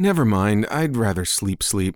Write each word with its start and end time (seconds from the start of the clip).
Never 0.00 0.24
mind, 0.24 0.64
I'd 0.70 0.96
rather 0.96 1.26
sleep 1.26 1.62
sleep. 1.62 1.94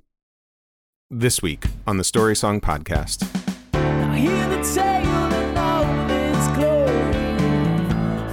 This 1.10 1.40
week 1.40 1.64
on 1.86 1.96
the 1.96 2.04
Story 2.04 2.36
Song 2.36 2.60
Podcast. 2.60 3.26
I 3.72 4.18
hear 4.18 4.46
the 4.50 4.62
tale 4.74 5.32
of 5.32 5.56
all 5.56 6.10
its 6.10 6.46
glory. 6.48 7.38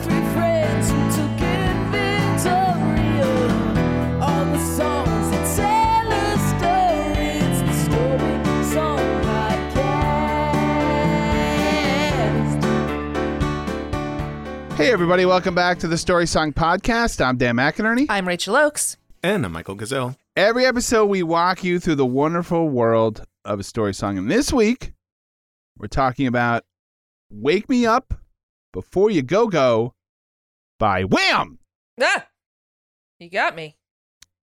Three 0.04 0.26
friends 0.34 0.92
who 0.92 0.98
took 1.16 1.40
inventory 1.40 3.22
of 3.22 4.22
all 4.22 4.44
the 4.44 4.60
songs 4.60 5.30
that 5.32 5.56
tell 5.56 6.12
a 6.12 6.38
story. 6.50 7.40
It's 7.40 7.62
the 7.62 7.74
Story 7.86 8.44
Song 8.74 9.00
Podcast. 14.68 14.76
Hey, 14.76 14.92
everybody, 14.92 15.26
welcome 15.26 15.56
back 15.56 15.80
to 15.80 15.88
the 15.88 15.98
Story 15.98 16.28
Song 16.28 16.52
Podcast. 16.52 17.26
I'm 17.26 17.38
Dan 17.38 17.56
McInerney. 17.56 18.08
I'm 18.10 18.28
Rachel 18.28 18.58
Oakes. 18.58 18.98
And 19.24 19.46
I'm 19.46 19.52
Michael 19.52 19.76
Gazelle. 19.76 20.16
Every 20.36 20.66
episode, 20.66 21.06
we 21.06 21.22
walk 21.22 21.64
you 21.64 21.80
through 21.80 21.96
the 21.96 22.06
wonderful 22.06 22.70
world 22.70 23.24
of 23.46 23.60
a 23.60 23.64
story 23.64 23.94
song. 23.94 24.18
And 24.18 24.32
this 24.32 24.52
week, 24.52 24.94
we're 25.78 25.88
talking 25.88 26.26
about 26.26 26.64
Wake 27.30 27.70
Me 27.70 27.86
Up 27.86 28.16
Before 28.74 29.12
You 29.12 29.22
Go 29.22 29.48
Go 29.48 29.94
by 30.80 31.04
Wham! 31.04 31.60
Ah, 32.02 32.26
you 33.20 33.30
got 33.30 33.56
me. 33.56 33.78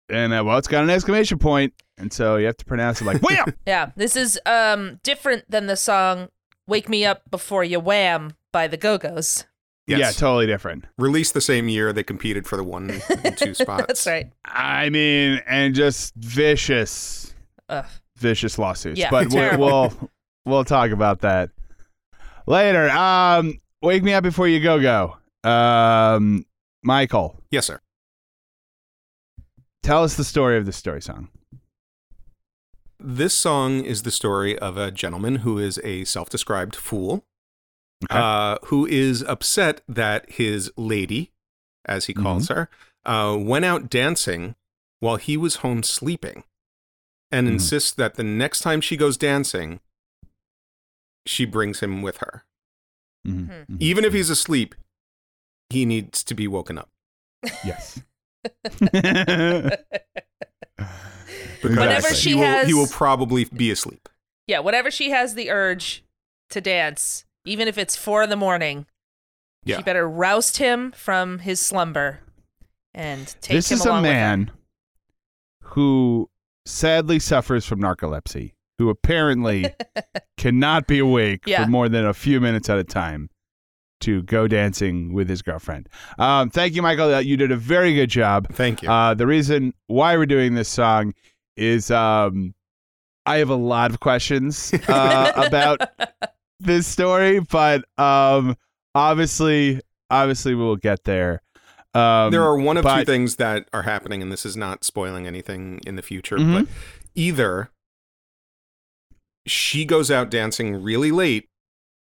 And, 0.08 0.32
uh, 0.32 0.44
well, 0.44 0.58
it's 0.58 0.68
got 0.68 0.84
an 0.84 0.90
exclamation 0.90 1.38
point, 1.38 1.74
And 1.98 2.12
so 2.12 2.36
you 2.36 2.46
have 2.46 2.56
to 2.58 2.64
pronounce 2.64 3.00
it 3.00 3.04
like 3.04 3.20
Wham! 3.28 3.54
Yeah, 3.66 3.90
this 3.96 4.14
is 4.14 4.38
um 4.46 5.00
different 5.02 5.50
than 5.50 5.66
the 5.66 5.76
song 5.76 6.28
"Wake 6.68 6.88
Me 6.88 7.04
Up 7.04 7.28
Before 7.30 7.64
You 7.64 7.80
Wham" 7.80 8.36
by 8.52 8.68
the 8.68 8.76
Go 8.76 8.96
Go's. 8.96 9.44
Yes. 9.88 9.98
Yeah, 10.00 10.10
totally 10.12 10.46
different. 10.46 10.84
Released 10.98 11.34
the 11.34 11.40
same 11.40 11.68
year 11.68 11.92
they 11.92 12.04
competed 12.04 12.46
for 12.46 12.56
the 12.56 12.62
one 12.64 13.02
and 13.24 13.36
two 13.36 13.52
spots. 13.54 13.84
That's 13.88 14.06
right. 14.06 14.30
I 14.44 14.90
mean, 14.90 15.40
and 15.46 15.74
just 15.74 16.14
vicious, 16.14 17.34
Ugh. 17.68 17.84
vicious 18.16 18.58
lawsuits. 18.58 18.98
Yeah, 18.98 19.10
but 19.10 19.28
we'll, 19.32 19.58
we'll 19.58 20.10
we'll 20.46 20.64
talk 20.64 20.90
about 20.92 21.22
that 21.22 21.50
later. 22.46 22.88
Um, 22.90 23.60
wake 23.82 24.04
me 24.04 24.12
up 24.14 24.22
before 24.22 24.46
you 24.46 24.60
go 24.60 24.80
go. 24.80 25.16
Um, 25.48 26.46
Michael, 26.84 27.42
Yes, 27.50 27.66
sir. 27.66 27.80
tell 29.82 30.04
us 30.04 30.14
the 30.14 30.24
story 30.24 30.56
of 30.58 30.64
the 30.66 30.72
story 30.72 31.02
song. 31.02 31.28
This 33.00 33.34
song 33.36 33.84
is 33.84 34.02
the 34.04 34.12
story 34.12 34.56
of 34.58 34.76
a 34.76 34.92
gentleman 34.92 35.36
who 35.36 35.58
is 35.58 35.80
a 35.82 36.04
self 36.04 36.30
described 36.30 36.76
fool, 36.76 37.24
Okay. 38.04 38.18
uh, 38.18 38.58
who 38.64 38.86
is 38.86 39.22
upset 39.22 39.82
that 39.88 40.28
his 40.30 40.70
lady, 40.76 41.32
as 41.84 42.06
he 42.06 42.14
calls 42.14 42.48
her, 42.48 42.68
uh, 43.04 43.36
went 43.38 43.64
out 43.64 43.88
dancing 43.90 44.54
while 45.00 45.16
he 45.16 45.36
was 45.36 45.56
home 45.56 45.82
sleeping 45.82 46.44
and 47.30 47.46
Mhm. 47.48 47.52
insists 47.52 47.92
that 47.92 48.14
the 48.14 48.22
next 48.24 48.60
time 48.60 48.80
she 48.80 48.96
goes 48.96 49.16
dancing, 49.16 49.80
she 51.26 51.44
brings 51.44 51.80
him 51.80 52.02
with 52.02 52.18
her. 52.18 52.44
Mhm. 53.26 53.46
Hmm. 53.66 53.74
Mhm. 53.74 53.76
Even 53.80 54.04
if 54.04 54.12
he's 54.12 54.30
asleep, 54.30 54.74
he 55.70 55.84
needs 55.86 56.22
to 56.24 56.34
be 56.34 56.46
woken 56.48 56.78
up. 56.78 56.90
yes. 57.64 58.00
Because 61.62 61.76
Whenever 61.78 62.14
she 62.14 62.30
he 62.30 62.34
will, 62.34 62.42
has- 62.42 62.66
he 62.66 62.74
will 62.74 62.88
probably 62.88 63.44
be 63.44 63.70
asleep. 63.70 64.08
Yeah, 64.48 64.58
whenever 64.58 64.90
she 64.90 65.10
has 65.10 65.34
the 65.34 65.50
urge 65.50 66.04
to 66.50 66.60
dance, 66.60 67.24
even 67.44 67.68
if 67.68 67.78
it's 67.78 67.96
four 67.96 68.22
in 68.22 68.30
the 68.30 68.36
morning, 68.36 68.86
Yeah. 69.64 69.76
she 69.78 69.82
better 69.82 70.08
roust 70.08 70.56
him 70.58 70.92
from 70.92 71.40
his 71.40 71.60
slumber 71.60 72.20
and 72.94 73.26
take 73.40 73.56
this 73.56 73.70
him 73.70 73.76
is 73.78 73.86
a 73.86 73.88
along 73.88 74.02
with 74.02 74.10
man 74.12 74.50
who 75.62 76.28
sadly 76.66 77.18
suffers 77.18 77.64
from 77.64 77.80
narcolepsy, 77.80 78.52
who 78.78 78.88
apparently 78.90 79.72
cannot 80.36 80.86
be 80.86 80.98
awake 80.98 81.42
Yeah. 81.46 81.64
for 81.64 81.70
more 81.70 81.88
than 81.88 82.04
a 82.04 82.14
few 82.14 82.40
minutes 82.40 82.68
at 82.68 82.78
a 82.78 82.84
time 82.84 83.30
to 84.00 84.22
go 84.24 84.48
dancing 84.48 85.12
with 85.12 85.28
his 85.28 85.42
girlfriend. 85.42 85.88
Um, 86.18 86.50
thank 86.50 86.74
you, 86.74 86.82
Michael. 86.82 87.14
Uh, 87.14 87.18
You 87.20 87.36
did 87.36 87.52
a 87.52 87.56
very 87.56 87.94
good 87.94 88.10
job. 88.10 88.48
Thank 88.52 88.82
you. 88.82 88.90
Uh, 88.90 89.14
the 89.14 89.26
reason 89.28 89.74
why 89.86 90.16
we're 90.16 90.26
doing 90.26 90.54
this 90.54 90.68
song 90.68 91.14
is 91.56 91.90
um, 91.90 92.52
I 93.26 93.36
have 93.36 93.48
a 93.50 93.54
lot 93.54 93.92
of 93.92 94.00
questions 94.00 94.74
uh, 94.88 95.32
about 95.46 95.80
this 96.62 96.86
story, 96.86 97.40
but 97.40 97.84
um, 97.98 98.56
obviously, 98.94 99.80
obviously, 100.10 100.54
we 100.54 100.62
will 100.62 100.76
get 100.76 101.04
there. 101.04 101.42
Um, 101.94 102.30
there 102.32 102.42
are 102.42 102.56
one 102.58 102.76
of 102.78 102.84
two 102.86 103.04
things 103.04 103.36
that 103.36 103.68
are 103.72 103.82
happening, 103.82 104.22
and 104.22 104.32
this 104.32 104.46
is 104.46 104.56
not 104.56 104.82
spoiling 104.84 105.26
anything 105.26 105.80
in 105.86 105.96
the 105.96 106.02
future, 106.02 106.38
Mhm. 106.38 106.64
but 106.64 106.68
either 107.14 107.70
she 109.46 109.84
goes 109.84 110.10
out 110.10 110.30
dancing 110.30 110.82
really 110.82 111.10
late 111.10 111.48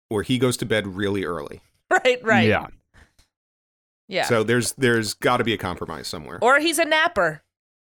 or 0.09 0.23
he 0.23 0.39
goes 0.39 0.57
to 0.59 0.67
bed 0.67 0.87
really 0.97 1.25
early. 1.25 1.61
right, 1.91 2.19
right. 2.23 2.49
Yeah. 2.49 2.67
Yeah. 4.09 4.25
So 4.25 4.43
there's 4.43 4.73
there's 4.73 5.15
got 5.15 5.39
to 5.39 5.45
be 5.45 5.53
a 5.55 5.59
compromise 5.59 6.07
somewhere. 6.09 6.39
or 6.43 6.59
he's 6.61 6.79
a 6.79 6.85
napper. 6.85 7.43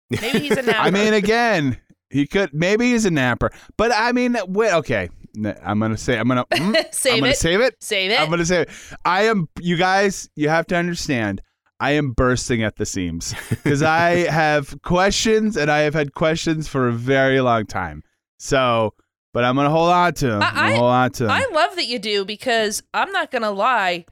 Maybe 0.10 0.40
he's 0.40 0.58
a 0.58 0.62
napper. 0.62 0.80
I 0.80 0.92
mean, 0.92 1.14
again, 1.14 1.78
he 2.10 2.28
could 2.28 2.54
maybe 2.54 2.92
he's 2.92 3.06
a 3.06 3.12
napper, 3.12 3.52
but 3.78 3.92
I 3.94 4.12
mean, 4.12 4.38
wait, 4.48 4.74
okay. 4.74 5.10
N- 5.38 5.58
I'm 5.64 5.80
gonna 5.80 5.98
say 5.98 6.18
I'm 6.18 6.28
gonna 6.28 6.46
mm, 6.46 6.76
Save 6.94 7.14
I'm 7.14 7.20
gonna 7.22 7.32
it. 7.32 7.38
save 7.38 7.62
it. 7.62 7.76
Save 7.82 8.12
it. 8.12 8.20
I'm 8.20 8.30
gonna 8.30 8.46
say 8.46 8.62
it. 8.64 8.70
I 9.06 9.24
am. 9.24 9.48
You 9.60 9.78
guys, 9.78 10.30
you 10.36 10.50
have 10.50 10.66
to 10.68 10.76
understand. 10.76 11.42
I 11.80 11.92
am 11.92 12.12
bursting 12.12 12.62
at 12.64 12.76
the 12.76 12.86
seams 12.86 13.34
because 13.50 13.82
I 13.82 14.30
have 14.30 14.80
questions 14.84 15.58
and 15.58 15.72
I 15.72 15.80
have 15.80 15.94
had 15.96 16.14
questions 16.14 16.68
for 16.68 16.88
a 16.88 16.92
very 16.92 17.42
long 17.42 17.66
time. 17.66 18.04
So, 18.40 18.94
but 19.34 19.44
I'm 19.44 19.56
gonna 19.56 19.70
hold 19.72 19.90
on 19.90 20.14
to 20.16 20.28
them. 20.28 20.42
I- 20.44 20.52
I'm 20.72 20.76
hold 20.76 20.92
on 20.92 21.12
to 21.14 21.24
them. 21.24 21.32
I 21.32 21.48
love 21.52 21.76
that 21.78 21.86
you 21.88 21.98
do 22.00 22.24
because 22.26 22.84
I'm 22.94 23.12
not 23.12 23.32
going 23.32 23.42
to 23.44 23.50
lie. 23.52 24.06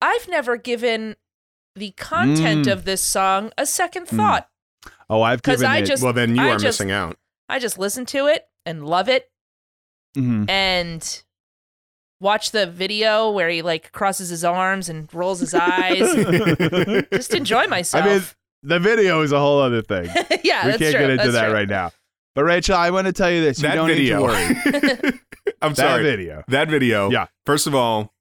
I've 0.00 0.28
never 0.28 0.56
given 0.56 1.16
the 1.76 1.90
content 1.92 2.66
Mm. 2.66 2.72
of 2.72 2.84
this 2.84 3.02
song 3.02 3.52
a 3.58 3.66
second 3.66 4.06
Mm. 4.06 4.16
thought. 4.16 4.48
oh, 5.10 5.20
I've 5.22 5.42
'Cause 5.42 5.56
given 5.58 5.70
I 5.70 5.78
it. 5.78 5.86
just- 5.86 6.02
well, 6.02 6.12
then 6.12 6.34
you 6.36 6.42
I 6.42 6.48
are 6.50 6.52
just- 6.52 6.64
missing 6.80 6.90
out. 6.90 7.16
I 7.48 7.58
just 7.58 7.78
listen 7.78 8.06
to 8.06 8.26
it 8.28 8.44
and 8.64 8.86
love 8.86 9.08
it 9.08 9.29
Mhm. 10.16 10.48
and 10.50 11.22
watch 12.20 12.50
the 12.50 12.66
video 12.66 13.30
where 13.30 13.48
he 13.48 13.62
like 13.62 13.92
crosses 13.92 14.28
his 14.28 14.44
arms 14.44 14.88
and 14.88 15.08
rolls 15.14 15.40
his 15.40 15.54
eyes. 15.54 15.98
just 17.12 17.34
enjoy 17.34 17.66
myself. 17.66 18.04
I 18.04 18.08
mean, 18.08 18.22
the 18.62 18.78
video 18.80 19.22
is 19.22 19.32
a 19.32 19.38
whole 19.38 19.60
other 19.60 19.82
thing. 19.82 20.04
yeah, 20.44 20.66
we 20.66 20.72
that's 20.72 20.78
can't 20.78 20.78
true. 20.78 20.90
get 20.92 21.10
into 21.10 21.16
that's 21.24 21.32
that 21.32 21.44
true. 21.46 21.54
right 21.54 21.68
now. 21.68 21.92
But 22.34 22.44
Rachel, 22.44 22.76
I 22.76 22.90
want 22.90 23.06
to 23.06 23.12
tell 23.12 23.30
you 23.30 23.40
this: 23.42 23.58
you 23.58 23.68
that 23.68 23.74
don't 23.74 23.88
video. 23.88 24.26
need 24.26 24.56
to 24.62 25.00
worry. 25.02 25.20
I'm 25.62 25.74
sorry. 25.74 25.74
that 25.74 25.76
sorry. 25.76 26.02
video. 26.04 26.44
That 26.48 26.68
video. 26.68 27.10
Yeah. 27.10 27.26
First 27.46 27.66
of 27.66 27.74
all, 27.74 28.12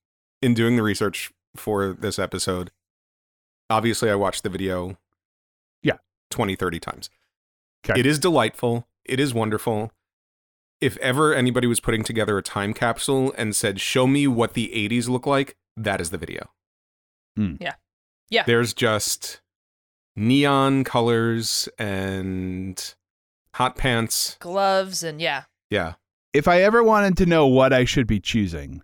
in 0.41 0.53
doing 0.53 0.75
the 0.77 0.83
research 0.83 1.31
for 1.55 1.93
this 1.93 2.17
episode, 2.19 2.71
obviously 3.69 4.09
I 4.09 4.15
watched 4.15 4.43
the 4.43 4.49
video 4.49 4.97
Yeah. 5.83 5.97
20, 6.31 6.55
30 6.55 6.79
times. 6.79 7.09
Okay. 7.85 7.99
It 7.99 8.05
is 8.05 8.19
delightful. 8.19 8.87
It 9.05 9.19
is 9.19 9.33
wonderful. 9.33 9.91
If 10.81 10.95
ever 10.97 11.33
anybody 11.33 11.67
was 11.67 11.79
putting 11.79 12.03
together 12.03 12.37
a 12.37 12.41
time 12.43 12.73
capsule 12.73 13.33
and 13.37 13.55
said, 13.55 13.79
Show 13.81 14.07
me 14.07 14.27
what 14.27 14.53
the 14.53 14.71
80s 14.73 15.09
look 15.09 15.25
like, 15.25 15.57
that 15.75 15.99
is 16.01 16.09
the 16.09 16.17
video. 16.17 16.49
Yeah. 17.35 17.73
Yeah. 18.29 18.43
There's 18.45 18.73
just 18.73 19.41
neon 20.15 20.83
colors 20.83 21.69
and 21.77 22.93
hot 23.55 23.77
pants. 23.77 24.35
Gloves 24.39 25.03
and 25.03 25.21
yeah. 25.21 25.43
Yeah. 25.69 25.93
If 26.33 26.47
I 26.47 26.61
ever 26.61 26.83
wanted 26.83 27.15
to 27.17 27.25
know 27.25 27.47
what 27.47 27.71
I 27.73 27.85
should 27.85 28.07
be 28.07 28.19
choosing, 28.19 28.81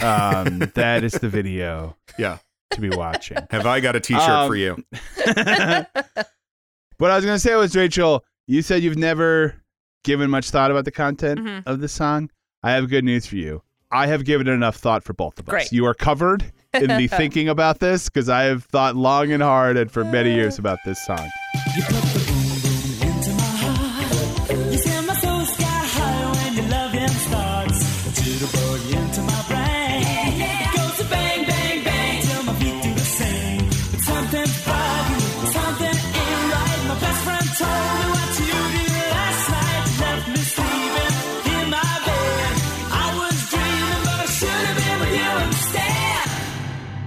um, 0.00 0.58
that 0.74 1.04
is 1.04 1.12
the 1.14 1.28
video 1.28 1.96
Yeah. 2.18 2.38
to 2.72 2.80
be 2.80 2.90
watching. 2.90 3.38
Have 3.50 3.64
I 3.66 3.80
got 3.80 3.96
a 3.96 4.00
t-shirt 4.00 4.22
Um, 4.28 4.48
for 4.48 4.56
you? 4.56 4.74
what 6.98 7.10
I 7.10 7.16
was 7.16 7.24
going 7.24 7.36
to 7.36 7.38
say 7.40 7.54
was, 7.56 7.74
Rachel, 7.74 8.24
you 8.46 8.62
said 8.62 8.82
you've 8.82 8.98
never 8.98 9.54
given 10.06 10.30
much 10.30 10.48
thought 10.50 10.70
about 10.70 10.86
the 10.86 10.90
content 10.90 11.40
Mhm. 11.40 11.62
of 11.66 11.80
the 11.80 11.88
song. 11.88 12.30
I 12.62 12.70
have 12.72 12.88
good 12.88 13.04
news 13.04 13.26
for 13.26 13.36
you. 13.36 13.62
I 13.92 14.06
have 14.06 14.24
given 14.24 14.48
enough 14.48 14.76
thought 14.76 15.04
for 15.04 15.12
both 15.12 15.38
of 15.38 15.46
us. 15.48 15.52
Great. 15.52 15.72
You 15.72 15.84
are 15.84 15.94
covered 15.94 16.52
in 16.72 16.88
the 16.96 17.06
thinking 17.18 17.48
about 17.48 17.78
this 17.80 18.08
because 18.08 18.28
I 18.30 18.44
have 18.44 18.64
thought 18.64 18.96
long 18.96 19.30
and 19.30 19.42
hard 19.42 19.76
and 19.76 19.90
for 19.90 20.04
many 20.04 20.32
years 20.34 20.58
about 20.58 20.78
this 20.86 21.04
song. 21.04 21.28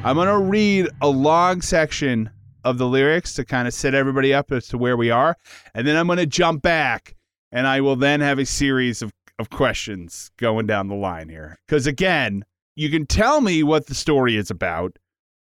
I'm 0.09 0.15
going 0.15 0.27
to 0.27 0.39
read 0.39 0.89
a 1.03 1.07
long 1.07 1.61
section 1.61 2.31
of 2.63 2.79
the 2.79 2.88
lyrics 2.88 3.35
to 3.35 3.45
kind 3.45 3.67
of 3.67 3.75
set 3.75 3.94
everybody 3.94 4.33
up 4.33 4.51
as 4.51 4.67
to 4.69 4.77
where 4.79 4.97
we 4.97 5.11
are. 5.11 5.38
And 5.75 5.85
then 5.85 5.95
I'm 5.95 6.07
going 6.07 6.17
to 6.17 6.25
jump 6.25 6.63
back 6.63 7.15
and 7.51 7.67
I 7.67 7.81
will 7.81 7.95
then 7.95 8.19
have 8.21 8.39
a 8.39 8.45
series 8.47 9.03
of, 9.03 9.13
of 9.38 9.51
questions 9.51 10.31
going 10.38 10.65
down 10.65 10.88
the 10.88 10.95
line 10.95 11.29
here. 11.29 11.59
Because 11.67 11.85
again, 11.85 12.44
you 12.75 12.89
can 12.89 13.06
tell 13.06 13.39
me 13.39 13.61
what 13.61 13.85
the 13.85 13.94
story 13.94 14.35
is 14.35 14.50
about, 14.50 14.97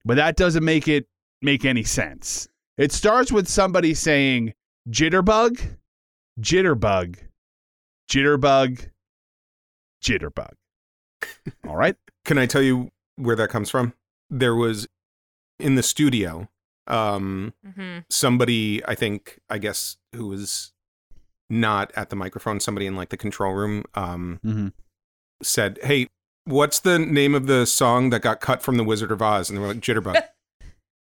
but 0.06 0.15
that 0.15 0.38
doesn't 0.38 0.63
make 0.63 0.88
it 0.88 1.07
make 1.42 1.66
any 1.66 1.83
sense. 1.83 2.48
It 2.77 2.94
starts 2.94 3.33
with 3.33 3.50
somebody 3.50 3.94
saying 3.94 4.54
jitterbug, 4.89 5.59
jitterbug, 6.39 7.18
jitterbug, 8.09 8.89
jitterbug. 10.01 10.54
All 11.68 11.75
right. 11.75 11.98
Can 12.24 12.38
I 12.38 12.45
tell 12.45 12.62
you 12.62 12.92
where 13.18 13.36
that 13.36 13.50
comes 13.50 13.69
from? 13.69 13.94
There 14.38 14.56
was 14.56 14.88
in 15.59 15.75
the 15.75 15.83
studio 15.83 16.50
um 16.88 17.53
hmm 17.75 18.00
somebody 18.09 18.83
I 18.85 18.95
think 18.95 19.39
I 19.50 19.57
guess 19.57 19.97
who 20.15 20.27
was 20.27 20.74
not 21.50 21.91
at 21.95 22.09
the 22.09 22.15
microphone, 22.15 22.59
somebody 22.59 22.88
in 22.88 22.95
like 22.95 23.09
the 23.09 23.18
control 23.18 23.53
room 23.53 23.83
um 23.95 24.39
Mm-hmm. 24.45 24.68
said, 25.41 25.77
"Hey, 25.83 26.09
what's 26.45 26.80
the 26.80 26.97
name 27.00 27.35
of 27.35 27.47
the 27.47 27.65
song 27.65 28.09
that 28.09 28.21
got 28.21 28.41
cut 28.41 28.62
from 28.63 28.77
The 28.77 28.83
Wizard 28.83 29.12
of 29.12 29.21
Oz?" 29.21 29.50
And 29.50 29.57
they 29.57 29.62
were 29.62 29.68
like, 29.69 29.80
"Jitterbug." 29.81 30.21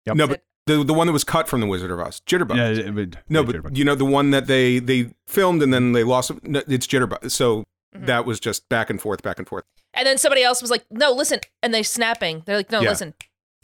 Yep. 0.06 0.16
No, 0.16 0.26
but 0.26 0.42
the 0.66 0.82
the 0.84 0.94
one 0.94 1.06
that 1.06 1.12
was 1.12 1.24
cut 1.24 1.48
from 1.48 1.60
The 1.60 1.66
Wizard 1.66 1.90
of 1.90 2.00
Oz, 2.00 2.22
Jitterbug. 2.26 2.56
Yeah, 2.56 2.90
but, 2.90 3.16
no, 3.28 3.40
yeah, 3.40 3.46
but 3.46 3.54
jitterbug. 3.56 3.76
you 3.76 3.84
know 3.84 3.94
the 3.94 4.06
one 4.06 4.30
that 4.30 4.46
they 4.46 4.78
they 4.78 5.10
filmed 5.26 5.62
and 5.62 5.74
then 5.74 5.92
they 5.92 6.02
lost. 6.02 6.30
No, 6.44 6.62
it's 6.66 6.86
Jitterbug. 6.86 7.30
So 7.30 7.64
Mhm. 7.96 8.06
that 8.06 8.24
was 8.26 8.38
just 8.40 8.68
back 8.68 8.90
and 8.90 9.00
forth, 9.00 9.22
back 9.22 9.38
and 9.38 9.48
forth. 9.48 9.64
And 9.94 10.06
then 10.06 10.18
somebody 10.18 10.42
else 10.42 10.60
was 10.60 10.70
like, 10.70 10.84
"No, 10.90 11.10
listen," 11.12 11.40
and 11.62 11.72
they 11.72 11.82
snapping. 11.82 12.42
They're 12.46 12.56
like, 12.56 12.70
"No, 12.70 12.80
Yeah. 12.82 12.90
listen, 12.90 13.14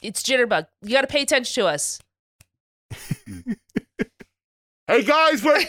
it's 0.03 0.23
jitterbug. 0.23 0.67
You 0.83 0.91
got 0.93 1.03
to 1.03 1.07
pay 1.07 1.23
attention 1.23 1.63
to 1.63 1.69
us." 1.69 2.01
Hey 4.87 5.03
guys, 5.03 5.43
we're 5.43 5.61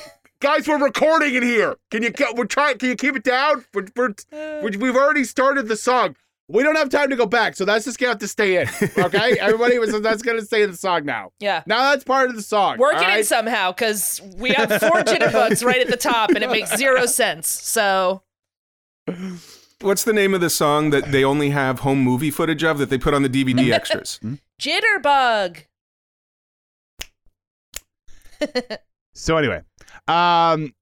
guys, 0.42 0.68
we're 0.68 0.78
recording 0.78 1.36
in 1.36 1.44
here. 1.44 1.78
Can 1.90 2.04
you 2.04 2.12
ke- 2.12 2.36
we're 2.36 2.44
trying? 2.46 2.78
Can 2.78 2.90
you 2.90 2.96
keep 2.98 3.16
it 3.16 3.24
down? 3.24 3.63
We're, 3.74 3.86
we're, 3.96 4.13
we 4.62 4.75
we've 4.75 4.96
already 4.96 5.24
started 5.24 5.69
the 5.69 5.78
song. 5.78 6.18
We 6.50 6.63
don't 6.63 6.75
have 6.75 6.90
time 6.90 7.10
to 7.12 7.16
go 7.16 7.25
back, 7.25 7.56
so 7.56 7.63
that's 7.63 7.86
just 7.86 7.98
gonna 7.98 8.10
have 8.10 8.19
to 8.19 8.28
stay 8.28 8.62
in. 8.62 8.68
Okay, 8.98 9.38
everybody 9.40 9.80
was 9.80 10.00
that's 10.02 10.22
gonna 10.22 10.42
stay 10.42 10.63
in 10.63 10.72
the 10.72 10.75
song 10.78 11.06
now. 11.06 11.31
Yeah. 11.40 11.63
Now 11.66 11.92
that's 11.92 12.04
part 12.04 12.30
of 12.30 12.36
the 12.36 12.42
song. 12.42 12.78
Work 12.78 12.96
all 12.96 13.04
it 13.04 13.19
in 13.19 13.24
somehow 13.24 13.72
because 13.72 14.22
we 14.38 14.50
have 14.52 14.68
four 14.68 14.92
jitterbugs 15.04 15.63
right 15.63 15.80
at 15.80 15.88
the 15.88 15.96
top 15.98 16.31
and 16.31 16.44
it 16.44 16.50
makes 16.50 16.75
zero 16.75 17.06
sense. 17.06 17.48
So, 17.48 18.22
What's 19.81 20.04
the 20.04 20.13
name 20.13 20.34
of 20.34 20.42
the 20.42 20.50
song 20.50 20.90
that 20.90 21.12
they 21.12 21.24
only 21.24 21.50
have 21.52 21.80
home 21.80 22.00
movie 22.00 22.31
footage 22.31 22.63
of 22.63 22.78
that 22.80 22.90
they 22.90 22.98
put 22.98 23.13
on 23.13 23.24
the 23.24 23.30
DVD 23.30 23.72
extras? 23.74 24.19
jitterbug. 24.60 25.66
So 29.13 29.38
anyway, 29.38 29.62
um, 30.07 30.74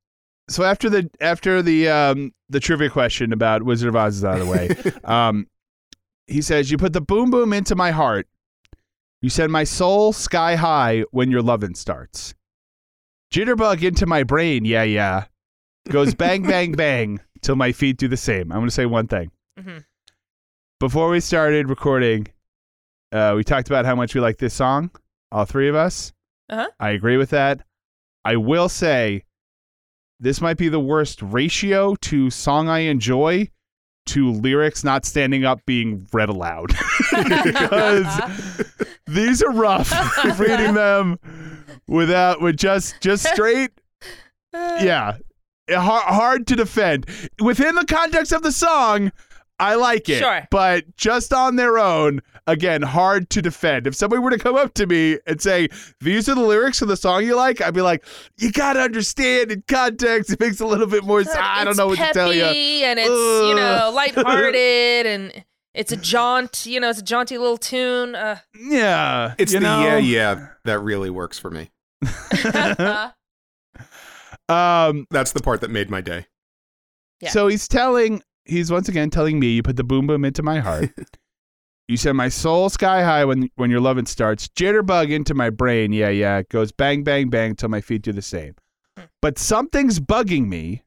so 0.49 0.63
after 0.63 0.89
the 0.89 1.09
after 1.21 1.61
the 1.61 1.87
um 1.89 2.33
the 2.49 2.59
trivia 2.59 2.89
question 2.89 3.31
about 3.31 3.63
Wizard 3.63 3.89
of 3.89 3.95
Oz 3.95 4.17
is 4.17 4.25
out 4.25 4.39
of 4.39 4.47
the 4.47 4.51
way, 4.51 4.69
um, 5.03 5.47
he 6.27 6.41
says, 6.41 6.71
"You 6.71 6.77
put 6.77 6.93
the 6.93 7.01
boom 7.01 7.29
boom 7.31 7.53
into 7.53 7.75
my 7.75 7.91
heart. 7.91 8.27
You 9.21 9.29
send 9.29 9.51
my 9.51 9.63
soul 9.63 10.11
sky 10.13 10.55
high 10.55 11.05
when 11.11 11.31
your 11.31 11.41
lovin' 11.41 11.75
starts. 11.75 12.33
Jitterbug 13.33 13.81
into 13.81 14.05
my 14.05 14.23
brain, 14.23 14.65
yeah, 14.65 14.83
yeah. 14.83 15.25
Goes 15.89 16.13
bang 16.15 16.43
bang 16.43 16.71
bang 16.71 17.19
till 17.41 17.55
my 17.55 17.71
feet 17.71 17.97
do 17.97 18.07
the 18.07 18.17
same. 18.17 18.51
I'm 18.51 18.59
gonna 18.59 18.71
say 18.71 18.85
one 18.85 19.07
thing. 19.07 19.31
Mhm. 19.59 19.83
Before 20.79 21.09
we 21.09 21.19
started 21.19 21.69
recording, 21.69 22.27
uh, 23.11 23.33
we 23.35 23.43
talked 23.43 23.67
about 23.67 23.85
how 23.85 23.95
much 23.95 24.15
we 24.15 24.21
like 24.21 24.37
this 24.37 24.53
song, 24.53 24.91
all 25.31 25.45
three 25.45 25.67
of 25.69 25.75
us. 25.75 26.13
Uh-huh. 26.49 26.69
I 26.79 26.91
agree 26.91 27.17
with 27.17 27.29
that. 27.31 27.61
I 28.25 28.37
will 28.37 28.69
say 28.69 29.23
this 30.19 30.39
might 30.41 30.57
be 30.57 30.69
the 30.69 30.79
worst 30.79 31.21
ratio 31.21 31.95
to 32.01 32.29
song 32.29 32.69
I 32.69 32.79
enjoy 32.79 33.49
to 34.05 34.31
lyrics 34.31 34.83
not 34.83 35.05
standing 35.05 35.43
up 35.45 35.59
being 35.65 36.07
read 36.13 36.29
aloud. 36.29 36.67
because 37.11 38.21
these 39.07 39.41
are 39.43 39.51
rough 39.51 39.91
reading 40.39 40.73
them 40.73 41.19
without 41.87 42.41
with 42.41 42.57
just 42.57 42.99
just 43.01 43.25
straight 43.27 43.71
yeah 44.53 45.17
hard, 45.69 46.03
hard 46.03 46.47
to 46.47 46.55
defend 46.55 47.05
within 47.41 47.75
the 47.75 47.85
context 47.85 48.31
of 48.31 48.41
the 48.43 48.51
song 48.51 49.11
i 49.59 49.75
like 49.75 50.09
it 50.09 50.19
Sure. 50.19 50.47
but 50.51 50.95
just 50.97 51.31
on 51.31 51.55
their 51.55 51.77
own 51.77 52.21
again 52.47 52.81
hard 52.81 53.29
to 53.29 53.41
defend 53.41 53.87
if 53.87 53.95
somebody 53.95 54.19
were 54.19 54.31
to 54.31 54.37
come 54.37 54.55
up 54.55 54.73
to 54.73 54.85
me 54.87 55.19
and 55.27 55.39
say 55.41 55.69
these 56.01 56.27
are 56.27 56.35
the 56.35 56.41
lyrics 56.41 56.81
of 56.81 56.87
the 56.87 56.97
song 56.97 57.23
you 57.23 57.35
like 57.35 57.61
i'd 57.61 57.73
be 57.73 57.81
like 57.81 58.03
you 58.39 58.51
gotta 58.51 58.81
understand 58.81 59.51
in 59.51 59.63
context 59.67 60.31
it 60.31 60.39
makes 60.39 60.59
a 60.59 60.65
little 60.65 60.87
bit 60.87 61.03
more 61.03 61.23
sense 61.23 61.37
i 61.39 61.63
don't 61.63 61.77
know 61.77 61.87
what 61.87 61.97
to 61.99 62.11
tell 62.13 62.33
you 62.33 62.41
peppy 62.43 62.83
And 62.83 62.99
it's 62.99 63.07
you 63.09 63.55
know 63.55 63.79
Ugh. 63.85 63.93
lighthearted 63.93 65.05
and 65.05 65.45
it's 65.73 65.91
a 65.91 65.97
jaunt. 65.97 66.67
You 66.67 66.79
know, 66.79 66.91
it's 66.91 66.99
a 66.99 67.03
jaunty 67.03 67.35
little 67.39 67.57
tune. 67.57 68.13
Uh, 68.13 68.37
yeah 68.59 69.33
It's 69.39 69.53
the 69.53 69.59
know? 69.59 69.81
yeah, 69.81 69.97
yeah 69.97 70.47
that 70.65 70.79
really 70.81 71.09
works 71.09 71.39
for 71.39 71.49
me. 71.49 71.71
um 74.49 75.07
That's 75.11 75.31
the 75.31 75.41
part 75.41 75.61
that 75.61 75.71
made 75.71 75.89
my 75.89 76.01
day. 76.01 76.25
Yeah. 77.21 77.29
So 77.29 77.47
he's 77.47 77.67
telling, 77.67 78.21
he's 78.45 78.71
once 78.71 78.89
again 78.89 79.09
telling 79.09 79.39
me, 79.39 79.47
you 79.47 79.63
put 79.63 79.77
the 79.77 79.83
boom 79.83 80.07
boom 80.07 80.25
into 80.25 80.43
my 80.43 80.59
heart. 80.59 80.89
you 81.87 81.97
send 81.97 82.17
my 82.17 82.29
soul 82.29 82.69
sky 82.69 83.03
high 83.03 83.25
when 83.25 83.49
when 83.55 83.71
your 83.71 83.79
loving 83.79 84.05
starts. 84.05 84.47
Jitterbug 84.49 85.09
into 85.09 85.33
my 85.33 85.49
brain. 85.49 85.93
Yeah, 85.93 86.09
yeah. 86.09 86.39
It 86.39 86.49
goes 86.49 86.71
bang, 86.71 87.03
bang, 87.03 87.29
bang 87.29 87.55
till 87.55 87.69
my 87.69 87.81
feet 87.81 88.01
do 88.01 88.11
the 88.11 88.21
same. 88.21 88.55
But 89.21 89.39
something's 89.39 89.99
bugging 89.99 90.47
me. 90.47 90.83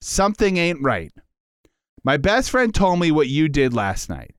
Something 0.00 0.56
ain't 0.56 0.82
right. 0.82 1.12
My 2.04 2.16
best 2.16 2.50
friend 2.50 2.74
told 2.74 2.98
me 2.98 3.12
what 3.12 3.28
you 3.28 3.48
did 3.48 3.74
last 3.74 4.08
night. 4.08 4.34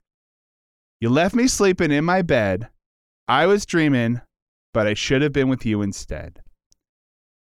You 0.99 1.09
left 1.09 1.35
me 1.35 1.47
sleeping 1.47 1.91
in 1.91 2.03
my 2.03 2.21
bed. 2.21 2.69
I 3.27 3.45
was 3.45 3.65
dreaming, 3.65 4.21
but 4.73 4.87
I 4.87 4.93
should 4.93 5.21
have 5.21 5.31
been 5.31 5.47
with 5.47 5.65
you 5.65 5.81
instead. 5.81 6.41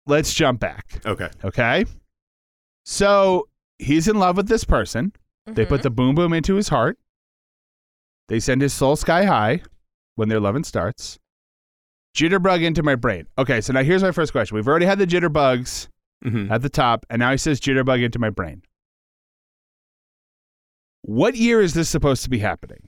Let's 0.08 0.34
jump 0.34 0.60
back. 0.60 1.00
Okay. 1.06 1.30
Okay. 1.44 1.86
So 2.86 3.48
he's 3.80 4.08
in 4.08 4.18
love 4.20 4.38
with 4.38 4.48
this 4.48 4.64
person. 4.64 5.12
They 5.48 5.66
put 5.66 5.84
the 5.84 5.92
boom 5.92 6.16
boom 6.16 6.34
into 6.34 6.56
his 6.56 6.70
heart. 6.70 6.98
They 8.30 8.40
send 8.40 8.62
his 8.62 8.74
soul 8.74 8.96
sky 8.96 9.26
high 9.26 9.62
when 10.16 10.30
their 10.30 10.40
loving 10.40 10.64
starts. 10.64 11.20
Jitterbug 12.16 12.64
into 12.64 12.82
my 12.82 12.96
brain. 12.96 13.28
Okay, 13.38 13.62
so 13.62 13.74
now 13.74 13.84
here's 13.84 14.02
my 14.02 14.12
first 14.12 14.32
question. 14.32 14.56
We've 14.56 14.68
already 14.68 14.86
had 14.86 14.98
the 15.00 15.06
jitterbugs 15.06 15.88
hmm 16.24 16.52
at 16.52 16.62
the 16.62 16.70
top, 16.70 17.06
and 17.10 17.20
now 17.20 17.32
he 17.32 17.38
says 17.38 17.60
jitterbug 17.60 18.02
into 18.02 18.18
my 18.18 18.30
brain. 18.30 18.64
What 21.04 21.36
year 21.36 21.62
is 21.62 21.74
this 21.74 21.90
supposed 21.90 22.24
to 22.24 22.30
be 22.30 22.40
happening? 22.40 22.88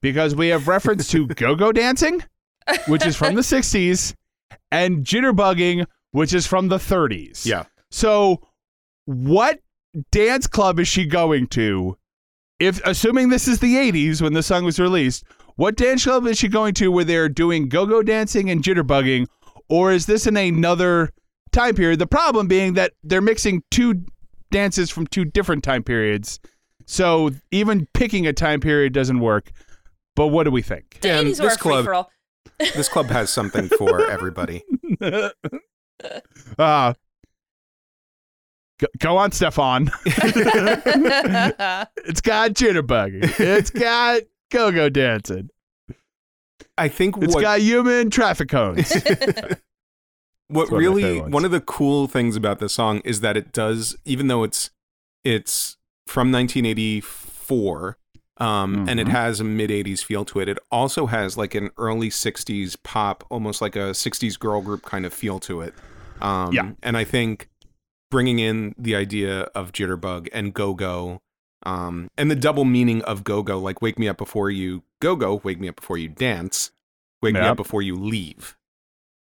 Because 0.00 0.34
we 0.34 0.48
have 0.48 0.68
reference 0.68 1.08
to 1.08 1.26
go 1.26 1.54
go 1.54 1.72
dancing, 1.72 2.22
which 2.86 3.04
is 3.04 3.16
from 3.16 3.34
the 3.34 3.40
60s, 3.54 4.14
and 4.70 5.04
jitterbugging, 5.04 5.84
which 6.18 6.34
is 6.34 6.46
from 6.46 6.68
the 6.68 6.78
30s. 6.78 7.46
Yeah. 7.46 7.64
So, 7.90 8.42
what 9.04 9.60
dance 10.10 10.46
club 10.46 10.80
is 10.80 10.88
she 10.88 11.06
going 11.06 11.46
to? 11.48 11.96
If 12.58 12.84
assuming 12.84 13.28
this 13.28 13.46
is 13.46 13.60
the 13.60 13.76
80s 13.76 14.20
when 14.20 14.32
the 14.32 14.42
song 14.42 14.64
was 14.64 14.80
released, 14.80 15.24
what 15.54 15.76
dance 15.76 16.02
club 16.02 16.26
is 16.26 16.36
she 16.36 16.48
going 16.48 16.74
to 16.74 16.88
where 16.88 17.04
they're 17.04 17.28
doing 17.28 17.68
go-go 17.68 18.02
dancing 18.02 18.50
and 18.50 18.62
jitterbugging 18.62 19.26
or 19.68 19.92
is 19.92 20.06
this 20.06 20.26
in 20.26 20.36
another 20.36 21.10
time 21.52 21.76
period? 21.76 22.00
The 22.00 22.06
problem 22.06 22.48
being 22.48 22.74
that 22.74 22.94
they're 23.04 23.20
mixing 23.20 23.62
two 23.70 24.04
dances 24.50 24.90
from 24.90 25.06
two 25.06 25.24
different 25.24 25.62
time 25.62 25.84
periods. 25.84 26.40
So 26.86 27.30
even 27.50 27.86
picking 27.94 28.26
a 28.26 28.32
time 28.32 28.60
period 28.60 28.92
doesn't 28.92 29.20
work. 29.20 29.52
But 30.16 30.28
what 30.28 30.44
do 30.44 30.50
we 30.50 30.62
think? 30.62 30.98
The 31.00 31.08
Dan, 31.08 31.26
80s 31.26 31.26
were 31.26 31.30
this 31.30 31.38
a 31.38 31.48
free 31.50 31.56
club- 31.58 31.84
for 31.84 31.94
all. 31.94 32.10
This 32.74 32.88
club 32.88 33.06
has 33.06 33.30
something 33.30 33.68
for 33.68 34.10
everybody. 34.10 34.64
Uh, 36.58 36.94
go, 38.78 38.86
go 38.98 39.16
on, 39.16 39.32
Stefan. 39.32 39.90
it's 40.06 40.30
got 42.20 42.52
jitterbug. 42.52 43.40
It's 43.40 43.70
got 43.70 44.22
go-go 44.50 44.88
dancing. 44.88 45.50
I 46.76 46.88
think 46.88 47.16
It's 47.20 47.34
what 47.34 47.42
got 47.42 47.60
human 47.60 48.10
traffic 48.10 48.48
cones. 48.48 48.90
what 50.48 50.70
one 50.70 50.72
of 50.72 50.72
really 50.72 51.20
one 51.20 51.44
of 51.44 51.50
the 51.50 51.60
cool 51.60 52.06
things 52.06 52.36
about 52.36 52.58
this 52.58 52.72
song 52.72 53.00
is 53.04 53.20
that 53.20 53.36
it 53.36 53.52
does 53.52 53.96
even 54.04 54.28
though 54.28 54.44
it's 54.44 54.70
it's 55.24 55.76
from 56.06 56.32
1984 56.32 57.98
um, 58.38 58.88
and 58.88 59.00
it 59.00 59.06
Mhm. 59.06 59.10
has 59.10 59.40
a 59.40 59.44
mid 59.44 59.70
80s 59.70 60.02
feel 60.02 60.24
to 60.26 60.40
it 60.40 60.48
it 60.48 60.58
also 60.70 61.06
has 61.06 61.36
like 61.36 61.54
an 61.54 61.70
early 61.76 62.08
60s 62.10 62.76
pop 62.82 63.24
almost 63.30 63.60
like 63.60 63.74
a 63.76 63.92
60s 63.94 64.38
girl 64.38 64.60
group 64.62 64.82
kind 64.82 65.04
of 65.06 65.12
feel 65.12 65.38
to 65.40 65.60
it 65.60 65.74
um, 66.20 66.52
Yeah. 66.52 66.72
and 66.82 66.96
i 66.96 67.04
think 67.04 67.48
bringing 68.10 68.38
in 68.38 68.74
the 68.78 68.94
idea 68.96 69.40
of 69.54 69.72
jitterbug 69.72 70.28
and 70.32 70.54
go-go 70.54 71.20
um, 71.64 72.08
and 72.16 72.30
the 72.30 72.36
double 72.36 72.64
meaning 72.64 73.02
of 73.02 73.24
go-go 73.24 73.58
like 73.58 73.82
wake 73.82 73.98
me 73.98 74.08
up 74.08 74.16
before 74.16 74.50
you 74.50 74.82
go-go 75.00 75.40
wake 75.44 75.58
me 75.60 75.68
up 75.68 75.76
before 75.76 75.98
you 75.98 76.08
dance 76.08 76.70
wake 77.22 77.34
me 77.34 77.40
up 77.40 77.56
before 77.56 77.82
you 77.82 77.96
leave 77.96 78.56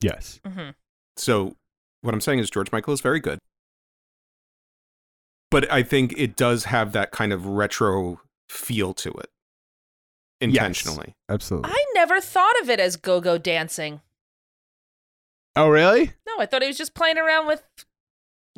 yes. 0.00 0.40
Mhm. 0.46 0.74
so 1.16 1.56
what 2.02 2.14
I'm 2.14 2.20
saying 2.20 2.38
is 2.40 2.50
George 2.50 2.72
Michael 2.72 2.92
is 2.94 3.00
very 3.00 3.20
good. 3.20 3.38
But 5.50 5.70
I 5.70 5.82
think 5.82 6.14
it 6.16 6.34
does 6.36 6.64
have 6.64 6.92
that 6.92 7.10
kind 7.12 7.32
of 7.32 7.46
retro 7.46 8.20
feel 8.48 8.94
to 8.94 9.10
it. 9.12 9.30
Intentionally. 10.40 11.14
Absolutely. 11.28 11.70
I 11.72 11.84
never 11.94 12.20
thought 12.20 12.60
of 12.62 12.68
it 12.68 12.80
as 12.80 12.96
go-go 12.96 13.38
dancing. 13.38 14.00
oh, 15.54 15.68
really? 15.68 16.12
No, 16.26 16.34
I 16.40 16.46
thought 16.46 16.62
he 16.62 16.68
was 16.68 16.78
just 16.78 16.94
playing 16.94 17.18
around 17.18 17.46
with 17.46 17.62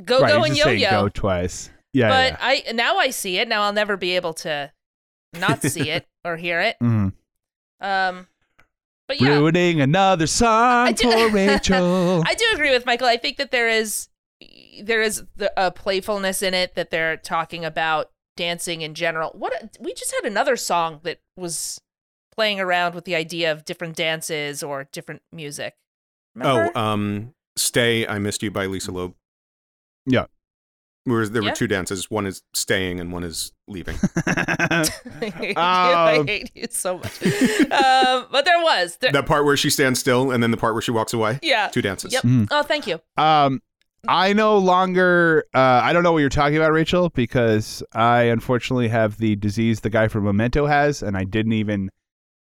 go-go 0.04 0.22
right, 0.38 0.46
and 0.48 0.56
yo-yo. 0.56 0.90
go 0.90 1.08
twice. 1.08 1.70
Yeah. 1.92 2.08
but 2.30 2.38
I 2.40 2.72
now 2.72 2.96
I 2.96 3.10
see 3.10 3.38
it. 3.38 3.46
Now 3.48 3.62
I'll 3.62 3.72
never 3.72 3.96
be 3.96 4.16
able 4.16 4.34
to 4.34 4.72
not 5.38 5.62
see 5.62 5.90
it 5.90 6.06
or 6.24 6.36
hear 6.36 6.60
it. 6.60 6.76
yeah. 6.80 6.86
Mhm. 6.86 7.12
Um, 7.80 8.26
but 9.06 9.20
yeah, 9.20 9.28
Ruining 9.36 9.80
another 9.82 10.26
song 10.26 10.88
I 10.88 10.92
do- 10.92 11.10
for 11.10 11.28
Rachel. 11.34 12.22
I 12.26 12.34
do 12.34 12.44
agree 12.54 12.70
with 12.70 12.86
Michael. 12.86 13.06
I 13.06 13.16
think 13.18 13.36
that 13.36 13.50
there 13.50 13.68
is 13.68 14.08
there 14.82 15.02
is 15.02 15.22
the, 15.36 15.52
a 15.56 15.70
playfulness 15.70 16.42
in 16.42 16.54
it 16.54 16.74
that 16.74 16.90
they're 16.90 17.16
talking 17.18 17.64
about 17.64 18.10
dancing 18.36 18.82
in 18.82 18.94
general. 18.94 19.30
What 19.34 19.52
a- 19.62 19.70
we 19.80 19.94
just 19.94 20.12
had 20.14 20.24
another 20.30 20.56
song 20.56 21.00
that 21.04 21.20
was 21.36 21.80
playing 22.34 22.58
around 22.60 22.94
with 22.94 23.04
the 23.04 23.14
idea 23.14 23.52
of 23.52 23.64
different 23.64 23.96
dances 23.96 24.62
or 24.62 24.88
different 24.92 25.22
music. 25.32 25.74
Remember? 26.34 26.72
Oh, 26.74 26.80
um 26.80 27.34
Stay, 27.56 28.06
I 28.06 28.18
Missed 28.18 28.42
You 28.42 28.50
by 28.50 28.66
Lisa 28.66 28.90
Loeb. 28.90 29.14
Yeah. 30.06 30.26
Whereas 31.04 31.30
there 31.30 31.42
Yeah. 31.42 31.50
were 31.50 31.54
two 31.56 31.68
dances. 31.68 32.10
One 32.10 32.26
is 32.26 32.42
staying 32.54 32.98
and 32.98 33.12
one 33.12 33.22
is 33.24 33.52
leaving. 33.68 33.96
I 35.56 36.16
Um, 36.18 36.26
hate 36.26 36.50
you 36.54 36.66
so 36.70 36.98
much. 36.98 37.22
um, 37.70 38.26
but 38.32 38.44
there 38.44 38.60
was. 38.62 38.96
There, 38.96 39.12
that 39.12 39.26
part 39.26 39.44
where 39.44 39.56
she 39.56 39.70
stands 39.70 40.00
still 40.00 40.30
and 40.30 40.42
then 40.42 40.50
the 40.50 40.56
part 40.56 40.74
where 40.74 40.82
she 40.82 40.90
walks 40.90 41.12
away. 41.12 41.38
yeah. 41.42 41.68
Two 41.68 41.82
dances. 41.82 42.12
Yep. 42.12 42.22
Mhm. 42.24 42.48
Oh, 42.50 42.62
thank 42.62 42.86
you. 42.86 43.00
Um, 43.16 43.62
I 44.08 44.32
no 44.32 44.58
longer. 44.58 45.44
Uh, 45.54 45.80
I 45.82 45.92
don't 45.92 46.02
know 46.02 46.12
what 46.12 46.18
you're 46.18 46.28
talking 46.28 46.56
about, 46.56 46.72
Rachel, 46.72 47.10
because 47.10 47.82
I 47.92 48.22
unfortunately 48.24 48.88
have 48.88 49.18
the 49.18 49.36
disease 49.36 49.80
the 49.80 49.90
guy 49.90 50.08
from 50.08 50.24
Memento 50.24 50.66
has, 50.66 51.02
and 51.02 51.16
I 51.16 51.24
didn't 51.24 51.52
even 51.52 51.90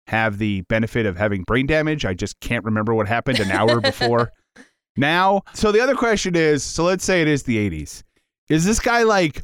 have 0.08 0.38
the 0.38 0.62
benefit 0.62 1.05
of 1.05 1.17
having 1.17 1.43
brain 1.43 1.65
damage. 1.65 2.05
I 2.05 2.13
just 2.13 2.39
can't 2.39 2.63
remember 2.65 2.93
what 2.93 3.08
happened 3.08 3.39
an 3.39 3.51
hour 3.51 3.79
before 3.79 4.32
now. 4.98 5.41
So 5.53 5.72
the 5.72 5.82
other 5.82 5.96
question 5.96 6.36
is: 6.36 6.63
so 6.63 6.84
let's 6.84 7.05
say 7.05 7.22
it 7.22 7.27
is 7.27 7.43
the 7.43 7.58
'80s. 7.70 8.03
Is 8.50 8.65
this 8.65 8.79
guy 8.79 9.03
like 9.03 9.43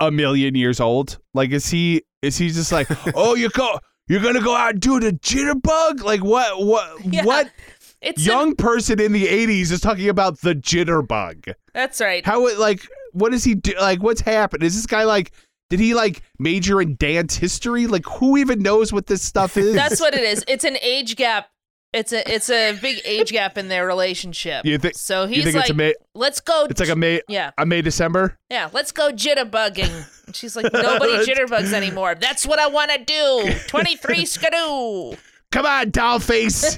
a 0.00 0.10
million 0.10 0.54
years 0.54 0.80
old? 0.80 1.18
Like, 1.34 1.50
is 1.50 1.68
he? 1.68 2.02
Is 2.22 2.36
he 2.36 2.48
just 2.48 2.72
like, 2.72 2.88
oh, 3.14 3.34
you 3.34 3.48
go, 3.50 3.78
you're 4.08 4.22
gonna 4.22 4.40
go 4.40 4.54
out 4.54 4.72
and 4.72 4.80
do 4.80 5.00
the 5.00 5.12
jitterbug? 5.12 6.02
Like, 6.02 6.22
what? 6.22 6.64
What? 6.64 7.04
Yeah. 7.04 7.24
What? 7.24 7.50
It's 8.06 8.22
a- 8.22 8.24
young 8.24 8.54
person 8.56 9.00
in 9.00 9.12
the 9.12 9.26
80s 9.26 9.70
is 9.72 9.80
talking 9.80 10.08
about 10.08 10.40
the 10.40 10.54
jitterbug. 10.54 11.52
that's 11.74 12.00
right. 12.00 12.24
How 12.24 12.46
it 12.46 12.58
like 12.58 12.86
what 13.12 13.32
does 13.32 13.44
he 13.44 13.54
do 13.54 13.72
like 13.80 14.02
what's 14.02 14.20
happened? 14.20 14.62
Is 14.62 14.74
this 14.76 14.86
guy 14.86 15.04
like 15.04 15.32
did 15.70 15.80
he 15.80 15.94
like 15.94 16.22
major 16.38 16.80
in 16.80 16.96
dance 16.96 17.36
history? 17.36 17.86
Like 17.86 18.06
who 18.06 18.36
even 18.36 18.60
knows 18.60 18.92
what 18.92 19.06
this 19.06 19.22
stuff 19.22 19.56
is? 19.56 19.74
That's 19.74 20.00
what 20.00 20.14
it 20.14 20.22
is. 20.22 20.44
It's 20.48 20.64
an 20.64 20.76
age 20.82 21.16
gap. 21.16 21.48
It's 21.92 22.12
a 22.12 22.30
it's 22.30 22.50
a 22.50 22.78
big 22.82 23.00
age 23.06 23.30
gap 23.32 23.56
in 23.56 23.68
their 23.68 23.86
relationship. 23.86 24.66
You 24.66 24.76
think- 24.76 24.96
so? 24.96 25.26
He's 25.26 25.44
think 25.44 25.56
like, 25.56 25.64
it's 25.64 25.70
a 25.70 25.74
May 25.74 25.94
let's 26.14 26.40
go. 26.40 26.66
it's 26.68 26.78
like 26.80 26.90
a 26.90 26.96
May 26.96 27.22
yeah, 27.28 27.52
a 27.56 27.64
May 27.64 27.80
December? 27.80 28.36
yeah. 28.50 28.68
Let's 28.72 28.92
go 28.92 29.10
jitterbugging. 29.12 30.26
And 30.26 30.36
she's 30.36 30.56
like, 30.56 30.70
nobody 30.72 31.12
jitterbugs 31.26 31.72
anymore. 31.72 32.14
That's 32.14 32.46
what 32.46 32.58
I 32.58 32.66
want 32.66 32.90
to 32.90 32.98
do. 33.04 33.54
Twenty 33.68 33.96
three 33.96 34.26
skidoo. 34.26 35.16
Come 35.52 35.64
on, 35.64 35.90
doll 35.90 36.18
face. 36.18 36.76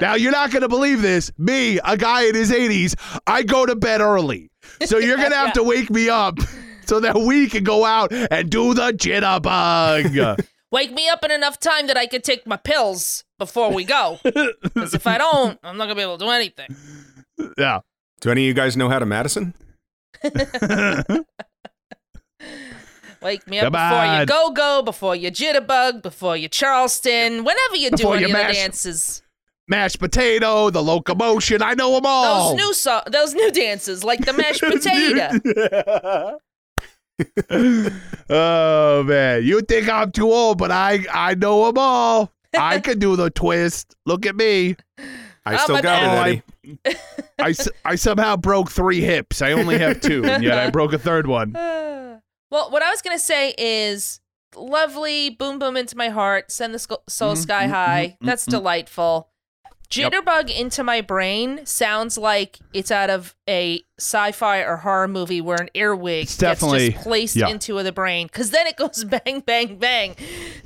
Now 0.00 0.14
you're 0.14 0.32
not 0.32 0.50
gonna 0.50 0.68
believe 0.68 1.02
this. 1.02 1.30
Me, 1.38 1.78
a 1.84 1.96
guy 1.96 2.24
in 2.24 2.34
his 2.34 2.50
80s, 2.50 2.94
I 3.26 3.42
go 3.42 3.66
to 3.66 3.76
bed 3.76 4.00
early. 4.00 4.50
So 4.84 4.98
you're 4.98 5.16
gonna 5.16 5.34
have 5.36 5.48
Yeah. 5.48 5.52
to 5.54 5.62
wake 5.64 5.90
me 5.90 6.08
up 6.08 6.38
so 6.86 7.00
that 7.00 7.16
we 7.16 7.48
can 7.48 7.64
go 7.64 7.84
out 7.84 8.12
and 8.12 8.50
do 8.50 8.74
the 8.74 8.92
jitterbug. 8.92 10.44
Wake 10.72 10.90
me 10.94 11.06
up 11.10 11.22
in 11.22 11.30
enough 11.30 11.60
time 11.60 11.86
that 11.88 11.98
I 11.98 12.06
could 12.06 12.24
take 12.24 12.46
my 12.46 12.56
pills 12.56 13.24
before 13.38 13.70
we 13.74 13.84
go. 13.84 14.18
Because 14.24 14.94
if 14.94 15.06
I 15.06 15.18
don't, 15.18 15.58
I'm 15.62 15.76
not 15.76 15.84
gonna 15.84 15.96
be 15.96 16.00
able 16.00 16.16
to 16.16 16.24
do 16.24 16.30
anything. 16.30 16.74
yeah. 17.58 17.80
Do 18.22 18.30
any 18.30 18.44
of 18.44 18.46
you 18.46 18.54
guys 18.54 18.74
know 18.74 18.88
how 18.88 18.98
to 18.98 19.04
Madison? 19.04 19.52
Wake 23.20 23.46
me 23.46 23.60
up 23.60 23.72
Come 23.72 23.72
before 23.72 24.18
you 24.20 24.26
go 24.26 24.50
go, 24.50 24.82
before 24.82 25.14
you 25.14 25.30
jitterbug, 25.30 26.02
before 26.02 26.36
you 26.36 26.48
Charleston, 26.48 27.44
whenever 27.44 27.76
you 27.76 27.90
do 27.90 27.96
Before 27.98 28.16
any 28.16 28.26
you 28.28 28.34
of 28.34 28.46
the 28.46 28.52
dances. 28.52 29.21
Mashed 29.68 29.98
potato, 29.98 30.70
the 30.70 30.82
locomotion. 30.82 31.62
I 31.62 31.74
know 31.74 31.92
them 31.94 32.06
all. 32.06 32.50
Those 32.56 32.58
new 32.64 32.72
so- 32.74 33.02
those 33.06 33.34
new 33.34 33.50
dances, 33.50 34.04
like 34.04 34.24
the 34.24 34.32
mashed 34.32 34.60
potato. 34.62 36.38
oh 38.30 39.02
man, 39.04 39.44
you 39.44 39.60
think 39.62 39.88
I'm 39.88 40.10
too 40.12 40.30
old, 40.32 40.58
but 40.58 40.70
I 40.70 41.04
I 41.12 41.34
know 41.34 41.66
them 41.66 41.78
all. 41.78 42.32
I 42.54 42.80
can 42.80 42.98
do 42.98 43.16
the 43.16 43.30
twist. 43.30 43.94
Look 44.04 44.26
at 44.26 44.36
me. 44.36 44.76
I 45.44 45.54
Oh, 45.54 45.58
still 45.58 45.76
my 45.76 45.82
got 45.82 46.00
bad. 46.02 46.28
it, 46.28 46.42
Eddie. 46.84 46.96
I, 47.38 47.50
s- 47.50 47.68
I 47.84 47.94
somehow 47.96 48.36
broke 48.36 48.70
three 48.70 49.00
hips. 49.00 49.42
I 49.42 49.52
only 49.52 49.78
have 49.78 50.00
two, 50.00 50.24
and 50.24 50.44
yet 50.44 50.58
I 50.58 50.70
broke 50.70 50.92
a 50.92 50.98
third 50.98 51.26
one. 51.26 51.52
well, 51.54 52.20
what 52.50 52.82
I 52.82 52.90
was 52.90 53.02
gonna 53.02 53.18
say 53.18 53.54
is 53.58 54.20
lovely, 54.54 55.30
boom 55.30 55.58
boom 55.58 55.76
into 55.76 55.96
my 55.96 56.10
heart, 56.10 56.52
send 56.52 56.74
the 56.74 56.78
sc- 56.78 56.92
soul 57.08 57.34
Mhm, 57.34 57.38
sky 57.38 57.66
mhm, 57.66 57.70
high. 57.70 58.16
That's 58.20 58.46
mhm. 58.46 58.52
Delightful. 59.92 60.18
Yep. 60.18 60.46
Jitterbug 60.48 60.50
into 60.60 60.82
my 60.82 61.00
brain 61.00 61.64
sounds 61.66 62.16
like 62.18 62.58
it's 62.72 62.90
out 62.90 63.10
of 63.10 63.34
a 63.48 63.82
sci-fi 63.98 64.58
or 64.60 64.78
horror 64.78 65.08
movie 65.08 65.40
where 65.40 65.60
an 65.60 65.68
earwig 65.74 66.24
It's 66.24 66.36
gets 66.38 66.60
just 66.60 66.96
placed 67.02 67.36
yeah. 67.36 67.48
into 67.48 67.82
the 67.82 67.92
brain, 67.92 68.26
because 68.26 68.50
then 68.50 68.66
it 68.66 68.76
goes 68.76 69.04
bang 69.24 69.40
bang 69.40 69.76
bang 69.78 70.16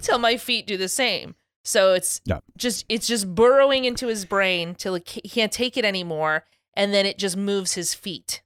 till 0.02 0.18
my 0.18 0.36
feet 0.36 0.66
do 0.66 0.76
the 0.76 0.88
same. 0.88 1.34
So 1.64 1.94
it's 1.94 2.20
Yeah. 2.24 2.38
just 2.56 2.84
it's 2.88 3.06
just 3.06 3.34
burrowing 3.34 3.84
into 3.84 4.06
his 4.06 4.24
brain 4.24 4.74
till 4.76 4.94
he 4.94 5.00
ca- 5.00 5.20
he 5.24 5.28
can't 5.28 5.50
take 5.52 5.76
it 5.76 5.84
anymore, 5.84 6.44
and 6.74 6.94
then 6.94 7.06
it 7.06 7.18
just 7.18 7.36
moves 7.36 7.74
his 7.74 7.92
feet. 7.94 8.42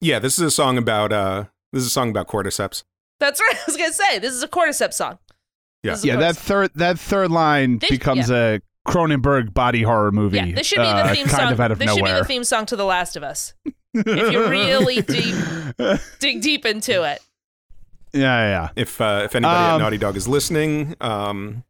Yeah, 0.00 0.18
this 0.18 0.38
is 0.38 0.44
a 0.44 0.50
song 0.50 0.78
about 0.78 1.12
uh 1.12 1.44
this 1.72 1.82
is 1.82 1.88
a 1.88 1.90
song 1.90 2.10
about 2.10 2.28
cordyceps. 2.28 2.84
That's 3.18 3.40
right. 3.40 3.54
I 3.56 3.62
was 3.66 3.76
gonna 3.76 3.92
say 3.92 4.18
this 4.20 4.32
is 4.32 4.42
a 4.42 4.48
cordyceps 4.48 4.94
song. 4.94 5.18
Yeah. 5.82 5.90
This 5.92 5.98
is 6.00 6.04
a 6.04 6.08
Yeah, 6.08 6.16
that 6.16 6.34
cordyceps- 6.36 6.38
third 6.38 6.70
that 6.76 6.98
third 6.98 7.30
line 7.32 7.78
This- 7.78 7.90
becomes 7.90 8.30
a 8.30 8.60
Cronenberg 8.88 9.52
body 9.54 9.82
horror 9.82 10.10
movie. 10.10 10.38
Yeah, 10.38 10.52
this 10.54 10.66
should 10.66 10.76
be 10.78 10.82
uh, 10.82 11.06
the 11.08 11.14
theme 11.14 11.26
kind 11.26 11.42
song. 11.42 11.52
of 11.52 11.60
out 11.60 11.70
of 11.72 11.78
this 11.78 11.92
should 11.94 12.04
be 12.04 12.10
the 12.12 12.24
theme 12.24 12.44
song 12.44 12.66
to 12.66 12.76
The 12.76 12.84
Last 12.84 13.16
of 13.16 13.22
Us. 13.22 13.52
if 13.94 14.32
you 14.32 14.48
really 14.48 15.02
deep 15.02 15.34
dig 16.20 16.40
deep 16.42 16.64
into 16.64 17.02
it. 17.02 17.20
yeah, 18.12 18.20
yeah. 18.48 18.68
If 18.76 19.00
uh, 19.00 19.22
if 19.24 19.34
anybody 19.34 19.56
at 19.58 19.74
Um, 19.74 19.80
Naughty 19.82 19.98
Dog 19.98 20.16
is 20.16 20.26
listening, 20.28 20.94
um 21.00 21.64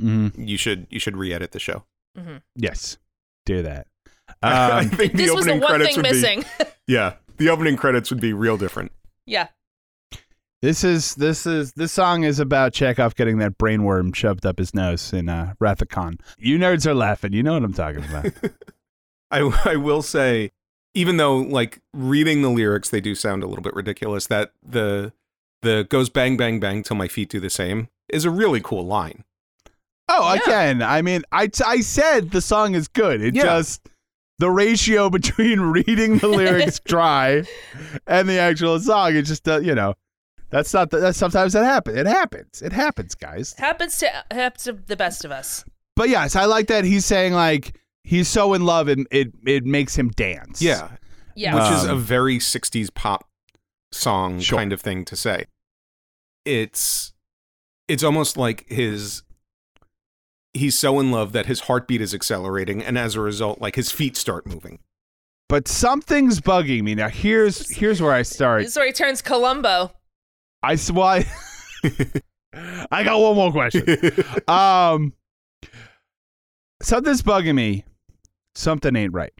Mhm. 0.00 0.32
you 0.48 0.56
should 0.56 0.86
you 0.90 0.98
should 1.00 1.16
re-edit 1.16 1.52
the 1.52 1.58
show. 1.58 1.84
hmm 2.16 2.36
Yes, 2.56 2.96
do 3.44 3.62
that. 3.62 3.86
I 4.42 4.80
Um, 4.80 4.88
think 4.90 5.12
the 5.12 5.18
This 5.18 5.34
was 5.34 5.44
the 5.44 5.50
opening 5.52 5.60
one 5.62 5.68
credits 5.70 5.88
thing 5.96 5.96
would 5.96 6.12
missing. 6.12 6.44
be 6.58 6.64
Yeah. 6.86 7.14
The 7.36 7.48
opening 7.50 7.76
credits 7.76 8.10
would 8.10 8.20
be 8.20 8.32
real 8.32 8.56
different. 8.56 8.92
yeah. 9.26 9.48
This 10.62 10.84
is 10.84 11.14
this 11.14 11.46
is 11.46 11.72
this 11.72 11.90
song 11.90 12.24
is 12.24 12.38
about 12.38 12.72
Chekov 12.72 13.14
getting 13.14 13.38
that 13.38 13.56
brainworm 13.56 14.14
shoved 14.14 14.44
up 14.44 14.58
his 14.58 14.74
nose 14.74 15.10
in 15.12 15.30
uh, 15.30 15.54
Wrath 15.58 15.80
of 15.80 15.88
Khan. 15.88 16.18
You 16.38 16.58
nerds 16.58 16.86
are 16.86 16.92
laughing. 16.94 17.32
You 17.32 17.42
know 17.42 17.54
what 17.54 17.64
I'm 17.64 17.72
talking 17.72 18.04
about. 18.04 18.26
I 19.30 19.38
I 19.64 19.76
will 19.76 20.02
say, 20.02 20.50
even 20.94 21.16
though 21.16 21.38
like 21.38 21.80
reading 21.94 22.42
the 22.42 22.50
lyrics, 22.50 22.90
they 22.90 23.00
do 23.00 23.14
sound 23.14 23.42
a 23.42 23.46
little 23.46 23.62
bit 23.62 23.74
ridiculous. 23.74 24.26
That 24.26 24.52
the 24.62 25.14
the 25.62 25.86
goes 25.88 26.10
bang 26.10 26.36
bang 26.36 26.60
bang 26.60 26.82
till 26.82 26.96
my 26.96 27.08
feet 27.08 27.30
do 27.30 27.40
the 27.40 27.48
same 27.50 27.88
is 28.10 28.26
a 28.26 28.30
really 28.30 28.60
cool 28.60 28.84
line. 28.84 29.24
Oh, 30.08 30.34
Yeah. 30.34 30.42
again, 30.42 30.82
I 30.82 31.00
mean, 31.00 31.22
I 31.32 31.48
I 31.64 31.80
said 31.80 32.32
the 32.32 32.42
song 32.42 32.74
is 32.74 32.86
good. 32.86 33.22
It 33.22 33.34
Yeah. 33.34 33.44
just 33.44 33.88
the 34.38 34.50
ratio 34.50 35.08
between 35.18 35.60
reading 35.60 36.18
the 36.18 36.28
lyrics 36.40 36.80
dry 36.80 37.44
and 38.06 38.28
the 38.28 38.38
actual 38.38 38.78
song, 38.78 39.16
it 39.16 39.22
just 39.22 39.48
uh, 39.48 39.60
you 39.60 39.74
know, 39.74 39.94
that's 40.50 40.72
not 40.74 40.90
the, 40.90 40.98
that. 40.98 41.16
Sometimes 41.16 41.52
that 41.54 41.64
happens. 41.64 41.96
It 41.98 42.06
happens. 42.06 42.62
It 42.62 42.72
happens, 42.72 43.14
guys. 43.14 43.54
Happens 43.58 43.98
to 43.98 44.10
happens 44.30 44.64
to 44.64 44.72
the 44.72 44.96
best 44.96 45.24
of 45.24 45.30
us. 45.30 45.64
But 45.96 46.08
yes, 46.08 46.36
I 46.36 46.44
like 46.46 46.68
that 46.68 46.84
he's 46.84 47.04
saying 47.06 47.32
like 47.34 47.76
he's 48.04 48.28
so 48.28 48.54
in 48.54 48.64
love 48.64 48.88
and 48.88 49.06
it 49.10 49.32
it 49.46 49.64
makes 49.64 49.96
him 49.96 50.08
dance. 50.10 50.60
Yeah, 50.62 50.90
Yeah. 51.34 51.54
which 51.54 51.72
is 51.78 51.84
a 51.84 51.92
Um, 51.92 52.00
very 52.00 52.38
60s 52.38 52.90
pop 52.94 53.28
song 53.92 54.40
Sure. 54.40 54.58
kind 54.58 54.72
of 54.72 54.80
thing 54.80 55.04
to 55.06 55.16
say. 55.16 55.46
It's 56.44 57.12
it's 57.88 58.02
almost 58.02 58.36
like 58.36 58.66
his 58.68 59.22
he's 60.54 60.78
so 60.78 60.98
in 61.00 61.10
love 61.12 61.32
that 61.32 61.46
his 61.46 61.60
heartbeat 61.60 62.00
is 62.00 62.14
accelerating 62.14 62.82
and 62.82 62.96
as 62.98 63.14
a 63.14 63.20
result 63.20 63.60
like 63.60 63.76
his 63.76 63.92
feet 63.92 64.16
start 64.16 64.46
moving. 64.46 64.78
But 65.48 65.66
something's 65.68 66.40
bugging 66.40 66.82
me 66.84 66.94
now. 66.94 67.08
Here's 67.08 67.68
here's 67.70 68.00
where 68.00 68.12
I 68.12 68.22
start. 68.22 68.62
This 68.62 68.70
is 68.72 68.76
where 68.76 68.86
he 68.86 68.92
turns 68.92 69.20
Columbo. 69.20 69.92
I 70.62 70.76
I, 70.96 71.26
I 72.90 73.04
got 73.04 73.20
one 73.20 73.36
more 73.36 73.52
question. 73.52 73.84
Um, 74.48 75.14
something's 76.82 77.22
bugging 77.22 77.54
me. 77.54 77.84
Something 78.54 78.96
ain't 78.96 79.12
right. 79.12 79.32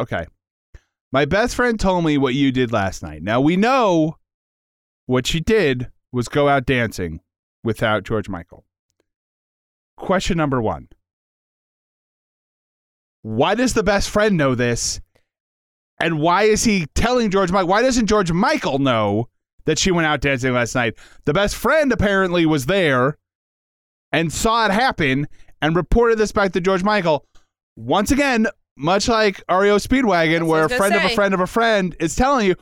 Okay. 0.00 0.26
My 1.12 1.24
best 1.24 1.54
friend 1.54 1.78
told 1.78 2.04
me 2.04 2.18
what 2.18 2.34
you 2.34 2.52
did 2.52 2.72
last 2.72 3.02
night. 3.02 3.22
Now 3.22 3.40
we 3.40 3.56
know 3.56 4.16
what 5.06 5.26
she 5.26 5.40
did 5.40 5.90
was 6.12 6.28
go 6.28 6.48
out 6.48 6.66
dancing 6.66 7.20
without 7.62 8.04
George 8.04 8.28
Michael. 8.28 8.64
Question 9.96 10.38
number 10.38 10.62
one. 10.62 10.88
Why 13.22 13.54
does 13.54 13.74
the 13.74 13.82
best 13.82 14.08
friend 14.08 14.36
know 14.36 14.54
this? 14.54 15.00
And 16.00 16.20
why 16.20 16.44
is 16.44 16.64
he 16.64 16.86
telling 16.94 17.30
George 17.30 17.52
Michael? 17.52 17.68
Why 17.68 17.82
doesn't 17.82 18.06
George 18.06 18.32
Michael 18.32 18.78
know 18.78 19.28
that 19.70 19.78
she 19.78 19.92
went 19.92 20.04
out 20.04 20.20
dancing 20.20 20.52
last 20.52 20.74
night? 20.74 20.94
The 21.26 21.32
best 21.32 21.54
friend 21.54 21.92
apparently 21.92 22.44
was 22.44 22.66
there 22.66 23.16
and 24.10 24.32
saw 24.32 24.66
it 24.66 24.72
happen 24.72 25.28
and 25.62 25.76
reported 25.76 26.18
this 26.18 26.32
back 26.32 26.50
to 26.52 26.60
George 26.60 26.82
Michael. 26.82 27.24
Once 27.76 28.10
again, 28.10 28.48
much 28.76 29.06
like 29.06 29.40
REO 29.48 29.76
Speedwagon, 29.76 30.40
That's 30.40 30.44
where 30.44 30.64
a 30.64 30.68
friend 30.68 30.96
of 30.96 31.04
a 31.04 31.10
friend 31.10 31.34
of 31.34 31.40
a 31.40 31.46
friend 31.46 31.94
is 32.00 32.16
telling 32.16 32.48
you, 32.48 32.56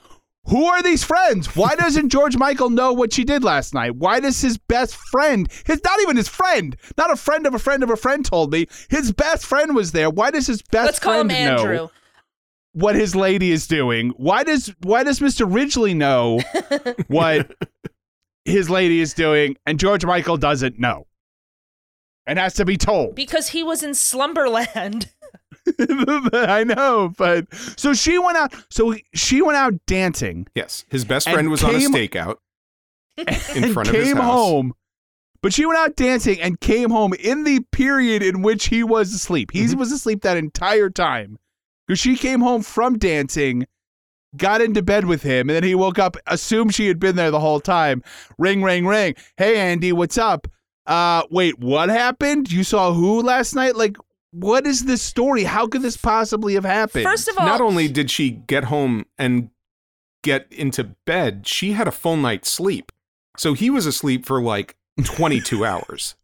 who 0.45 0.67
are 0.67 0.83
these 0.83 1.03
friends? 1.03 1.57
Why 1.57 1.75
doesn't 1.77 2.09
George 2.11 2.37
Michael 2.37 2.69
know 2.69 2.93
what 2.93 3.15
she 3.15 3.25
did 3.25 3.43
last 3.43 3.73
night? 3.73 3.97
Why 3.97 4.21
does 4.21 4.43
his 4.43 4.59
best 4.59 4.95
friend, 4.95 5.49
his 5.65 5.81
not 5.83 6.01
even 6.03 6.17
his 6.17 6.29
friend, 6.29 6.77
not 6.99 7.11
a 7.11 7.17
friend 7.17 7.47
of 7.47 7.55
a 7.55 7.59
friend 7.59 7.83
of 7.83 7.89
a 7.89 7.97
friend 7.97 8.23
told 8.23 8.53
me, 8.53 8.67
his 8.91 9.13
best 9.13 9.47
friend 9.47 9.75
was 9.75 9.93
there. 9.93 10.11
Why 10.11 10.31
does 10.31 10.47
his 10.47 10.61
best 10.61 10.87
Let's 10.87 10.99
call 10.99 11.21
him 11.23 11.29
friend 11.29 11.57
know 11.57 11.63
Andrew. 11.63 11.89
What 12.79 12.95
his 12.95 13.17
lady 13.17 13.51
is 13.51 13.67
doing? 13.67 14.11
Why 14.17 14.45
does 14.45 14.73
why 14.83 15.03
does 15.03 15.19
Mr. 15.21 15.51
Ridgeley 15.53 15.95
know 15.95 16.41
what 17.09 17.51
his 18.45 18.71
lady 18.71 19.01
is 19.01 19.15
doing 19.15 19.57
and 19.67 19.81
George 19.81 20.05
Michael 20.05 20.37
doesn't 20.37 20.79
know? 20.79 21.07
And 22.27 22.39
has 22.39 22.55
to 22.55 22.65
be 22.65 22.77
told. 22.77 23.15
Because 23.15 23.49
he 23.49 23.63
was 23.63 23.83
in 23.83 23.95
Slumberland. 23.95 25.11
I 26.33 26.65
know, 26.65 27.13
but 27.19 27.53
so 27.77 27.93
she 27.95 28.19
went 28.19 28.37
out 28.39 28.55
so 28.71 28.95
she 29.15 29.43
went 29.43 29.57
out 29.59 29.75
dancing 29.87 30.47
yes, 30.55 30.85
his 30.89 31.05
best 31.05 31.29
friend 31.29 31.51
was 31.51 31.63
on 31.65 31.75
a 31.75 31.79
stakeout 31.79 32.37
in 33.17 33.73
front 33.75 33.89
of 33.89 33.95
his 33.95 34.05
came 34.09 34.17
house. 34.17 34.25
home. 34.33 34.73
But 35.43 35.53
she 35.53 35.67
went 35.67 35.79
out 35.79 35.95
dancing 35.97 36.41
and 36.41 36.59
came 36.61 36.91
home 36.91 37.13
in 37.15 37.45
the 37.45 37.61
period 37.73 38.23
in 38.23 38.43
which 38.43 38.67
he 38.69 38.83
was 38.83 39.13
asleep. 39.15 39.51
He 39.53 39.65
Mhm. 39.65 39.75
was 39.75 39.93
asleep 39.93 40.23
that 40.23 40.37
entire 40.37 40.91
time. 40.91 41.39
Because 41.89 41.99
she 42.01 42.17
came 42.17 42.41
home 42.41 42.63
from 42.63 42.99
dancing, 42.99 43.67
got 44.37 44.61
into 44.61 44.83
bed 44.83 45.07
with 45.07 45.23
him, 45.23 45.49
and 45.49 45.57
then 45.57 45.65
he 45.65 45.75
woke 45.75 45.99
up, 45.99 46.19
assumed 46.27 46.75
she 46.75 46.87
had 46.87 47.01
been 47.01 47.17
there 47.17 47.31
the 47.31 47.41
whole 47.41 47.61
time. 47.61 48.03
Ring, 48.37 48.63
ring, 48.63 48.87
ring. 48.87 49.15
Hey, 49.39 49.57
Andy, 49.59 49.91
what's 49.93 50.19
up? 50.19 50.47
Uh, 50.87 51.23
wait, 51.31 51.59
what 51.59 51.89
happened? 51.89 52.53
You 52.53 52.63
saw 52.63 52.93
who 52.93 53.23
last 53.23 53.55
night? 53.55 53.75
Like, 53.75 53.97
what 54.33 54.67
is 54.67 54.85
this 54.85 55.01
story? 55.01 55.45
How 55.45 55.67
could 55.67 55.81
this 55.81 55.97
possibly 55.97 56.55
have 56.55 56.65
happened? 56.65 57.05
First 57.05 57.27
of 57.29 57.39
all, 57.39 57.47
Not 57.47 57.63
only 57.63 57.89
did 57.89 58.11
she 58.11 58.31
get 58.31 58.65
home 58.65 59.07
and 59.17 59.49
get 60.23 60.47
into 60.53 60.85
bed, 61.07 61.47
she 61.47 61.73
had 61.73 61.89
a 61.89 61.93
full 61.93 62.17
night's 62.19 62.51
sleep. 62.51 62.93
So 63.39 63.55
he 63.55 63.71
was 63.71 63.87
asleep 63.87 64.27
for 64.27 64.43
like 64.43 64.77
22 65.03 65.65
hours. 65.65 66.17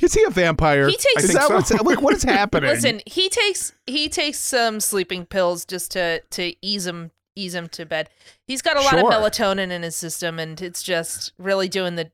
Is 0.00 0.14
he 0.14 0.22
a 0.24 0.30
vampire? 0.30 0.86
He 0.88 0.96
takes- 0.96 1.16
I 1.16 1.20
is 1.20 1.32
that 1.34 1.48
so. 1.48 1.54
what's 1.54 1.70
like? 1.72 2.00
What 2.02 2.14
is 2.14 2.22
happening? 2.38 2.70
listen, 2.70 3.00
he 3.06 3.28
takes 3.28 3.72
he 3.86 4.08
takes 4.08 4.38
some 4.38 4.80
sleeping 4.80 5.26
pills 5.26 5.64
just 5.64 5.90
to 5.92 6.20
to 6.30 6.54
ease 6.62 6.86
him 6.86 7.10
ease 7.36 7.54
him 7.54 7.68
to 7.68 7.86
bed. 7.86 8.08
He's 8.46 8.62
got 8.62 8.76
a 8.76 8.80
lot 8.80 8.90
Sure. 8.90 9.00
of 9.00 9.06
melatonin 9.06 9.70
in 9.70 9.82
his 9.82 9.94
system, 9.96 10.38
and 10.38 10.60
it's 10.60 10.82
just 10.82 11.32
really 11.38 11.68
doing 11.68 11.94
the 11.96 12.10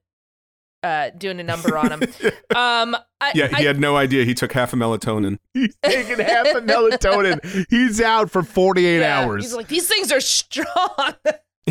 uh 0.82 1.08
doing 1.16 1.40
a 1.40 1.42
number 1.42 1.78
on 1.78 1.90
him. 1.92 2.02
um, 2.56 2.94
I, 3.20 3.32
Yeah, 3.34 3.48
he 3.48 3.54
I- 3.56 3.62
had 3.62 3.80
no 3.80 3.96
idea 3.96 4.24
he 4.24 4.34
took 4.34 4.52
half 4.52 4.72
a 4.74 4.76
melatonin. 4.76 5.38
He's 5.54 5.74
taking 5.82 6.18
half 6.18 6.46
a 6.48 6.60
melatonin. 6.60 7.66
He's 7.70 8.02
out 8.02 8.30
for 8.30 8.42
48 8.42 8.98
yeah, 8.98 9.20
hours. 9.20 9.44
He's 9.44 9.54
like, 9.54 9.68
these 9.68 9.88
things 9.88 10.12
are 10.12 10.20
strong. 10.20 10.66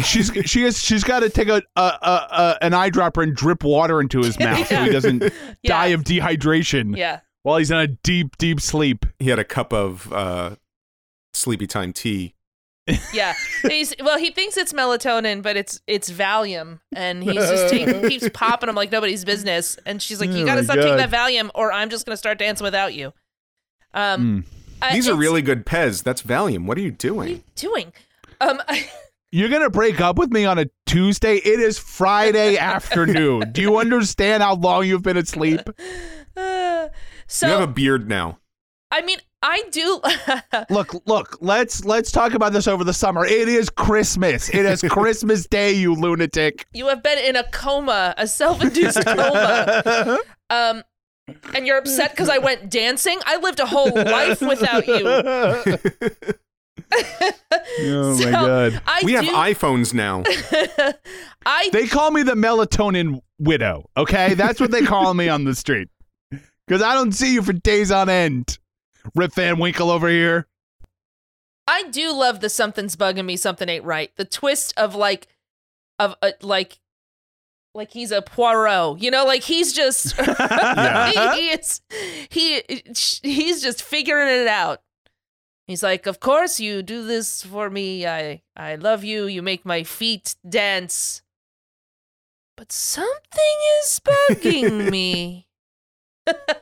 She's 0.01 0.31
she 0.45 0.63
has 0.63 0.79
she's 0.81 1.03
got 1.03 1.19
to 1.19 1.29
take 1.29 1.49
a, 1.49 1.61
a, 1.75 1.81
a, 1.81 2.27
a 2.31 2.57
an 2.61 2.71
eyedropper 2.71 3.21
and 3.23 3.35
drip 3.35 3.63
water 3.63 4.01
into 4.01 4.19
his 4.19 4.39
mouth 4.39 4.67
so 4.67 4.83
he 4.83 4.89
doesn't 4.91 5.19
die 5.65 5.87
of 5.87 6.03
dehydration 6.03 6.97
yeah, 6.97 7.19
while 7.43 7.57
he's 7.57 7.69
in 7.71 7.77
a 7.77 7.87
deep 7.87 8.37
deep 8.37 8.59
sleep. 8.59 9.05
He 9.19 9.29
had 9.29 9.39
a 9.39 9.43
cup 9.43 9.71
of 9.73 10.11
uh, 10.11 10.55
sleepy 11.33 11.67
time 11.67 11.93
tea. 11.93 12.33
yeah. 13.13 13.33
He's 13.61 13.93
well, 14.03 14.17
he 14.17 14.29
thinks 14.31 14.57
it's 14.57 14.73
melatonin, 14.73 15.41
but 15.41 15.55
it's 15.55 15.79
it's 15.87 16.09
Valium, 16.11 16.79
and 16.93 17.23
he's 17.23 17.35
just 17.35 17.69
taking, 17.73 18.07
keeps 18.09 18.27
popping 18.33 18.67
them 18.67 18.75
like 18.75 18.91
nobody's 18.91 19.23
business. 19.23 19.77
And 19.85 20.01
she's 20.01 20.19
like, 20.19 20.31
"You 20.31 20.43
Oh 20.43 20.45
got 20.45 20.55
to 20.55 20.61
my 20.61 20.65
stop 20.65 20.75
taking 20.77 20.97
that 20.97 21.09
Valium, 21.09 21.49
or 21.55 21.71
I'm 21.71 21.89
just 21.89 22.05
gonna 22.05 22.17
start 22.17 22.39
dancing 22.39 22.65
without 22.65 22.93
you." 22.93 23.13
Um, 23.93 24.43
I- 24.81 24.93
These 24.95 25.07
are 25.07 25.15
really 25.15 25.41
good 25.41 25.65
Pez. 25.65 26.03
That's 26.03 26.21
Valium. 26.23 26.65
What 26.65 26.77
are 26.77 26.81
you 26.81 26.91
doing? 26.91 27.17
What 27.17 27.27
are 27.27 27.29
you 27.31 27.43
doing? 27.55 27.93
Um, 28.41 28.61
You're 29.33 29.49
gonna 29.49 29.71
break 29.71 29.99
up 29.99 30.19
with 30.19 30.31
me 30.31 30.45
on 30.45 30.59
a 30.59 30.67
Tuesday. 30.85 31.37
It 31.37 31.59
is 31.59 31.79
Friday 31.79 32.55
afternoon. 32.59 33.51
Do 33.51 33.63
you 33.63 33.77
understand 33.77 34.43
how 34.43 34.53
long 34.53 34.85
you've 34.85 35.01
been 35.01 35.17
asleep? 35.17 35.61
uh, 36.37 36.89
so 37.27 37.47
you 37.47 37.53
have 37.53 37.61
a 37.61 37.67
beard 37.67 38.07
now. 38.07 38.37
I 38.91 39.01
mean, 39.01 39.17
I 39.41 39.63
do. 39.71 39.99
Look, 40.69 40.93
look. 41.07 41.39
Let's 41.41 41.83
let's 41.83 42.11
talk 42.11 42.35
about 42.35 42.53
this 42.53 42.67
over 42.67 42.83
the 42.83 42.93
summer. 42.93 43.25
It 43.25 43.49
is 43.49 43.71
Christmas. 43.71 44.49
It 44.49 44.67
is 44.67 44.81
Christmas 44.87 45.47
Day, 45.47 45.73
you 45.73 45.95
lunatic. 45.95 46.67
you 46.71 46.87
have 46.89 47.01
been 47.01 47.17
in 47.17 47.35
a 47.35 47.43
coma, 47.49 48.13
a 48.19 48.27
self-induced 48.27 49.03
coma. 49.03 50.19
Um, 50.51 50.83
and 51.55 51.65
you're 51.65 51.79
upset 51.79 52.11
because 52.11 52.29
I 52.29 52.37
went 52.37 52.69
dancing. 52.69 53.19
I 53.25 53.37
lived 53.37 53.59
a 53.59 53.65
whole 53.65 53.89
life 53.95 54.41
without 54.41 54.85
you. 54.85 55.03
Oh 57.79 58.17
my 58.17 58.31
god. 58.31 58.81
I 58.85 59.01
we 59.03 59.13
have 59.13 59.25
iPhones 59.25 59.93
now. 59.93 60.23
I 61.45 61.69
They 61.71 61.87
call 61.87 62.11
me 62.11 62.23
the 62.23 62.33
melatonin 62.33 63.19
widow, 63.39 63.89
okay? 63.97 64.33
That's 64.33 64.59
what 64.59 64.71
they 64.71 64.81
call 64.81 65.13
me 65.13 65.27
on 65.29 65.43
the 65.43 65.55
street. 65.55 65.89
Because 66.29 66.81
I 66.81 66.93
don't 66.93 67.11
see 67.11 67.33
you 67.33 67.41
for 67.41 67.53
days 67.53 67.91
on 67.91 68.09
end. 68.09 68.59
Rip 69.15 69.33
Van 69.33 69.59
Winkle 69.59 69.89
over 69.91 70.07
here. 70.07 70.47
I 71.67 71.83
do 71.89 72.11
love 72.13 72.41
the 72.41 72.49
something's 72.49 72.95
bugging 72.95 73.25
me, 73.25 73.37
something 73.37 73.67
ain't 73.69 73.85
right. 73.85 74.11
The 74.17 74.25
twist 74.25 74.73
of 74.77 74.95
like, 74.95 75.27
of 75.99 76.15
uh, 76.21 76.31
like, 76.41 76.79
like 77.73 77.91
he's 77.91 78.11
a 78.11 78.21
Poirot, 78.21 79.01
you 79.01 79.09
know, 79.09 79.25
like 79.25 79.43
he's 79.43 79.73
just, 79.73 80.15
Yeah. 80.27 81.33
he 81.35 81.49
is, 81.49 81.81
he 82.29 82.61
he's 83.23 83.61
just 83.63 83.81
figuring 83.81 84.29
it 84.41 84.47
out. 84.47 84.81
He's 85.73 85.81
like, 85.81 86.05
of 86.05 86.19
course 86.19 86.59
you 86.59 86.83
do 86.83 87.03
this 87.03 87.41
for 87.41 87.67
me. 87.67 88.05
I 88.05 88.43
I 88.55 88.75
love 88.75 89.03
you. 89.03 89.25
You 89.25 89.41
make 89.41 89.65
my 89.65 89.81
feet 89.81 90.35
dance. 90.47 91.23
But 92.55 92.71
something 92.71 93.57
is 93.81 93.99
bugging 94.05 94.91
me. 94.91 95.47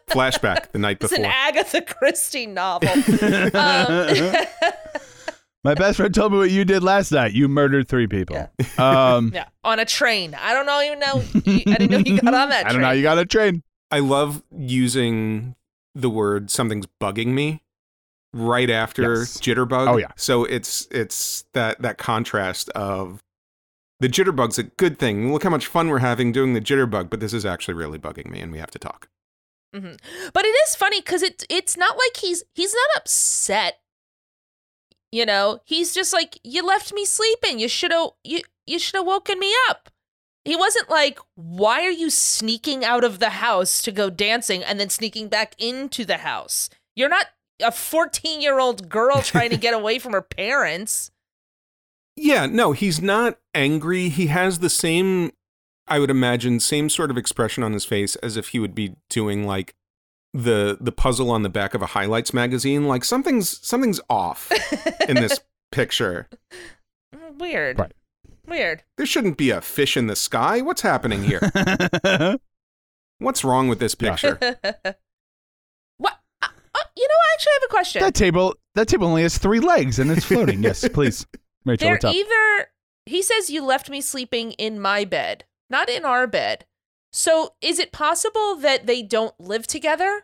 Flashback 0.07 0.71
the 0.71 0.79
night 0.79 0.99
before. 0.99 1.17
It's 1.17 1.25
an 1.25 1.29
Agatha 1.29 1.81
Christie 1.81 2.47
novel. 2.47 2.87
Um, 3.53 4.31
My 5.65 5.73
best 5.73 5.97
friend 5.97 6.15
told 6.15 6.31
me 6.31 6.37
what 6.37 6.51
you 6.51 6.63
did 6.63 6.81
last 6.81 7.11
night. 7.11 7.33
You 7.33 7.49
murdered 7.49 7.89
three 7.89 8.07
people. 8.07 8.49
Um, 8.77 9.31
Yeah, 9.35 9.47
on 9.65 9.79
a 9.81 9.85
train. 9.85 10.35
I 10.39 10.53
don't 10.53 10.65
know 10.65 10.81
even 10.81 10.99
know. 10.99 11.21
I 11.35 11.75
didn't 11.77 11.91
know 11.91 11.97
you 11.97 12.21
got 12.21 12.33
on 12.33 12.47
that. 12.47 12.65
I 12.65 12.71
don't 12.71 12.81
know. 12.81 12.91
You 12.91 13.03
got 13.03 13.17
a 13.17 13.25
train. 13.25 13.61
I 13.91 13.99
love 13.99 14.41
using 14.57 15.55
the 15.93 16.09
word 16.09 16.49
something's 16.49 16.85
bugging 17.01 17.33
me 17.33 17.61
right 18.33 18.69
after 18.69 19.19
Yes. 19.19 19.39
Jitterbug. 19.39 19.87
Oh, 19.87 19.97
yeah. 19.97 20.11
So 20.15 20.45
it's 20.45 20.87
it's 20.91 21.45
that 21.53 21.81
that 21.81 21.97
contrast 21.97 22.69
of 22.69 23.21
the 23.99 24.07
Jitterbug's 24.09 24.57
a 24.57 24.63
good 24.63 24.97
thing. 24.97 25.31
Look 25.31 25.43
how 25.43 25.49
much 25.49 25.67
fun 25.67 25.89
we're 25.89 25.99
having 25.99 26.31
doing 26.31 26.53
the 26.53 26.61
Jitterbug, 26.61 27.09
but 27.09 27.19
this 27.19 27.33
is 27.33 27.45
actually 27.45 27.75
really 27.75 27.99
bugging 27.99 28.29
me, 28.29 28.39
and 28.39 28.51
we 28.51 28.57
have 28.57 28.71
to 28.71 28.79
talk. 28.79 29.09
hmm 29.73 29.93
But 30.33 30.45
it 30.45 30.55
is 30.67 30.75
funny 30.75 31.01
because 31.01 31.21
it 31.21 31.45
it's 31.49 31.77
not 31.77 31.95
like 31.97 32.17
he's 32.17 32.43
he's 32.55 32.73
not 32.73 33.01
upset. 33.01 33.79
You 35.11 35.25
know, 35.25 35.59
he's 35.65 35.93
just 35.93 36.13
like, 36.13 36.39
you 36.43 36.65
left 36.65 36.93
me 36.93 37.03
sleeping. 37.03 37.59
You 37.59 37.67
should 37.67 37.91
have 37.91 38.11
you 38.23 38.41
you 38.65 38.79
should 38.79 38.95
have 38.95 39.05
woken 39.05 39.39
me 39.39 39.53
up. 39.69 39.89
He 40.45 40.55
wasn't 40.55 40.89
like, 40.89 41.19
why 41.35 41.85
are 41.85 41.91
you 41.91 42.09
sneaking 42.09 42.83
out 42.83 43.03
of 43.03 43.19
the 43.19 43.29
house 43.29 43.83
to 43.83 43.91
go 43.91 44.09
dancing 44.09 44.63
and 44.63 44.79
then 44.79 44.89
sneaking 44.89 45.27
back 45.27 45.53
into 45.59 46.05
the 46.05 46.17
house? 46.17 46.69
You're 46.95 47.09
not 47.09 47.27
a 47.61 47.71
14 47.71 48.41
year 48.41 48.59
old 48.59 48.89
girl 48.89 49.21
trying 49.21 49.49
to 49.51 49.57
get 49.57 49.73
away 49.73 49.99
from 49.99 50.13
her 50.13 50.21
parents. 50.21 51.11
Yeah, 52.15 52.45
no, 52.45 52.73
he's 52.73 53.01
not 53.01 53.39
angry. 53.55 54.09
He 54.09 54.27
has 54.27 54.59
the 54.59 54.69
same, 54.69 55.31
I 55.87 55.99
would 55.99 56.11
imagine, 56.11 56.59
same 56.59 56.89
sort 56.89 57.09
of 57.09 57.17
expression 57.17 57.63
on 57.63 57.73
his 57.73 57.85
face 57.85 58.15
as 58.17 58.37
if 58.37 58.49
he 58.49 58.59
would 58.59 58.75
be 58.75 58.95
doing 59.09 59.47
like 59.47 59.73
the 60.33 60.77
the 60.79 60.91
puzzle 60.91 61.29
on 61.29 61.43
the 61.43 61.49
back 61.49 61.73
of 61.73 61.81
a 61.81 61.87
highlights 61.87 62.33
magazine. 62.33 62.87
Like 62.87 63.03
something's 63.03 63.65
something's 63.65 63.99
off 64.09 64.51
in 65.07 65.15
this 65.15 65.39
picture. 65.71 66.27
Weird. 67.37 67.79
Right. 67.79 67.93
Weird. 68.45 68.83
There 68.97 69.05
shouldn't 69.05 69.37
be 69.37 69.49
a 69.49 69.61
fish 69.61 69.95
in 69.95 70.07
the 70.07 70.15
sky. 70.15 70.61
What's 70.61 70.81
happening 70.81 71.23
here? 71.23 71.51
What's 73.19 73.43
wrong 73.43 73.67
with 73.67 73.79
this 73.79 73.95
picture? 73.95 74.37
what? 74.61 74.99
You 76.95 77.07
know, 77.07 77.13
I 77.15 77.33
actually 77.35 77.53
have 77.53 77.63
a 77.63 77.71
question. 77.71 78.01
that 78.01 78.13
table 78.13 78.55
that 78.75 78.87
table 78.87 79.07
only 79.07 79.21
has 79.23 79.37
three 79.37 79.59
legs 79.59 79.99
and 79.99 80.11
it's 80.11 80.25
floating. 80.25 80.61
yes, 80.63 80.87
please. 80.93 81.25
Rachel, 81.65 81.85
They're 81.85 81.93
what's 81.95 82.05
up? 82.05 82.13
either 82.15 82.67
he 83.05 83.21
says 83.21 83.49
you 83.49 83.63
left 83.63 83.89
me 83.89 84.01
sleeping 84.01 84.51
in 84.53 84.79
my 84.79 85.05
bed, 85.05 85.45
not 85.69 85.89
in 85.89 86.05
our 86.05 86.27
bed. 86.27 86.65
So 87.13 87.55
is 87.61 87.77
it 87.79 87.91
possible 87.91 88.55
that 88.57 88.87
they 88.87 89.01
don't 89.01 89.37
live 89.39 89.67
together? 89.67 90.23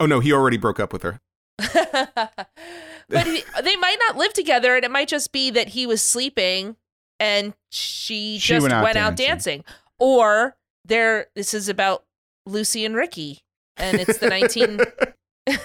Oh 0.00 0.06
no, 0.06 0.20
he 0.20 0.32
already 0.32 0.56
broke 0.58 0.78
up 0.80 0.92
with 0.92 1.02
her. 1.02 1.20
but 1.58 3.26
he, 3.26 3.42
they 3.62 3.76
might 3.76 3.96
not 4.06 4.16
live 4.16 4.32
together, 4.32 4.76
and 4.76 4.84
it 4.84 4.90
might 4.90 5.08
just 5.08 5.32
be 5.32 5.50
that 5.50 5.68
he 5.68 5.86
was 5.86 6.02
sleeping 6.02 6.76
and 7.20 7.54
she, 7.70 8.38
She 8.38 8.54
just 8.54 8.62
went 8.62 8.74
went 8.82 8.96
out 8.96 9.12
out, 9.12 9.16
dancing. 9.16 9.62
dancing. 9.62 9.64
Or 9.98 10.56
there, 10.84 11.26
this 11.34 11.52
is 11.54 11.68
about 11.68 12.04
Lucy 12.46 12.84
and 12.84 12.94
Ricky, 12.94 13.40
and 13.76 13.98
it's 13.98 14.18
the 14.18 14.28
nineteen. 14.28 14.80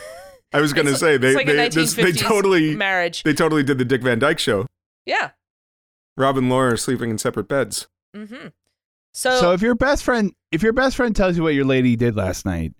I 0.54 0.62
was 0.62 0.74
going 0.74 0.88
to 0.88 0.96
say 0.96 1.18
they 1.18 1.30
it's 1.30 1.36
like 1.36 1.48
a 1.50 1.54
they, 1.56 1.70
this, 1.70 1.94
they 1.96 2.12
totally 2.12 2.76
marriage. 2.76 3.24
they 3.24 3.34
totally 3.34 3.64
did 3.64 3.78
the 3.78 3.86
Dick 3.86 4.02
Van 4.04 4.20
Dyke 4.20 4.40
show. 4.40 4.66
Yeah. 5.06 5.32
Rob 6.18 6.38
and 6.38 6.50
Laura 6.50 6.74
are 6.74 6.78
sleeping 6.78 7.10
in 7.10 7.18
separate 7.18 7.48
beds. 7.48 7.88
Mm-hmm. 8.16 8.48
So, 9.14 9.40
So 9.40 9.52
if 9.54 9.62
your 9.62 9.76
best 9.76 10.04
friend 10.04 10.34
if 10.52 10.62
your 10.64 10.74
best 10.74 10.96
friend 10.96 11.16
tells 11.16 11.36
you 11.38 11.44
what 11.44 11.54
your 11.56 11.66
lady 11.66 11.96
did 11.96 12.16
last 12.16 12.46
night, 12.46 12.74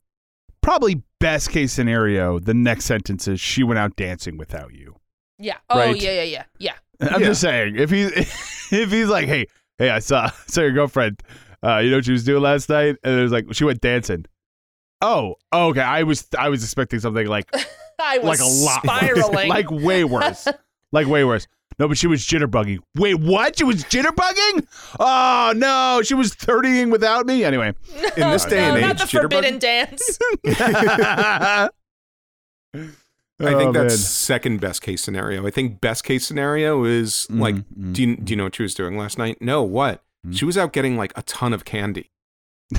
probably 0.62 1.02
best 1.20 1.50
case 1.52 1.74
scenario, 1.74 2.40
the 2.40 2.54
next 2.54 2.86
sentence 2.86 3.28
is 3.28 3.40
she 3.40 3.64
went 3.64 3.80
out 3.80 3.96
dancing 3.96 4.38
without 4.38 4.74
you. 4.74 4.96
yeah. 5.40 5.58
Oh 5.70 5.80
right. 5.80 6.02
yeah, 6.02 6.12
yeah, 6.12 6.24
yeah, 6.24 6.44
yeah. 6.60 6.74
I'm 7.02 7.22
Yeah. 7.22 7.28
just 7.28 7.42
saying, 7.42 7.76
if 7.78 7.90
he 7.90 8.04
if 8.72 8.92
he's 8.92 9.08
like, 9.10 9.28
hey, 9.28 9.48
hey, 9.78 9.90
I 9.90 10.00
saw 10.00 10.30
saw 10.48 10.62
your 10.62 10.72
girlfriend. 10.72 11.22
Uh, 11.64 11.78
you 11.78 11.90
know 11.92 11.98
what 11.98 12.06
she 12.06 12.12
was 12.12 12.26
doing 12.26 12.44
last 12.44 12.68
night? 12.70 12.98
And 13.06 13.20
it 13.20 13.22
was 13.24 13.32
like 13.32 13.46
she 13.54 13.64
went 13.64 13.80
dancing. 13.82 14.26
Oh, 15.04 15.36
okay. 15.54 15.82
I 15.82 16.04
was 16.04 16.28
I 16.38 16.48
was 16.50 16.64
expecting 16.64 17.00
something 17.00 17.28
like 17.28 17.54
I 18.02 18.18
was 18.20 18.40
like 18.40 18.40
a 18.40 18.52
lot 18.52 18.84
spiraling. 18.84 19.50
like 19.58 19.70
way 19.70 20.04
worse, 20.06 20.48
like 20.92 21.08
way 21.08 21.24
worse. 21.24 21.46
No, 21.80 21.88
but 21.88 21.98
she 21.98 22.08
was 22.08 22.22
jitterbugging. 22.22 22.78
Wait, 22.96 23.16
what? 23.16 23.58
She 23.58 23.64
was 23.64 23.84
jitterbugging? 23.84 24.66
Oh 25.00 25.54
no, 25.56 26.02
she 26.04 26.14
was 26.14 26.34
thirtying 26.36 26.92
without 26.92 27.26
me. 27.26 27.44
Anyway, 27.44 27.74
In 28.16 28.30
this 28.32 28.46
day 28.46 28.62
no, 28.68 28.74
and 28.76 28.82
not 28.82 28.92
age, 29.02 29.12
the 29.12 29.20
forbidden 29.20 29.60
dance. 29.60 30.20
I 30.46 31.70
I 33.40 33.56
Oh, 33.56 33.58
think 33.60 33.74
that's 33.74 34.00
second 34.00 34.62
best 34.62 34.82
case 34.84 35.02
scenario. 35.02 35.46
I 35.46 35.50
think 35.50 35.82
best 35.82 36.04
case 36.04 36.26
scenario 36.26 36.84
is 36.86 37.28
like, 37.30 37.56
mm, 37.56 37.94
do 37.94 38.02
you 38.04 38.16
do 38.18 38.32
you 38.32 38.38
know 38.38 38.44
what 38.46 38.56
she 38.56 38.64
was 38.64 38.74
doing 38.76 38.98
last 38.98 39.18
night? 39.18 39.38
No, 39.42 39.64
what? 39.64 40.02
Mm. 40.26 40.38
She 40.38 40.46
was 40.46 40.58
out 40.58 40.72
getting 40.72 40.96
like 40.96 41.12
a 41.18 41.24
ton 41.24 41.52
of 41.52 41.66
candy. 41.66 42.12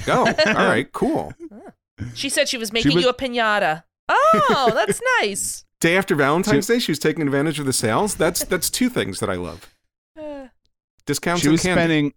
Oh, 0.08 0.26
all 0.46 0.54
right, 0.54 0.90
cool. 0.92 1.34
She 2.14 2.28
said 2.28 2.48
she 2.48 2.58
was 2.58 2.72
making 2.72 2.94
was- 2.94 3.04
you 3.04 3.10
a 3.10 3.14
pinata. 3.14 3.84
Oh, 4.08 4.70
that's 4.74 5.00
nice. 5.20 5.64
Day 5.80 5.96
after 5.96 6.14
Valentine's 6.14 6.66
Day, 6.66 6.78
she 6.78 6.90
was 6.92 6.98
taking 6.98 7.22
advantage 7.22 7.58
of 7.58 7.66
the 7.66 7.72
sales. 7.72 8.14
That's 8.14 8.44
that's 8.44 8.70
two 8.70 8.88
things 8.88 9.20
that 9.20 9.28
I 9.30 9.34
love: 9.34 9.68
discounts 11.06 11.42
she 11.42 11.48
was 11.48 11.62
candy. 11.62 11.80
spending 11.80 12.14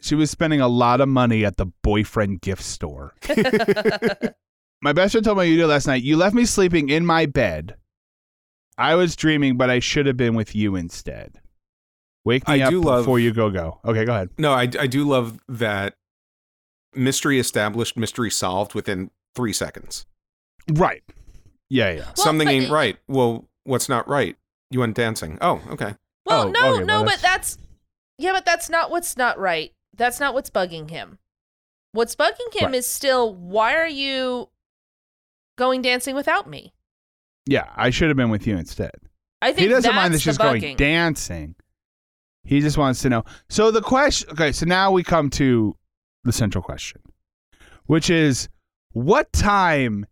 she 0.00 0.14
was 0.14 0.30
spending 0.30 0.60
a 0.60 0.68
lot 0.68 1.00
of 1.00 1.08
money 1.08 1.44
at 1.44 1.56
the 1.58 1.66
boyfriend 1.82 2.40
gift 2.40 2.62
store. 2.62 3.14
My 4.82 4.92
best 4.92 5.12
friend 5.12 5.24
told 5.24 5.38
me 5.38 5.46
you 5.46 5.56
did 5.56 5.66
last 5.68 5.86
night. 5.86 6.02
You 6.02 6.16
left 6.16 6.34
me 6.34 6.44
sleeping 6.44 6.88
in 6.88 7.06
my 7.06 7.26
bed. 7.26 7.76
I 8.76 8.96
was 8.96 9.14
dreaming, 9.14 9.56
but 9.56 9.70
I 9.70 9.78
should 9.78 10.06
have 10.06 10.16
been 10.16 10.34
with 10.34 10.56
you 10.56 10.74
instead. 10.74 11.40
Wake 12.24 12.48
me 12.48 12.60
I 12.62 12.66
up 12.66 12.70
do 12.70 12.80
love- 12.80 13.04
before 13.04 13.20
you 13.20 13.32
go 13.32 13.48
go. 13.50 13.78
Okay, 13.84 14.04
go 14.04 14.12
ahead. 14.12 14.30
No, 14.38 14.52
I, 14.52 14.62
I 14.62 14.86
do 14.88 15.04
love 15.06 15.38
that 15.48 15.94
mystery 16.94 17.38
established, 17.38 17.96
mystery 17.96 18.30
solved 18.30 18.74
within 18.74 19.10
three 19.34 19.52
seconds. 19.52 20.06
Right. 20.70 21.02
Yeah, 21.68 21.90
yeah. 21.92 22.04
Well, 22.04 22.14
Something 22.16 22.46
but- 22.46 22.52
ain't 22.54 22.70
right. 22.70 22.96
Well, 23.08 23.48
what's 23.64 23.88
not 23.88 24.08
right? 24.08 24.36
You 24.70 24.80
went 24.80 24.94
dancing. 24.96 25.38
Oh, 25.40 25.60
okay. 25.70 25.94
well, 26.26 26.46
Oh, 26.46 26.50
no, 26.50 26.74
okay, 26.76 26.84
no, 26.84 26.96
well, 27.02 27.04
but 27.04 27.20
that's 27.20 27.58
yeah, 28.18 28.32
but 28.32 28.44
that's 28.44 28.70
not 28.70 28.90
what's 28.90 29.16
not 29.16 29.38
right. 29.38 29.72
That's 29.96 30.20
not 30.20 30.32
what's 30.34 30.50
bugging 30.50 30.88
him. 30.90 31.18
What's 31.92 32.14
bugging 32.14 32.52
him 32.54 32.66
Right. 32.66 32.76
is 32.76 32.86
still 32.86 33.34
why 33.34 33.74
are 33.76 33.86
you 33.88 34.48
going 35.58 35.82
dancing 35.82 36.14
without 36.14 36.48
me? 36.48 36.72
Yeah, 37.46 37.68
I 37.76 37.90
should 37.90 38.08
have 38.08 38.16
been 38.16 38.30
with 38.30 38.46
you 38.46 38.56
instead. 38.56 38.92
I 39.42 39.48
think 39.48 39.60
He 39.60 39.68
doesn't 39.68 39.94
mind 39.94 40.14
that 40.14 40.18
that's 40.18 40.22
she's 40.22 40.38
the 40.38 40.42
going 40.44 40.76
dancing. 40.76 41.54
He 42.44 42.60
just 42.60 42.78
wants 42.78 43.02
to 43.02 43.10
know. 43.10 43.24
So 43.48 43.70
the 43.70 43.82
question 43.82 44.30
okay, 44.32 44.52
so 44.52 44.64
now 44.66 44.90
we 44.92 45.02
come 45.02 45.28
to 45.30 45.76
the 46.24 46.32
central 46.32 46.62
question, 46.62 47.00
which 47.86 48.10
is 48.10 48.48
what 48.92 49.32
time 49.32 50.06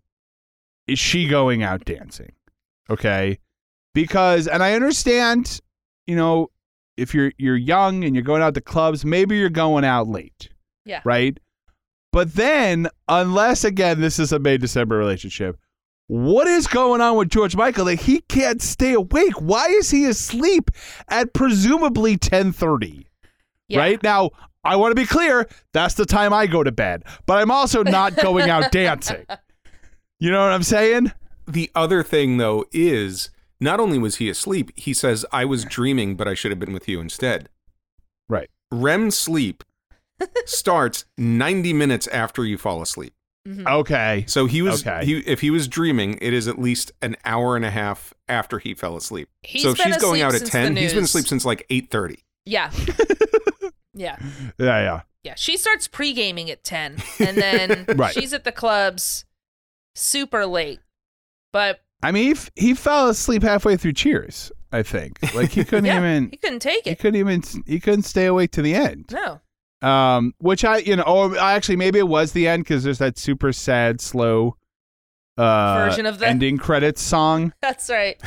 is 0.86 0.98
she 0.98 1.28
going 1.28 1.62
out 1.62 1.84
dancing? 1.84 2.32
Okay? 2.88 3.38
Because 3.94 4.46
and 4.46 4.62
I 4.62 4.74
understand, 4.74 5.60
you 6.06 6.16
know, 6.16 6.50
if 6.96 7.14
you're 7.14 7.32
you're 7.38 7.56
young 7.56 8.04
and 8.04 8.14
you're 8.14 8.24
going 8.24 8.42
out 8.42 8.54
to 8.54 8.60
clubs, 8.60 9.04
maybe 9.04 9.36
you're 9.36 9.50
going 9.50 9.84
out 9.84 10.08
late. 10.08 10.48
Yeah. 10.84 11.00
Right? 11.04 11.38
But 12.12 12.34
then, 12.34 12.88
unless 13.08 13.64
again 13.64 14.00
this 14.00 14.18
is 14.18 14.32
a 14.32 14.38
May 14.38 14.58
December 14.58 14.96
relationship, 14.96 15.56
what 16.08 16.48
is 16.48 16.66
going 16.66 17.00
on 17.00 17.16
with 17.16 17.28
George 17.28 17.54
Michael 17.54 17.84
that 17.84 18.00
he 18.00 18.20
can't 18.22 18.60
stay 18.60 18.94
awake? 18.94 19.34
Why 19.40 19.66
is 19.66 19.90
he 19.90 20.04
asleep 20.06 20.70
at 21.08 21.32
presumably 21.32 22.16
10:30? 22.16 23.06
Yeah. 23.68 23.78
Right? 23.78 24.02
Now, 24.02 24.30
I 24.64 24.76
want 24.76 24.90
to 24.92 24.94
be 25.00 25.06
clear, 25.06 25.48
that's 25.72 25.94
the 25.94 26.04
time 26.06 26.32
I 26.32 26.46
go 26.46 26.62
to 26.62 26.72
bed, 26.72 27.04
but 27.26 27.38
I'm 27.38 27.50
also 27.50 27.82
not 27.82 28.16
going 28.16 28.50
out 28.50 28.70
dancing. 28.72 29.24
You 30.18 30.30
know 30.30 30.42
what 30.42 30.52
I'm 30.52 30.62
saying? 30.62 31.12
The 31.48 31.70
other 31.74 32.02
thing, 32.02 32.36
though, 32.36 32.66
is 32.72 33.30
not 33.58 33.80
only 33.80 33.98
was 33.98 34.16
he 34.16 34.28
asleep, 34.28 34.70
he 34.76 34.92
says, 34.92 35.24
I 35.32 35.44
was 35.46 35.64
dreaming, 35.64 36.14
but 36.14 36.28
I 36.28 36.34
should 36.34 36.50
have 36.50 36.58
been 36.60 36.72
with 36.74 36.88
you 36.88 37.00
instead. 37.00 37.48
Right. 38.28 38.50
REM 38.70 39.10
sleep 39.10 39.64
starts 40.44 41.06
90 41.16 41.72
minutes 41.72 42.06
after 42.08 42.44
you 42.44 42.58
fall 42.58 42.82
asleep. 42.82 43.14
Mhm. 43.48 43.66
Okay. 43.66 44.24
So 44.28 44.44
he 44.44 44.60
was, 44.60 44.86
Okay. 44.86 45.04
he, 45.06 45.18
if 45.20 45.40
he 45.40 45.50
was 45.50 45.66
dreaming, 45.66 46.18
it 46.20 46.34
is 46.34 46.46
at 46.46 46.58
least 46.58 46.92
an 47.00 47.16
hour 47.24 47.56
and 47.56 47.64
a 47.64 47.70
half 47.70 48.12
after 48.28 48.58
he 48.58 48.74
fell 48.74 48.96
asleep. 48.96 49.28
He's 49.42 49.62
so 49.62 49.70
if 49.70 49.78
been 49.78 49.86
she's 49.86 49.96
going 49.96 50.20
out 50.20 50.34
at 50.34 50.44
10, 50.44 50.76
he's 50.76 50.92
been 50.92 51.04
asleep 51.04 51.26
since 51.26 51.46
like 51.46 51.66
8.30. 51.70 52.18
Yeah. 52.44 52.70
yeah. 54.00 54.16
Yeah, 54.58 54.80
yeah. 54.82 55.00
Yeah. 55.22 55.34
She 55.36 55.56
starts 55.56 55.86
pre 55.86 56.12
gaming 56.12 56.50
at 56.50 56.64
10, 56.64 56.96
and 57.20 57.36
then 57.36 57.84
Right. 57.96 58.14
she's 58.14 58.32
at 58.32 58.44
the 58.44 58.52
clubs 58.52 59.24
super 59.94 60.46
late. 60.46 60.80
But 61.52 61.80
I 62.02 62.10
mean, 62.12 62.24
he, 62.24 62.30
f- 62.32 62.50
he 62.56 62.74
fell 62.74 63.08
asleep 63.10 63.42
halfway 63.42 63.76
through 63.76 63.92
Cheers, 63.92 64.50
I 64.72 64.82
think. 64.82 65.18
Like 65.34 65.50
he 65.50 65.64
couldn't 65.66 65.84
yeah, 65.84 65.98
even 65.98 66.30
he 66.30 66.36
couldn't 66.38 66.60
take 66.60 66.86
it. 66.86 66.90
he 66.90 66.94
couldn't 66.96 67.20
even 67.20 67.42
he 67.66 67.78
couldn't 67.80 68.04
stay 68.04 68.26
awake 68.26 68.50
to 68.52 68.62
the 68.62 68.74
end. 68.74 69.10
No. 69.12 69.40
Um, 69.86 70.34
which 70.38 70.64
I, 70.64 70.78
you 70.78 70.96
know, 70.96 71.02
or 71.04 71.36
actually 71.38 71.76
maybe 71.76 71.98
it 71.98 72.08
was 72.08 72.32
the 72.32 72.46
end 72.48 72.64
because 72.64 72.84
there's 72.84 72.98
that 72.98 73.18
super 73.18 73.52
sad, 73.52 74.00
slow 74.00 74.56
uh, 75.38 75.74
Version 75.86 76.06
of 76.06 76.18
the- 76.18 76.28
ending 76.28 76.56
credits 76.58 77.00
song. 77.02 77.52
That's 77.62 77.88
right. 77.90 78.20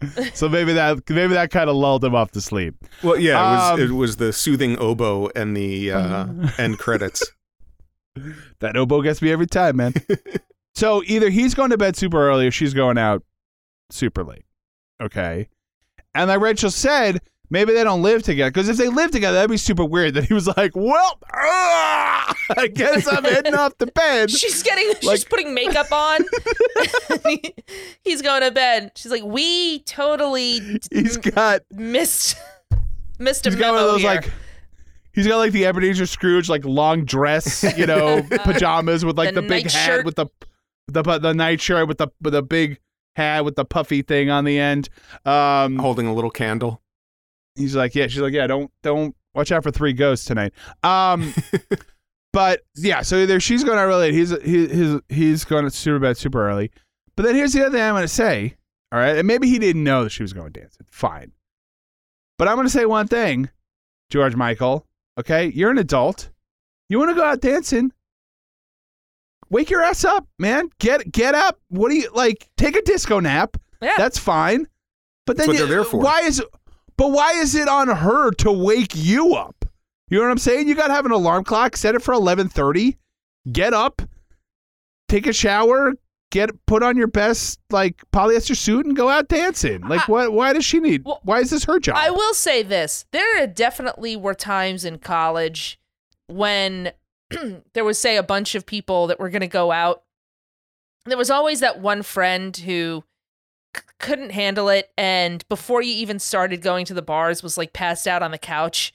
So 0.34 0.48
maybe 0.48 0.72
that 0.72 1.08
maybe 1.10 1.34
that 1.34 1.50
kind 1.50 1.68
of 1.68 1.76
lulled 1.76 2.02
him 2.04 2.14
off 2.14 2.30
to 2.32 2.40
sleep. 2.40 2.74
Well, 3.02 3.18
yeah, 3.18 3.38
it 3.38 3.54
was, 3.54 3.70
Um, 3.70 3.80
it 3.80 3.94
was 3.96 4.16
the 4.16 4.32
soothing 4.32 4.78
oboe 4.78 5.30
and 5.36 5.56
the 5.56 5.92
uh, 5.92 6.26
end 6.58 6.78
credits. 6.78 7.22
That 8.58 8.76
oboe 8.76 9.02
gets 9.02 9.22
me 9.22 9.30
every 9.30 9.46
time, 9.46 9.76
man. 9.76 9.94
so 10.74 11.02
either 11.06 11.30
he's 11.30 11.54
going 11.54 11.70
to 11.70 11.78
bed 11.78 11.96
super 11.96 12.28
early 12.28 12.48
or 12.48 12.50
she's 12.50 12.74
going 12.74 12.98
out 12.98 13.22
super 13.88 14.24
late. 14.24 14.44
Okay. 15.00 15.48
And 16.14 16.28
like 16.28 16.40
Rachel 16.40 16.70
said, 16.72 17.20
maybe 17.50 17.72
they 17.74 17.84
don't 17.84 18.02
live 18.02 18.22
together. 18.22 18.50
Because 18.50 18.68
if 18.68 18.76
they 18.76 18.88
live 18.88 19.10
together, 19.10 19.34
that'd 19.36 19.50
be 19.50 19.56
super 19.56 19.84
weird. 19.84 20.14
That 20.14 20.24
he 20.24 20.34
was 20.34 20.46
like, 20.46 20.74
well, 20.74 21.18
ah, 21.34 22.34
I 22.56 22.68
guess 22.68 23.06
I'm 23.06 23.24
heading 23.24 23.54
off 23.54 23.76
to 23.78 23.86
bed. 23.86 24.30
She's 24.40 24.62
getting, 24.62 24.92
she's 25.02 25.24
putting 25.24 25.52
makeup 25.54 25.90
on. 25.92 26.20
He's 28.04 28.22
going 28.22 28.42
to 28.42 28.50
bed. 28.50 28.92
She's 28.96 29.10
like, 29.12 29.24
we 29.24 29.80
totally 29.80 30.80
He's 30.90 31.16
got 31.16 31.60
missed, 31.70 32.36
missed 33.18 33.46
a 33.46 33.50
he's 33.50 33.58
got 33.58 33.72
one 33.74 33.82
of 33.82 33.88
those 33.88 34.00
here. 34.00 34.10
like 34.10 34.30
he's 35.12 35.26
got 35.26 35.36
like 35.38 35.52
the 35.52 35.66
Ebenezer 35.66 36.06
Scrooge 36.06 36.48
like 36.48 36.64
long 36.64 37.04
dress, 37.04 37.62
you 37.76 37.86
know, 37.86 38.22
pajamas 38.44 39.04
with 39.04 39.18
like 39.18 39.34
The 39.34 39.42
the, 39.42 39.48
big 39.48 39.64
night 39.64 39.72
hat 39.72 39.86
shirt. 39.86 40.04
with 40.04 40.16
the 40.16 40.26
the 40.88 41.02
the 41.18 41.32
night 41.34 41.60
shirt 41.60 41.86
with 41.88 41.98
the 41.98 42.08
with 42.20 42.32
the 42.32 42.42
big 42.42 42.78
hat 43.16 43.44
with 43.44 43.56
the 43.56 43.64
puffy 43.64 44.02
thing 44.02 44.30
on 44.30 44.44
the 44.44 44.58
end. 44.58 44.88
Um 45.24 45.78
Holding 45.78 46.06
a 46.06 46.14
little 46.14 46.30
candle. 46.30 46.80
He's 47.54 47.74
like, 47.76 47.94
yeah, 47.94 48.06
she's 48.06 48.20
like, 48.20 48.32
yeah, 48.32 48.46
don't 48.46 48.70
don't 48.82 49.14
watch 49.34 49.52
out 49.52 49.62
for 49.62 49.70
three 49.70 49.92
ghosts 49.92 50.24
tonight. 50.26 50.52
Um 50.82 51.32
but 52.32 52.62
yeah, 52.76 53.02
so 53.02 53.16
either 53.16 53.40
she's 53.40 53.64
going 53.64 53.78
out 53.78 53.86
really 53.86 54.12
late, 54.12 54.14
he's 54.14 54.30
he, 54.42 54.66
he's 54.68 55.00
he's 55.08 55.44
going 55.44 55.64
to 55.64 55.70
super 55.70 55.98
bed 55.98 56.16
super 56.16 56.48
early. 56.48 56.70
But 57.16 57.24
then 57.24 57.34
here's 57.34 57.52
the 57.52 57.62
other 57.62 57.72
thing 57.76 57.82
I'm 57.82 57.92
going 57.94 58.02
to 58.02 58.08
say. 58.08 58.56
All 58.92 58.98
right, 58.98 59.16
and 59.16 59.26
maybe 59.26 59.48
he 59.48 59.58
didn't 59.58 59.84
know 59.84 60.02
that 60.04 60.10
she 60.10 60.22
was 60.24 60.32
going 60.32 60.50
dancing. 60.52 60.86
Fine, 60.90 61.32
but 62.38 62.48
I'm 62.48 62.56
going 62.56 62.66
to 62.66 62.72
say 62.72 62.86
one 62.86 63.06
thing, 63.06 63.48
George 64.10 64.34
Michael. 64.34 64.84
Okay, 65.18 65.46
you're 65.54 65.70
an 65.70 65.78
adult. 65.78 66.30
You 66.88 66.98
want 66.98 67.10
to 67.10 67.14
go 67.14 67.22
out 67.24 67.40
dancing? 67.40 67.92
Wake 69.48 69.70
your 69.70 69.82
ass 69.82 70.04
up, 70.04 70.26
man. 70.38 70.70
Get 70.78 71.10
get 71.12 71.34
up. 71.34 71.60
What 71.68 71.90
do 71.90 71.96
you 71.96 72.08
like? 72.14 72.48
Take 72.56 72.76
a 72.76 72.82
disco 72.82 73.20
nap. 73.20 73.56
Yeah. 73.82 73.94
That's 73.96 74.18
fine. 74.18 74.66
But 75.26 75.36
then 75.36 75.46
That's 75.46 75.48
what 75.48 75.52
you- 75.54 75.66
they're 75.66 75.76
there 75.82 75.84
for. 75.84 76.00
why 76.00 76.20
is 76.22 76.42
but 77.00 77.12
why 77.12 77.32
is 77.32 77.54
it 77.54 77.66
on 77.66 77.88
her 77.88 78.30
to 78.32 78.52
wake 78.52 78.92
you 78.94 79.34
up? 79.34 79.64
You 80.10 80.18
know 80.18 80.24
what 80.24 80.32
I'm 80.32 80.36
saying? 80.36 80.68
You 80.68 80.74
got 80.74 80.88
to 80.88 80.92
have 80.92 81.06
an 81.06 81.12
alarm 81.12 81.44
clock. 81.44 81.74
Set 81.74 81.94
it 81.94 82.02
for 82.02 82.12
11:30. 82.12 82.98
Get 83.50 83.72
up. 83.72 84.02
Take 85.08 85.26
a 85.26 85.32
shower. 85.32 85.94
Get 86.30 86.50
put 86.66 86.82
on 86.82 86.98
your 86.98 87.06
best 87.06 87.58
like 87.70 88.04
polyester 88.12 88.54
suit 88.54 88.84
and 88.84 88.94
go 88.94 89.08
out 89.08 89.28
dancing. 89.28 89.80
Like 89.80 90.02
I- 90.02 90.12
what? 90.12 90.32
Why 90.34 90.52
does 90.52 90.66
she 90.66 90.78
need? 90.78 91.06
Well, 91.06 91.20
why 91.22 91.40
is 91.40 91.48
this 91.48 91.64
her 91.64 91.78
job? 91.78 91.96
I 91.96 92.10
will 92.10 92.34
say 92.34 92.62
this: 92.62 93.06
there 93.12 93.46
definitely 93.46 94.14
were 94.14 94.34
times 94.34 94.84
in 94.84 94.98
college 94.98 95.80
when 96.26 96.92
there 97.72 97.84
was, 97.84 97.96
say, 97.96 98.18
a 98.18 98.22
bunch 98.22 98.54
of 98.54 98.66
people 98.66 99.06
that 99.06 99.18
were 99.18 99.30
going 99.30 99.40
to 99.40 99.46
go 99.46 99.72
out. 99.72 100.02
There 101.06 101.16
was 101.16 101.30
always 101.30 101.60
that 101.60 101.80
one 101.80 102.02
friend 102.02 102.54
who 102.54 103.04
couldn't 103.98 104.30
handle 104.30 104.68
it, 104.68 104.90
and 104.96 105.46
before 105.48 105.82
you 105.82 105.92
even 105.94 106.18
started 106.18 106.62
going 106.62 106.84
to 106.86 106.94
the 106.94 107.02
bars, 107.02 107.42
was 107.42 107.58
like 107.58 107.72
passed 107.72 108.06
out 108.06 108.22
on 108.22 108.30
the 108.30 108.38
couch. 108.38 108.92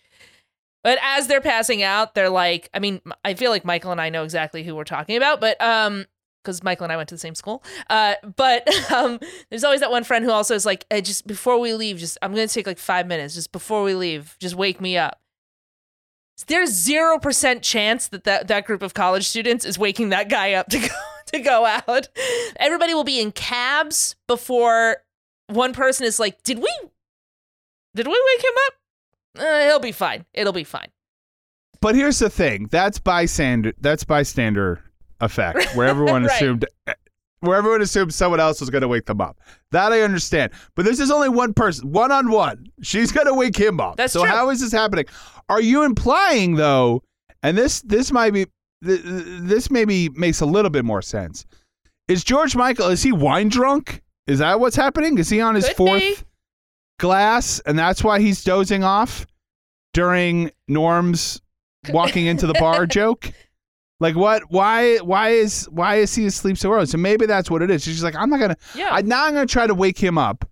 But 0.83 0.99
as 1.01 1.27
they're 1.27 1.41
passing 1.41 1.81
out, 1.81 2.13
they're 2.13 2.29
like, 2.29 2.69
I 2.73 2.79
mean, 2.79 3.01
I 3.23 3.33
feel 3.33 3.49
like 3.49 3.65
Michael 3.65 3.91
and 3.91 3.99
I 3.99 4.09
know 4.09 4.23
exactly 4.23 4.63
who 4.63 4.75
we're 4.75 4.83
talking 4.83 5.17
about, 5.17 5.41
but 5.41 5.59
um, 5.59 6.05
because 6.45 6.63
Michael 6.63 6.83
and 6.83 6.93
I 6.93 6.97
went 6.97 7.09
to 7.09 7.15
the 7.15 7.19
same 7.19 7.35
school. 7.35 7.63
Uh, 7.89 8.13
but 8.35 8.67
um, 8.91 9.19
there's 9.49 9.63
always 9.63 9.81
that 9.81 9.91
one 9.91 10.03
friend 10.03 10.23
who 10.23 10.31
also 10.31 10.53
is 10.53 10.65
like, 10.65 10.85
hey, 10.89 11.01
just 11.01 11.27
before 11.27 11.59
we 11.59 11.73
leave, 11.73 11.97
just 11.97 12.17
I'm 12.21 12.31
gonna 12.31 12.47
take 12.47 12.67
like 12.67 12.77
five 12.77 13.07
minutes. 13.07 13.33
Just 13.33 13.51
before 13.51 13.83
we 13.83 13.95
leave, 13.95 14.37
just 14.39 14.55
wake 14.55 14.79
me 14.79 14.97
up. 14.97 15.19
There's 16.47 16.69
zero 16.69 17.17
percent 17.17 17.63
chance 17.63 18.07
that, 18.09 18.25
that 18.25 18.47
that 18.47 18.65
group 18.65 18.81
of 18.81 18.93
college 18.93 19.27
students 19.27 19.65
is 19.65 19.79
waking 19.79 20.09
that 20.09 20.29
guy 20.29 20.53
up 20.53 20.67
to 20.69 20.79
go 20.79 20.87
to 21.37 21.43
go 21.43 21.65
out. 21.65 22.07
Everybody 22.57 22.93
will 22.93 23.03
be 23.03 23.19
in 23.19 23.31
cabs 23.31 24.15
before 24.27 24.97
one 25.47 25.73
person 25.73 26.05
is 26.05 26.19
like, 26.19 26.41
did 26.43 26.57
we 26.59 26.71
did 27.95 28.07
we 28.07 28.13
wake 28.35 28.43
him 28.43 28.53
up? 28.67 28.73
Uh, 29.45 29.65
he'll 29.67 29.79
be 29.79 29.91
fine. 29.91 30.25
It'll 30.33 30.53
be 30.53 30.63
fine. 30.63 30.89
But 31.81 31.95
here's 31.95 32.19
the 32.19 32.29
thing: 32.29 32.67
that's 32.71 32.99
bystander. 32.99 33.73
That's 33.79 34.03
bystander 34.03 34.81
effect, 35.21 35.65
where 35.75 35.87
everyone 35.87 36.23
Right. 36.23 36.35
assumed, 36.35 36.65
where 37.41 37.57
everyone 37.57 37.81
assumed 37.81 38.13
someone 38.13 38.39
else 38.39 38.59
was 38.59 38.69
going 38.69 38.81
to 38.81 38.87
wake 38.87 39.05
them 39.05 39.21
up. 39.21 39.39
That 39.71 39.91
I 39.93 40.01
understand. 40.01 40.51
But 40.75 40.85
this 40.85 40.99
is 40.99 41.11
only 41.11 41.29
one 41.29 41.53
person, 41.53 41.91
one 41.91 42.11
on 42.11 42.31
one. 42.31 42.65
She's 42.81 43.11
going 43.11 43.27
to 43.27 43.33
wake 43.33 43.57
him 43.57 43.79
up. 43.79 43.97
That's 43.97 44.13
so 44.13 44.21
true. 44.21 44.29
how 44.29 44.49
is 44.49 44.61
this 44.61 44.71
happening? 44.71 45.05
Are 45.47 45.61
you 45.61 45.83
implying 45.83 46.55
though? 46.55 47.03
And 47.43 47.57
this 47.57 47.81
this 47.81 48.11
might 48.11 48.31
be 48.33 48.47
th- 48.83 49.01
th- 49.03 49.23
this 49.41 49.69
maybe 49.71 50.09
makes 50.09 50.41
a 50.41 50.45
little 50.45 50.71
bit 50.71 50.85
more 50.85 51.01
sense. 51.01 51.45
Is 52.07 52.23
George 52.23 52.55
Michael? 52.55 52.87
Is 52.89 53.03
he 53.03 53.11
wine 53.11 53.49
drunk? 53.49 54.01
Is 54.27 54.39
that 54.39 54.59
what's 54.59 54.75
happening? 54.75 55.17
Is 55.17 55.29
he 55.29 55.41
on 55.41 55.55
his 55.55 55.67
Could 55.67 55.77
fourth 55.77 56.01
be. 56.01 56.15
glass, 56.99 57.59
and 57.65 57.77
that's 57.77 58.03
why 58.03 58.19
he's 58.19 58.43
dozing 58.43 58.83
off 58.83 59.25
during 59.93 60.51
Norm's 60.67 61.41
walking 61.89 62.25
into 62.25 62.47
the 62.47 62.53
bar 62.53 62.85
joke? 62.87 63.31
Like 63.99 64.15
what? 64.15 64.43
Why? 64.49 64.97
Why 64.97 65.29
is 65.29 65.65
why 65.71 65.95
is 65.95 66.13
he 66.13 66.25
asleep 66.25 66.57
so 66.57 66.71
early? 66.73 66.85
So 66.85 66.97
maybe 66.97 67.25
that's 67.25 67.49
what 67.49 67.61
it 67.61 67.71
is. 67.71 67.83
She's 67.83 68.03
like, 68.03 68.15
I'm 68.15 68.29
not 68.29 68.39
gonna. 68.39 68.57
Yeah. 68.75 68.89
I, 68.91 69.01
now 69.01 69.25
I'm 69.25 69.33
gonna 69.33 69.45
try 69.45 69.67
to 69.67 69.73
wake 69.75 69.97
him 69.97 70.17
up. 70.17 70.43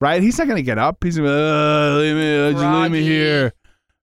Right? 0.00 0.22
He's 0.22 0.38
not 0.38 0.46
gonna 0.46 0.62
get 0.62 0.78
up. 0.78 1.02
He's 1.02 1.16
gonna. 1.16 1.28
Uh, 1.28 1.94
leave 1.98 2.14
me. 2.16 2.62
uh, 2.64 2.80
leave 2.82 2.92
me 2.92 3.02
here. 3.02 3.52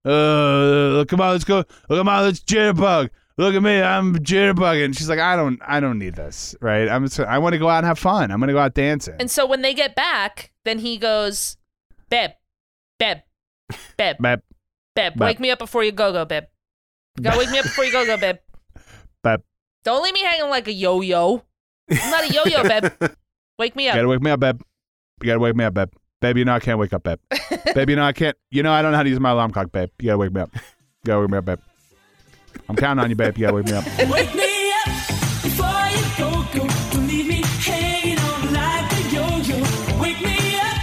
Uh, 0.04 1.06
come 1.08 1.22
on, 1.22 1.32
let's 1.32 1.46
go. 1.46 1.58
Look, 1.90 2.00
come 2.00 2.10
on, 2.10 2.24
let's 2.24 2.42
jitterbug. 2.42 3.10
Look 3.38 3.54
at 3.54 3.62
me, 3.62 3.82
I'm 3.82 4.16
jitterbugging. 4.16 4.98
She's 4.98 5.10
like, 5.10 5.20
I 5.20 5.36
don't, 5.36 5.60
I 5.66 5.80
don't 5.80 6.00
need 6.00 6.16
this, 6.16 6.56
right? 6.62 6.88
I'm, 6.88 7.06
just, 7.06 7.20
I 7.20 7.38
want 7.38 7.54
to 7.54 7.60
go 7.60 7.68
out 7.68 7.80
and 7.80 7.88
have 7.88 8.00
fun. 8.00 8.32
I'm 8.32 8.40
gonna 8.40 8.54
go 8.54 8.60
out 8.60 8.74
dancing. 8.74 9.16
And 9.20 9.30
so 9.30 9.46
when 9.46 9.62
they 9.62 9.74
get 9.74 9.96
back, 9.96 10.52
then 10.64 10.80
he 10.80 10.98
goes, 10.98 11.58
Beb, 12.10 12.34
Beb, 13.00 13.24
Beb, 13.98 14.20
Beb, 14.20 14.40
Beb. 14.96 15.18
wake 15.18 15.40
me 15.40 15.52
up 15.52 15.60
before 15.60 15.84
you 15.84 15.92
go 15.92 16.14
go, 16.14 16.26
Beb. 16.26 16.48
You 17.18 17.24
gotta 17.24 17.38
wake 17.38 17.52
me 17.52 17.60
up 17.60 17.66
before 17.66 17.84
you 17.84 17.92
go 17.92 18.06
go, 18.06 18.18
Beb. 18.18 18.40
Beb. 19.26 19.42
Don't 19.84 20.02
leave 20.02 20.14
me 20.14 20.22
hanging 20.22 20.50
like 20.50 20.68
a 20.68 20.74
yo 20.74 21.02
yo. 21.02 21.44
I'm 21.92 22.10
not 22.10 22.24
a 22.24 22.34
yo 22.34 22.44
yo, 22.46 22.64
Beb. 22.64 23.16
Wake 23.58 23.76
me 23.76 23.88
up. 23.88 23.96
You 23.96 24.00
gotta 24.00 24.08
wake 24.10 24.22
me 24.22 24.32
up, 24.32 24.40
babe. 24.40 24.62
You 25.22 25.28
gotta 25.28 25.40
wake 25.40 25.56
me 25.56 25.64
up, 25.64 25.74
babe. 25.74 25.90
Babe, 26.22 26.38
you 26.38 26.46
know 26.46 26.54
I 26.54 26.60
can't 26.60 26.78
wake 26.78 26.92
up, 26.94 27.04
babe. 27.04 27.20
babe, 27.74 27.90
you 27.90 27.96
know 27.96 28.04
I 28.04 28.12
can't. 28.12 28.36
You 28.52 28.64
know 28.64 28.72
I 28.72 28.82
don't 28.82 28.92
know 28.92 28.98
how 28.98 29.04
to 29.04 29.10
use 29.10 29.20
my 29.20 29.32
alarm 29.32 29.52
clock, 29.52 29.72
babe. 29.72 29.90
You 30.00 30.08
gotta 30.08 30.18
wake 30.18 30.34
me 30.34 30.42
up. 30.42 30.50
You 30.54 30.62
gotta 31.06 31.22
wake 31.22 31.30
me 31.30 31.38
up, 31.38 31.46
babe. 31.46 31.60
I'm 32.70 32.76
counting 32.76 33.04
on 33.04 33.10
you, 33.10 33.16
babe. 33.16 33.38
You 33.38 33.46
gotta 33.48 33.56
wake 33.56 33.66
me 33.66 33.74
up. 33.74 33.86
Wake 34.10 34.36
me 34.36 34.72
up 34.82 34.90
before 35.44 35.88
you 35.96 36.06
go, 36.18 36.30
go. 36.54 36.68
Don't 36.92 37.08
leave 37.08 37.28
me 37.28 37.42
hanging 37.62 38.20
on 38.20 38.54
like 38.54 38.92
a 38.92 39.02
yo-yo. 39.16 39.58
Wake 40.02 40.22
me 40.22 40.38
up 40.60 40.76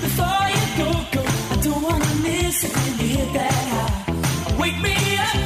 before 0.00 0.48
you 0.56 0.66
go, 0.78 0.90
go. 1.12 1.22
I 1.50 1.56
don't 1.62 1.82
wanna 1.82 2.14
miss 2.22 2.64
it 2.64 2.72
when 2.74 2.98
you 3.00 3.06
hit 3.16 3.32
that 3.34 3.64
high. 3.74 4.56
Wake 4.58 4.78
me 4.80 4.94
up 5.18 5.36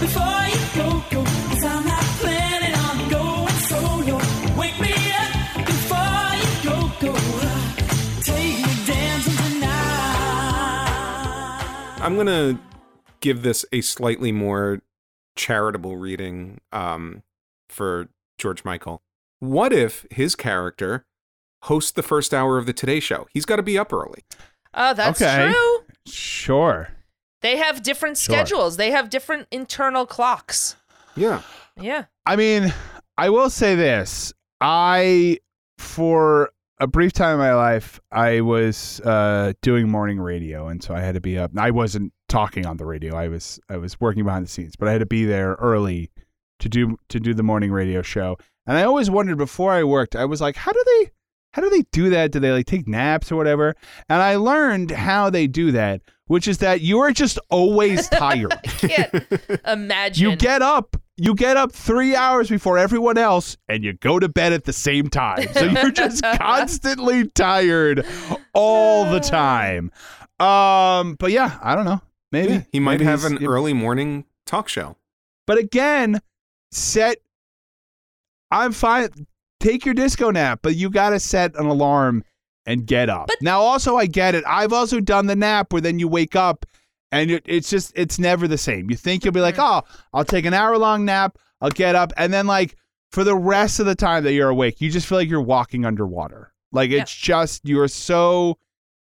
before 0.00 0.46
you 0.52 0.60
go, 0.76 0.88
go. 1.10 1.22
Cause 1.24 1.64
I'm 1.64 1.84
not 1.86 2.04
planning 2.22 2.74
on 2.86 2.96
going 3.10 3.56
solo. 3.70 4.16
Wake 4.56 4.78
me 4.80 4.94
up 5.22 5.32
before 5.66 6.34
you 6.42 6.50
go, 6.68 6.76
go. 7.00 7.12
Take 8.22 8.56
me 8.64 8.72
dancing 8.86 9.36
tonight. 9.36 9.68
I'm 12.00 12.16
gonna 12.16 12.58
give 13.20 13.42
this 13.42 13.64
a 13.72 13.80
slightly 13.80 14.32
more 14.32 14.80
charitable 15.36 15.96
reading 15.96 16.60
um, 16.72 17.22
for 17.68 18.08
George 18.38 18.64
Michael. 18.64 19.02
What 19.40 19.72
if 19.72 20.06
his 20.10 20.34
character 20.36 21.04
hosts 21.64 21.90
the 21.92 22.02
first 22.02 22.32
hour 22.34 22.58
of 22.58 22.66
the 22.66 22.72
Today 22.72 23.00
Show? 23.00 23.26
He's 23.32 23.44
got 23.44 23.56
to 23.56 23.62
be 23.62 23.78
up 23.78 23.92
early. 23.92 24.24
Oh, 24.74 24.94
that's 24.94 25.20
Okay. 25.20 25.50
true. 25.52 25.78
Sure. 26.06 26.88
They 27.40 27.56
have 27.56 27.82
different 27.82 28.18
Sure. 28.18 28.36
schedules. 28.36 28.76
They 28.76 28.90
have 28.92 29.10
different 29.10 29.48
internal 29.50 30.06
clocks. 30.06 30.76
Yeah, 31.16 31.42
Yeah. 31.76 32.04
I 32.24 32.36
mean, 32.36 32.72
I 33.18 33.30
will 33.30 33.50
say 33.50 33.74
this. 33.74 34.32
I, 34.60 35.38
for 35.78 36.50
a 36.78 36.86
brief 36.86 37.12
time 37.12 37.34
in 37.34 37.38
my 37.38 37.54
life, 37.54 38.00
I 38.10 38.40
was 38.42 39.00
uh, 39.00 39.52
doing 39.60 39.88
morning 39.90 40.20
radio, 40.20 40.68
and 40.68 40.82
so 40.82 40.94
I 40.94 41.00
had 41.00 41.14
to 41.14 41.20
be 41.20 41.36
up. 41.36 41.50
I 41.58 41.70
wasn't 41.72 42.12
talking 42.32 42.64
on 42.64 42.78
the 42.78 42.86
radio. 42.86 43.14
I 43.14 43.28
was 43.28 43.60
I 43.68 43.76
was 43.76 44.00
working 44.00 44.24
behind 44.24 44.46
the 44.46 44.50
scenes, 44.50 44.74
but 44.74 44.88
I 44.88 44.92
had 44.92 44.98
to 44.98 45.06
be 45.06 45.24
there 45.24 45.52
early 45.60 46.10
to 46.60 46.68
do 46.68 46.96
to 47.10 47.20
do 47.20 47.34
the 47.34 47.42
morning 47.42 47.70
radio 47.70 48.00
show. 48.00 48.38
And 48.66 48.76
I 48.76 48.84
always 48.84 49.10
wondered 49.10 49.36
before 49.36 49.72
I 49.72 49.84
worked, 49.84 50.16
I 50.16 50.24
was 50.24 50.40
like, 50.40 50.56
how 50.56 50.72
do 50.72 50.82
they 50.86 51.10
how 51.52 51.60
do 51.60 51.68
they 51.68 51.82
do 51.92 52.08
that? 52.10 52.32
Do 52.32 52.40
they 52.40 52.50
like 52.50 52.64
take 52.64 52.88
naps 52.88 53.30
or 53.30 53.36
whatever? 53.36 53.74
And 54.08 54.22
I 54.22 54.36
learned 54.36 54.92
how 54.92 55.28
they 55.28 55.46
do 55.46 55.72
that, 55.72 56.00
which 56.26 56.48
is 56.48 56.58
that 56.58 56.80
you 56.80 57.00
are 57.00 57.12
just 57.12 57.38
always 57.50 58.08
tired. 58.08 58.58
Can't 58.64 59.26
imagine. 59.66 60.30
You 60.30 60.36
get 60.36 60.62
up, 60.62 60.96
you 61.18 61.34
get 61.34 61.58
up 61.58 61.72
three 61.72 62.16
hours 62.16 62.48
before 62.48 62.78
everyone 62.78 63.18
else, 63.18 63.58
and 63.68 63.84
you 63.84 63.92
go 63.92 64.18
to 64.18 64.30
bed 64.30 64.54
at 64.54 64.64
the 64.64 64.72
same 64.72 65.08
time. 65.08 65.46
So 65.52 65.64
you're 65.64 65.90
just 65.90 66.22
constantly 66.38 67.28
tired 67.28 68.06
all 68.54 69.04
the 69.10 69.20
time. 69.20 69.92
Um, 70.40 71.16
but 71.18 71.32
yeah, 71.32 71.58
I 71.62 71.74
don't 71.74 71.84
know. 71.84 72.00
Maybe 72.32 72.52
Yeah, 72.54 72.62
he 72.72 72.80
might 72.80 72.94
Maybe 72.94 73.04
have 73.04 73.20
he's- 73.20 73.32
an 73.32 73.46
early 73.46 73.72
morning 73.72 74.24
talk 74.46 74.68
show. 74.68 74.96
But 75.46 75.58
again, 75.58 76.20
set. 76.70 77.18
I'm 78.50 78.72
fine. 78.72 79.08
Take 79.60 79.84
your 79.84 79.94
disco 79.94 80.30
nap, 80.30 80.60
but 80.62 80.74
you 80.74 80.90
got 80.90 81.10
to 81.10 81.20
set 81.20 81.54
an 81.56 81.66
alarm 81.66 82.24
and 82.66 82.86
get 82.86 83.08
up. 83.08 83.28
But- 83.28 83.42
now, 83.42 83.60
also, 83.60 83.96
I 83.96 84.06
get 84.06 84.34
it. 84.34 84.44
I've 84.46 84.72
also 84.72 85.00
done 85.00 85.26
the 85.26 85.36
nap 85.36 85.72
where 85.72 85.80
then 85.82 85.98
you 85.98 86.08
wake 86.08 86.34
up 86.36 86.66
and 87.10 87.30
it, 87.30 87.42
it's 87.46 87.68
just, 87.70 87.92
it's 87.94 88.18
never 88.18 88.48
the 88.48 88.58
same. 88.58 88.90
You 88.90 88.96
think 88.96 89.24
you'll 89.24 89.32
be 89.34 89.40
like, 89.40 89.58
oh, 89.58 89.82
I'll 90.12 90.24
take 90.24 90.44
an 90.46 90.54
hour 90.54 90.76
long 90.78 91.04
nap, 91.04 91.38
I'll 91.60 91.70
get 91.70 91.94
up. 91.94 92.12
And 92.16 92.32
then, 92.32 92.46
like, 92.46 92.76
for 93.10 93.24
the 93.24 93.36
rest 93.36 93.78
of 93.80 93.86
the 93.86 93.94
time 93.94 94.24
that 94.24 94.32
you're 94.32 94.48
awake, 94.48 94.80
you 94.80 94.90
just 94.90 95.06
feel 95.06 95.18
like 95.18 95.28
you're 95.28 95.40
walking 95.42 95.84
underwater. 95.84 96.52
Like, 96.72 96.90
Yeah. 96.90 97.02
it's 97.02 97.14
just, 97.14 97.68
you're 97.68 97.88
so. 97.88 98.58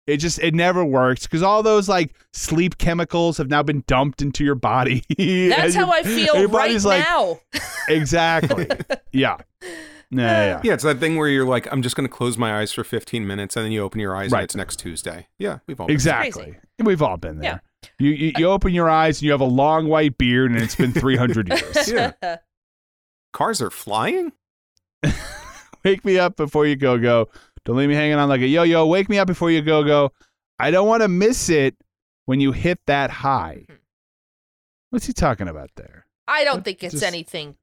It 0.07 0.17
just 0.17 0.39
it 0.39 0.55
never 0.55 0.83
works 0.85 1.23
because 1.23 1.43
all 1.43 1.61
those 1.61 1.89
like 1.89 2.15
sleep 2.33 2.77
chemicals 2.77 3.37
have 3.37 3.49
now 3.49 3.61
been 3.61 3.83
dumped 3.87 4.21
into 4.21 4.43
your 4.45 4.55
body. 4.55 5.03
That's 5.49 5.75
And 5.75 5.85
how 5.85 5.91
I 5.91 6.01
feel 6.03 6.47
right 6.47 6.81
like, 6.83 7.03
now. 7.07 7.39
Exactly. 7.89 8.67
yeah. 9.11 9.37
Yeah. 9.61 9.67
Yeah. 10.09 10.61
Yeah, 10.63 10.73
it's 10.73 10.83
that 10.85 10.99
thing 11.01 11.17
where 11.17 11.27
you're 11.27 11.45
like, 11.45 11.67
I'm 11.71 11.81
just 11.81 11.97
going 11.97 12.07
to 12.07 12.13
close 12.13 12.37
my 12.37 12.59
eyes 12.61 12.71
for 12.71 12.85
15 12.85 13.27
minutes, 13.27 13.57
and 13.57 13.65
then 13.65 13.73
you 13.73 13.81
open 13.81 13.99
your 13.99 14.15
eyes, 14.15 14.31
Right. 14.31 14.39
and 14.39 14.45
it's 14.45 14.55
next 14.55 14.77
Tuesday. 14.79 15.27
Yeah, 15.37 15.59
we've 15.67 15.79
all 15.81 15.87
been 15.87 15.93
Exactly. 15.93 16.43
crazy. 16.43 16.57
We've 16.81 17.01
all 17.01 17.17
been 17.17 17.39
there. 17.39 17.61
You, 17.99 18.11
you 18.11 18.31
you 18.37 18.47
open 18.49 18.73
your 18.73 18.89
eyes 18.89 19.17
and 19.19 19.23
you 19.23 19.31
have 19.31 19.41
a 19.41 19.45
long 19.45 19.87
white 19.87 20.17
beard 20.17 20.51
and 20.51 20.61
it's 20.61 20.75
been 20.75 20.93
300 20.93 21.49
years. 21.49 21.91
Yeah. 21.91 22.37
Cars 23.33 23.61
are 23.61 23.69
flying. 23.69 24.31
Wake 25.83 26.03
me 26.03 26.17
up 26.17 26.35
before 26.35 26.65
you 26.65 26.75
go 26.75 26.97
go. 26.97 27.29
Don't 27.67 27.75
leave 27.75 27.89
me 27.89 27.95
hanging 27.95 28.15
on 28.15 28.29
like 28.29 28.39
a 28.39 28.47
yo 28.47 28.63
yo. 28.63 28.87
Wake 28.87 29.09
me 29.09 29.19
up 29.19 29.27
before 29.27 29.51
you 29.51 29.61
go 29.61 29.83
go. 29.83 30.13
I 30.57 30.71
don't 30.71 30.87
want 30.87 31.01
to 31.03 31.09
miss 31.09 31.49
it 31.49 31.75
when 32.25 32.39
you 32.39 32.53
hit 32.53 32.79
that 32.87 33.09
high. 33.11 33.65
Mm-hmm. 33.69 33.73
What's 34.89 35.05
he 35.05 35.11
talking 35.11 35.49
about 35.49 35.69
there? 35.75 36.05
I 36.29 36.45
don't 36.45 36.63
think 36.63 36.81
it's 36.81 36.93
Just- 36.93 37.03
anything 37.03 37.57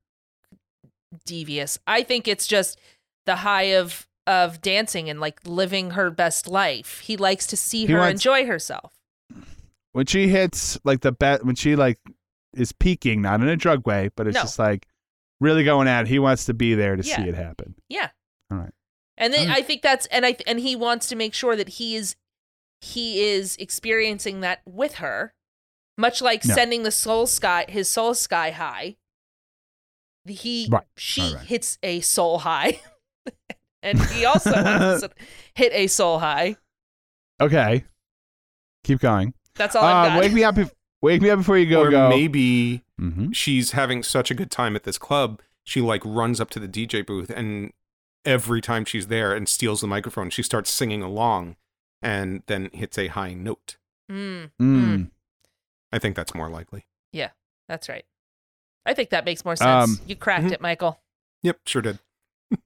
devious. 1.25 1.79
I 1.87 2.03
think 2.03 2.29
it's 2.29 2.47
just 2.47 2.79
the 3.27 3.37
high 3.37 3.73
of 3.75 4.07
of 4.27 4.61
dancing 4.61 5.09
and 5.11 5.21
like 5.21 5.41
living 5.47 5.91
her 5.93 6.11
best 6.11 6.47
life. 6.49 7.01
He 7.01 7.17
likes 7.17 7.47
to 7.49 7.57
see 7.57 7.87
He 7.87 7.93
her 7.93 7.99
wants- 8.01 8.13
enjoy 8.21 8.47
herself. 8.47 8.93
When 9.93 10.07
she 10.07 10.29
hits 10.29 10.79
like 10.85 11.01
the 11.01 11.13
bet 11.13 11.45
when 11.47 11.55
she 11.55 11.77
like 11.77 11.99
is 12.55 12.73
peaking, 12.73 13.23
not 13.23 13.41
in 13.41 13.49
a 13.49 13.57
drug 13.57 13.87
way, 13.87 14.11
but 14.17 14.27
it's 14.27 14.35
No. 14.35 14.43
just 14.43 14.59
like 14.59 14.87
really 15.41 15.65
going 15.65 15.89
at 15.89 16.03
it. 16.03 16.09
He 16.09 16.19
wants 16.19 16.45
to 16.47 16.55
be 16.55 16.75
there 16.75 16.95
to 16.97 17.03
Yeah. 17.03 17.17
see 17.17 17.23
it 17.29 17.35
happen. 17.35 17.75
Yeah. 17.89 18.11
All 18.51 18.59
right. 18.59 18.73
And 19.17 19.33
then 19.33 19.49
Mm. 19.49 19.53
I 19.53 19.63
think 19.63 19.83
that's 19.83 20.07
and 20.07 20.27
I 20.27 20.37
and 20.47 20.59
he 20.61 20.75
wants 20.77 21.07
to 21.09 21.17
make 21.17 21.35
sure 21.35 21.55
that 21.57 21.69
he 21.71 21.95
is 21.97 22.17
he 22.81 23.21
is 23.25 23.57
experiencing 23.57 24.41
that 24.41 24.61
with 24.67 24.97
her, 24.97 25.33
much 25.97 26.21
like 26.21 26.45
Yeah. 26.45 26.55
sending 26.55 26.83
the 26.83 26.91
soul 26.91 27.27
sky 27.27 27.65
his 27.69 27.89
soul 27.89 28.15
sky 28.15 28.51
high. 28.51 28.97
He 30.27 30.69
Right, 30.71 30.85
she 30.97 31.21
right, 31.23 31.35
right. 31.35 31.47
hits 31.47 31.79
a 31.83 32.01
soul 32.01 32.39
high, 32.39 32.81
and 33.83 34.01
he 34.07 34.25
also 34.25 34.53
wants 34.53 35.03
to 35.03 35.11
hit 35.55 35.73
a 35.75 35.87
soul 35.87 36.19
high. 36.19 36.57
Okay. 37.41 37.85
Keep 38.85 39.01
going. 39.01 39.35
That's 39.57 39.77
all 39.77 39.85
I've 39.85 40.09
got. 40.13 40.21
wake 40.21 40.33
me 40.33 40.45
up. 40.45 40.57
If, 40.59 40.73
wake 41.03 41.21
me 41.23 41.31
up 41.31 41.39
before 41.39 41.59
you 41.59 41.69
go 41.69 41.83
or 41.83 41.91
go. 41.91 42.09
maybe 42.09 42.83
hmm 42.99 43.33
she's 43.33 43.73
having 43.73 44.03
such 44.03 44.31
a 44.31 44.35
good 44.35 44.51
time 44.51 44.75
at 44.77 44.85
this 44.85 44.97
club, 44.99 45.41
she 45.63 45.81
like 45.81 46.03
runs 46.05 46.41
up 46.41 46.49
to 46.51 46.61
the 46.61 46.69
DJ 46.69 47.05
booth, 47.07 47.29
and 47.31 47.73
every 48.25 48.61
time 48.61 48.85
she's 48.85 49.09
there 49.09 49.35
and 49.35 49.49
steals 49.49 49.81
the 49.81 49.87
microphone, 49.87 50.31
she 50.31 50.43
starts 50.43 50.73
singing 50.73 51.03
along, 51.03 51.57
and 52.03 52.43
then 52.47 52.71
hits 52.73 52.99
a 52.99 53.09
high 53.09 53.35
note. 53.35 53.77
Mm, 54.11 54.51
Mm. 54.61 55.11
I 55.93 55.99
think 55.99 56.17
that's 56.17 56.35
more 56.35 56.51
likely. 56.51 56.87
Yeah, 57.13 57.31
that's 57.69 57.89
right. 57.89 58.05
I 58.85 58.95
think 58.95 59.11
that 59.11 59.25
makes 59.25 59.45
more 59.45 59.57
sense. 59.57 59.91
Um, 59.91 60.01
you 60.07 60.17
cracked 60.17 60.47
mhm. 60.47 60.53
it, 60.53 60.61
Michael. 60.61 61.01
Yep, 61.43 61.61
sure 61.67 61.83
did. 61.83 61.99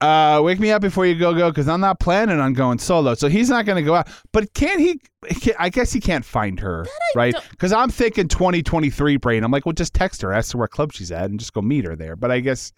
Uh, 0.00 0.40
wake 0.44 0.60
me 0.60 0.70
up 0.70 0.80
before 0.80 1.06
you 1.06 1.18
go 1.18 1.34
go 1.34 1.50
because 1.50 1.66
I'm 1.66 1.80
not 1.80 1.98
planning 1.98 2.38
on 2.38 2.52
going 2.52 2.78
solo. 2.78 3.14
So 3.14 3.28
he's 3.28 3.50
not 3.50 3.66
going 3.66 3.74
to 3.74 3.82
go 3.82 3.96
out. 3.96 4.08
But 4.32 4.54
can 4.54 4.78
he? 4.78 5.00
Can, 5.40 5.54
I 5.58 5.70
guess 5.70 5.92
he 5.92 5.98
can't 5.98 6.24
find 6.24 6.60
her, 6.60 6.86
right? 7.16 7.34
Because 7.50 7.72
I'm 7.72 7.90
thinking 7.90 8.28
2023 8.28 9.16
brain. 9.16 9.42
I'm 9.42 9.50
like, 9.50 9.66
well, 9.66 9.72
just 9.72 9.94
text 9.94 10.22
her, 10.22 10.32
ask 10.32 10.52
her 10.52 10.58
what 10.60 10.70
club 10.70 10.92
she's 10.92 11.10
at, 11.10 11.24
and 11.30 11.40
just 11.40 11.52
go 11.52 11.62
meet 11.62 11.84
her 11.84 11.96
there. 11.96 12.14
But 12.14 12.30
I 12.30 12.38
guess 12.38 12.72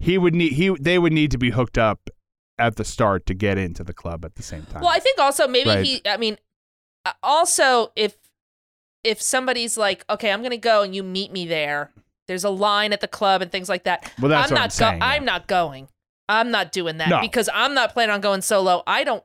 he 0.00 0.18
would 0.18 0.34
need 0.34 0.52
he 0.54 0.70
they 0.80 0.98
would 0.98 1.12
need 1.12 1.30
to 1.30 1.38
be 1.38 1.50
hooked 1.50 1.78
up 1.78 2.10
at 2.58 2.76
the 2.76 2.84
start 2.84 3.24
to 3.26 3.34
get 3.34 3.56
into 3.58 3.84
the 3.84 3.94
club 3.94 4.24
at 4.24 4.34
the 4.34 4.42
same 4.42 4.62
time. 4.64 4.80
Well, 4.82 4.90
I 4.90 4.98
think 4.98 5.18
also 5.18 5.46
maybe 5.46 5.70
Right. 5.70 5.84
he. 5.86 6.02
I 6.06 6.16
mean, 6.16 6.36
uh, 7.06 7.12
also 7.22 7.92
if 7.96 8.16
if 9.04 9.22
somebody's 9.22 9.78
like, 9.78 10.04
okay, 10.10 10.30
I'm 10.32 10.42
gonna 10.42 10.56
go 10.56 10.82
and 10.82 10.94
you 10.94 11.02
meet 11.02 11.32
me 11.32 11.46
there. 11.46 11.90
There's 12.28 12.44
a 12.44 12.50
line 12.50 12.92
at 12.92 13.00
the 13.00 13.08
club 13.08 13.42
and 13.42 13.50
things 13.50 13.68
like 13.68 13.84
that. 13.84 14.12
Well, 14.20 14.28
that's 14.28 14.50
I'm 14.50 14.54
what 14.54 14.58
not 14.60 14.64
I'm 14.64 14.70
saying, 14.70 14.98
yeah. 14.98 15.06
I'm 15.06 15.24
not 15.24 15.46
going. 15.46 15.88
I'm 16.28 16.50
not 16.50 16.70
doing 16.70 16.98
that 16.98 17.08
No. 17.08 17.20
because 17.20 17.48
I'm 17.52 17.74
not 17.74 17.92
planning 17.92 18.14
on 18.14 18.20
going 18.20 18.42
solo. 18.42 18.82
I 18.86 19.04
don't. 19.04 19.24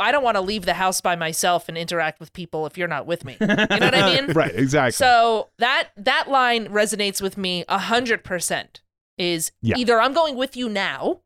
I 0.00 0.12
don't 0.12 0.24
want 0.24 0.36
to 0.36 0.40
leave 0.40 0.64
the 0.64 0.72
house 0.72 1.02
by 1.02 1.14
myself 1.14 1.68
and 1.68 1.76
interact 1.76 2.18
with 2.18 2.32
people 2.32 2.64
if 2.64 2.78
you're 2.78 2.88
not 2.88 3.04
with 3.06 3.22
me. 3.22 3.36
You 3.38 3.46
know 3.48 3.56
what 3.68 3.94
I 3.94 4.14
mean? 4.22 4.32
right? 4.32 4.54
Exactly. 4.54 4.92
So 4.92 5.50
that 5.58 5.88
that 5.98 6.30
line 6.30 6.68
resonates 6.68 7.20
with 7.20 7.36
me 7.36 7.64
a 7.68 7.76
hundred 7.78 8.24
percent. 8.24 8.80
Is 9.18 9.52
Yeah. 9.62 9.76
either 9.76 10.00
I'm 10.00 10.12
going 10.12 10.36
with 10.36 10.56
you 10.56 10.68
now, 10.68 11.20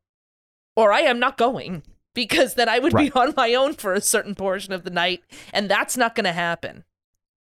or 0.77 0.93
I 0.93 1.01
am 1.01 1.19
not 1.19 1.37
going 1.39 1.83
because 2.15 2.55
then 2.55 2.69
I 2.69 2.79
would 2.79 2.93
Right. 2.93 3.13
be 3.13 3.19
on 3.19 3.33
my 3.37 3.55
own 3.55 3.75
for 3.75 3.95
a 3.95 4.01
certain 4.01 4.35
portion 4.35 4.73
of 4.73 4.85
the 4.85 4.91
night, 4.91 5.23
and 5.53 5.71
that's 5.71 5.97
not 5.97 6.15
going 6.15 6.25
to 6.25 6.33
happen. 6.33 6.85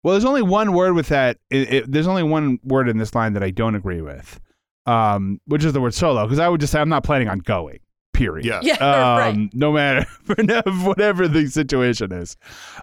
Well, 0.04 0.13
there's 0.13 0.26
only 0.26 0.41
one 0.41 0.74
word 0.74 0.94
with 0.94 1.10
that. 1.10 1.38
It, 1.50 1.74
it, 1.74 1.91
there's 1.91 2.08
only 2.08 2.24
one 2.24 2.60
word 2.63 2.89
in 2.89 2.98
this 2.98 3.13
line 3.13 3.34
that 3.34 3.44
I 3.44 3.52
don't 3.52 3.76
agree 3.76 4.02
with, 4.02 4.39
um, 4.86 5.39
which 5.46 5.63
is 5.63 5.74
the 5.74 5.82
word 5.82 5.94
solo. 5.94 6.26
Because 6.26 6.39
I 6.39 6.48
would 6.50 6.60
just 6.60 6.72
say 6.74 6.80
I'm 6.80 6.89
not 6.89 7.04
planning 7.04 7.28
on 7.28 7.39
going. 7.39 7.80
Period. 8.13 8.46
Yeah. 8.46 8.62
Yeah, 8.63 8.76
Um, 8.80 9.17
right. 9.20 9.50
No 9.54 9.72
matter 9.72 10.06
whatever 10.84 11.28
the 11.28 11.48
situation 11.48 12.12
is. 12.12 12.36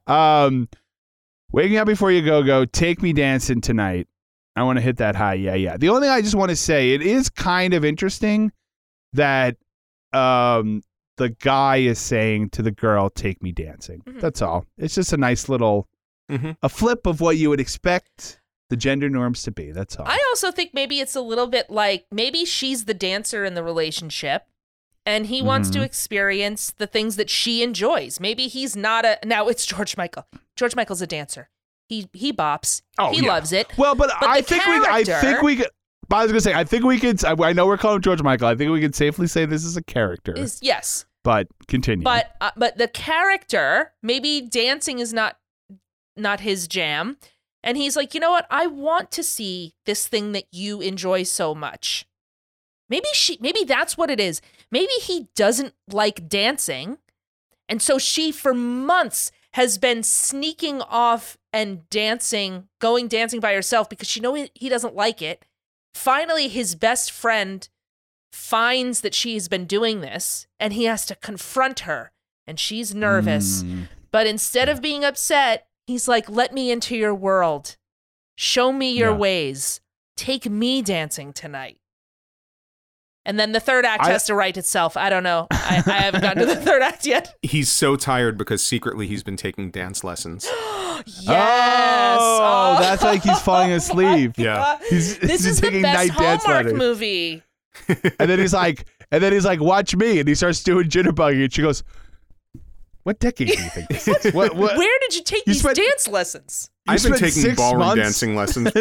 Um, 0.06 0.68
waking 1.52 1.76
up 1.78 1.87
before 1.87 2.12
you 2.12 2.24
go 2.24 2.42
go. 2.42 2.64
Take 2.64 3.02
me 3.02 3.12
dancing 3.12 3.61
tonight. 3.61 4.06
I 4.59 4.62
want 4.62 4.77
to 4.79 4.83
hit 4.83 4.97
that 4.99 5.14
high. 5.16 5.35
Yeah, 5.35 5.55
yeah. 5.55 5.77
The 5.77 5.88
only 5.88 6.03
thing 6.03 6.11
I 6.11 6.21
just 6.21 6.35
want 6.35 6.51
to 6.51 6.57
say, 6.57 6.92
it 6.92 7.03
is 7.03 7.29
kind 7.29 7.75
of 7.75 7.85
interesting 7.85 8.53
that 9.12 9.57
um, 10.12 10.83
the 11.16 11.31
guy 11.31 11.77
is 11.79 11.99
saying 11.99 12.51
to 12.51 12.62
the 12.62 12.71
girl, 12.71 13.11
"Take 13.11 13.42
me 13.42 13.53
dancing." 13.53 14.03
Mhm. 14.07 14.21
That's 14.21 14.42
all. 14.42 14.64
It's 14.77 14.94
just 14.94 15.12
a 15.12 15.16
nice 15.16 15.49
little 15.49 15.88
Mhm. 16.31 16.57
a 16.62 16.68
flip 16.68 17.07
of 17.07 17.21
what 17.21 17.37
you 17.37 17.49
would 17.51 17.61
expect 17.61 18.40
the 18.71 18.77
gender 18.77 19.09
norms 19.09 19.42
to 19.44 19.51
be. 19.51 19.71
That's 19.73 19.97
all. 19.97 20.07
I 20.07 20.23
also 20.31 20.51
think 20.51 20.75
maybe 20.75 21.01
it's 21.01 21.16
a 21.16 21.21
little 21.23 21.47
bit 21.47 21.71
like 21.71 22.07
maybe 22.12 22.44
she's 22.44 22.85
the 22.85 22.94
dancer 22.94 23.44
in 23.44 23.55
the 23.55 23.62
relationship 23.62 24.44
and 25.07 25.27
he 25.27 25.40
wants 25.40 25.71
to 25.71 25.79
Mhm. 25.79 25.85
experience 25.85 26.71
the 26.77 26.87
things 26.87 27.16
that 27.16 27.31
she 27.31 27.62
enjoys. 27.62 28.21
Maybe 28.21 28.47
he's 28.47 28.77
not 28.77 29.07
a 29.07 29.18
now 29.25 29.49
it's 29.49 29.64
George 29.66 29.97
Michael. 29.97 30.27
George 30.55 30.77
Michael's 30.77 31.01
a 31.01 31.07
dancer. 31.07 31.49
He 31.88 32.09
he 32.12 32.33
bops. 32.33 32.83
Oh, 32.98 33.11
he 33.11 33.22
yeah. 33.22 33.29
loves 33.29 33.53
it. 33.53 33.66
well, 33.79 33.94
but, 33.94 34.11
But 34.20 34.29
I 34.29 34.42
think 34.42 34.66
we. 34.66 34.72
I 34.74 35.05
think 35.05 35.42
we 35.42 35.57
could. 35.57 35.68
I 36.11 36.22
was 36.22 36.33
gonna 36.33 36.40
say, 36.40 36.55
I 36.55 36.64
think 36.64 36.85
we 36.85 36.98
could. 36.98 37.22
I, 37.24 37.35
I 37.38 37.53
know 37.53 37.66
we're 37.66 37.79
calling 37.79 38.01
George 38.01 38.22
Michael. 38.22 38.48
I 38.48 38.55
think 38.55 38.70
we 38.70 38.81
can 38.81 38.92
safely 38.92 39.27
say 39.27 39.44
this 39.44 39.64
is 39.64 39.77
a 39.77 39.83
character. 39.83 40.33
Is 40.35 40.59
yes. 40.62 41.07
but 41.24 41.48
continue. 41.66 42.05
But 42.05 42.35
uh, 42.40 42.51
but 42.57 42.79
the 42.79 42.88
character, 42.88 43.92
maybe 44.03 44.40
dancing 44.40 44.98
is 44.98 45.12
not 45.12 45.38
not 46.16 46.40
his 46.40 46.68
jam. 46.68 47.16
And 47.62 47.77
he's 47.77 47.96
like, 47.96 48.14
"You 48.14 48.20
know 48.20 48.31
what? 48.31 48.46
I 48.51 48.66
want 48.66 49.11
to 49.12 49.22
see 49.22 49.74
this 49.85 50.07
thing 50.07 50.33
that 50.33 50.44
you 50.53 50.81
enjoy 50.81 51.24
so 51.24 51.55
much." 51.55 52.07
Maybe 52.88 53.09
she 53.12 53.38
maybe 53.40 53.64
that's 53.64 53.98
what 53.98 54.11
it 54.11 54.20
is. 54.20 54.40
Maybe 54.70 54.92
he 55.01 55.29
doesn't 55.35 55.74
like 55.90 56.29
dancing. 56.29 56.98
And 57.68 57.83
so 57.83 57.98
she 57.98 58.33
for 58.33 58.55
months 58.55 59.31
has 59.54 59.78
been 59.78 60.02
sneaking 60.02 60.82
off 60.82 61.37
and 61.52 61.88
dancing, 61.90 62.68
going 62.80 63.08
dancing 63.08 63.40
by 63.40 63.54
herself 63.54 63.88
because 63.88 64.08
she 64.08 64.20
know 64.20 64.34
he, 64.34 64.50
he 64.54 64.68
doesn't 64.68 64.94
like 64.94 65.22
it. 65.22 65.44
Finally 65.94 66.48
his 66.48 66.74
best 66.74 67.11
friend 67.11 67.68
finds 68.33 69.00
that 69.00 69.14
she's 69.14 69.48
been 69.48 69.64
doing 69.64 70.00
this 70.00 70.46
and 70.60 70.73
he 70.75 70.85
has 70.85 71.06
to 71.06 71.14
confront 71.14 71.81
her 71.81 72.12
and 72.46 72.60
she's 72.60 72.94
nervous. 72.94 73.62
Mm. 73.62 73.88
But 74.10 74.27
instead 74.27 74.68
of 74.68 74.81
being 74.83 75.04
upset, 75.04 75.66
he's 75.87 76.08
like, 76.08 76.29
let 76.29 76.52
me 76.52 76.70
into 76.70 76.96
your 76.96 77.14
world. 77.14 77.77
Show 78.37 78.73
me 78.73 78.92
your 78.92 79.10
Yeah. 79.10 79.16
ways. 79.16 79.81
Take 80.16 80.48
me 80.48 80.83
dancing 80.83 81.33
tonight. 81.33 81.79
And 83.29 83.38
then 83.38 83.52
the 83.52 83.60
third 83.60 83.85
act 83.85 84.04
I- 84.04 84.10
has 84.10 84.24
to 84.24 84.35
write 84.35 84.56
itself. 84.56 84.96
I 84.96 85.10
don't 85.10 85.22
know. 85.22 85.46
I, 85.50 85.83
I 85.87 85.90
haven't 86.00 86.22
gotten 86.22 86.40
to 86.40 86.46
the 86.52 86.56
third 86.60 86.83
act 86.83 87.06
yet. 87.06 87.35
He's 87.42 87.70
so 87.70 87.94
tired 87.94 88.37
because 88.38 88.64
secretly 88.64 89.06
he's 89.06 89.22
been 89.22 89.37
taking 89.37 89.70
dance 89.70 90.02
lessons. 90.02 90.48
Oh, 90.98 91.02
yes. 91.06 92.18
Oh, 92.20 92.76
that's 92.81 93.04
like 93.04 93.22
he's 93.22 93.33
oh, 93.37 93.37
falling 93.44 93.70
asleep. 93.70 94.33
Yeah. 94.37 94.79
He's, 94.90 95.16
This 95.20 95.31
he's 95.31 95.46
is 95.46 95.60
the 95.60 95.66
taking 95.68 95.83
best 95.83 96.08
night 96.08 96.18
dance 96.18 96.42
Hallmark 96.44 96.64
lessons. 96.64 96.79
movie. 96.79 97.42
And 98.18 98.29
then 98.29 98.40
he's 98.40 98.52
like, 98.52 98.85
and 99.12 99.22
then 99.22 99.33
he's 99.33 99.44
like, 99.44 99.60
watch 99.60 99.94
me, 99.94 100.18
and 100.18 100.29
he 100.29 100.35
starts 100.35 100.60
doing 100.64 100.88
jitterbugging. 100.88 101.44
and 101.44 101.52
she 101.52 101.62
goes, 101.62 101.85
"What 103.04 103.20
decade 103.20 103.46
do 103.46 103.62
you 103.62 103.68
think 103.70 103.88
this 103.90 104.08
is? 104.08 104.35
What? 104.35 104.56
what? 104.56 104.76
Where 104.79 104.98
did 105.02 105.14
you 105.14 105.22
take 105.22 105.46
You 105.46 105.52
these 105.52 105.60
spent- 105.62 105.76
dance 105.76 106.08
lessons? 106.08 106.68
I've 106.88 107.00
been 107.02 107.14
taking 107.14 107.54
ballroom 107.54 107.79
months- 107.87 108.02
dancing 108.02 108.35
lessons. 108.35 108.72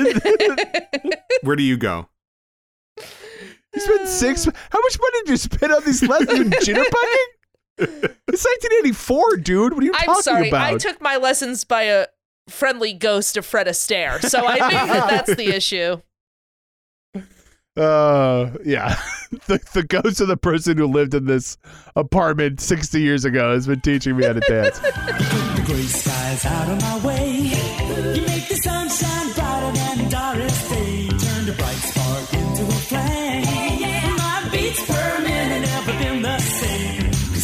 Where 1.43 1.55
do 1.55 1.61
you 1.63 1.77
go? 1.77 2.09
You 3.77 3.81
spent 3.81 4.07
six. 4.07 4.45
How 4.45 4.79
much 4.81 4.99
money 4.99 5.19
did 5.25 5.29
you 5.29 5.37
spend 5.37 5.71
on 5.71 5.83
these 5.85 6.01
lessons? 6.01 6.39
You 6.39 6.45
jitterbugging? 6.75 7.27
It's 7.77 8.43
1984, 8.43 9.37
dude. 9.37 9.73
What 9.75 9.83
are 9.83 9.85
you 9.85 9.93
I'm 9.93 10.05
talking 10.05 10.21
sorry. 10.23 10.49
about? 10.49 10.73
I 10.73 10.77
took 10.77 10.99
my 10.99 11.17
lessons 11.17 11.63
by 11.63 11.83
a 11.83 12.07
friendly 12.49 12.93
ghost 12.93 13.37
of 13.37 13.45
Fred 13.45 13.67
Astaire, 13.67 14.19
so 14.23 14.47
I 14.47 14.57
think 14.57 14.71
that 14.71 15.09
that's 15.27 15.35
the 15.35 15.55
issue. 15.55 16.01
Uh, 17.75 18.49
yeah. 18.65 18.95
the 19.45 19.59
the 19.73 19.83
ghost 19.83 20.21
of 20.21 20.27
the 20.27 20.37
person 20.37 20.75
who 20.75 20.87
lived 20.87 21.13
in 21.13 21.25
this 21.25 21.59
apartment 21.95 22.59
60 22.59 22.99
years 22.99 23.25
ago 23.25 23.53
has 23.53 23.67
been 23.67 23.81
teaching 23.81 24.17
me 24.17 24.25
how 24.25 24.33
to 24.33 24.39
dance. 24.39 24.79
The 24.79 25.63
gray 25.67 25.83
skies 25.83 26.45
out 26.45 26.69
of 26.69 26.81
my 26.81 27.05
way. 27.05 27.31
You 28.15 28.21
make 28.25 28.47
the 28.47 28.55
sunshine 28.55 29.33
brighter 29.33 29.71
than 29.77 30.09
Doris 30.09 30.69
Day. 30.69 31.09
Turn 31.09 31.45
the 31.45 31.53
bright 31.55 31.75
spark 31.75 32.33
into 32.33 32.63
a 32.63 32.79
flame. 32.79 33.26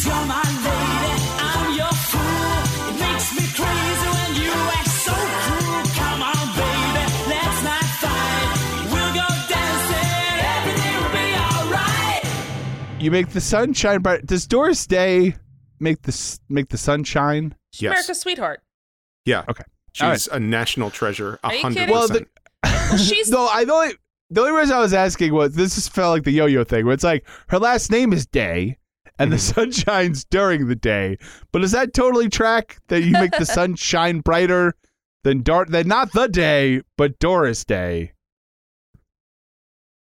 You're 0.04 0.26
my 0.26 0.42
lady, 0.64 1.14
I'm 1.38 1.76
your 1.76 1.92
fool. 2.08 2.90
It 2.90 2.96
makes 3.00 3.28
me 3.36 3.44
crazy 3.56 4.08
when 4.14 4.30
you 4.42 4.52
act 4.78 4.88
so 4.88 5.14
cruel. 5.14 5.84
Come 5.98 6.22
on, 6.22 6.46
baby, 6.56 7.04
let's 7.28 7.60
not 7.64 7.84
fight. 8.02 8.48
We'll 8.92 9.14
go 9.14 9.26
dancing, 9.48 10.36
everything 10.54 10.94
will 11.02 11.12
be 11.12 11.28
alright. 11.40 13.02
You 13.02 13.10
make 13.10 13.28
the 13.30 13.40
sun 13.40 13.72
shine 13.72 14.00
bright. 14.00 14.26
Does 14.26 14.46
Doris 14.46 14.86
Day 14.86 15.36
make 15.80 16.02
the 16.02 16.38
make 16.48 16.68
the 16.68 16.78
sun 16.78 17.04
shine? 17.04 17.54
Yes. 17.78 17.90
America's 17.90 18.20
sweetheart. 18.20 18.60
Yeah. 19.24 19.44
Okay. 19.48 19.64
She's 19.92 20.02
All 20.02 20.10
right. 20.10 20.26
a 20.32 20.40
national 20.40 20.90
treasure. 20.90 21.38
A 21.44 21.56
hundred 21.58 21.88
percent. 21.88 22.28
Well, 22.62 22.96
she's 22.98 23.30
No, 23.30 23.46
I 23.46 23.64
the 23.64 23.72
only 23.72 23.94
the 24.30 24.40
only 24.40 24.52
reason 24.58 24.76
I 24.76 24.80
was 24.80 24.92
asking 24.94 25.32
was 25.32 25.54
this 25.54 25.74
just 25.76 25.92
felt 25.92 26.12
like 26.12 26.24
the 26.24 26.30
yo-yo 26.32 26.64
thing, 26.64 26.84
where 26.84 26.94
it's 26.94 27.04
like 27.04 27.24
her 27.48 27.58
last 27.58 27.90
name 27.90 28.12
is 28.12 28.26
Day, 28.26 28.78
and 29.18 29.32
the 29.32 29.38
sun 29.38 29.70
shines 29.72 30.24
during 30.24 30.68
the 30.68 30.74
day. 30.76 31.16
But 31.52 31.60
does 31.60 31.72
that 31.72 31.94
totally 31.94 32.28
track 32.28 32.78
that 32.88 33.02
you 33.02 33.12
make 33.12 33.32
the 33.32 33.46
sun 33.46 33.74
shine 33.76 34.20
brighter 34.20 34.74
than 35.22 35.42
dark 35.42 35.68
than 35.68 35.88
not 35.88 36.12
the 36.12 36.26
day, 36.28 36.82
but 36.98 37.18
Doris 37.18 37.64
Day? 37.64 38.12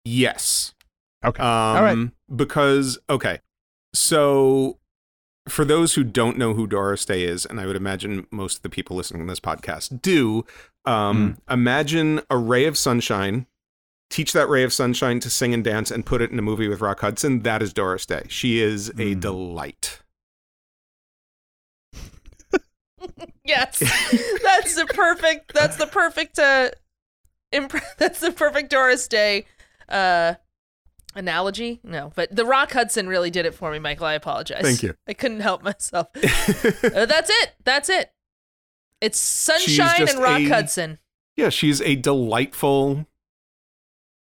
Yes. 0.05 0.73
Okay. 1.23 1.41
Um, 1.43 1.83
right. 1.83 2.11
Because 2.35 2.97
okay, 3.09 3.39
so 3.93 4.79
for 5.47 5.65
those 5.65 5.93
who 5.95 6.03
don't 6.03 6.37
know 6.37 6.53
who 6.53 6.65
Doris 6.67 7.05
Day 7.05 7.23
is, 7.23 7.45
and 7.45 7.59
I 7.59 7.65
would 7.65 7.75
imagine 7.75 8.25
most 8.31 8.57
of 8.57 8.61
the 8.63 8.69
people 8.69 8.95
listening 8.95 9.25
to 9.25 9.31
this 9.31 9.39
podcast 9.39 10.01
do, 10.01 10.45
um, 10.85 11.35
Hmm. 11.47 11.53
imagine 11.53 12.21
a 12.29 12.37
ray 12.37 12.65
of 12.65 12.77
sunshine. 12.77 13.45
Teach 14.11 14.33
that 14.33 14.47
ray 14.49 14.63
of 14.63 14.71
sunshine 14.73 15.19
to 15.21 15.29
sing 15.29 15.53
and 15.53 15.63
dance, 15.63 15.89
and 15.89 16.05
put 16.05 16.21
it 16.21 16.29
in 16.31 16.37
a 16.37 16.41
movie 16.43 16.67
with 16.67 16.81
Rock 16.81 16.99
Hudson. 16.99 17.41
That 17.41 17.63
is 17.63 17.73
Doris 17.73 18.05
Day. 18.05 18.25
She 18.29 18.59
is 18.59 18.89
a 18.99 19.13
Hmm. 19.13 19.19
delight. 19.21 19.99
yes. 23.45 23.79
That's 24.43 24.75
the 24.75 24.85
perfect. 24.85 25.53
That's 25.53 25.77
the 25.77 25.87
perfect. 25.87 26.37
Uh, 26.39 26.71
imp- 27.51 27.73
that's 27.97 28.19
the 28.19 28.31
perfect 28.31 28.69
Doris 28.69 29.07
Day. 29.07 29.45
Uh, 29.89 30.35
analogy. 31.15 31.79
No, 31.83 32.11
but 32.15 32.33
the 32.35 32.45
Rock 32.45 32.71
Hudson 32.73 33.07
really 33.07 33.29
did 33.31 33.45
it 33.45 33.53
for 33.53 33.71
me, 33.71 33.79
Michael. 33.79 34.05
I 34.05 34.13
apologize. 34.13 34.61
Thank 34.61 34.83
you. 34.83 34.95
I 35.07 35.13
couldn't 35.13 35.41
help 35.41 35.63
myself. 35.63 36.07
Uh, 36.83 37.05
that's 37.05 37.29
it. 37.29 37.51
That's 37.63 37.89
it. 37.89 38.11
It's 38.99 39.17
Sunshine 39.17 40.07
and 40.09 40.19
Rock 40.19 40.41
a- 40.41 40.49
Hudson. 40.49 40.99
yeah, 41.35 41.49
she's 41.49 41.81
a 41.81 41.95
delightful 41.95 43.07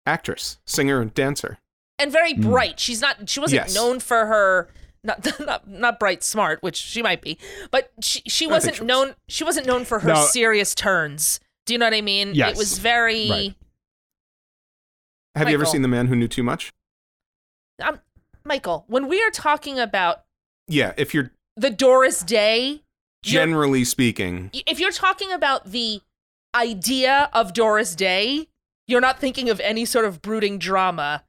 actress, 0.09 0.59
singer, 0.67 1.01
and 1.01 1.13
dancer. 1.15 1.59
and 2.01 2.11
very 2.13 2.33
bright. 2.35 2.81
She's 2.81 3.01
not. 3.01 3.29
She 3.29 3.41
wasn't 3.41 3.63
Yes. 3.67 3.75
known 3.75 4.01
for 4.01 4.27
her. 4.27 4.69
Not, 5.05 5.27
not 5.41 5.69
not 5.69 6.01
bright 6.01 6.23
smart, 6.25 6.63
which 6.63 6.77
she 6.77 7.03
might 7.03 7.23
be, 7.23 7.39
but 7.71 7.93
she 8.03 8.21
she 8.27 8.47
wasn't 8.47 8.77
she 8.77 8.81
was. 8.83 8.87
known. 8.89 9.15
She 9.29 9.45
wasn't 9.45 9.67
known 9.67 9.85
for 9.85 10.01
her 10.01 10.09
No. 10.15 10.25
serious 10.27 10.75
turns. 10.75 11.39
Do 11.67 11.75
you 11.75 11.79
know 11.79 11.87
what 11.87 11.95
I 11.95 12.01
mean? 12.01 12.35
Yes. 12.35 12.53
It 12.53 12.57
was 12.57 12.79
very. 12.79 13.29
Right. 13.31 13.55
Have 15.37 15.49
you 15.49 15.55
ever 15.55 15.65
seen 15.67 15.83
The 15.83 15.89
Man 15.89 16.07
Who 16.09 16.17
Knew 16.17 16.27
Too 16.29 16.43
Much? 16.43 16.73
Um, 17.81 18.01
Michael, 18.45 18.85
when 18.89 19.07
we 19.09 19.23
are 19.23 19.31
talking 19.31 19.79
about 19.79 20.25
Yeah, 20.67 20.95
if 20.97 21.15
you're 21.15 21.31
the 21.57 21.71
Doris 21.71 22.21
Day, 22.23 22.83
generally 23.23 23.85
speaking, 23.85 24.51
if 24.67 24.81
you're 24.81 24.91
talking 24.93 25.33
about 25.33 25.67
the 25.71 26.01
idea 26.55 27.29
of 27.33 27.53
Doris 27.53 27.95
Day, 27.95 28.49
you're 28.89 29.01
not 29.01 29.21
thinking 29.21 29.49
of 29.51 29.61
any 29.61 29.85
sort 29.85 30.05
of 30.05 30.21
brooding 30.21 30.59
drama. 30.59 31.23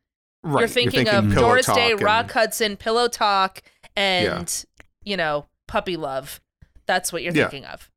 right, 0.44 0.62
you're 0.62 0.68
thinking, 0.68 1.08
of 1.10 1.32
Doris 1.36 1.68
Day, 1.68 1.92
and- 1.92 2.02
Rock 2.02 2.32
Hudson, 2.32 2.78
Pillow 2.78 3.08
Talk, 3.10 3.62
and 3.96 4.66
you 5.04 5.16
know, 5.18 5.46
Puppy 5.68 5.96
Love. 5.98 6.40
That's 6.88 7.14
what 7.14 7.22
you're 7.22 7.34
Yeah. 7.34 7.44
thinking 7.50 7.66
of. 7.66 7.90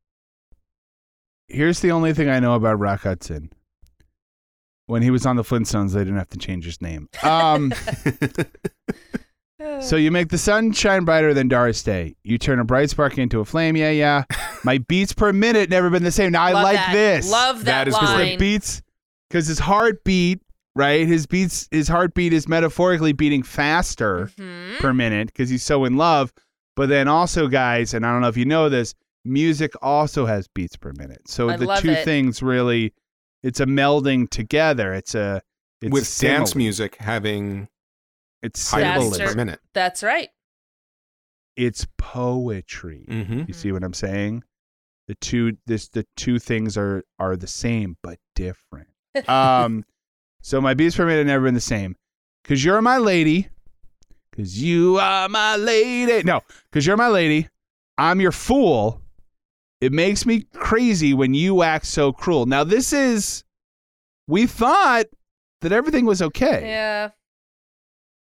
Here's 1.49 1.81
the 1.81 1.91
only 1.93 2.13
thing 2.13 2.29
I 2.29 2.41
know 2.41 2.55
about 2.55 2.79
Rock 2.79 3.03
Hudson. 3.03 3.51
When 4.87 5.03
he 5.03 5.11
was 5.11 5.25
on 5.25 5.37
the 5.37 5.43
Flintstones, 5.45 5.93
they 5.93 6.01
didn't 6.01 6.17
have 6.19 6.29
to 6.31 6.39
change 6.39 6.65
his 6.65 6.83
name. 6.83 7.09
Um, 7.23 7.73
so 9.81 9.97
you 9.97 10.11
make 10.11 10.29
the 10.29 10.39
sun 10.39 10.73
shine 10.73 11.05
brighter 11.05 11.33
than 11.35 11.49
Doris 11.49 11.83
Day. 11.83 12.17
You 12.25 12.37
turn 12.39 12.59
a 12.59 12.65
bright 12.65 12.91
spark 12.91 13.17
into 13.19 13.41
a 13.41 13.45
flame. 13.45 13.77
Yeah, 13.77 13.91
yeah. 13.91 14.25
My 14.65 14.79
beats 14.79 15.13
per 15.13 15.33
minute 15.33 15.71
never 15.71 15.89
been 15.91 16.03
the 16.03 16.11
same. 16.11 16.33
Now 16.33 16.43
I 16.43 16.53
Love 16.53 16.63
like 16.65 16.77
that. 16.77 16.93
this. 16.93 17.31
Love 17.31 17.59
That 17.65 17.65
that, 17.85 17.89
is 17.89 17.95
because 17.95 18.11
line. 18.11 18.27
the 18.31 18.37
beats 18.37 18.83
because 19.33 19.47
his 19.47 19.59
heartbeat 19.59 20.43
right 20.77 21.07
his 21.09 21.27
beats 21.27 21.67
his 21.71 21.89
heartbeat 21.89 22.33
is 22.35 22.47
metaphorically 22.49 23.13
beating 23.13 23.43
faster 23.43 24.31
Mhm. 24.37 24.79
per 24.79 24.93
minute 24.93 25.29
because 25.29 25.49
he's 25.49 25.63
so 25.63 25.85
in 25.87 25.97
love 25.97 26.33
but 26.77 26.89
then 26.91 27.09
also 27.09 27.49
guys 27.49 27.95
and 27.95 28.05
i 28.07 28.13
don't 28.13 28.21
know 28.21 28.29
if 28.29 28.37
you 28.37 28.45
know 28.45 28.69
this 28.69 28.95
music 29.25 29.73
also 29.83 30.27
has 30.27 30.49
beats 30.49 30.77
per 30.77 30.93
minute 30.99 31.23
so 31.29 31.49
I 31.51 31.57
the 31.57 31.67
love 31.67 31.81
two 31.81 31.91
it. 31.93 32.05
things 32.05 32.43
really 32.43 32.93
it's 33.43 33.61
a 33.61 33.67
melding 33.67 34.29
together 34.31 34.93
it's 34.95 35.15
a 35.15 35.43
it's 35.81 35.93
with 35.93 36.19
a 36.19 36.21
dance 36.23 36.55
music 36.55 36.97
having 36.97 37.69
it's 38.43 38.71
higher 38.71 38.99
Faster. 39.01 39.27
per 39.29 39.35
minute. 39.35 39.61
That's 39.75 40.03
right. 40.03 40.29
it's 41.57 41.87
poetry 41.99 43.05
Mm-hmm. 43.09 43.43
you 43.47 43.55
see 43.55 43.73
what 43.73 43.85
i'm 43.85 43.93
saying 43.95 44.43
the 45.09 45.15
two 45.17 45.57
this 45.67 45.89
the 45.89 46.07
two 46.17 46.39
things 46.39 46.77
are 46.77 47.05
are 47.19 47.37
the 47.37 47.47
same 47.47 47.97
but 48.03 48.19
different 48.35 48.89
um 49.29 49.85
so 50.41 50.61
my 50.61 50.75
beats 50.75 50.97
per 50.97 51.05
minute 51.05 51.19
have 51.19 51.27
never 51.27 51.45
been 51.45 51.55
the 51.55 51.61
same. 51.61 51.97
Because 52.43 52.65
you're 52.65 52.83
my 52.83 52.99
lady. 52.99 53.49
Because 54.31 54.61
you 54.61 54.99
are 54.99 55.29
my 55.29 55.57
lady. 55.57 56.23
No 56.25 56.41
because 56.71 56.87
you're 56.87 56.97
my 56.97 57.09
lady. 57.09 57.49
I'm 57.99 58.21
your 58.21 58.33
fool. 58.33 59.01
It 59.81 59.93
makes 59.93 60.25
me 60.25 60.47
crazy 60.55 61.13
when 61.13 61.35
you 61.35 61.63
act 61.63 61.87
so 61.87 62.13
cruel. 62.13 62.47
Now 62.47 62.65
this 62.65 62.93
is 62.93 63.45
we 64.27 64.47
thought 64.47 65.07
that 65.61 65.73
everything 65.73 66.07
was 66.07 66.23
okay. 66.23 66.63
Yeah. 66.69 67.11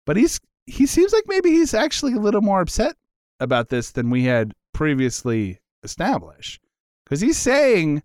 but 0.06 0.18
he's 0.18 0.40
he 0.66 0.86
seems 0.86 1.14
like 1.14 1.24
maybe 1.28 1.50
he's 1.52 1.74
actually 1.74 2.14
a 2.14 2.20
little 2.20 2.42
more 2.42 2.62
upset 2.62 2.96
about 3.40 3.70
this 3.70 3.92
than 3.92 4.10
we 4.10 4.24
had 4.24 4.54
previously 4.74 5.60
established. 5.84 6.62
Because 7.04 7.22
he's 7.22 7.38
saying 7.38 8.04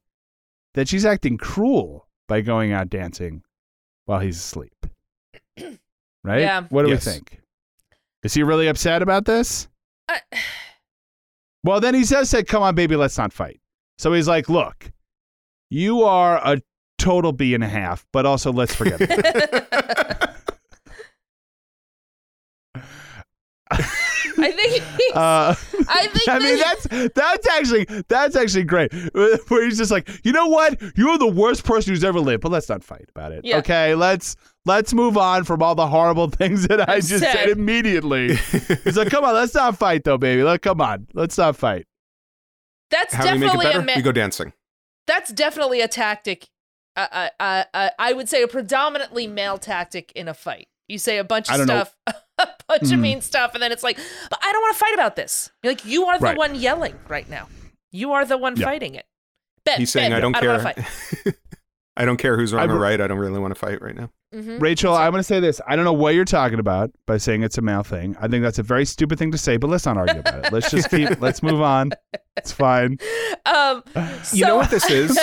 that 0.74 0.88
she's 0.88 1.04
acting 1.04 1.36
cruel 1.38 2.05
by 2.28 2.40
going 2.40 2.72
out 2.72 2.90
dancing 2.90 3.42
while 4.06 4.20
he's 4.20 4.36
asleep. 4.36 4.74
Right? 6.24 6.40
Yeah. 6.40 6.62
what 6.70 6.84
do 6.84 6.90
Yes. 6.90 7.06
we 7.06 7.12
think? 7.12 7.40
Is 8.24 8.34
he 8.34 8.42
really 8.42 8.66
upset 8.66 9.00
about 9.00 9.26
this? 9.26 9.68
I- 10.08 10.20
well 11.62 11.78
then 11.80 11.94
he 11.94 12.04
says 12.04 12.28
said 12.30 12.48
come 12.48 12.62
on 12.64 12.74
baby 12.74 12.96
let's 12.96 13.16
not 13.16 13.32
fight. 13.32 13.60
So 13.98 14.12
he's 14.12 14.26
like 14.26 14.48
look 14.48 14.90
you 15.70 16.02
are 16.02 16.38
a 16.44 16.60
total 16.98 17.32
b 17.32 17.54
and 17.54 17.62
a 17.62 17.68
half 17.68 18.04
but 18.12 18.26
also 18.26 18.52
let's 18.52 18.74
forget 18.74 18.98
I 24.38 24.50
think 24.52 24.82
he's, 24.82 25.12
uh 25.14 25.54
I 25.88 26.06
think 26.08 26.28
I 26.28 26.38
mean 26.38 26.58
that- 26.58 26.78
that's 26.90 27.14
that's 27.14 27.48
actually 27.48 27.84
that's 28.08 28.36
actually 28.36 28.64
great. 28.64 28.92
Where 29.48 29.64
he's 29.64 29.78
just 29.78 29.90
like, 29.90 30.08
you 30.24 30.32
know 30.32 30.46
what, 30.48 30.80
you're 30.96 31.18
the 31.18 31.26
worst 31.26 31.64
person 31.64 31.92
who's 31.92 32.04
ever 32.04 32.20
lived, 32.20 32.42
but 32.42 32.52
let's 32.52 32.68
not 32.68 32.82
fight 32.84 33.06
about 33.14 33.32
it. 33.32 33.44
Yeah. 33.44 33.58
Okay, 33.58 33.94
let's 33.94 34.36
let's 34.64 34.92
move 34.94 35.16
on 35.16 35.44
from 35.44 35.62
all 35.62 35.74
the 35.74 35.86
horrible 35.86 36.28
things 36.30 36.66
that 36.68 36.88
I 36.88 36.96
just 36.96 37.20
said. 37.20 37.32
said 37.32 37.48
immediately. 37.50 38.34
he's 38.36 38.96
like, 38.96 39.10
come 39.10 39.24
on, 39.24 39.34
let's 39.34 39.54
not 39.54 39.78
fight 39.78 40.04
though, 40.04 40.18
baby. 40.18 40.42
Let 40.42 40.62
come 40.62 40.80
on, 40.80 41.06
let's 41.14 41.38
not 41.38 41.56
fight. 41.56 41.86
that's 42.90 43.14
How 43.14 43.24
do 43.24 43.32
we 43.32 43.38
make 43.38 43.42
it 43.42 43.46
definitely 43.52 43.64
better? 43.66 43.78
a 43.80 43.84
ma- 43.84 43.92
we 43.96 44.02
go 44.02 44.12
dancing. 44.12 44.52
that's 45.06 45.32
definitely 45.32 45.80
a 45.80 45.88
tactic. 45.88 46.48
Uh, 46.96 47.06
uh, 47.12 47.28
uh, 47.38 47.64
uh, 47.74 47.90
I 47.98 48.12
would 48.14 48.28
say 48.28 48.42
a 48.42 48.48
predominantly 48.48 49.26
male 49.26 49.58
tactic 49.58 50.12
in 50.12 50.28
a 50.28 50.34
fight. 50.34 50.68
You 50.88 50.98
say 50.98 51.18
a 51.18 51.24
bunch 51.24 51.50
I 51.50 51.54
of 51.60 51.66
don't 51.66 51.66
know. 51.66 52.12
Stuff, 52.46 52.56
a 52.60 52.64
bunch 52.78 52.82
of 52.92 52.98
Mhm. 52.98 53.00
mean 53.00 53.20
stuff, 53.20 53.54
and 53.54 53.62
then 53.62 53.72
it's 53.72 53.82
like, 53.82 53.98
but 54.30 54.38
I 54.42 54.52
don't 54.52 54.62
want 54.62 54.74
to 54.74 54.78
fight 54.78 54.94
about 54.94 55.16
this. 55.16 55.50
You're 55.62 55.72
like, 55.72 55.84
you 55.84 56.06
are 56.06 56.18
the 56.18 56.24
Right. 56.24 56.36
one 56.38 56.54
yelling 56.54 56.98
right 57.08 57.28
now. 57.28 57.48
You 57.92 58.12
are 58.12 58.24
the 58.24 58.36
one 58.38 58.56
Yeah. 58.56 58.66
fighting 58.66 58.94
it. 58.94 59.06
Ben, 59.64 59.78
He's 59.78 59.90
saying, 59.90 60.10
ben, 60.10 60.16
"I 60.18 60.20
don't 60.20 60.34
I 60.36 60.40
care. 60.40 60.52
don't 60.56 60.64
want 60.64 60.76
fight. 60.78 61.34
I 61.96 62.04
don't 62.04 62.18
care 62.18 62.36
who's 62.36 62.52
wrong 62.52 62.70
or 62.70 62.78
right. 62.78 63.00
I 63.00 63.06
don't 63.06 63.18
really 63.18 63.40
want 63.40 63.54
to 63.54 63.58
fight 63.58 63.80
right 63.82 63.94
now." 63.96 64.10
Mhm. 64.34 64.60
Rachel, 64.60 64.94
I'm 64.94 65.12
going 65.12 65.20
to 65.20 65.24
say 65.24 65.40
this. 65.40 65.60
I 65.66 65.76
don't 65.76 65.84
know 65.84 65.92
what 65.92 66.14
you're 66.14 66.24
talking 66.24 66.58
about 66.58 66.90
by 67.06 67.16
saying 67.16 67.42
it's 67.42 67.56
a 67.58 67.62
male 67.62 67.82
thing. 67.82 68.16
I 68.20 68.28
think 68.28 68.42
that's 68.42 68.58
a 68.58 68.62
very 68.62 68.84
stupid 68.84 69.18
thing 69.18 69.30
to 69.32 69.38
say, 69.38 69.56
but 69.56 69.70
let's 69.70 69.86
not 69.86 69.96
argue 69.96 70.18
about 70.20 70.44
it. 70.46 70.52
Let's 70.52 70.70
just 70.70 70.90
keep, 70.90 71.20
let's 71.20 71.42
move 71.42 71.60
on. 71.62 71.92
It's 72.36 72.52
fine. 72.52 72.98
Um, 73.46 73.84
You 74.32 74.44
know 74.44 74.56
what 74.56 74.70
this 74.70 74.90
is? 74.90 75.16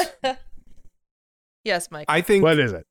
yes, 1.64 1.90
Mike. 1.92 2.06
I 2.08 2.22
think 2.22 2.44
What 2.44 2.58
is 2.60 2.72
it? 2.72 2.86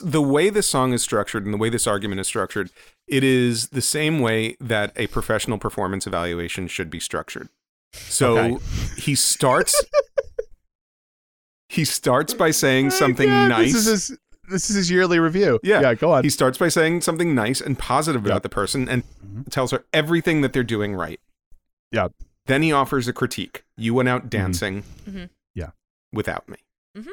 the 0.00 0.22
way 0.22 0.48
this 0.48 0.68
song 0.68 0.92
is 0.92 1.02
structured 1.02 1.44
and 1.44 1.52
the 1.52 1.58
way 1.58 1.68
this 1.68 1.86
argument 1.86 2.20
is 2.20 2.26
structured, 2.26 2.70
it 3.08 3.24
is 3.24 3.68
the 3.68 3.80
same 3.82 4.20
way 4.20 4.56
that 4.60 4.92
a 4.96 5.06
professional 5.08 5.58
performance 5.58 6.06
evaluation 6.06 6.68
should 6.68 6.90
be 6.90 7.00
structured. 7.00 7.48
So 7.92 8.38
Okay. 8.38 8.64
he 8.98 9.14
starts 9.14 9.74
he 11.68 11.84
starts 11.84 12.34
by 12.34 12.50
saying 12.50 12.90
something 13.02 13.28
Oh, 13.28 13.32
God, 13.32 13.48
nice. 13.48 13.72
This 13.72 13.86
is 13.86 14.08
his, 14.08 14.18
this 14.50 14.70
is 14.70 14.76
his 14.76 14.90
yearly 14.90 15.18
review. 15.18 15.58
Yeah. 15.62 15.80
Yeah, 15.82 15.94
go 15.94 16.12
on. 16.12 16.24
He 16.24 16.30
starts 16.30 16.56
by 16.58 16.68
saying 16.68 17.02
something 17.02 17.34
nice 17.34 17.60
and 17.60 17.78
positive 17.78 18.22
about 18.24 18.36
Yep. 18.36 18.42
the 18.42 18.48
person 18.48 18.88
and 18.88 19.02
Mhm. 19.24 19.50
tells 19.50 19.70
her 19.72 19.84
everything 19.92 20.40
that 20.42 20.52
they're 20.52 20.62
doing 20.64 20.94
right. 20.94 21.20
Yep. 21.92 22.12
Then 22.46 22.62
he 22.62 22.72
offers 22.72 23.08
a 23.08 23.12
critique. 23.12 23.64
You 23.76 23.92
went 23.94 24.08
out 24.08 24.30
dancing 24.30 24.84
Mhm. 25.08 25.28
Yeah. 25.54 25.70
without 26.12 26.48
me. 26.48 26.56
Mhm. 26.96 27.10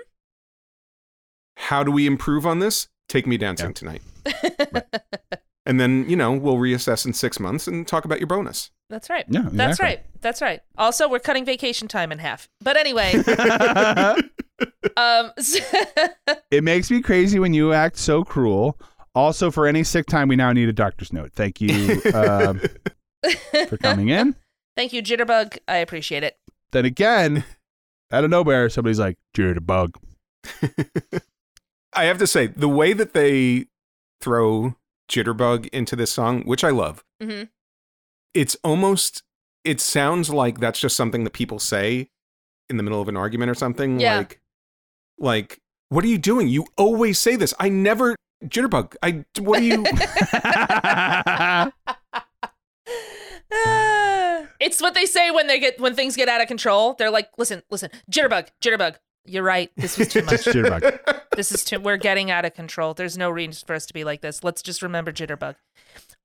How 1.58 1.84
do 1.84 1.92
we 1.92 2.06
improve 2.06 2.46
on 2.46 2.60
this? 2.60 2.88
Take 3.10 3.28
me 3.28 3.38
dancing 3.38 3.74
tonight. 3.74 4.02
And 5.66 5.80
then, 5.80 6.08
you 6.08 6.16
know, 6.16 6.32
we'll 6.32 6.58
reassess 6.58 7.06
in 7.06 7.14
six 7.14 7.40
months 7.40 7.68
and 7.68 7.88
talk 7.88 8.06
about 8.06 8.20
your 8.20 8.28
bonus. 8.28 8.72
That's 8.90 9.10
right. 9.10 9.26
Yeah, 9.28 9.50
That's 9.52 9.80
right. 9.80 10.02
That's 10.22 10.42
right. 10.42 10.62
Also, 10.78 11.10
we're 11.10 11.20
cutting 11.20 11.44
vacation 11.44 11.88
time 11.88 12.12
in 12.12 12.20
half. 12.20 12.48
But 12.62 12.78
anyway, 12.78 13.14
um, 14.98 15.32
it 16.52 16.64
makes 16.64 16.92
me 16.92 17.02
crazy 17.02 17.40
when 17.40 17.54
you 17.54 17.74
act 17.74 17.98
so 17.98 18.24
cruel. 18.24 18.80
Also, 19.16 19.50
for 19.50 19.66
any 19.66 19.84
sick 19.84 20.06
time, 20.06 20.28
we 20.28 20.36
now 20.36 20.52
need 20.52 20.70
a 20.70 20.74
doctor's 20.74 21.14
note. 21.14 21.32
Thank 21.34 21.62
you 21.62 22.02
um, 22.14 22.62
for 23.70 23.78
coming 23.78 24.10
in. 24.10 24.36
thank 24.76 24.94
you, 24.94 25.02
Jitterbug. 25.02 25.58
I 25.68 25.78
appreciate 25.78 26.24
it. 26.24 26.38
Then 26.72 26.86
again, 26.86 27.46
out 28.12 28.24
of 28.24 28.30
nowhere, 28.30 28.70
somebody's 28.70 29.00
like, 29.00 29.18
Jitterbug. 29.36 29.96
I 31.94 32.04
have 32.04 32.18
to 32.18 32.28
say, 32.28 32.48
the 32.48 32.68
way 32.68 32.92
that 32.94 33.14
they 33.14 33.68
throw 34.20 34.76
Jitterbug 35.10 35.68
into 35.68 35.96
this 35.96 36.12
song, 36.12 36.44
which 36.44 36.64
I 36.64 36.70
love, 36.70 37.04
hmm 37.22 37.44
it's 38.34 38.58
almost, 38.66 39.24
it 39.64 39.80
sounds 39.80 40.30
like 40.30 40.60
that's 40.60 40.78
just 40.78 40.98
something 40.98 41.24
that 41.24 41.32
people 41.32 41.58
say 41.58 42.10
in 42.70 42.76
the 42.76 42.84
middle 42.84 43.00
of 43.00 43.08
an 43.08 43.16
argument 43.16 43.50
or 43.50 43.56
something. 43.56 43.98
Yeah. 43.98 44.18
Like, 44.18 44.42
like, 45.18 45.62
what 45.88 46.04
are 46.04 46.10
you 46.10 46.18
doing? 46.18 46.50
You 46.50 46.68
always 46.78 47.18
say 47.18 47.38
this. 47.38 47.54
I 47.62 47.70
never, 47.70 48.18
Jitterbug, 48.44 48.96
I, 49.02 49.24
what 49.40 49.60
are 49.60 49.64
you? 49.64 49.86
It's 54.60 54.82
what 54.82 54.94
they 54.94 55.06
say 55.06 55.32
when 55.32 55.48
they 55.48 55.60
get 55.60 55.80
when 55.80 55.96
things 55.96 56.16
get 56.16 56.30
out 56.30 56.42
of 56.42 56.48
control. 56.48 56.96
They're 56.98 57.12
like, 57.12 57.30
listen, 57.38 57.62
listen, 57.70 57.90
Jitterbug, 58.12 58.50
Jitterbug. 58.64 58.96
You're 59.26 59.44
right. 59.44 59.72
This 59.76 59.98
was 59.98 60.08
too 60.08 60.22
much. 60.24 60.42
Jitterbug. 60.46 61.22
this 61.36 61.52
is 61.52 61.64
too. 61.64 61.80
We're 61.80 61.98
getting 61.98 62.32
out 62.32 62.46
of 62.46 62.54
control. 62.54 62.94
There's 62.94 63.18
no 63.18 63.30
reason 63.30 63.64
for 63.66 63.76
us 63.76 63.86
to 63.88 63.94
be 63.94 64.04
like 64.04 64.22
this. 64.22 64.44
Let's 64.44 64.62
just 64.62 64.82
remember 64.82 65.12
Jitterbug. 65.12 65.56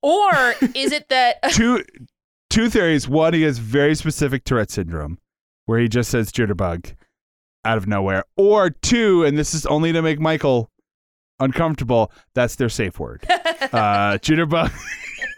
Or 0.02 0.54
is 0.74 0.92
it 0.92 1.08
that? 1.08 1.42
two 1.52 1.84
two 2.48 2.68
theories. 2.70 3.08
One, 3.08 3.34
he 3.34 3.42
has 3.42 3.58
very 3.58 3.94
specific 3.94 4.44
Tourette 4.44 4.70
syndrome, 4.70 5.18
where 5.66 5.78
he 5.78 5.88
just 5.88 6.10
says 6.10 6.32
jitterbug 6.32 6.94
out 7.64 7.76
of 7.78 7.86
nowhere. 7.86 8.24
Or 8.36 8.70
two, 8.70 9.24
and 9.24 9.36
this 9.38 9.54
is 9.54 9.66
only 9.66 9.92
to 9.92 10.02
make 10.02 10.18
Michael 10.18 10.70
uncomfortable. 11.38 12.12
That's 12.34 12.56
their 12.56 12.68
safe 12.68 12.98
word. 12.98 13.26
Uh, 13.72 14.18
jitterbug. 14.18 14.72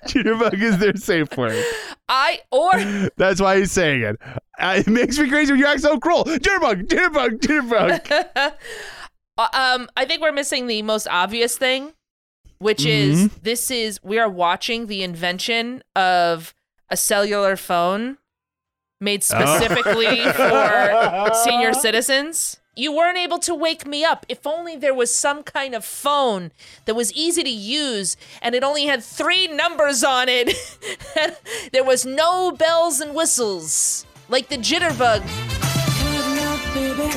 jitterbug 0.06 0.60
is 0.60 0.78
their 0.78 0.96
safe 0.96 1.36
word. 1.36 1.64
I 2.08 2.40
or 2.50 2.72
That's 3.16 3.40
why 3.40 3.58
he's 3.58 3.72
saying 3.72 4.02
it. 4.02 4.16
Uh, 4.58 4.74
it 4.78 4.86
makes 4.86 5.18
me 5.18 5.28
crazy 5.28 5.52
when 5.52 5.60
you 5.60 5.66
act 5.66 5.80
so 5.80 5.98
cruel. 5.98 6.24
Jitterbug, 6.24 6.86
jitterbug, 6.88 7.40
jitterbug. 7.40 8.54
Uh, 9.38 9.48
um, 9.54 9.88
I 9.96 10.04
think 10.04 10.20
we're 10.20 10.30
missing 10.30 10.66
the 10.66 10.82
most 10.82 11.08
obvious 11.08 11.56
thing, 11.56 11.94
which 12.58 12.84
is 12.84 13.34
this 13.42 13.70
is 13.70 13.98
we 14.02 14.18
are 14.18 14.28
watching 14.28 14.88
the 14.88 15.02
invention 15.02 15.82
of 15.96 16.52
a 16.90 16.98
cellular 16.98 17.56
phone 17.56 18.18
made 19.00 19.24
specifically 19.24 20.20
for 20.32 21.30
senior 21.44 21.72
citizens. 21.72 22.60
You 22.74 22.96
weren't 22.96 23.18
able 23.18 23.38
to 23.40 23.54
wake 23.54 23.86
me 23.86 24.02
up. 24.02 24.24
If 24.30 24.46
only 24.46 24.76
there 24.76 24.94
was 24.94 25.14
some 25.14 25.42
kind 25.42 25.74
of 25.74 25.84
phone 25.84 26.52
that 26.86 26.94
was 26.94 27.12
easy 27.12 27.42
to 27.42 27.50
use 27.50 28.16
and 28.40 28.54
it 28.54 28.64
only 28.64 28.86
had 28.86 29.04
three 29.04 29.46
numbers 29.46 30.02
on 30.02 30.30
it. 30.30 30.56
there 31.72 31.84
was 31.84 32.06
no 32.06 32.50
bells 32.50 33.00
and 33.00 33.14
whistles. 33.14 34.06
Like 34.30 34.48
the 34.48 34.56
jitterbug. 34.56 35.20
Up, 36.42 36.74
baby, 36.74 37.08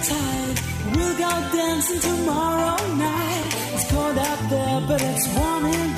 tight. 0.00 0.62
We'll 0.94 1.18
go 1.18 1.30
dancing 1.52 2.00
tomorrow 2.00 2.94
night. 2.94 3.44
It's 3.74 3.90
cold 3.90 4.18
out 4.18 4.50
there, 4.50 4.80
but 4.86 5.02
it's 5.02 5.26
warm 5.34 5.66
in 5.66 5.89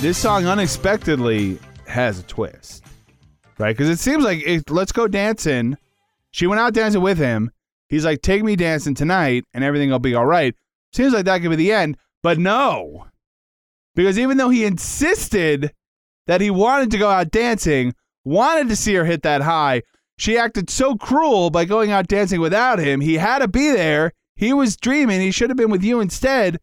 this 0.00 0.16
song 0.16 0.46
unexpectedly 0.46 1.58
has 1.86 2.20
a 2.20 2.22
twist, 2.24 2.84
right? 3.58 3.76
Because 3.76 3.88
it 3.88 3.98
seems 3.98 4.22
like 4.22 4.42
it, 4.46 4.70
let's 4.70 4.92
go 4.92 5.08
dancing. 5.08 5.76
She 6.30 6.46
went 6.46 6.60
out 6.60 6.72
dancing 6.72 7.00
with 7.00 7.18
him. 7.18 7.50
He's 7.88 8.04
like, 8.04 8.22
take 8.22 8.44
me 8.44 8.54
dancing 8.54 8.94
tonight, 8.94 9.44
and 9.54 9.64
everything 9.64 9.90
will 9.90 9.98
be 9.98 10.14
all 10.14 10.26
right. 10.26 10.54
Seems 10.92 11.12
like 11.12 11.24
that 11.24 11.40
could 11.40 11.50
be 11.50 11.56
the 11.56 11.72
end, 11.72 11.96
but 12.22 12.38
no, 12.38 13.06
because 13.94 14.18
even 14.18 14.36
though 14.36 14.50
he 14.50 14.64
insisted 14.64 15.72
that 16.28 16.40
he 16.40 16.50
wanted 16.50 16.92
to 16.92 16.98
go 16.98 17.10
out 17.10 17.32
dancing, 17.32 17.94
wanted 18.24 18.68
to 18.68 18.76
see 18.76 18.94
her 18.94 19.04
hit 19.04 19.22
that 19.22 19.42
high, 19.42 19.82
she 20.16 20.38
acted 20.38 20.70
so 20.70 20.94
cruel 20.94 21.50
by 21.50 21.64
going 21.64 21.90
out 21.90 22.06
dancing 22.06 22.40
without 22.40 22.78
him. 22.78 23.00
He 23.00 23.14
had 23.14 23.40
to 23.40 23.48
be 23.48 23.70
there. 23.70 24.12
He 24.36 24.52
was 24.52 24.76
dreaming. 24.76 25.20
He 25.20 25.32
should 25.32 25.50
have 25.50 25.56
been 25.56 25.70
with 25.70 25.82
you 25.82 26.00
instead. 26.00 26.58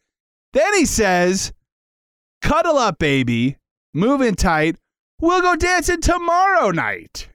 Then 0.54 0.74
he 0.76 0.86
says, 0.86 1.52
Cuddle 2.46 2.78
up, 2.78 3.00
baby. 3.00 3.58
Move 3.94 4.22
in 4.22 4.36
tight. 4.36 4.76
We'll 5.20 5.42
go 5.42 5.56
dancing 5.56 6.00
tomorrow 6.02 6.70
night. 6.72 7.28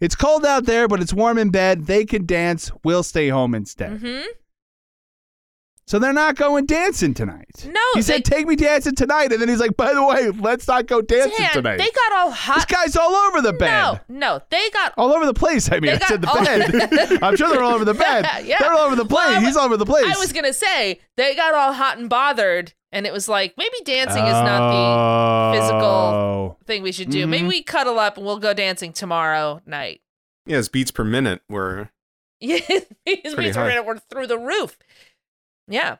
It's 0.00 0.16
cold 0.16 0.44
out 0.44 0.64
there, 0.64 0.88
but 0.88 1.00
it's 1.00 1.12
warm 1.12 1.38
in 1.38 1.50
bed. 1.50 1.86
They 1.86 2.04
can 2.04 2.26
dance. 2.26 2.72
We'll 2.82 3.02
stay 3.04 3.28
home 3.28 3.54
instead. 3.54 4.00
hmm 4.00 4.22
So 5.86 5.98
they're 6.00 6.12
not 6.12 6.34
going 6.34 6.66
dancing 6.66 7.14
tonight. 7.14 7.64
No, 7.70 7.80
He 7.94 8.02
said, 8.02 8.24
they- 8.24 8.36
Take 8.38 8.46
me 8.48 8.56
dancing 8.56 8.94
tonight. 8.96 9.30
And 9.30 9.40
then 9.40 9.48
he's 9.48 9.60
like, 9.60 9.76
By 9.76 9.92
the 9.94 10.04
way, 10.04 10.30
let's 10.30 10.66
not 10.66 10.86
go 10.86 11.00
dancing 11.00 11.32
Dan, 11.38 11.50
tonight. 11.52 11.76
they 11.76 11.90
got 11.90 12.12
all 12.14 12.30
hot. 12.32 12.54
this 12.56 12.64
guy's 12.64 12.96
all 12.96 13.14
over 13.14 13.42
the 13.42 13.52
bed. 13.52 13.70
No, 13.70 14.00
no, 14.08 14.40
they 14.50 14.68
got. 14.70 14.94
All 14.96 15.12
over 15.12 15.26
the 15.26 15.34
place. 15.34 15.70
I 15.70 15.78
mean, 15.78 15.92
I 15.92 15.98
said 15.98 16.22
the 16.22 16.26
bed. 16.26 17.18
I'm 17.22 17.36
sure 17.36 17.50
they're 17.50 17.62
all 17.62 17.74
over 17.74 17.84
the 17.84 17.94
bed. 17.94 18.26
Yeah. 18.44 18.56
They're 18.58 18.72
all 18.72 18.86
over 18.86 18.96
the 18.96 19.04
place. 19.04 19.28
Well, 19.28 19.40
He's 19.42 19.56
all 19.56 19.66
over 19.66 19.76
the 19.76 19.86
place. 19.86 20.06
I 20.06 20.18
was 20.18 20.32
gonna 20.32 20.52
say 20.54 20.98
they 21.16 21.36
got 21.36 21.54
all 21.54 21.72
hot 21.74 21.98
and 21.98 22.08
bothered, 22.08 22.72
and 22.92 23.06
it 23.06 23.12
was 23.12 23.28
like 23.28 23.54
maybe 23.56 23.76
dancing 23.84 24.24
is 24.24 24.32
not 24.32 24.60
Oh. 24.72 25.52
the 25.52 25.58
physical 25.60 26.58
thing 26.66 26.82
we 26.82 26.92
should 26.92 27.10
do. 27.10 27.26
Maybe 27.26 27.44
Mhm. 27.44 27.48
we 27.48 27.62
cuddle 27.62 27.98
up 27.98 28.16
and 28.16 28.26
we'll 28.26 28.38
go 28.38 28.52
dancing 28.54 28.92
tomorrow 28.92 29.60
night. 29.66 30.00
Yeah, 30.46 30.56
his 30.56 30.68
beats 30.68 30.90
per 30.90 31.04
minute 31.04 31.42
were 31.48 31.90
Yeah, 32.40 32.58
his 33.04 33.34
beats 33.34 33.56
high. 33.56 33.78
were, 33.80 33.82
were 33.94 33.98
through 34.10 34.26
the 34.26 34.38
roof. 34.38 34.78
Yeah, 35.68 35.96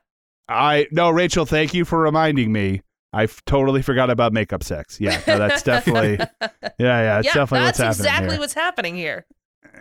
I 0.49 0.87
no, 0.91 1.11
Rachel. 1.11 1.47
Thank 1.47 1.75
you 1.75 1.85
for 1.85 2.01
reminding 2.01 2.53
me. 2.53 2.83
I 3.13 3.25
f- 3.25 3.43
totally 3.45 3.83
forgot 3.83 4.09
about 4.09 4.33
makeup 4.33 4.63
sex. 4.63 5.01
Yeah, 5.01 5.21
no, 5.27 5.37
that's 5.39 5.63
definitely. 5.65 6.19
Yeah, 6.41 6.49
yeah, 6.79 7.19
it's 7.19 7.27
yeah, 7.27 7.35
definitely 7.35 7.67
that's 7.67 7.79
what's 7.79 7.99
happening 7.99 8.07
exactly 8.07 8.31
here. 8.31 8.39
what's 8.41 8.55
happening 8.55 8.95
here. 8.97 9.27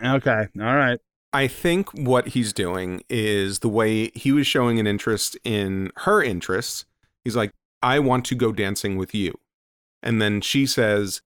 Okay, 0.04 0.46
all 0.58 0.76
right. 0.76 0.98
I 1.32 1.46
think 1.46 1.90
what 1.92 2.28
he's 2.28 2.52
doing 2.52 3.02
is 3.08 3.60
the 3.60 3.68
way 3.68 4.10
he 4.16 4.32
was 4.32 4.46
showing 4.48 4.80
an 4.80 4.86
interest 4.88 5.36
in 5.44 5.92
her 5.98 6.20
interests. 6.22 6.84
He's 7.24 7.36
like, 7.36 7.52
I 7.82 7.98
want 7.98 8.24
to 8.26 8.34
go 8.34 8.52
dancing 8.52 8.96
with 8.96 9.14
you. 9.14 9.38
And 10.02 10.20
then 10.20 10.40
she 10.40 10.66
says, 10.66 11.20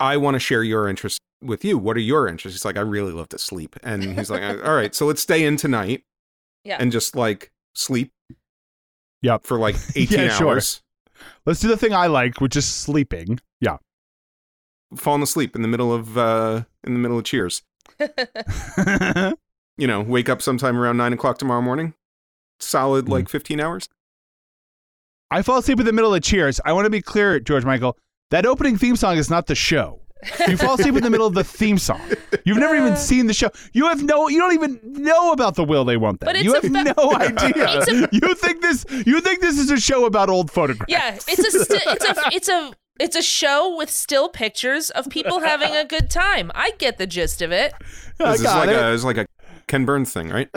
I 0.00 0.16
want 0.16 0.34
to 0.34 0.38
share 0.40 0.62
your 0.62 0.88
interests 0.88 1.20
with 1.42 1.64
you. 1.64 1.78
What 1.78 1.96
are 1.96 2.00
your 2.00 2.26
interests? 2.28 2.58
He's 2.60 2.64
like, 2.64 2.76
I 2.76 2.80
really 2.80 3.12
love 3.12 3.28
to 3.30 3.38
sleep. 3.38 3.76
And 3.82 4.02
he's 4.18 4.30
like, 4.30 4.42
All 4.64 4.74
right, 4.74 4.94
so 4.94 5.06
let's 5.06 5.22
stay 5.22 5.44
in 5.44 5.56
tonight 5.56 6.02
Yeah. 6.64 6.76
and 6.80 6.90
just 6.92 7.14
like 7.16 7.52
sleep. 7.74 8.12
Yep. 9.22 9.44
For 9.44 9.58
like 9.58 9.76
18 9.94 10.18
Yeah, 10.18 10.28
sure. 10.30 10.48
hours. 10.48 10.82
Let's 11.46 11.60
do 11.60 11.68
the 11.68 11.76
thing 11.76 11.94
I 11.94 12.08
like, 12.08 12.40
which 12.40 12.56
is 12.56 12.66
sleeping. 12.66 13.38
Yeah. 13.60 13.76
Falling 14.96 15.22
asleep 15.22 15.54
in 15.56 15.62
the 15.62 15.68
middle 15.68 15.92
of 15.92 16.18
uh 16.18 16.64
in 16.84 16.94
the 16.94 16.98
middle 16.98 17.18
of 17.18 17.24
cheers. 17.24 17.62
You 19.78 19.86
know, 19.86 20.02
wake 20.02 20.28
up 20.28 20.42
sometime 20.42 20.76
around 20.76 20.98
nine 20.98 21.14
o'clock 21.14 21.38
tomorrow 21.38 21.62
morning. 21.62 21.94
Solid 22.60 23.08
like 23.08 23.28
15 23.30 23.58
hours. 23.58 23.88
I 25.32 25.42
fall 25.42 25.58
asleep 25.58 25.80
in 25.80 25.86
the 25.86 25.92
middle 25.92 26.14
of 26.14 26.22
Cheers. 26.22 26.60
I 26.64 26.72
want 26.72 26.84
to 26.86 26.90
be 26.90 27.00
clear, 27.00 27.40
George 27.40 27.64
Michael. 27.64 27.96
That 28.30 28.46
opening 28.46 28.76
theme 28.76 28.96
song 28.96 29.16
is 29.16 29.30
not 29.30 29.46
the 29.46 29.54
show. 29.54 30.00
You 30.46 30.56
fall 30.56 30.74
asleep 30.74 30.94
in 30.94 31.02
the 31.02 31.10
middle 31.10 31.26
of 31.26 31.34
the 31.34 31.42
theme 31.42 31.78
song. 31.78 32.00
You've 32.44 32.58
never 32.58 32.76
even 32.76 32.92
uh. 32.92 32.96
seen 32.96 33.26
the 33.26 33.34
show. 33.34 33.50
You 33.72 33.88
have 33.88 34.02
no. 34.04 34.28
You 34.28 34.38
don't 34.38 34.52
even 34.54 34.78
know 34.84 35.32
about 35.32 35.56
the 35.56 35.64
will 35.64 35.84
they 35.84 35.96
won't 35.96 36.20
they. 36.20 36.26
But 36.26 36.36
it's 36.36 36.44
you 36.44 36.54
have 36.54 36.64
about- 36.64 36.96
no 36.96 37.12
idea. 37.16 37.80
A- 37.80 38.08
you 38.12 38.34
think 38.34 38.62
this? 38.62 38.84
You 39.04 39.20
think 39.20 39.40
this 39.40 39.58
is 39.58 39.70
a 39.70 39.80
show 39.80 40.04
about 40.04 40.28
old 40.28 40.50
photographs? 40.50 40.90
Yeah, 40.92 41.14
it's 41.26 41.54
a 41.54 41.64
sti- 41.64 41.80
it's 41.86 42.04
a 42.04 42.14
it's 42.32 42.48
a 42.48 42.72
it's 43.00 43.16
a 43.16 43.22
show 43.22 43.74
with 43.76 43.90
still 43.90 44.28
pictures 44.28 44.90
of 44.90 45.08
people 45.08 45.40
having 45.40 45.74
a 45.74 45.84
good 45.84 46.08
time. 46.08 46.52
I 46.54 46.72
get 46.78 46.98
the 46.98 47.06
gist 47.06 47.42
of 47.42 47.50
it. 47.50 47.72
I 48.20 48.30
This 48.32 48.40
is 48.40 48.46
got 48.46 48.66
like 48.66 48.76
it. 48.76 48.80
a, 48.80 48.94
it's 48.94 49.02
like 49.04 49.16
a 49.16 49.26
Ken 49.66 49.84
Burns 49.84 50.12
thing, 50.12 50.28
right? 50.28 50.48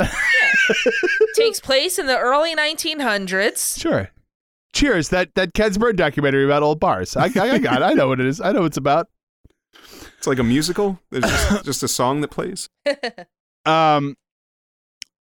Takes 1.35 1.59
place 1.59 1.97
in 1.97 2.05
the 2.07 2.17
early 2.17 2.55
1900s. 2.55 3.79
Sure. 3.79 4.09
Cheers. 4.75 5.09
That 5.09 5.33
that 5.35 5.53
Ken 5.53 5.71
Burns 5.73 5.97
documentary 5.97 6.43
about 6.43 6.61
old 6.61 6.79
bars. 6.81 7.15
I, 7.15 7.31
I, 7.35 7.51
I 7.53 7.57
got 7.59 7.81
it. 7.81 7.85
I 7.85 7.93
know 7.93 8.09
what 8.09 8.19
it 8.19 8.27
is. 8.27 8.41
I 8.41 8.51
know 8.51 8.59
what 8.59 8.67
it's 8.67 8.77
about. 8.77 9.07
It's 10.17 10.27
like 10.27 10.37
a 10.37 10.43
musical. 10.43 10.99
There's 11.11 11.23
just, 11.23 11.65
just 11.65 11.83
a 11.83 11.87
song 11.87 12.21
that 12.21 12.29
plays. 12.29 12.69
Um. 13.65 14.15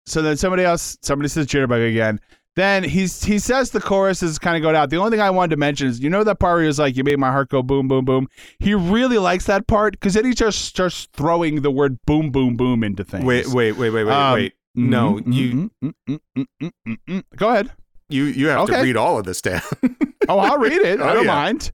So 0.07 0.23
then 0.23 0.37
somebody 0.37 0.65
else, 0.65 0.97
somebody 1.03 1.29
says 1.29 1.47
jitterbug 1.47 1.89
again. 1.89 2.19
Then 2.57 2.83
he's 2.83 3.23
he 3.23 3.39
says 3.39 3.71
the 3.71 3.81
chorus 3.81 4.23
is 4.23 4.39
kind 4.39 4.57
of 4.57 4.63
going 4.63 4.75
out. 4.75 4.91
The 4.91 4.97
only 4.97 5.11
thing 5.11 5.21
I 5.21 5.31
wanted 5.31 5.51
to 5.51 5.57
mention 5.59 5.87
is 5.87 6.01
you 6.01 6.09
know 6.11 6.25
that 6.25 6.39
part 6.41 6.55
where 6.55 6.63
he 6.63 6.67
was 6.67 6.79
like, 6.79 6.97
"You 6.97 7.05
made 7.05 7.19
my 7.19 7.31
heart 7.31 7.51
go 7.51 7.63
boom 7.63 7.89
boom 7.89 8.05
boom." 8.05 8.29
He 8.59 8.75
really 8.75 9.19
likes 9.19 9.47
that 9.47 9.67
part 9.67 9.93
because 9.93 10.15
then 10.15 10.25
he 10.25 10.33
just 10.33 10.65
starts 10.65 11.09
throwing 11.13 11.63
the 11.63 11.71
word 11.71 11.99
boom 12.07 12.31
boom 12.31 12.57
boom 12.57 12.83
into 12.83 13.05
things. 13.05 13.25
Wait, 13.25 13.49
wait, 13.49 13.73
wait, 13.73 13.91
wait, 13.91 14.05
wait, 14.05 14.13
Um, 14.13 14.35
wait. 14.35 14.55
No, 14.75 15.15
mm, 15.15 15.33
you 15.35 15.53
mm, 15.53 15.71
mm, 15.83 15.95
mm, 16.09 16.21
mm, 16.39 16.47
mm, 16.63 16.71
mm, 16.89 16.99
mm. 17.09 17.25
Go 17.37 17.51
ahead. 17.51 17.71
You 18.09 18.25
you 18.25 18.49
have 18.49 18.67
to 18.67 18.81
read 18.83 18.97
all 18.97 19.19
of 19.19 19.25
this 19.25 19.41
down. 19.43 19.63
Oh, 20.29 20.39
I'll 20.39 20.59
read 20.59 20.73
it. 20.81 21.01
I 21.01 21.05
Oh, 21.11 21.15
don't 21.15 21.25
yeah. 21.25 21.35
mind. 21.35 21.73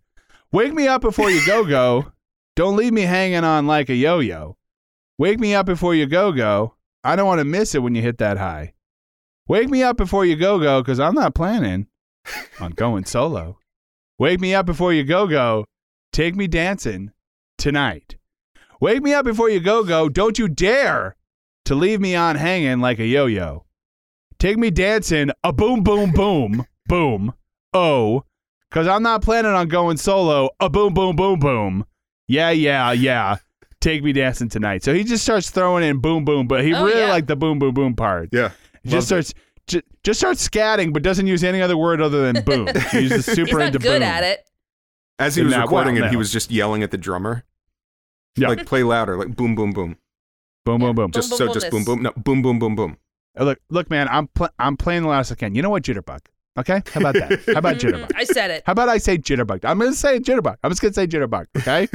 Wake 0.53 0.73
me 0.73 0.89
up 0.89 1.03
before 1.03 1.31
you 1.31 1.45
go 1.47 1.67
go. 1.67 2.13
Don't 2.57 2.77
leave 2.77 2.95
me 2.95 3.03
hanging 3.03 3.45
on 3.45 3.67
like 3.67 3.91
a 3.91 3.95
yo 3.95 4.21
yo. 4.21 4.57
Wake 5.19 5.39
me 5.39 5.55
up 5.55 5.67
before 5.67 5.95
you 5.95 6.07
go 6.07 6.33
go. 6.33 6.75
I 7.05 7.15
don't 7.15 7.27
want 7.27 7.41
to 7.41 7.45
miss 7.45 7.75
it 7.75 7.83
when 7.83 7.95
you 7.95 8.01
hit 8.01 8.17
that 8.19 8.39
high. 8.39 8.73
Wake 9.49 9.69
me 9.69 9.83
up 9.83 9.99
before 9.99 10.25
you 10.25 10.35
go 10.35 10.59
go 10.59 10.81
because 10.83 10.99
I'm 10.99 11.15
not 11.15 11.35
planning 11.35 11.89
on 12.59 12.71
going 12.73 13.05
solo. 13.05 13.59
Wake 14.19 14.41
me 14.41 14.55
up 14.55 14.65
before 14.65 14.95
you 14.95 15.05
go 15.05 15.27
go. 15.27 15.67
Take 16.13 16.35
me 16.35 16.49
dancing 16.49 17.13
tonight. 17.59 18.17
Wake 18.81 19.03
me 19.03 19.13
up 19.13 19.27
before 19.27 19.51
you 19.51 19.61
go 19.61 19.85
go. 19.85 20.09
Don't 20.09 20.39
you 20.39 20.49
dare 20.49 21.17
to 21.67 21.75
leave 21.75 22.01
me 22.01 22.15
on 22.17 22.37
hanging 22.37 22.81
like 22.81 22.99
a 22.99 23.07
yo 23.07 23.27
yo. 23.27 23.67
Take 24.39 24.57
me 24.59 24.71
dancing 24.71 25.31
a 25.43 25.53
boom 25.53 25.83
boom 25.83 26.13
boom 26.13 26.65
boom. 26.87 27.35
Oh, 27.75 28.25
because 28.71 28.87
I'm 28.87 29.03
not 29.03 29.23
planning 29.23 29.51
on 29.53 29.69
going 29.69 29.97
solo. 29.97 30.51
A 30.61 30.71
boom, 30.71 30.95
boom, 30.95 31.17
boom, 31.17 31.39
boom. 31.39 31.85
Yeah, 32.29 32.51
yeah, 32.51 32.93
yeah. 32.93 33.37
Take 33.81 34.03
me 34.03 34.13
dancing 34.13 34.49
tonight. 34.49 34.83
So 34.85 34.93
he 34.95 35.05
just 35.05 35.23
starts 35.25 35.51
throwing 35.51 35.85
in 35.85 35.99
boom, 35.99 36.25
boom, 36.25 36.47
but 36.47 36.65
he 36.65 36.75
Oh, 36.75 36.85
really 36.85 37.01
yeah. 37.01 37.09
liked 37.11 37.29
the 37.29 37.37
boom, 37.37 37.59
boom, 37.59 37.75
boom 37.75 37.95
part. 37.95 38.29
yeah. 38.33 38.51
He 38.83 38.91
just 38.91 39.07
starts 39.09 39.35
ju- 39.67 39.83
just 40.05 40.21
starts 40.21 40.47
scatting, 40.49 40.93
but 40.93 41.03
doesn't 41.03 41.27
use 41.27 41.43
any 41.45 41.61
other 41.61 41.77
word 41.77 42.01
other 42.01 42.31
than 42.33 42.45
boom. 42.45 42.69
He 42.93 43.01
uses 43.01 43.27
He's 43.27 43.35
super 43.35 43.59
not 43.59 43.67
into 43.69 43.79
good 43.79 44.01
boom. 44.01 44.03
at 44.09 44.25
it. 44.25 44.49
As 45.19 45.35
he 45.37 45.43
was 45.43 45.53
Now- 45.53 45.63
recording 45.63 45.95
well, 45.97 46.05
it, 46.05 46.09
he 46.09 46.13
no. 46.15 46.19
was 46.19 46.33
just 46.33 46.51
yelling 46.51 46.83
at 46.83 46.91
the 46.91 46.99
drummer. 46.99 47.45
Yeah. 48.37 48.49
Like 48.49 48.67
play 48.67 48.83
louder, 48.85 49.17
like 49.17 49.35
boom, 49.35 49.55
boom, 49.57 49.73
boom. 49.73 49.97
Boom, 50.65 50.81
boom, 50.81 50.95
boom. 50.95 51.11
Just 51.11 51.31
boom, 51.31 51.39
so 51.39 51.45
boom, 51.47 51.55
just 51.55 51.71
boom 51.71 51.85
boom, 51.85 51.97
boom. 51.97 52.03
No, 52.05 52.13
boom, 52.17 52.43
boom, 52.43 52.59
boom, 52.59 52.77
boom. 52.77 52.97
Uh, 53.39 53.45
Look, 53.45 53.59
look, 53.71 53.91
man. 53.91 54.09
I'm 54.09 54.27
pl- 54.29 54.51
I'm 54.59 54.77
playing 54.77 55.03
the 55.03 55.09
loudest 55.09 55.33
I 55.33 55.35
can. 55.37 55.55
You 55.55 55.63
know 55.63 55.71
what, 55.71 55.83
jitterbug? 55.85 56.21
Okay, 56.59 56.83
how 56.93 57.01
about 57.01 57.15
that? 57.15 57.41
How 57.47 57.53
about 57.59 57.77
jitterbug? 57.81 58.09
Mhm, 58.09 58.17
I 58.17 58.25
said 58.25 58.51
it. 58.51 58.65
How 58.67 58.73
about 58.73 58.89
I 58.89 58.99
say 58.99 59.17
jitterbug? 59.17 59.65
I'm 59.65 59.79
gonna 59.79 59.93
say 59.95 60.19
jitterbug. 60.19 60.57
I'm 60.65 60.71
just 60.71 60.83
gonna 60.83 60.93
say 60.95 61.07
jitterbug. 61.07 61.47
Okay. 61.57 61.89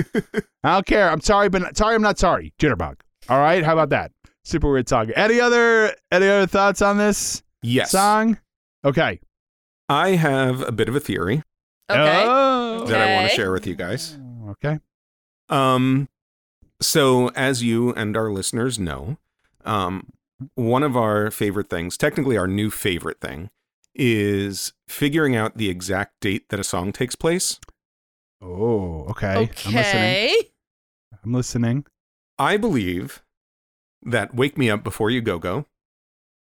I 0.64 0.74
don't 0.76 0.86
care. 0.86 1.10
I'm 1.10 1.20
sorry, 1.22 1.50
but 1.50 1.76
sorry, 1.76 1.96
I'm 1.96 2.02
not 2.02 2.18
sorry. 2.18 2.54
Jitterbug. 2.60 2.96
All 3.30 3.39
right. 3.39 3.64
How 3.64 3.74
about 3.74 3.89
that? 3.89 4.12
Super 4.46 4.72
weird 4.72 4.88
song. 4.88 5.12
Any 5.12 5.39
other 5.41 5.94
any 6.12 6.28
other 6.28 6.48
thoughts 6.48 6.82
on 6.82 6.98
this 6.98 7.44
Yes. 7.62 7.91
song? 7.91 8.38
Okay. 8.86 9.20
I 9.89 10.12
have 10.12 10.62
a 10.62 10.72
bit 10.72 10.88
of 10.88 10.96
a 10.96 11.00
theory 11.02 11.44
Okay. 11.89 12.24
Oh. 12.26 12.86
that 12.86 13.02
I 13.10 13.16
want 13.16 13.30
to 13.30 13.36
share 13.36 13.52
with 13.52 13.68
you 13.68 13.76
guys. 13.76 14.18
Okay. 14.50 14.80
Um, 15.50 16.08
so 16.82 17.30
as 17.36 17.64
you 17.64 17.94
and 17.94 18.16
our 18.18 18.32
listeners 18.32 18.80
know, 18.80 19.18
um, 19.66 20.08
one 20.56 20.84
of 20.84 20.96
our 20.98 21.32
favorite 21.32 21.70
things, 21.70 21.98
technically 21.98 22.38
our 22.38 22.48
new 22.48 22.70
favorite 22.70 23.20
thing, 23.22 23.50
is 23.96 24.74
figuring 24.88 25.36
out 25.36 25.58
the 25.58 25.70
exact 25.70 26.20
date 26.22 26.50
that 26.50 26.60
a 26.60 26.64
song 26.64 26.91
takes 26.91 27.16
place. 27.16 27.60
Oh. 28.41 29.06
Okay. 29.10 29.36
Okay. 29.38 29.70
I'm 29.70 29.74
listening. 29.74 30.44
I'm 31.24 31.34
listening. 31.34 31.86
I 32.38 32.58
believe 32.58 33.24
that 34.02 34.36
"Wake 34.36 34.58
Me 34.58 34.70
Up 34.70 34.84
Before 34.84 35.10
You 35.10 35.22
Go 35.22 35.39
Go" 35.39 35.68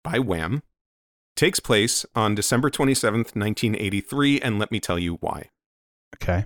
by 0.04 0.20
Wham 0.20 0.64
takes 1.36 1.60
place 1.60 2.06
on 2.16 2.36
December 2.36 2.70
twenty 2.70 2.94
seventh, 2.94 3.36
nineteen 3.36 3.76
eighty 3.76 4.02
three, 4.02 4.40
and 4.40 4.60
let 4.60 4.72
me 4.72 4.80
tell 4.80 5.00
you 5.00 5.16
why. 5.16 5.50
Okay. 6.16 6.46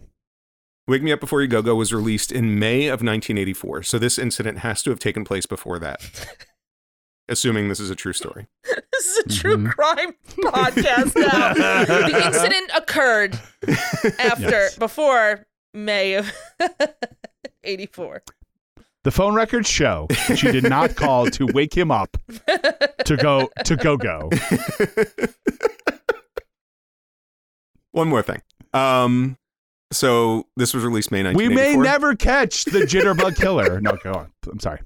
Wake 0.88 1.02
Me 1.02 1.12
Up 1.12 1.20
Before 1.22 1.42
You 1.42 1.48
Go 1.48 1.62
Go 1.62 1.76
was 1.76 1.94
released 1.94 2.32
in 2.32 2.60
May 2.60 2.88
of 2.88 3.02
1984, 3.02 3.84
so 3.84 3.98
this 3.98 4.20
incident 4.20 4.60
has 4.60 4.84
to 4.84 4.90
have 4.90 5.00
taken 5.00 5.24
place 5.24 5.46
before 5.46 5.80
that. 5.80 6.02
Assuming 7.30 7.70
this 7.70 7.80
is 7.80 7.90
a 7.90 7.96
true 7.96 8.14
story. 8.14 8.48
This 8.94 9.18
is 9.18 9.26
a 9.26 9.42
true 9.42 9.58
Mhm. 9.58 9.72
crime 9.72 10.14
podcast 10.30 11.16
now. 11.20 11.54
the 12.08 12.24
incident 12.28 12.72
occurred 12.76 13.38
after, 14.20 14.50
Yes. 14.50 14.78
before 14.78 15.46
May 15.74 16.14
of 16.14 16.32
84. 17.64 18.22
The 19.04 19.12
phone 19.12 19.34
records 19.36 19.68
show 19.70 20.06
that 20.28 20.38
she 20.38 20.52
did 20.52 20.64
not 20.70 20.96
call 20.96 21.26
to 21.32 21.48
wake 21.48 21.76
him 21.76 21.92
up 21.92 22.16
to 23.06 23.18
go 23.18 23.50
to 23.66 23.76
go 23.76 23.98
go. 23.98 24.30
One 27.92 28.08
more 28.08 28.22
thing. 28.22 28.42
Um, 28.74 29.38
so 29.92 30.46
this 30.56 30.74
was 30.74 30.84
released 30.84 31.12
May 31.12 31.34
We 31.34 31.50
may 31.50 31.76
never 31.76 32.16
catch 32.16 32.66
the 32.66 32.82
jitterbug 32.82 33.36
killer. 33.36 33.82
No, 33.82 33.98
go 34.04 34.14
on. 34.14 34.32
I'm 34.50 34.60
sorry. 34.60 34.80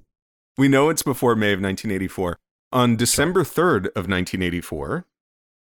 We 0.58 0.68
know 0.68 0.90
it's 0.90 1.04
before 1.04 1.36
May 1.36 1.54
of 1.54 1.60
1984. 1.62 2.38
On 2.74 2.96
December 2.96 3.44
3rd 3.44 3.88
of 3.96 4.08
1984, 4.08 5.06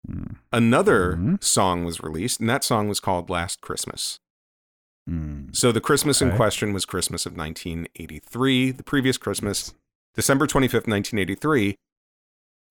Mm, 0.10 0.38
another 0.52 1.16
Mhm. 1.16 1.44
song 1.44 1.86
was 1.86 2.02
released, 2.02 2.40
and 2.40 2.50
that 2.50 2.64
song 2.64 2.88
was 2.88 3.00
called 3.00 3.30
Last 3.30 3.62
Christmas. 3.62 4.20
mm. 5.08 5.56
So 5.56 5.72
the 5.72 5.80
Christmas 5.82 6.24
in 6.24 6.36
question 6.36 6.74
was 6.74 6.86
Christmas 6.86 7.28
of 7.28 7.38
1983, 7.38 8.72
the 8.72 8.82
previous 8.84 9.18
Christmas, 9.18 9.76
December 10.16 10.48
25th, 10.48 10.88
1983. 10.88 11.76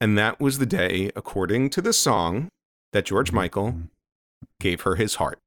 And 0.00 0.18
that 0.18 0.40
was 0.40 0.58
the 0.58 0.66
day, 0.66 1.12
according 1.14 1.70
to 1.70 1.80
the 1.80 1.92
song, 1.92 2.48
that 2.92 3.04
George 3.04 3.30
Michael 3.30 3.72
Mm. 3.72 3.90
gave 4.58 4.80
her 4.80 4.96
his 4.96 5.14
heart. 5.16 5.38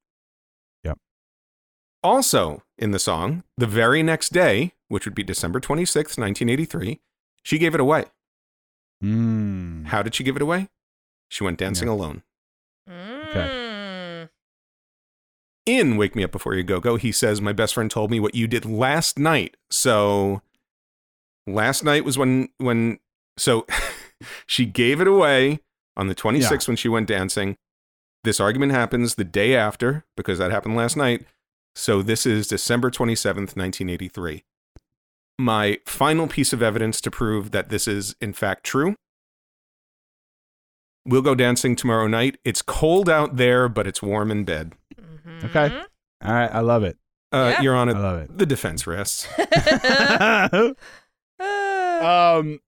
Yep. 0.84 0.98
Also 2.02 2.64
in 2.78 2.92
the 2.92 3.00
song, 3.00 3.44
the 3.58 3.68
very 3.68 4.02
next 4.04 4.30
day, 4.30 4.74
which 4.94 5.06
would 5.06 5.16
be 5.16 5.24
December 5.24 5.60
26th, 5.60 6.20
1983, 6.20 7.02
she 7.42 7.58
gave 7.58 7.74
it 7.74 7.82
away. 7.82 8.06
Mm. 9.04 9.88
How 9.88 10.04
did 10.04 10.14
she 10.14 10.24
give 10.24 10.36
it 10.36 10.42
away? 10.44 10.70
She 11.30 11.44
went 11.44 11.58
dancing 11.58 11.88
alone. 11.88 12.22
Mm. 12.88 14.30
In 15.66 15.98
Wake 15.98 16.16
Me 16.16 16.24
Up 16.24 16.32
Before 16.32 16.54
You 16.54 16.62
Go 16.62 16.80
Go, 16.80 16.98
he 16.98 17.12
says, 17.12 17.42
My 17.42 17.54
best 17.54 17.74
friend 17.74 17.90
told 17.90 18.12
me 18.12 18.20
what 18.20 18.36
you 18.36 18.46
did 18.48 18.66
last 18.66 19.18
night. 19.18 19.58
So 19.72 20.44
last 21.48 21.84
night 21.84 22.06
was 22.06 22.20
when 22.20 22.50
when 22.60 23.00
so 23.36 23.66
she 24.46 24.68
gave 24.68 25.02
it 25.02 25.08
away 25.08 25.62
on 25.98 26.08
the 26.08 26.16
26th 26.16 26.68
when 26.68 26.78
she 26.78 26.88
went 26.88 27.08
dancing. 27.08 27.58
This 28.24 28.40
argument 28.40 28.74
happens 28.74 29.16
the 29.16 29.24
day 29.24 29.56
after 29.56 30.06
because 30.16 30.38
that 30.38 30.52
happened 30.52 30.76
last 30.76 30.96
night. 30.96 31.26
So 31.74 32.04
this 32.04 32.28
is 32.28 32.48
December 32.48 32.92
27th, 32.92 33.58
1983. 33.58 34.44
My 35.40 35.80
final 35.86 36.28
piece 36.28 36.54
of 36.54 36.62
evidence 36.62 37.02
to 37.02 37.12
prove 37.12 37.52
that 37.52 37.70
this 37.70 37.88
is 37.88 38.16
in 38.22 38.34
fact 38.34 38.64
true. 38.64 38.96
We'll 41.06 41.22
go 41.22 41.36
dancing 41.36 41.76
tomorrow 41.76 42.08
night. 42.08 42.38
It's 42.46 42.62
cold 42.62 43.10
out 43.10 43.36
there, 43.38 43.68
but 43.68 43.88
it's 43.88 44.02
warm 44.02 44.32
in 44.32 44.46
bed. 44.46 44.74
Mhm. 44.96 45.44
Okay. 45.46 45.82
All 46.24 46.34
right. 46.34 46.54
I 46.54 46.60
love 46.62 46.84
it. 46.84 46.98
Uh, 47.32 47.54
Yeah. 47.56 47.62
Your 47.62 47.76
I 47.76 47.84
love 47.92 48.20
it. 48.22 48.38
the 48.38 48.46
defense 48.46 48.86
rests. 48.88 49.28
Um. 51.40 52.60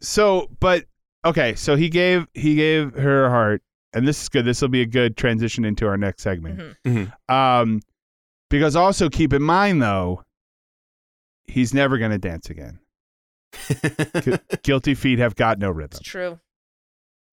So, 0.00 0.50
but 0.60 0.84
okay. 1.24 1.54
So 1.54 1.76
he 1.76 1.88
gave 1.88 2.26
he 2.34 2.54
gave 2.56 2.92
her 2.94 3.26
a 3.26 3.30
heart, 3.30 3.62
and 3.92 4.06
this 4.06 4.20
is 4.22 4.28
good. 4.28 4.44
This 4.44 4.60
will 4.60 4.68
be 4.68 4.82
a 4.82 4.86
good 4.86 5.16
transition 5.16 5.64
into 5.64 5.86
our 5.86 5.96
next 5.96 6.22
segment. 6.22 6.76
mhm. 6.84 7.12
Mhm. 7.28 7.32
Um, 7.34 7.80
because 8.50 8.76
also 8.76 9.08
keep 9.08 9.32
in 9.32 9.42
mind 9.42 9.80
though, 9.82 10.22
he's 11.46 11.72
never 11.74 11.98
going 11.98 12.10
to 12.10 12.18
dance 12.18 12.50
again. 12.50 12.78
Guilty 14.62 14.94
feet 14.94 15.18
have 15.18 15.36
got 15.36 15.58
no 15.58 15.70
rhythm. 15.70 15.98
It's 16.00 16.08
true. 16.08 16.38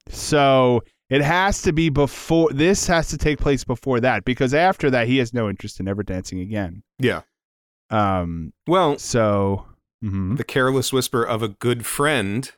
So 0.10 0.84
it 1.10 1.22
has 1.22 1.62
to 1.64 1.74
be 1.74 1.90
before. 1.90 2.50
This 2.52 2.88
has 2.88 3.08
to 3.10 3.18
take 3.18 3.40
place 3.40 3.64
before 3.64 4.00
that 4.02 4.24
because 4.26 4.54
after 4.54 4.90
that 4.92 5.08
he 5.08 5.18
has 5.18 5.34
no 5.34 5.50
interest 5.50 5.80
in 5.80 5.88
ever 5.88 6.04
dancing 6.04 6.40
again. 6.40 6.84
yeah. 7.00 7.22
Um, 7.90 8.54
Well, 8.68 8.98
so 9.00 9.66
mhm. 10.04 10.38
the 10.38 10.46
careless 10.46 10.94
whisper 10.94 11.24
of 11.24 11.44
a 11.44 11.50
good 11.50 11.86
friend, 11.86 12.50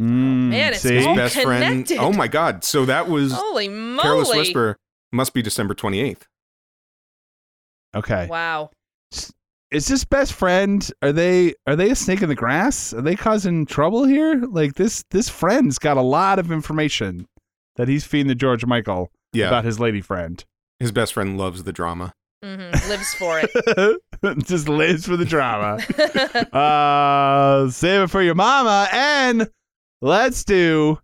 Mm, 0.00 0.48
Man, 0.48 0.72
it's 0.72 0.82
see? 0.82 1.04
all 1.06 1.14
best 1.14 1.36
friend. 1.38 1.86
connected. 1.86 1.98
Oh 1.98 2.12
my 2.12 2.26
God! 2.26 2.64
So 2.64 2.84
that 2.86 3.08
was 3.08 3.32
Holy 3.32 3.68
moly! 3.68 4.02
careless 4.02 4.28
whisper. 4.34 4.76
Must 5.12 5.32
be 5.34 5.40
December 5.42 5.72
twenty 5.74 6.00
eighth. 6.00 6.26
okay. 7.94 8.26
Wow. 8.28 8.70
Is 9.74 9.88
this 9.88 10.04
best 10.04 10.32
friend? 10.34 10.88
Are 11.02 11.10
they 11.12 11.54
are 11.66 11.74
they 11.74 11.90
a 11.90 11.96
snake 11.96 12.22
in 12.22 12.28
the 12.28 12.36
grass? 12.36 12.94
Are 12.94 13.02
they 13.02 13.16
causing 13.16 13.66
trouble 13.66 14.04
here? 14.04 14.36
Like 14.48 14.74
this 14.74 15.02
this 15.10 15.28
friend's 15.28 15.78
got 15.80 15.96
a 15.96 16.00
lot 16.02 16.38
of 16.38 16.52
information 16.52 17.26
that 17.74 17.88
he's 17.88 18.04
feeding 18.04 18.28
to 18.28 18.36
George 18.36 18.64
Michael 18.64 19.10
Yeah, 19.32 19.48
about 19.48 19.64
his 19.64 19.80
lady 19.80 20.00
friend. 20.00 20.44
his 20.78 20.92
best 20.92 21.12
friend 21.12 21.36
loves 21.36 21.64
the 21.64 21.72
drama. 21.72 22.12
mm-hmm. 22.44 22.88
Lives 22.88 23.14
for 23.14 23.40
it. 23.42 23.50
Just 24.46 24.68
lives 24.68 25.06
for 25.06 25.16
the 25.16 25.24
drama. 25.24 25.82
uh, 26.56 27.68
save 27.70 28.02
it 28.02 28.10
for 28.10 28.22
your 28.22 28.36
mama, 28.36 28.86
and 28.92 29.50
let's 30.00 30.44
do 30.44 30.98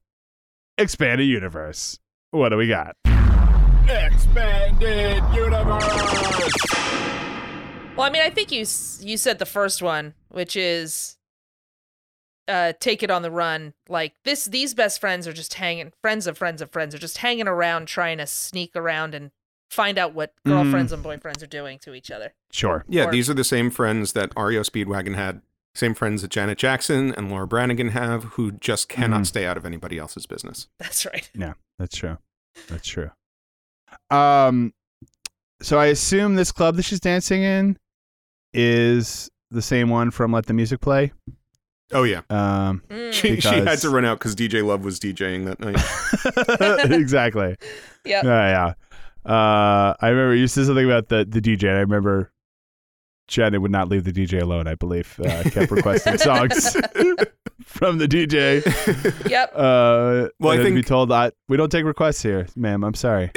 expanded 0.79 1.27
universe. 1.27 1.99
What 2.31 2.51
do 2.51 2.57
we 2.57 2.69
got? 2.69 2.95
Expanded 3.89 5.25
universe. 5.35 7.10
Well, 8.01 8.09
I 8.09 8.13
mean, 8.13 8.23
I 8.23 8.31
think 8.31 8.51
you 8.51 8.61
you 9.07 9.19
said 9.19 9.39
the 9.39 9.45
first 9.45 9.83
one, 9.83 10.15
which 10.31 10.57
is 10.57 11.19
uh 12.49 12.73
take 12.81 13.03
it 13.03 13.11
on 13.11 13.21
the 13.21 13.31
run. 13.31 13.75
Like 13.91 14.15
this 14.25 14.47
these 14.47 14.73
best 14.73 14.99
friends 15.03 15.29
are 15.29 15.35
just 15.35 15.53
hanging 15.53 15.93
friends 16.01 16.27
of 16.27 16.39
friends 16.39 16.63
of 16.63 16.71
friends 16.71 16.95
are 16.95 16.99
just 16.99 17.19
hanging 17.19 17.47
around 17.47 17.89
trying 17.89 18.17
to 18.17 18.27
sneak 18.27 18.75
around 18.75 19.15
and 19.15 19.33
find 19.71 19.99
out 19.99 20.15
what 20.15 20.33
girlfriends 20.47 20.93
and 20.93 21.05
boyfriends 21.05 21.43
are 21.43 21.47
doing 21.47 21.79
to 21.81 21.93
each 21.93 22.11
other. 22.11 22.33
Sure. 22.51 22.87
Yeah, 22.89 23.05
Or- 23.09 23.11
these 23.13 23.29
are 23.29 23.35
the 23.35 23.45
same 23.45 23.71
friends 23.71 24.15
that 24.15 24.33
REO 24.35 24.63
Speedwagon 24.63 25.15
had. 25.15 25.43
Same 25.75 25.93
friends 25.95 26.23
that 26.23 26.31
Janet 26.31 26.57
Jackson 26.57 27.15
and 27.15 27.31
Laura 27.31 27.47
Branigan 27.47 27.91
have, 27.91 28.25
who 28.25 28.51
just 28.53 28.89
cannot 28.89 29.21
Mhm. 29.21 29.27
stay 29.27 29.45
out 29.45 29.59
of 29.59 29.67
anybody 29.67 29.99
else's 29.99 30.25
business. 30.25 30.69
That's 30.79 31.05
right. 31.05 31.29
Yeah, 31.35 31.53
that's 31.79 31.97
true. 31.99 32.17
That's 32.69 32.89
true. 32.89 33.11
Um, 34.11 34.73
so 35.61 35.79
I 35.79 35.87
assume 35.89 36.37
this 36.37 36.51
club 36.51 36.77
that 36.77 36.85
she's 36.85 36.99
dancing 36.99 37.43
in 37.43 37.77
is 38.55 39.31
the 39.51 39.63
same 39.63 39.89
one 39.89 40.11
from 40.11 40.33
Let 40.33 40.47
the 40.47 40.53
Music 40.55 40.81
Play. 40.81 41.13
Oh 41.93 42.05
yeah, 42.05 42.21
Um, 42.31 42.83
Mm. 42.89 43.13
she, 43.13 43.41
she 43.41 43.49
had 43.49 43.79
to 43.81 43.91
run 43.91 44.05
out 44.05 44.19
because 44.19 44.37
DJ 44.37 44.65
Love 44.65 44.85
was 44.85 45.01
DJing 45.01 45.47
that 45.47 45.59
night. 45.61 46.91
exactly. 47.01 47.57
Yep. 48.07 48.25
Yeah, 48.25 48.75
yeah. 49.27 49.31
Uh, 49.31 49.95
I 50.01 50.09
remember 50.09 50.35
you 50.35 50.47
said 50.47 50.65
something 50.65 50.87
about 50.87 51.09
the 51.09 51.27
the 51.29 51.41
DJ. 51.43 51.65
and 51.69 51.77
I 51.77 51.81
remember 51.81 52.33
Janet 53.29 53.61
would 53.61 53.71
not 53.71 53.89
leave 53.91 54.05
the 54.05 54.13
DJ 54.13 54.41
alone. 54.41 54.67
I 54.67 54.75
believe 54.75 55.21
uh, 55.23 55.43
kept 55.51 55.71
requesting 55.71 56.17
songs 56.19 56.73
from 57.63 57.99
the 57.99 58.07
DJ. 58.09 58.65
Yep. 59.29 59.53
Uh, 59.55 60.29
Well, 60.41 60.53
I 60.53 60.57
think 60.57 60.69
then 60.69 60.75
be 60.77 60.83
told 60.83 61.11
that 61.11 61.35
we 61.49 61.59
don't 61.59 61.71
take 61.71 61.85
requests 61.85 62.23
here, 62.23 62.47
ma'am. 62.57 62.83
I'm 62.85 62.95
sorry. 62.95 63.31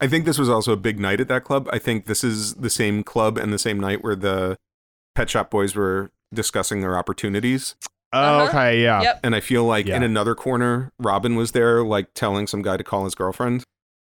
I 0.00 0.06
think 0.08 0.24
this 0.26 0.38
was 0.38 0.48
also 0.50 0.72
a 0.72 0.76
big 0.76 0.98
night 1.00 1.20
at 1.20 1.28
that 1.28 1.44
club. 1.44 1.68
I 1.72 1.78
think 1.78 2.06
this 2.06 2.22
is 2.22 2.54
the 2.54 2.68
same 2.70 3.02
club 3.02 3.38
and 3.38 3.52
the 3.52 3.58
same 3.58 3.80
night 3.80 4.02
where 4.04 4.14
the 4.16 4.56
Pet 5.14 5.30
Shop 5.30 5.50
Boys 5.50 5.74
were 5.74 6.10
discussing 6.34 6.80
their 6.82 6.98
opportunities. 6.98 7.74
Oh, 8.12 8.18
Uh-huh. 8.20 8.48
okay, 8.48 8.82
yeah. 8.82 9.02
Yep. 9.02 9.20
And 9.24 9.34
I 9.34 9.40
feel 9.40 9.64
like 9.64 9.86
in 9.86 10.02
another 10.02 10.34
corner, 10.34 10.92
Robyn 10.98 11.34
was 11.36 11.52
there, 11.52 11.82
like 11.82 12.08
telling 12.14 12.46
some 12.46 12.62
guy 12.62 12.76
to 12.76 12.84
call 12.84 13.04
his 13.04 13.14
girlfriend. 13.14 13.64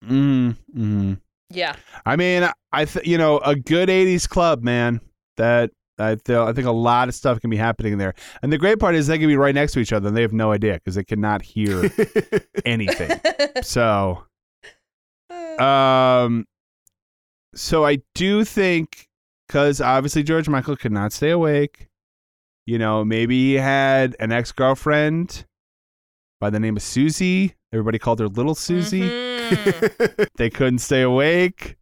Mm, 0.08 0.56
mm. 0.76 1.20
Yeah. 1.50 1.76
I 2.06 2.16
mean, 2.16 2.48
I 2.72 2.86
th- 2.86 3.06
you 3.08 3.18
know 3.18 3.40
a 3.40 3.56
good 3.56 3.90
'80s 3.90 4.30
club, 4.30 4.62
man. 4.64 5.02
That 5.38 5.72
I 5.98 6.16
feel 6.18 6.44
I 6.44 6.54
think 6.54 6.68
a 6.68 6.72
lot 6.72 7.10
of 7.10 7.16
stuff 7.16 7.42
can 7.42 7.50
be 7.50 7.58
happening 7.58 7.98
there. 7.98 8.14
And 8.42 8.54
the 8.54 8.58
great 8.58 8.80
part 8.80 8.96
is 8.96 9.08
they 9.08 9.18
can 9.18 9.28
be 9.28 9.36
right 9.36 9.56
next 9.56 9.74
to 9.74 9.80
each 9.80 9.92
other 9.92 10.08
and 10.08 10.16
they 10.16 10.22
have 10.22 10.32
no 10.34 10.52
idea 10.54 10.76
because 10.76 10.96
they 10.96 11.04
cannot 11.04 11.42
hear 11.42 11.90
anything. 12.66 13.20
So, 13.64 14.24
um, 15.60 16.46
so 17.56 17.86
I 17.86 18.00
do 18.16 18.44
think 18.44 19.08
because 19.48 19.82
obviously 19.82 20.24
George 20.24 20.48
Michael 20.48 20.76
could 20.76 20.92
not 20.92 21.12
stay 21.14 21.32
awake. 21.32 21.88
You 22.66 22.78
know, 22.78 23.04
maybe 23.04 23.36
he 23.50 23.54
had 23.56 24.16
an 24.20 24.32
ex 24.32 24.52
girlfriend 24.52 25.46
by 26.40 26.50
the 26.52 26.60
name 26.60 26.78
of 26.78 26.84
Susie. 26.84 27.56
Everybody 27.74 27.98
called 28.00 28.20
her 28.20 28.28
Little 28.28 28.56
Susie. 28.56 29.02
Mhm. 29.02 30.28
They 30.38 30.50
couldn't 30.52 30.78
stay 30.80 31.02
awake, 31.02 31.76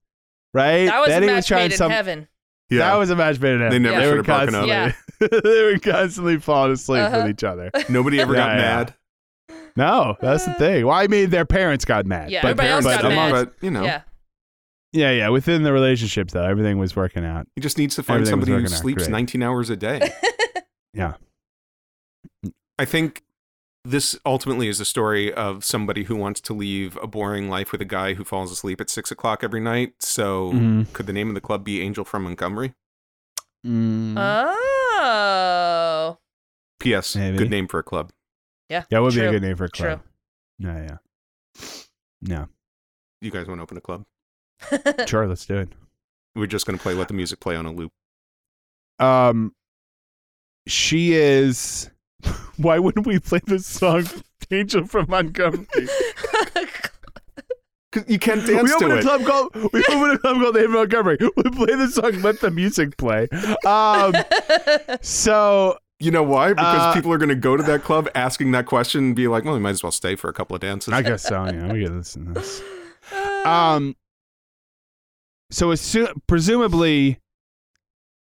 right? 0.54 0.86
That 0.86 1.00
was 1.00 1.10
Then 1.10 1.24
a 1.24 1.26
he 1.28 1.32
match 1.34 1.48
trying 1.48 1.64
made 1.66 1.72
in 1.74 1.78
some- 1.78 1.92
heaven. 1.92 2.28
That 2.70 2.96
was 2.96 3.10
a 3.10 3.16
match 3.16 3.40
made 3.40 3.56
in 3.56 3.62
heaven. 3.62 3.84
They 3.84 3.90
never 3.90 3.98
were 4.18 4.24
should 4.24 4.28
have 4.28 4.50
broken 4.50 4.56
up. 4.56 4.68
constantly- 5.20 5.40
they 5.44 5.64
were 5.74 5.80
constantly 5.80 6.38
falling 6.40 6.72
asleep 6.74 7.02
Uh-huh. 7.04 7.18
with 7.24 7.30
each 7.32 7.44
other. 7.44 7.70
Nobody 7.90 8.20
ever 8.22 8.34
got 8.34 8.50
Yeah, 8.50 8.56
yeah. 8.56 8.76
mad. 8.78 8.94
No, 9.78 10.18
that's 10.20 10.46
the 10.46 10.54
thing. 10.56 10.86
Well, 10.86 10.96
I 10.96 11.08
mean, 11.08 11.30
their 11.30 11.46
parents 11.46 11.86
got 11.86 12.06
mad. 12.06 12.32
Yeah, 12.32 12.42
but, 12.42 12.50
everybody 12.60 12.70
else 12.70 12.84
but 12.86 13.02
got 13.02 13.12
among- 13.12 13.32
mad. 13.32 13.46
But, 13.46 13.54
you 13.64 13.72
know, 13.72 13.84
Yeah. 13.84 14.02
Yeah, 14.94 15.12
yeah. 15.12 15.30
Within 15.30 15.64
the 15.64 15.74
relationship, 15.74 16.32
though, 16.32 16.44
everything 16.44 16.78
was 16.80 16.96
working 16.96 17.24
out. 17.26 17.46
he 17.56 17.62
just 17.62 17.78
needs 17.78 17.96
to 17.96 18.04
find 18.04 18.22
Everything 18.28 18.32
somebody 18.42 18.52
who 18.64 18.68
sleeps 18.70 19.04
great. 19.04 19.12
19 19.12 19.44
hours 19.44 19.70
a 19.70 19.76
day. 19.78 20.12
Yeah. 20.94 21.14
I 22.80 22.86
think 22.86 23.22
this 23.86 24.18
ultimately 24.26 24.68
is 24.68 24.80
a 24.80 24.86
story 24.86 25.32
of 25.32 25.64
somebody 25.64 26.06
who 26.06 26.16
wants 26.16 26.42
to 26.42 26.54
leave 26.54 26.98
a 27.02 27.08
boring 27.08 27.50
life 27.50 27.72
with 27.72 27.82
a 27.82 27.86
guy 27.86 28.16
who 28.16 28.24
falls 28.24 28.52
asleep 28.52 28.82
at 28.82 28.90
six 28.90 29.12
o'clock 29.12 29.44
every 29.44 29.60
night. 29.62 29.94
So, 30.00 30.54
Mhm. 30.54 30.92
could 30.94 31.06
the 31.06 31.14
name 31.14 31.30
of 31.30 31.36
the 31.36 31.42
club 31.42 31.64
be 31.64 31.82
Angel 31.82 32.04
from 32.04 32.24
Montgomery? 32.24 32.74
Mm. 33.66 34.16
Oh. 34.18 36.18
P.S. 36.80 37.16
Maybe. 37.16 37.38
Good 37.38 37.52
name 37.52 37.68
for 37.68 37.80
a 37.80 37.84
club. 37.84 38.12
Yeah. 38.70 38.84
that 38.90 39.02
would 39.02 39.14
be 39.14 39.22
a 39.22 39.32
good 39.32 39.42
name 39.42 39.56
for 39.56 39.66
a 39.66 39.70
True. 39.70 39.88
club. 39.88 40.02
Yeah, 40.60 40.82
yeah. 40.84 40.98
Yeah. 42.22 42.46
You 43.22 43.30
guys 43.32 43.48
want 43.48 43.60
to 43.60 43.64
open 43.64 43.78
a 43.78 43.82
club? 43.82 44.04
Sure, 45.08 45.28
let's 45.28 45.46
do 45.46 45.58
it. 45.58 45.70
We're 46.36 46.48
just 46.48 46.66
going 46.66 46.78
to 46.78 46.82
play 46.82 46.94
Let 46.96 47.08
the 47.08 47.14
Music 47.14 47.40
Play 47.40 47.56
on 47.56 47.66
a 47.68 47.72
loop. 47.72 47.92
Um, 49.00 49.54
she 50.68 51.14
is. 51.14 51.90
Why 52.58 52.80
wouldn't 52.80 53.06
we 53.06 53.20
play 53.20 53.40
this 53.46 53.66
song, 53.68 54.06
"Angel 54.52 54.86
from 54.86 55.06
Montgomery"? 55.10 55.68
'Cause 57.92 58.04
You 58.08 58.20
can't 58.20 58.46
we 58.46 58.54
dance 58.56 58.72
open 58.74 58.90
to 58.90 58.96
a 58.96 58.98
it. 58.98 59.02
club 59.04 59.24
called 59.26 59.56
we 59.74 59.84
open 59.86 60.12
a 60.12 60.18
club 60.18 60.38
called 60.42 60.58
Angel 60.58 60.64
from 60.64 60.74
Montgomery. 60.74 61.18
We 61.38 61.44
play 61.52 61.76
the 61.76 61.88
song, 61.90 62.22
let 62.22 62.42
the 62.42 62.52
music 62.52 62.98
play. 62.98 63.28
Um, 63.66 64.14
so 65.02 65.78
You 66.00 66.12
know 66.12 66.22
why? 66.24 66.50
Because 66.50 66.82
Uh, 66.82 66.94
people 66.94 67.12
are 67.12 67.18
going 67.18 67.30
to 67.30 67.36
go 67.36 67.58
to 67.58 67.64
that 67.64 67.84
club 67.84 68.08
asking 68.14 68.52
that 68.52 68.66
question 68.68 69.04
and 69.06 69.16
be 69.16 69.28
like, 69.28 69.44
well, 69.46 69.56
we 69.56 69.60
might 69.60 69.72
as 69.72 69.82
well 69.82 69.92
stay 69.92 70.16
for 70.16 70.30
a 70.30 70.34
couple 70.34 70.56
of 70.56 70.62
dances. 70.62 70.94
I 70.94 71.02
guess 71.02 71.24
so. 71.24 71.46
Yeah, 71.46 71.72
we 71.74 71.80
get 71.80 71.92
this 71.94 72.16
and 72.16 72.36
this. 72.36 72.62
Um, 73.46 73.96
so 75.50 75.70
assu- 75.70 76.12
presumably, 76.28 77.20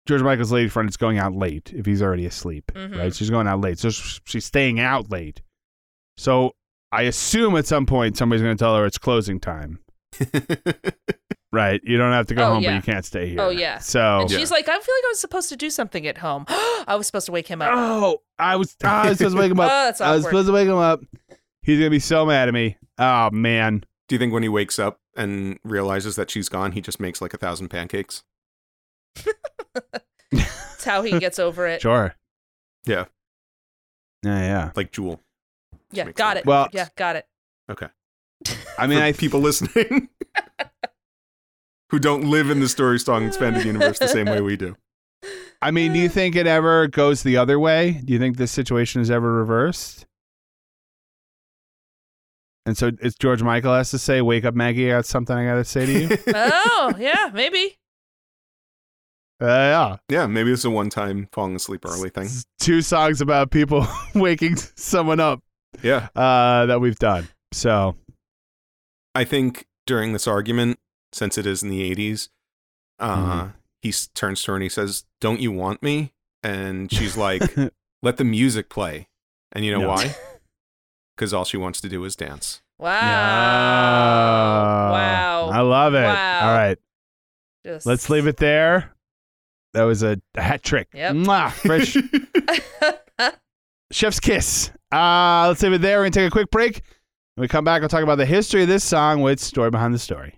George 0.07 0.21
Michael's 0.21 0.53
lady 0.53 0.69
friend 0.69 0.87
is 0.89 0.99
going 0.99 1.17
out 1.19 1.35
late 1.35 1.73
if 1.75 1.87
he's 1.87 2.03
already 2.03 2.27
asleep, 2.27 2.71
Mhm. 2.75 2.99
right? 2.99 3.15
She's 3.15 3.31
going 3.31 3.47
out 3.49 3.63
late, 3.63 3.79
so 3.79 3.89
she's 3.91 4.45
staying 4.45 4.79
out 4.79 5.11
late. 5.11 5.41
So 6.19 6.53
I 6.93 7.03
assume 7.03 7.57
at 7.57 7.67
some 7.67 7.87
point 7.87 8.19
somebody's 8.19 8.43
going 8.43 8.55
to 8.57 8.63
tell 8.63 8.77
her 8.77 8.85
it's 8.85 8.99
closing 8.99 9.41
time, 9.41 9.79
right? 11.57 11.81
You 11.83 11.97
don't 11.99 12.13
have 12.13 12.27
to 12.29 12.35
go 12.35 12.45
Oh, 12.45 12.55
home, 12.55 12.63
yeah. 12.63 12.71
but 12.71 12.77
you 12.77 12.83
can't 12.93 13.05
stay 13.05 13.29
here. 13.31 13.41
Oh, 13.41 13.49
yeah. 13.49 13.79
So 13.79 14.21
and 14.21 14.31
she's 14.31 14.51
like, 14.53 14.69
I 14.69 14.73
feel 14.79 14.95
like 14.95 15.05
I 15.05 15.09
was 15.09 15.19
supposed 15.21 15.49
to 15.49 15.57
do 15.57 15.71
something 15.71 16.07
at 16.07 16.19
home. 16.19 16.45
I 16.49 16.95
was 16.97 17.07
supposed 17.07 17.27
to 17.27 17.33
wake 17.33 17.49
him 17.49 17.61
up. 17.63 17.71
oh, 17.75 18.23
I 18.39 18.55
was 18.57 18.77
ah, 18.85 19.05
I 19.05 19.09
was 19.09 19.19
supposed 19.19 19.35
to 19.37 19.41
wake 19.43 19.51
him 19.51 19.59
up. 19.67 19.67
Oh, 19.73 19.85
that's 19.87 20.01
I 20.01 20.15
was 20.15 20.25
supposed 20.25 20.47
to 20.47 20.53
wake 20.53 20.69
him 20.69 20.77
up. 20.77 21.01
He's 21.63 21.79
gonna 21.79 21.91
be 21.91 21.99
so 21.99 22.25
mad 22.27 22.47
at 22.49 22.55
me. 22.55 22.77
Oh 22.99 23.31
man. 23.31 23.85
Do 24.09 24.15
you 24.15 24.21
think 24.21 24.33
when 24.33 24.45
he 24.45 24.49
wakes 24.49 24.79
up 24.79 25.01
and 25.17 25.59
realizes 25.65 26.15
that 26.15 26.31
she's 26.31 26.49
gone, 26.49 26.71
he 26.73 26.81
just 26.81 27.01
makes 27.01 27.21
like 27.21 27.35
a 27.35 27.39
thousand 27.39 27.71
pancakes? 27.71 28.23
That's 30.33 30.85
how 30.85 31.03
he 31.03 31.19
gets 31.19 31.39
over 31.39 31.67
it. 31.67 31.81
Sure. 31.83 32.15
Yeah, 32.87 33.07
Yeah, 34.23 34.41
yeah. 34.41 34.71
like 34.77 34.93
Jewel. 34.93 35.21
Yeah, 35.91 36.11
got 36.13 36.37
it. 36.37 36.47
Well- 36.47 36.69
yeah, 36.73 36.89
got 36.97 37.17
it. 37.17 37.27
Okay. 37.71 37.89
I 38.79 38.87
mean, 38.87 38.99
For 38.99 39.05
I 39.05 39.13
people 39.13 39.41
listening 39.41 40.09
who 41.91 41.99
don't 41.99 42.25
live 42.25 42.51
in 42.51 42.61
the 42.61 42.69
Story 42.69 42.99
Song 42.99 43.25
expanded 43.27 43.65
universe 43.65 43.99
the 43.99 44.09
same 44.09 44.27
way 44.27 44.41
we 44.41 44.57
do. 44.57 44.77
I 45.63 45.71
mean, 45.71 45.93
do 45.93 45.99
you 45.99 46.09
think 46.09 46.37
it 46.37 46.47
ever 46.47 46.87
goes 46.87 47.23
the 47.23 47.37
other 47.39 47.59
way? 47.59 48.01
Do 48.05 48.13
you 48.13 48.19
think 48.19 48.37
this 48.37 48.53
situation 48.53 49.01
is 49.01 49.11
ever 49.11 49.33
reversed? 49.33 50.07
And 52.67 52.77
so 52.77 52.91
it's 53.01 53.15
George 53.17 53.43
Michael 53.43 53.75
has 53.75 53.91
to 53.93 53.99
say, 53.99 54.21
"Wake 54.21 54.45
up, 54.45 54.55
Maggie! 54.55 54.93
I 54.93 54.97
got 54.97 55.07
something 55.07 55.37
I 55.37 55.45
got 55.45 55.55
to 55.55 55.65
say 55.65 55.87
to 55.87 55.93
you." 55.93 56.19
oh, 56.35 56.95
yeah, 56.99 57.31
maybe. 57.33 57.77
uh, 59.41 59.47
yeah, 59.47 59.97
yeah, 60.09 60.27
maybe 60.27 60.51
it's 60.53 60.65
a 60.65 60.71
one-time 60.71 61.29
falling 61.33 61.55
asleep 61.55 61.85
early 61.87 62.11
thing. 62.11 62.25
It's 62.25 62.45
two 62.59 62.83
songs 62.83 63.21
about 63.21 63.51
people 63.53 63.87
waking 64.15 64.57
someone 64.57 65.21
up 65.21 65.41
Yeah, 65.83 66.09
uh, 66.17 66.67
that 66.67 66.81
we've 66.81 66.99
done. 66.99 67.29
So 67.53 67.95
I 69.15 69.23
think 69.25 69.65
during 69.87 70.13
this 70.13 70.27
argument, 70.27 70.79
since 71.13 71.39
it 71.39 71.47
is 71.47 71.63
in 71.63 71.69
the 71.71 71.83
'80s, 71.91 72.29
uh, 72.99 73.17
Mhm. 73.45 73.53
he 73.83 73.93
turns 74.15 74.43
to 74.43 74.53
her 74.53 74.57
and 74.57 74.63
he 74.63 74.69
says, 74.69 75.05
"Don't 75.21 75.41
you 75.41 75.53
want 75.53 75.83
me?" 75.83 76.13
And 76.43 76.91
she's 76.93 77.17
like, 77.17 77.43
"Let 78.03 78.17
the 78.17 78.25
music 78.25 78.69
play." 78.69 79.09
And 79.53 79.65
you 79.65 79.73
know 79.73 79.81
No. 79.83 79.89
why? 79.89 80.15
Because 81.17 81.33
all 81.33 81.47
she 81.47 81.57
wants 81.57 81.81
to 81.81 81.89
do 81.89 82.05
is 82.05 82.15
dance. 82.15 82.61
Wow. 82.79 82.91
Yeah. 82.93 84.91
Wow. 84.91 85.49
I 85.51 85.61
love 85.63 85.95
it. 85.95 86.03
Wow. 86.05 86.41
All 86.51 86.55
right. 86.55 86.79
Just... 87.65 87.87
Let's 87.87 88.11
leave 88.11 88.27
it 88.27 88.37
there. 88.37 88.93
That 89.73 89.85
was 89.85 90.03
a 90.03 90.21
hat 90.35 90.63
trick. 90.63 90.89
Yep. 90.93 91.15
Mwah. 91.15 91.53
Fresh 91.53 91.97
chef's 93.93 94.21
kiss. 94.21 94.71
Uh, 94.93 95.47
let's 95.49 95.63
leave 95.63 95.73
it 95.73 95.81
there. 95.81 95.99
We're 95.99 96.05
going 96.05 96.13
to 96.13 96.19
take 96.21 96.29
a 96.29 96.31
quick 96.31 96.51
break. 96.51 96.83
When 97.35 97.43
we 97.43 97.49
come 97.49 97.65
back, 97.65 97.81
we'll 97.81 97.89
talk 97.89 98.03
about 98.03 98.19
the 98.19 98.27
history 98.27 98.63
of 98.63 98.69
this 98.69 98.85
song 98.85 99.23
with 99.23 99.41
Story 99.41 99.71
Behind 99.71 99.95
the 99.95 99.99
Story. 99.99 100.37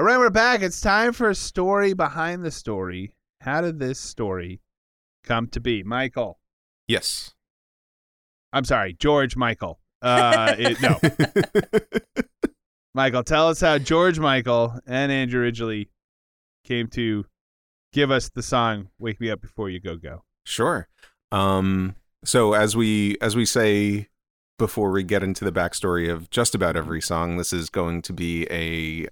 All 0.00 0.06
right, 0.06 0.16
we're 0.16 0.30
back. 0.30 0.62
It's 0.62 0.80
time 0.80 1.12
for 1.12 1.28
a 1.28 1.34
story 1.34 1.92
behind 1.92 2.42
the 2.42 2.50
story. 2.50 3.16
How 3.42 3.60
did 3.60 3.78
this 3.78 4.00
story 4.00 4.62
come 5.24 5.46
to 5.48 5.60
be? 5.60 5.82
Michael. 5.82 6.40
Yes. 6.88 7.34
I'm 8.50 8.64
sorry, 8.64 8.94
George 8.94 9.36
Michael. 9.36 9.78
Uh, 10.00 10.54
it, 10.58 10.80
no, 10.80 10.96
Michael, 12.94 13.22
tell 13.22 13.48
us 13.48 13.60
how 13.60 13.76
George 13.76 14.18
Michael 14.18 14.74
and 14.86 15.12
Andrew 15.12 15.42
Ridgeley 15.42 15.90
came 16.64 16.86
to 16.92 17.26
give 17.92 18.10
us 18.10 18.30
the 18.30 18.42
song 18.42 18.88
"Wake 18.98 19.20
Me 19.20 19.30
Up 19.30 19.42
Before 19.42 19.68
You 19.68 19.80
Go 19.80 19.98
Go." 19.98 20.24
Sure. 20.46 20.88
Um, 21.30 21.94
so 22.24 22.54
as 22.54 22.74
we 22.74 23.18
as 23.20 23.36
we 23.36 23.44
say 23.44 24.08
before 24.58 24.92
we 24.92 25.02
get 25.02 25.22
into 25.22 25.44
the 25.44 25.52
backstory 25.52 26.10
of 26.10 26.30
just 26.30 26.54
about 26.54 26.74
every 26.74 27.02
song, 27.02 27.36
this 27.36 27.52
is 27.52 27.68
going 27.68 28.00
to 28.00 28.14
be 28.14 28.46
a 28.50 29.06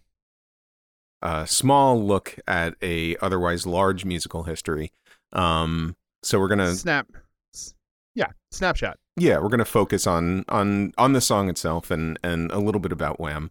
a 1.22 1.46
small 1.46 2.02
look 2.02 2.36
at 2.46 2.74
a 2.82 3.16
otherwise 3.16 3.66
large 3.66 4.04
musical 4.04 4.44
history. 4.44 4.92
Um, 5.32 5.96
so 6.22 6.38
we're 6.38 6.48
gonna 6.48 6.74
Snap. 6.74 7.08
Yeah, 8.14 8.32
snapshot. 8.50 8.98
yeah 9.16 9.38
we're 9.38 9.48
gonna 9.48 9.64
focus 9.64 10.06
on 10.06 10.44
on 10.48 10.92
on 10.98 11.12
the 11.12 11.20
song 11.20 11.48
itself 11.48 11.90
and 11.90 12.18
and 12.24 12.50
a 12.50 12.58
little 12.58 12.80
bit 12.80 12.92
about 12.92 13.20
Wham. 13.20 13.50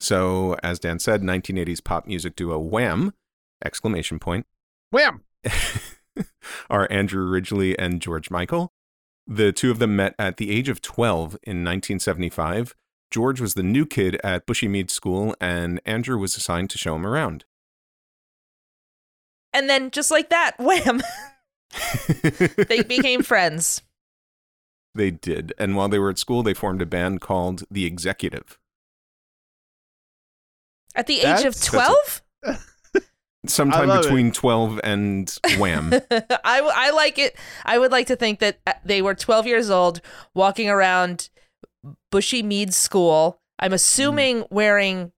So 0.00 0.56
as 0.62 0.78
Dan 0.78 0.98
said, 0.98 1.22
1980s 1.22 1.82
pop 1.84 2.06
music 2.06 2.36
duo 2.36 2.58
Wham! 2.58 3.12
Exclamation 3.64 4.18
point. 4.18 4.46
Wham! 4.90 5.22
are 6.70 6.88
Andrew 6.90 7.24
Ridgeley 7.24 7.76
and 7.78 8.00
George 8.00 8.30
Michael. 8.30 8.72
The 9.26 9.52
two 9.52 9.70
of 9.70 9.78
them 9.78 9.96
met 9.96 10.14
at 10.18 10.38
the 10.38 10.50
age 10.50 10.68
of 10.68 10.80
12 10.80 11.34
in 11.42 11.64
1975. 11.64 12.74
George 13.10 13.40
was 13.40 13.54
the 13.54 13.62
new 13.62 13.86
kid 13.86 14.18
at 14.22 14.46
Bushy 14.46 14.68
Mead 14.68 14.90
School, 14.90 15.34
and 15.40 15.80
Andrew 15.84 16.16
was 16.18 16.36
assigned 16.36 16.70
to 16.70 16.78
show 16.78 16.94
him 16.94 17.04
around. 17.06 17.44
and 19.52 19.68
then 19.68 19.90
just 19.90 20.10
like 20.10 20.30
that, 20.30 20.52
wham, 20.58 21.02
they 22.68 22.82
became 22.82 23.22
friends. 23.22 23.82
they 24.94 25.10
did. 25.10 25.52
And 25.58 25.74
while 25.76 25.88
they 25.88 25.98
were 25.98 26.10
at 26.10 26.18
school, 26.18 26.42
they 26.42 26.54
formed 26.54 26.82
a 26.82 26.86
band 26.86 27.20
called 27.20 27.64
The 27.70 27.84
Executive. 27.84 28.58
At 30.94 31.06
the 31.06 31.18
age 31.20 31.44
of 31.44 31.54
That's- 31.60 31.66
12? 31.66 32.22
Sometime 33.46 33.88
love 33.88 34.00
it. 34.00 34.02
between 34.02 34.32
12 34.32 34.80
and 34.84 35.34
Wham. 35.58 35.94
I 36.44 36.90
like 36.94 37.18
it. 37.18 37.36
I 37.64 37.78
would 37.78 37.90
like 37.90 38.06
to 38.08 38.16
think 38.16 38.38
that 38.40 38.58
uh, 38.66 38.74
they 38.84 39.00
were 39.00 39.14
12 39.14 39.46
years 39.46 39.70
old, 39.70 40.02
walking 40.34 40.68
around 40.68 41.30
Bushy 42.10 42.42
Mead 42.42 42.74
School. 42.74 43.40
I'm 43.58 43.72
assuming 43.72 44.44
wearing 44.50 45.12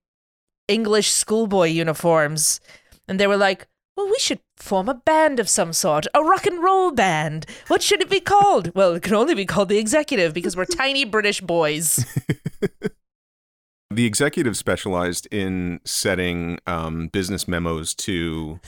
English 0.68 1.10
schoolboy 1.10 1.68
uniforms. 1.68 2.60
And 3.08 3.18
they 3.18 3.26
were 3.26 3.36
like, 3.36 3.68
well, 3.96 4.06
we 4.06 4.18
should 4.18 4.40
form 4.56 4.88
a 4.88 4.94
band 4.94 5.38
of 5.38 5.48
some 5.48 5.72
sort, 5.72 6.06
a 6.14 6.22
rock 6.22 6.46
and 6.46 6.62
roll 6.62 6.92
band. 6.92 7.46
What 7.68 7.82
should 7.82 8.00
it 8.00 8.08
be 8.10 8.20
called? 8.20 8.72
Well, 8.74 8.94
it 8.94 9.02
can 9.02 9.14
only 9.14 9.34
be 9.34 9.44
called 9.44 9.68
The 9.68 9.78
Executive 9.78 10.32
because 10.32 10.56
we're 10.56 10.64
tiny 10.64 11.04
British 11.16 11.40
boys. 11.40 12.04
the 13.90 14.06
Executive 14.06 14.56
specialized 14.56 15.26
in 15.30 15.80
setting 15.84 16.58
um, 16.66 17.08
business 17.08 17.46
memos 17.46 17.94
to, 17.96 18.60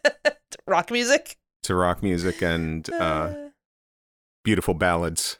rock 0.66 0.90
music. 0.90 1.38
to 1.62 1.74
rock 1.74 2.02
music 2.02 2.42
and 2.42 2.90
uh, 2.92 3.34
beautiful 4.44 4.74
ballads. 4.74 5.38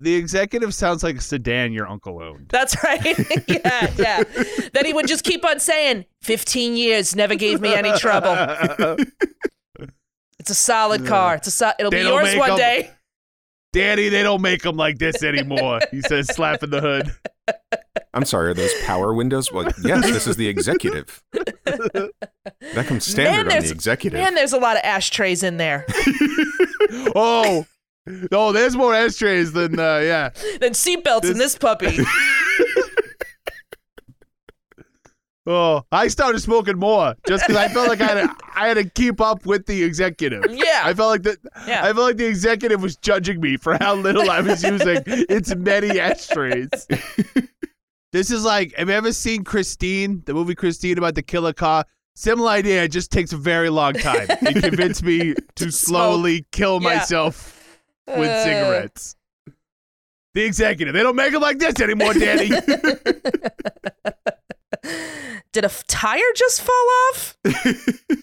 The 0.00 0.14
executive 0.14 0.74
sounds 0.74 1.02
like 1.02 1.16
a 1.16 1.20
sedan 1.22 1.72
your 1.72 1.88
uncle 1.88 2.22
owned. 2.22 2.48
That's 2.50 2.76
right. 2.84 3.04
yeah, 3.48 3.90
yeah. 3.96 4.22
Then 4.74 4.84
he 4.84 4.92
would 4.92 5.06
just 5.06 5.24
keep 5.24 5.42
on 5.44 5.58
saying, 5.58 6.04
15 6.22 6.76
years 6.76 7.16
never 7.16 7.34
gave 7.34 7.60
me 7.62 7.74
any 7.74 7.96
trouble. 7.98 8.34
It's 10.38 10.50
a 10.50 10.54
solid 10.54 11.06
car. 11.06 11.36
It's 11.36 11.48
a 11.48 11.50
so- 11.50 11.72
it'll 11.78 11.90
They 11.90 12.02
be 12.02 12.08
yours 12.08 12.24
make 12.26 12.38
one 12.38 12.50
'em. 12.52 12.56
day. 12.58 12.90
Daddy, 13.72 14.08
they 14.10 14.22
don't 14.22 14.40
make 14.42 14.62
them 14.62 14.76
like 14.76 14.98
this 14.98 15.22
anymore. 15.22 15.80
He 15.90 16.00
says, 16.02 16.26
slapping 16.34 16.70
the 16.70 16.80
hood. 16.80 17.10
I'm 18.14 18.24
sorry, 18.24 18.50
are 18.50 18.54
those 18.54 18.72
power 18.84 19.12
windows? 19.12 19.52
Well, 19.52 19.70
yes, 19.82 20.04
this 20.06 20.26
is 20.26 20.36
the 20.36 20.48
executive. 20.48 21.22
That 21.32 22.12
comes 22.86 23.04
standard 23.06 23.52
on 23.52 23.62
the 23.62 23.70
executive. 23.70 24.20
And 24.20 24.36
there's 24.36 24.52
a 24.54 24.58
lot 24.58 24.76
of 24.76 24.82
ashtrays 24.84 25.42
in 25.42 25.56
there. 25.56 25.86
Oh, 27.14 27.66
oh, 28.32 28.52
there's 28.52 28.76
more 28.76 28.94
ashtrays 28.94 29.52
than 29.52 29.78
uh, 29.78 29.98
yeah. 29.98 30.30
Then 30.60 30.72
seatbelts 30.72 31.30
in 31.30 31.38
this 31.38 31.56
puppy. 31.56 31.98
Oh, 35.48 35.84
I 35.92 36.08
started 36.08 36.40
smoking 36.40 36.76
more 36.76 37.14
just 37.28 37.46
because 37.46 37.54
I 37.56 37.68
felt 37.68 37.88
like 37.88 38.00
I 38.00 38.06
had, 38.06 38.14
to, 38.14 38.36
I 38.56 38.66
had 38.66 38.74
to 38.74 38.90
keep 38.90 39.20
up 39.20 39.46
with 39.46 39.64
the 39.66 39.80
executive. 39.84 40.42
Yeah. 40.50 40.80
I 40.82 40.92
felt 40.92 41.08
like 41.10 41.22
that. 41.22 41.38
Yeah. 41.68 41.82
I 41.84 41.92
felt 41.92 41.98
like 41.98 42.16
the 42.16 42.26
executive 42.26 42.82
was 42.82 42.96
judging 42.96 43.40
me 43.40 43.56
for 43.56 43.76
how 43.80 43.94
little 43.94 44.28
I 44.28 44.40
was 44.40 44.64
using 44.64 45.04
its 45.06 45.54
many 45.54 46.00
ashtrays. 46.00 46.68
this 48.12 48.32
is 48.32 48.44
like, 48.44 48.74
have 48.74 48.88
you 48.88 48.94
ever 48.96 49.12
seen 49.12 49.44
Christine, 49.44 50.20
the 50.26 50.34
movie 50.34 50.56
Christine 50.56 50.98
about 50.98 51.14
the 51.14 51.22
killer 51.22 51.52
car? 51.52 51.84
Similar 52.16 52.50
idea. 52.50 52.82
It 52.82 52.88
just 52.88 53.12
takes 53.12 53.32
a 53.32 53.36
very 53.36 53.70
long 53.70 53.92
time. 53.92 54.26
It 54.28 54.64
convinced 54.64 55.04
me 55.04 55.36
to 55.56 55.70
slowly 55.70 56.44
kill 56.50 56.82
Yeah. 56.82 56.96
myself 56.96 57.55
with 58.06 58.28
Uh. 58.28 58.44
cigarettes. 58.44 59.16
The 60.34 60.44
executive. 60.44 60.94
They 60.94 61.02
don't 61.02 61.16
make 61.16 61.32
them 61.32 61.40
like 61.42 61.58
this 61.58 61.80
anymore, 61.80 62.12
Daddy. 62.12 62.48
Did 65.52 65.64
a 65.64 65.66
f- 65.66 65.86
tire 65.86 66.20
just 66.34 66.60
fall 66.60 66.86
off? 67.10 67.36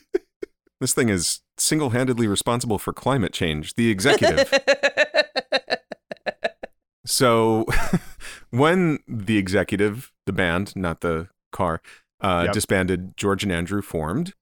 This 0.82 0.94
thing 0.94 1.08
is 1.08 1.40
single 1.58 1.92
handedly 1.92 2.28
responsible 2.28 2.78
for 2.78 2.92
climate 2.92 3.32
change, 3.32 3.76
the 3.76 3.90
executive. 3.90 4.52
so, 7.06 7.66
when 8.50 9.00
the 9.08 9.38
executive, 9.38 10.12
the 10.26 10.34
band, 10.34 10.76
not 10.76 11.00
the 11.00 11.30
car, 11.54 11.82
uh, 12.20 12.42
Yep. 12.48 12.54
disbanded, 12.54 13.16
George 13.16 13.44
and 13.44 13.52
Andrew 13.54 13.82
formed 13.82 14.34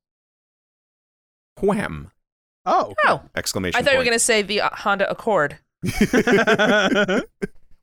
Wham! 1.61 2.09
Oh. 2.65 2.93
oh, 3.05 3.21
Exclamation 3.35 3.79
I 3.79 3.83
thought 3.83 3.93
you 3.93 3.99
were 3.99 4.05
going 4.05 4.15
to 4.15 4.19
say 4.19 4.41
the 4.41 4.61
uh, 4.61 4.69
Honda 4.73 5.09
Accord. 5.09 5.57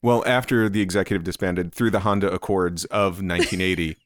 Well, 0.03 0.23
after 0.27 0.69
the 0.69 0.81
executive 0.81 1.25
disbanded 1.25 1.75
through 1.75 1.91
the 1.91 2.01
Honda 2.01 2.31
Accords 2.31 2.85
of 2.87 3.21
1980, 3.21 3.97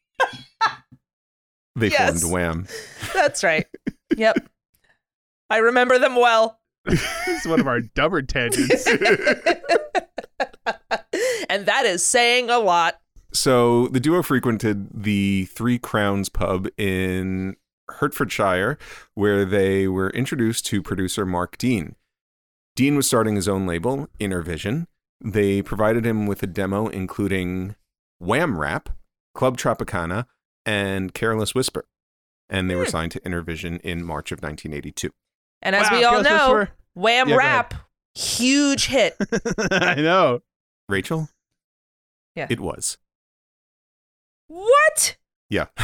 they 1.76 1.88
Yes. 1.88 2.20
formed 2.20 2.32
Wham! 2.32 2.66
That's 3.14 3.44
right. 3.44 3.66
Yep. 4.14 4.46
I 5.48 5.56
remember 5.56 5.98
them 5.98 6.16
well. 6.16 6.60
this 6.84 7.02
is 7.26 7.46
one 7.46 7.60
of 7.60 7.66
our 7.66 7.80
dumber 7.80 8.20
tangents. 8.20 8.86
and 11.48 11.64
that 11.64 11.86
is 11.86 12.04
saying 12.04 12.50
a 12.50 12.58
lot. 12.58 13.00
So 13.32 13.88
the 13.88 14.00
duo 14.00 14.22
frequented 14.22 14.88
the 14.92 15.46
Three 15.46 15.78
Crowns 15.78 16.28
pub 16.28 16.68
in 16.76 17.56
Hertfordshire, 17.98 18.78
where 19.14 19.44
they 19.44 19.88
were 19.88 20.10
introduced 20.10 20.66
to 20.66 20.82
producer 20.82 21.24
Mark 21.24 21.58
Dean. 21.58 21.96
Dean 22.74 22.96
was 22.96 23.06
starting 23.06 23.36
his 23.36 23.48
own 23.48 23.66
label, 23.66 24.08
Innervision. 24.18 24.86
They 25.22 25.62
provided 25.62 26.06
him 26.06 26.26
with 26.26 26.42
a 26.42 26.46
demo 26.46 26.88
including 26.88 27.76
Wham 28.18 28.58
Rap, 28.58 28.88
Club 29.34 29.56
Tropicana, 29.56 30.26
and 30.64 31.14
Careless 31.14 31.54
Whisper. 31.54 31.84
And 32.48 32.70
they 32.70 32.76
were 32.76 32.84
hmm. 32.84 32.90
signed 32.90 33.12
to 33.12 33.20
Innervision 33.20 33.80
in 33.80 34.04
March 34.04 34.32
of 34.32 34.42
1982. 34.42 35.10
And 35.60 35.76
as 35.76 35.90
Wow, 35.90 35.98
we 35.98 36.04
all 36.04 36.10
Careless 36.22 36.28
know, 36.28 36.58
Whisper. 36.58 36.72
Wham 36.94 37.28
Yeah, 37.28 37.34
go 37.34 37.38
Rap, 37.38 37.74
huge 38.14 38.86
hit. 38.86 39.16
I 39.70 39.96
know. 39.96 40.40
Rachel? 40.88 41.28
Yeah. 42.34 42.46
It 42.50 42.60
was. 42.60 42.98
What? 44.48 45.16
Yeah. 45.48 45.66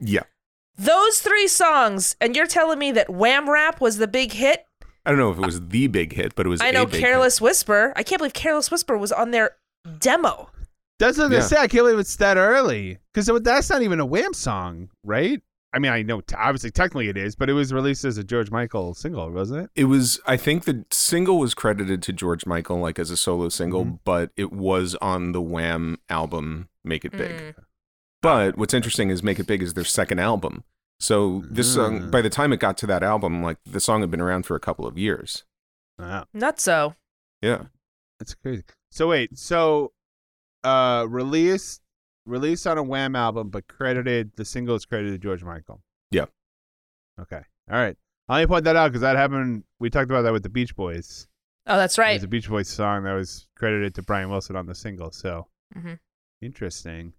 yeah. 0.00 0.22
Those 0.76 1.20
three 1.20 1.46
songs, 1.48 2.16
and 2.20 2.34
you're 2.34 2.46
telling 2.46 2.78
me 2.78 2.90
that 2.92 3.10
Wham 3.10 3.50
Rap 3.50 3.80
was 3.80 3.98
the 3.98 4.08
big 4.08 4.32
hit? 4.32 4.64
I 5.04 5.10
don't 5.10 5.18
know 5.18 5.30
if 5.30 5.38
it 5.38 5.44
was 5.44 5.60
the 5.60 5.88
big 5.88 6.12
hit, 6.14 6.34
but 6.34 6.46
it 6.46 6.48
was. 6.48 6.60
I 6.62 6.70
know 6.70 6.86
big 6.86 6.94
hit. 6.94 7.00
Careless 7.02 7.40
Whisper. 7.40 7.92
I 7.96 8.02
can't 8.02 8.18
believe 8.18 8.32
Careless 8.34 8.70
Whisper 8.70 8.96
was 8.96 9.12
on 9.12 9.30
their 9.30 9.56
demo. 9.98 10.50
That's 10.98 11.18
what 11.18 11.32
I 11.32 11.36
Yeah. 11.36 11.40
say. 11.40 11.56
I 11.56 11.68
can't 11.68 11.84
believe 11.84 11.98
it's 11.98 12.16
that 12.16 12.36
early 12.36 12.98
because 13.12 13.30
that's 13.42 13.70
not 13.70 13.82
even 13.82 14.00
a 14.00 14.06
Wham 14.06 14.34
song, 14.34 14.90
right? 15.04 15.40
I 15.72 15.78
mean, 15.78 15.92
I 15.92 16.02
know 16.02 16.20
t- 16.20 16.34
obviously 16.36 16.70
technically 16.70 17.08
it 17.08 17.16
is, 17.16 17.36
but 17.36 17.48
it 17.48 17.52
was 17.52 17.72
released 17.72 18.04
as 18.04 18.18
a 18.18 18.24
George 18.24 18.50
Michael 18.50 18.92
single, 18.92 19.30
wasn't 19.30 19.64
it? 19.64 19.70
It 19.76 19.84
was. 19.84 20.20
I 20.26 20.36
think 20.36 20.64
the 20.64 20.84
single 20.90 21.38
was 21.38 21.54
credited 21.54 22.02
to 22.02 22.12
George 22.12 22.44
Michael, 22.44 22.78
like 22.78 22.98
as 22.98 23.10
a 23.10 23.16
solo 23.16 23.48
single, 23.48 23.84
Mm-hmm. 23.84 23.94
but 24.04 24.30
it 24.36 24.52
was 24.52 24.94
on 24.96 25.32
the 25.32 25.40
Wham 25.40 25.98
album 26.08 26.68
"Make 26.84 27.04
It 27.04 27.12
Big." 27.12 27.30
Mm. 27.30 27.54
But 28.22 28.56
what's 28.58 28.74
interesting 28.74 29.10
is 29.10 29.22
"Make 29.22 29.38
It 29.38 29.46
Big" 29.46 29.62
is 29.62 29.74
their 29.74 29.84
second 29.84 30.18
album. 30.18 30.64
So 30.98 31.42
this 31.48 31.72
song, 31.72 32.00
Mm. 32.02 32.10
by 32.10 32.20
the 32.20 32.28
time 32.28 32.52
it 32.52 32.60
got 32.60 32.76
to 32.78 32.86
that 32.86 33.02
album, 33.02 33.42
like 33.42 33.56
the 33.64 33.80
song 33.80 34.02
had 34.02 34.10
been 34.10 34.20
around 34.20 34.44
for 34.44 34.54
a 34.54 34.60
couple 34.60 34.86
of 34.86 34.98
years. 34.98 35.44
Wow, 35.98 36.26
Not 36.34 36.60
so. 36.60 36.94
Yeah. 37.40 37.64
that's 38.18 38.34
crazy. 38.34 38.64
So 38.90 39.08
wait, 39.08 39.38
so 39.38 39.92
uh, 40.64 41.06
released 41.08 41.80
released 42.26 42.66
on 42.66 42.76
a 42.76 42.82
Wham 42.82 43.16
album, 43.16 43.48
but 43.48 43.66
credited 43.66 44.32
the 44.36 44.44
single 44.44 44.74
is 44.76 44.84
credited 44.84 45.14
to 45.14 45.18
George 45.26 45.42
Michael. 45.42 45.82
Yeah. 46.10 46.26
Okay. 47.18 47.40
All 47.70 47.78
right. 47.78 47.96
I 48.28 48.34
only 48.34 48.46
point 48.46 48.64
that 48.64 48.76
out 48.76 48.88
because 48.88 49.00
that 49.00 49.16
happened. 49.16 49.64
We 49.78 49.88
talked 49.90 50.10
about 50.10 50.22
that 50.22 50.32
with 50.32 50.42
the 50.42 50.48
Beach 50.50 50.76
Boys. 50.76 51.26
Oh, 51.66 51.76
that's 51.78 51.96
right. 51.98 52.12
There's 52.12 52.24
a 52.24 52.28
Beach 52.28 52.48
Boys 52.48 52.68
song 52.68 53.04
that 53.04 53.14
was 53.14 53.48
credited 53.56 53.94
to 53.94 54.02
Brian 54.02 54.28
Wilson 54.28 54.54
on 54.56 54.66
the 54.66 54.74
single. 54.74 55.10
So 55.12 55.48
Mhm. 55.76 55.98
interesting. 56.42 57.14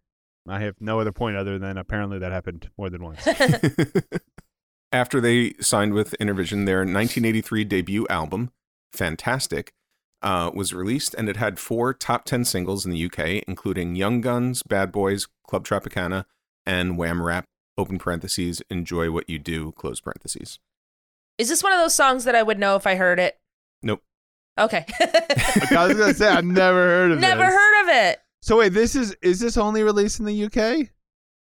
I 0.51 0.59
have 0.61 0.75
no 0.79 0.99
other 0.99 1.11
point 1.11 1.37
other 1.37 1.57
than 1.57 1.77
apparently 1.77 2.19
that 2.19 2.31
happened 2.31 2.69
more 2.77 2.89
than 2.89 3.03
once. 3.03 3.25
After 4.91 5.21
they 5.21 5.53
signed 5.61 5.93
with 5.93 6.13
Innervision, 6.19 6.65
their 6.65 6.79
1983 6.79 7.63
debut 7.63 8.05
album, 8.09 8.51
Fantastic, 8.91 9.71
uh, 10.21 10.51
was 10.53 10.73
released 10.73 11.15
and 11.15 11.29
it 11.29 11.37
had 11.37 11.57
four 11.57 11.93
top 11.93 12.25
10 12.25 12.43
singles 12.43 12.85
in 12.85 12.91
the 12.91 13.05
UK, 13.05 13.43
including 13.47 13.95
Young 13.95 14.19
Guns, 14.19 14.63
Bad 14.63 14.91
Boys, 14.91 15.27
Club 15.47 15.65
Tropicana, 15.65 16.25
and 16.65 16.97
Wham 16.97 17.21
Rap, 17.21 17.45
open 17.77 17.97
parentheses, 17.97 18.61
Enjoy 18.69 19.09
What 19.09 19.29
You 19.29 19.39
Do, 19.39 19.71
close 19.71 20.01
parentheses. 20.01 20.59
Is 21.37 21.47
this 21.47 21.63
one 21.63 21.71
of 21.71 21.79
those 21.79 21.95
songs 21.95 22.25
that 22.25 22.35
I 22.35 22.43
would 22.43 22.59
know 22.59 22.75
if 22.75 22.85
I 22.85 22.95
heard 22.95 23.19
it? 23.19 23.39
Nope. 23.81 24.01
Okay. 24.59 24.85
I 24.99 25.87
was 25.87 25.97
gonna 25.97 26.13
say 26.13 26.27
I've 26.27 26.43
never 26.43 26.77
heard 26.77 27.11
of 27.11 27.17
it. 27.17 27.21
Never 27.21 27.45
this. 27.45 27.53
heard 27.53 27.81
of 27.83 27.89
it. 27.89 28.21
So 28.41 28.57
wait, 28.57 28.69
this 28.69 28.95
is 28.95 29.15
is 29.21 29.39
this 29.39 29.57
only 29.57 29.83
released 29.83 30.19
in 30.19 30.25
the 30.25 30.45
UK? 30.45 30.89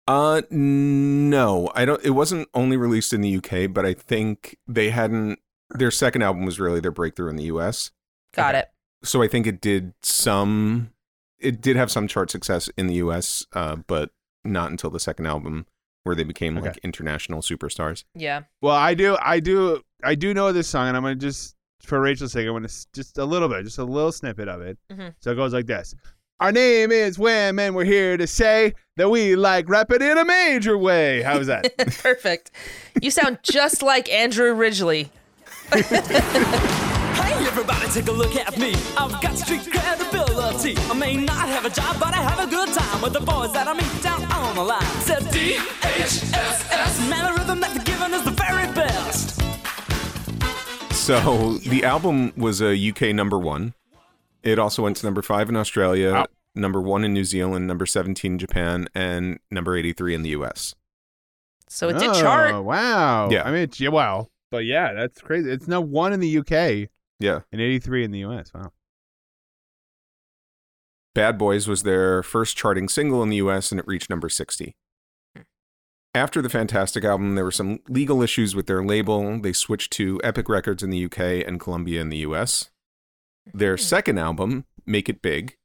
Uh, 0.08 0.41
no, 0.50 1.72
I 1.76 1.86
don't. 1.86 2.04
It 2.04 2.10
wasn't 2.12 2.50
only 2.54 2.78
released 2.78 3.14
in 3.14 3.22
the 3.22 3.38
UK, 3.38 3.72
but 3.72 3.86
I 3.86 3.93
think 3.93 4.58
they 4.68 4.89
hadn't. 4.89 5.39
Their 5.70 5.91
second 5.91 6.24
album 6.24 6.45
was 6.45 6.60
really 6.60 6.80
their 6.80 6.91
breakthrough 6.91 7.30
in 7.30 7.36
the 7.36 7.43
US. 7.45 7.91
Got 8.34 8.56
it. 8.56 8.70
So 9.04 9.22
I 9.22 9.28
think 9.28 9.47
it 9.47 9.62
did 9.62 9.93
some. 10.02 10.91
It 11.39 11.62
did 11.62 11.78
have 11.78 11.89
some 11.91 12.08
chart 12.08 12.32
success 12.32 12.70
in 12.78 12.88
the 12.88 12.95
US, 12.95 13.45
uh, 13.54 13.78
but 13.88 14.10
not 14.43 14.72
until 14.72 14.89
the 14.89 15.00
second 15.00 15.26
album 15.26 15.68
where 16.04 16.16
they 16.16 16.24
became 16.24 16.58
Okay. 16.58 16.68
like 16.70 16.78
international 16.80 17.41
superstars. 17.41 18.04
Yeah. 18.16 18.41
Well, 18.62 18.76
I 18.76 18.93
do, 18.93 19.18
I 19.22 19.39
do, 19.39 19.82
I 20.04 20.16
do 20.16 20.34
know 20.34 20.52
this 20.52 20.68
song, 20.68 20.88
and 20.88 20.97
I'm 20.97 21.04
gonna 21.04 21.16
just 21.16 21.56
for 21.84 22.00
Rachel's 22.02 22.32
sake, 22.34 22.47
I'm 22.47 22.54
gonna 22.54 22.68
just 22.93 23.18
a 23.18 23.26
little 23.26 23.47
bit, 23.47 23.64
just 23.64 23.78
a 23.78 23.84
little 23.84 24.12
snippet 24.12 24.47
of 24.47 24.62
it. 24.62 24.78
Mhm. 24.91 25.14
So 25.20 25.32
it 25.32 25.36
goes 25.36 25.54
like 25.54 25.66
this. 25.68 25.93
Our 26.42 26.54
name 26.54 26.90
is 26.94 27.20
Wham, 27.20 27.60
and 27.60 27.76
we're 27.76 27.84
here 27.84 28.16
to 28.16 28.26
say 28.26 28.74
that 28.96 29.10
we 29.10 29.36
like 29.36 29.68
rapping 29.68 30.02
in 30.02 30.18
a 30.18 30.24
major 30.24 30.78
way. 30.78 31.22
How's 31.22 31.48
that? 31.48 31.76
Perfect. 31.78 32.52
You 33.02 33.12
sound 33.12 33.40
just 33.44 33.82
like 33.82 34.10
Andrew 34.10 34.56
Ridgeley. 34.56 35.10
Hey 37.20 37.46
everybody, 37.46 37.88
take 37.90 38.08
a 38.08 38.12
look 38.12 38.36
at 38.36 38.58
me. 38.58 38.74
I've 38.98 39.22
got 39.22 39.38
street 39.38 39.70
credibility. 39.70 40.76
I 40.90 40.94
may 40.94 41.18
not 41.18 41.48
have 41.50 41.66
a 41.66 41.70
job, 41.70 41.98
but 42.00 42.14
I 42.14 42.18
have 42.18 42.40
a 42.48 42.50
good 42.50 42.70
time 42.74 43.02
with 43.02 43.14
the 43.14 43.20
boys 43.20 43.52
that 43.54 43.68
I 43.68 43.74
meet 43.74 44.04
down 44.04 44.24
on 44.32 44.56
the 44.56 44.64
line. 44.64 44.82
Said 45.02 45.30
D 45.32 45.56
H 45.56 46.00
S 46.00 46.72
S. 46.72 47.10
Man, 47.10 47.26
the 47.26 47.40
rhythm 47.40 47.60
that 47.60 47.74
they're 47.76 47.84
giving 47.84 48.14
is 48.14 48.24
the 48.24 48.32
very 48.32 48.66
best. 48.74 49.42
So 50.94 51.54
the 51.70 51.84
album 51.84 52.34
was 52.38 52.62
a 52.62 52.90
UK 52.90 53.14
number 53.14 53.38
one. 53.38 53.74
It 54.44 54.58
also 54.60 54.84
went 54.84 54.98
to 54.98 55.06
number 55.06 55.22
five 55.22 55.50
in 55.50 55.56
Australia, 55.56 56.12
Wow. 56.14 56.28
number 56.56 56.82
one 56.82 57.04
in 57.04 57.14
New 57.14 57.26
Zealand, 57.26 57.68
number 57.68 57.86
17 57.86 58.34
in 58.34 58.40
Japan, 58.40 58.88
and 58.96 59.40
number 59.52 59.76
83 59.76 60.16
in 60.16 60.22
the 60.24 60.30
US. 60.30 60.76
So 61.68 61.90
it 61.90 62.00
did 62.00 62.10
Oh, 62.10 62.14
chart. 62.20 62.64
Wow. 62.64 63.30
Yeah. 63.30 63.44
I 63.44 63.52
mean, 63.52 63.62
it's, 63.64 63.80
yeah, 63.80 63.90
wow. 63.90 64.30
But 64.50 64.66
yeah, 64.66 64.94
that's 64.94 65.22
crazy. 65.22 65.52
It's 65.52 65.68
now 65.68 65.82
one 65.82 66.14
in 66.14 66.20
the 66.20 66.38
UK 66.40 66.90
Yeah. 67.20 67.42
and 67.52 67.62
83 67.62 68.04
in 68.04 68.12
the 68.12 68.20
US. 68.26 68.52
Wow. 68.54 68.72
Bad 71.14 71.38
Boys 71.38 71.68
was 71.68 71.84
their 71.84 72.24
first 72.24 72.56
charting 72.56 72.88
single 72.88 73.22
in 73.24 73.30
the 73.30 73.38
US 73.38 73.72
and 73.72 73.80
it 73.80 73.88
reached 73.88 74.10
number 74.10 74.30
60. 74.30 74.76
After 76.16 76.42
the 76.42 76.50
Fantastic 76.50 77.04
album, 77.04 77.36
there 77.36 77.44
were 77.44 77.52
some 77.52 77.80
legal 77.88 78.24
issues 78.24 78.56
with 78.56 78.66
their 78.66 78.84
label. 78.84 79.40
They 79.40 79.54
switched 79.54 79.92
to 79.94 80.20
Epic 80.24 80.50
Records 80.50 80.82
in 80.82 80.90
the 80.90 81.06
UK 81.06 81.44
and 81.46 81.60
Columbia 81.60 82.02
in 82.02 82.10
the 82.10 82.18
US. 82.20 82.72
Their 83.54 83.78
second 83.78 84.18
album, 84.18 84.66
Make 84.86 85.10
It 85.10 85.22
Big, 85.22 85.58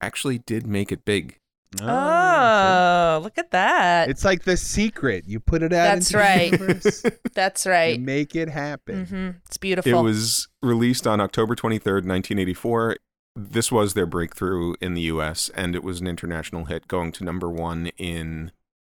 actually 0.00 0.38
did 0.38 0.66
make 0.66 0.92
it 0.92 1.04
big. 1.04 1.38
Oh, 1.82 3.20
look 3.22 3.36
at 3.36 3.50
that. 3.50 4.08
It's 4.08 4.24
like 4.24 4.44
the 4.44 4.56
secret. 4.56 5.24
You 5.26 5.38
put 5.40 5.62
it 5.62 5.72
out 5.72 5.94
That's 5.94 6.14
right. 6.14 6.50
the 6.50 6.58
universe. 6.58 7.02
That's 7.34 7.66
You 7.66 7.72
right. 7.72 8.00
make 8.00 8.34
it 8.34 8.48
happen. 8.48 9.06
hmm 9.06 9.30
It's 9.46 9.56
beautiful. 9.58 9.92
It 9.92 10.02
was 10.02 10.48
released 10.62 11.06
on 11.06 11.20
October 11.20 11.54
23rd, 11.54 12.06
1984. 12.06 12.96
This 13.36 13.70
was 13.70 13.94
their 13.94 14.06
breakthrough 14.06 14.74
in 14.80 14.94
the 14.94 15.02
US, 15.02 15.50
and 15.54 15.74
it 15.74 15.84
was 15.84 16.00
an 16.00 16.06
international 16.06 16.64
hit, 16.64 16.88
going 16.88 17.12
to 17.12 17.24
number 17.24 17.48
one 17.50 17.88
in 17.98 18.50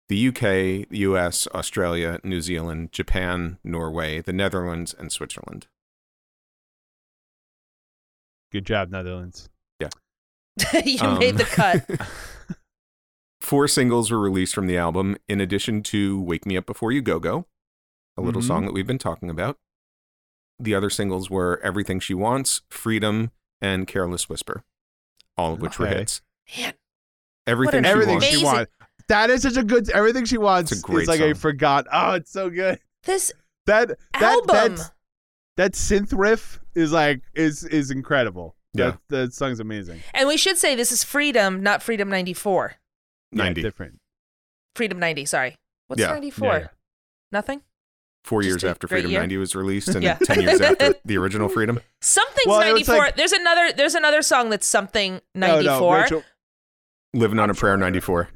the 0.10 0.28
UK, 0.30 0.88
US, 0.92 1.48
Australia, 1.54 2.20
New 2.24 2.42
Zealand, 2.42 2.92
Japan, 2.92 3.58
Norway, 3.64 4.22
the 4.22 4.34
Netherlands, 4.34 4.94
and 4.98 5.12
Switzerland. 5.12 5.68
Good 8.54 8.66
job, 8.66 8.90
Netherlands. 8.92 9.50
Yeah. 9.82 9.90
you 10.86 11.00
Um, 11.02 11.20
made 11.20 11.38
the 11.38 11.44
cut. 11.44 11.86
Four 13.42 13.68
singles 13.68 14.10
were 14.12 14.20
released 14.20 14.56
from 14.56 14.68
the 14.68 14.78
album, 14.78 15.18
in 15.28 15.42
addition 15.42 15.84
to 15.84 16.22
Wake 16.22 16.46
Me 16.46 16.56
Up 16.56 16.66
Before 16.66 16.92
You 16.92 17.02
Go 17.02 17.20
Go, 17.20 17.48
a 18.16 18.22
little 18.22 18.42
Mhm. 18.42 18.48
song 18.48 18.66
that 18.66 18.74
we've 18.74 18.88
been 18.88 18.98
talking 19.00 19.30
about. 19.30 19.58
The 20.60 20.76
other 20.76 20.90
singles 20.90 21.30
were 21.30 21.60
Everything 21.64 22.00
She 22.00 22.14
Wants, 22.14 22.62
Freedom, 22.70 23.32
and 23.60 23.88
Careless 23.88 24.30
Whisper, 24.30 24.64
all 25.36 25.54
of 25.54 25.60
which 25.62 25.78
were 25.80 25.88
hits. 25.88 26.22
Man, 26.58 26.74
Everything, 27.48 27.84
she 27.84 27.90
Everything 27.90 28.14
wants. 28.16 28.28
she 28.30 28.44
wants. 28.44 28.72
That 29.10 29.30
is 29.30 29.42
such 29.42 29.58
a 29.58 29.64
good. 29.64 29.90
Everything 29.90 30.24
she 30.24 30.38
wants 30.38 30.72
It's 30.72 30.80
a 30.80 30.84
great 30.84 31.02
is 31.04 31.08
like 31.10 31.20
a 31.20 31.34
song. 31.34 31.42
forgot. 31.42 31.88
Oh, 31.92 32.14
it's 32.14 32.32
so 32.32 32.50
good. 32.50 32.80
this 33.04 33.34
That 33.66 33.90
that 34.14 34.22
album. 34.22 34.76
that 34.78 34.93
that 35.58 35.74
synth 35.74 36.14
riff 36.18 36.60
is 36.76 36.92
like 36.92 37.22
is 37.36 37.64
is 37.64 37.92
incredible. 37.92 38.56
Yeah. 38.76 38.92
that, 38.92 39.00
that 39.10 39.34
song's 39.34 39.60
amazing. 39.60 40.02
And 40.16 40.28
we 40.28 40.36
should 40.38 40.58
say 40.58 40.74
this 40.76 40.92
is 40.92 41.04
Freedom, 41.04 41.62
not 41.62 41.84
Freedom 41.84 42.10
94. 42.10 42.74
Yeah, 43.32 43.44
90. 43.44 43.62
different. 43.62 44.00
Freedom 44.76 44.98
90, 45.00 45.26
sorry. 45.26 45.56
What's 45.88 46.02
Yeah. 46.02 46.08
94? 46.08 46.48
Yeah, 46.48 46.58
yeah. 46.60 46.68
Nothing? 47.32 47.62
Four 48.24 48.42
Just 48.42 48.50
years 48.50 48.64
after 48.64 48.88
Freedom 48.88 49.12
year. 49.12 49.20
90 49.20 49.38
was 49.38 49.54
released 49.56 49.90
and 49.90 50.02
Yeah. 50.04 50.16
10 50.24 50.42
years 50.42 50.60
after 50.62 50.96
the 51.06 51.18
original 51.18 51.50
Freedom. 51.50 51.80
Something's 52.02 52.48
Well, 52.48 52.62
94. 52.62 52.98
like- 52.98 53.16
there's 53.16 53.32
another 53.34 53.72
there's 53.74 53.94
another 53.96 54.24
song 54.24 54.50
that's 54.50 54.66
something 54.66 55.22
94. 55.36 55.64
no, 55.64 56.02
Rachel, 56.02 56.24
Living 57.14 57.38
on 57.38 57.52
a 57.52 57.54
Prayer 57.54 57.78
94. 57.78 58.30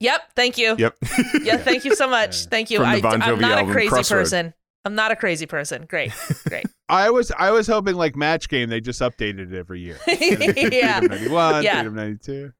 Yep, 0.00 0.22
thank 0.34 0.56
you. 0.58 0.74
Yep. 0.78 0.96
Yeah, 1.42 1.56
thank 1.58 1.84
you 1.84 1.94
so 1.94 2.08
much. 2.08 2.42
Yeah. 2.44 2.48
Thank 2.50 2.70
you. 2.70 2.78
From 2.78 2.90
the 2.92 2.96
I, 2.96 3.00
Bon 3.02 3.20
I'm 3.22 3.36
Jovi 3.36 3.40
not 3.42 3.52
a 3.52 3.56
album, 3.58 3.72
crazy 3.74 3.88
Crossroad. 3.90 4.20
person. 4.22 4.54
I'm 4.84 4.94
not 4.94 5.10
a 5.12 5.16
crazy 5.16 5.46
person. 5.46 5.86
Great. 5.88 6.12
Great. 6.48 6.66
I 6.88 7.10
was 7.10 7.30
I 7.38 7.50
was 7.50 7.66
hoping 7.66 7.94
like 7.96 8.16
Match 8.16 8.48
Game 8.48 8.68
they 8.68 8.80
just 8.80 9.00
updated 9.00 9.52
it 9.52 9.56
every 9.58 9.80
year. 9.80 9.98
yeah. 10.06 11.00
Freedom 11.00 11.18
91, 11.18 11.62
Yeah. 11.64 11.74
Freedom 11.76 11.94
92. 11.94 12.52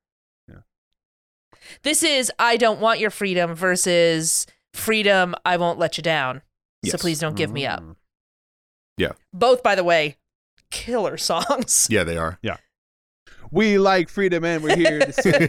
This 1.82 2.02
is 2.02 2.30
I 2.38 2.56
don't 2.58 2.78
want 2.80 3.00
your 3.00 3.10
freedom 3.10 3.54
versus 3.54 4.46
freedom 4.74 5.34
I 5.46 5.56
won't 5.56 5.78
let 5.78 5.96
you 5.96 6.02
down. 6.02 6.42
So 6.84 6.98
please 6.98 7.18
don't 7.20 7.36
give 7.36 7.50
me 7.50 7.66
up. 7.66 7.82
Mm. 7.82 7.96
Yeah. 8.98 9.12
Both 9.32 9.62
by 9.62 9.74
the 9.74 9.84
way, 9.84 10.16
killer 10.70 11.16
songs. 11.16 11.88
Yeah, 11.90 12.04
they 12.04 12.18
are. 12.18 12.38
Yeah. 12.42 12.56
We 13.50 13.78
like 13.78 14.08
freedom 14.10 14.44
and 14.44 14.62
we're 14.62 14.76
here 14.76 14.98
to 15.00 15.12
say 15.22 15.48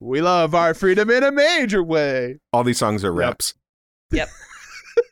we 0.00 0.20
love 0.22 0.54
our 0.54 0.74
freedom 0.74 1.08
in 1.10 1.22
a 1.22 1.30
major 1.30 1.82
way. 1.82 2.38
All 2.52 2.64
these 2.64 2.78
songs 2.78 3.04
are 3.04 3.12
Yep. 3.12 3.16
raps. 3.18 3.54
Yep. 4.10 4.28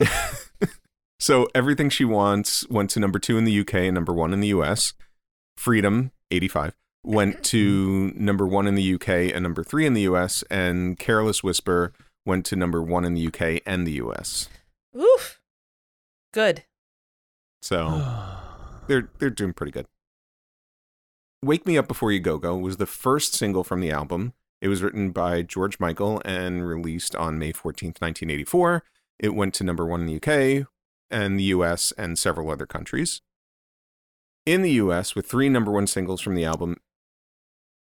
so 1.18 1.48
Everything 1.54 1.90
She 1.90 2.04
Wants 2.04 2.68
went 2.68 2.90
to 2.90 3.00
number 3.00 3.18
two 3.18 3.38
in 3.38 3.44
the 3.44 3.60
UK 3.60 3.74
and 3.74 3.94
number 3.94 4.12
one 4.12 4.32
in 4.32 4.40
the 4.40 4.48
US. 4.48 4.94
Freedom, 5.56 6.12
85, 6.30 6.74
went 7.04 7.42
to 7.44 8.12
number 8.14 8.46
one 8.46 8.66
in 8.66 8.74
the 8.74 8.94
UK 8.94 9.08
and 9.08 9.42
number 9.42 9.62
three 9.62 9.86
in 9.86 9.94
the 9.94 10.02
US. 10.02 10.42
And 10.50 10.98
Careless 10.98 11.42
Whisper 11.42 11.92
went 12.24 12.46
to 12.46 12.56
number 12.56 12.82
one 12.82 13.04
in 13.04 13.14
the 13.14 13.26
UK 13.26 13.62
and 13.66 13.86
the 13.86 13.92
US. 13.92 14.48
Oof. 14.96 15.40
Good. 16.32 16.64
So 17.60 18.04
they're 18.86 19.10
they're 19.18 19.30
doing 19.30 19.52
pretty 19.52 19.72
good. 19.72 19.86
Wake 21.44 21.66
Me 21.66 21.76
Up 21.76 21.88
Before 21.88 22.12
You 22.12 22.20
Go 22.20 22.38
Go 22.38 22.56
was 22.56 22.76
the 22.76 22.86
first 22.86 23.34
single 23.34 23.64
from 23.64 23.80
the 23.80 23.90
album. 23.90 24.32
It 24.60 24.68
was 24.68 24.80
written 24.80 25.10
by 25.10 25.42
George 25.42 25.80
Michael 25.80 26.22
and 26.24 26.66
released 26.66 27.16
on 27.16 27.36
May 27.36 27.52
14th, 27.52 28.00
1984. 28.00 28.84
It 29.18 29.34
went 29.34 29.54
to 29.54 29.64
number 29.64 29.86
one 29.86 30.00
in 30.00 30.06
the 30.06 30.16
UK 30.16 30.66
and 31.10 31.38
the 31.38 31.44
US 31.44 31.92
and 31.98 32.18
several 32.18 32.50
other 32.50 32.66
countries. 32.66 33.22
In 34.46 34.62
the 34.62 34.72
US, 34.72 35.14
with 35.14 35.26
three 35.26 35.48
number 35.48 35.70
one 35.70 35.86
singles 35.86 36.20
from 36.20 36.34
the 36.34 36.44
album, 36.44 36.78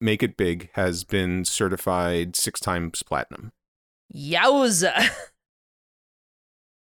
Make 0.00 0.22
It 0.22 0.36
Big 0.36 0.70
has 0.74 1.04
been 1.04 1.44
certified 1.44 2.36
six 2.36 2.60
times 2.60 3.02
platinum. 3.02 3.52
Yowza. 4.14 5.10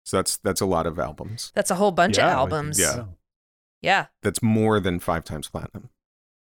So 0.05 0.17
that's 0.17 0.35
that's 0.35 0.59
a 0.59 0.65
lot 0.65 0.85
of 0.85 0.99
albums. 0.99 1.53
That's 1.55 1.71
a 1.71 1.75
whole 1.75 1.91
bunch 1.93 2.17
Yeah, 2.17 2.25
of 2.27 2.33
albums. 2.33 2.77
Yeah. 2.77 2.91
so. 2.91 3.07
Yeah. 3.81 4.07
That's 4.21 4.43
more 4.43 4.81
than 4.81 4.99
five 4.99 5.23
times 5.23 5.47
platinum. 5.47 5.89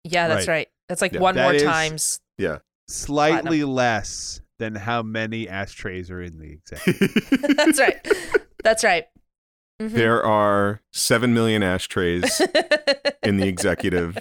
Yeah, 0.04 0.28
that's 0.28 0.46
Right. 0.46 0.52
right. 0.54 0.68
That's 0.86 1.00
like 1.00 1.12
Yeah. 1.14 1.20
one 1.20 1.34
That 1.34 1.44
more 1.44 1.54
is- 1.54 1.62
times. 1.62 2.20
Yeah. 2.36 2.58
Slightly 2.88 3.64
less 3.64 4.42
than 4.58 4.74
how 4.74 5.02
many 5.02 5.48
ashtrays 5.48 6.10
are 6.10 6.20
in 6.22 6.38
the 6.38 6.52
exam. 6.52 6.80
that's 7.56 7.78
right. 7.78 8.08
That's 8.64 8.84
right. 8.84 9.06
Mhm. 9.80 9.92
There 9.92 10.24
are 10.24 10.82
seven 10.92 11.32
million 11.32 11.62
ashtrays 11.62 12.40
in 13.22 13.36
the 13.36 13.46
executive, 13.46 14.18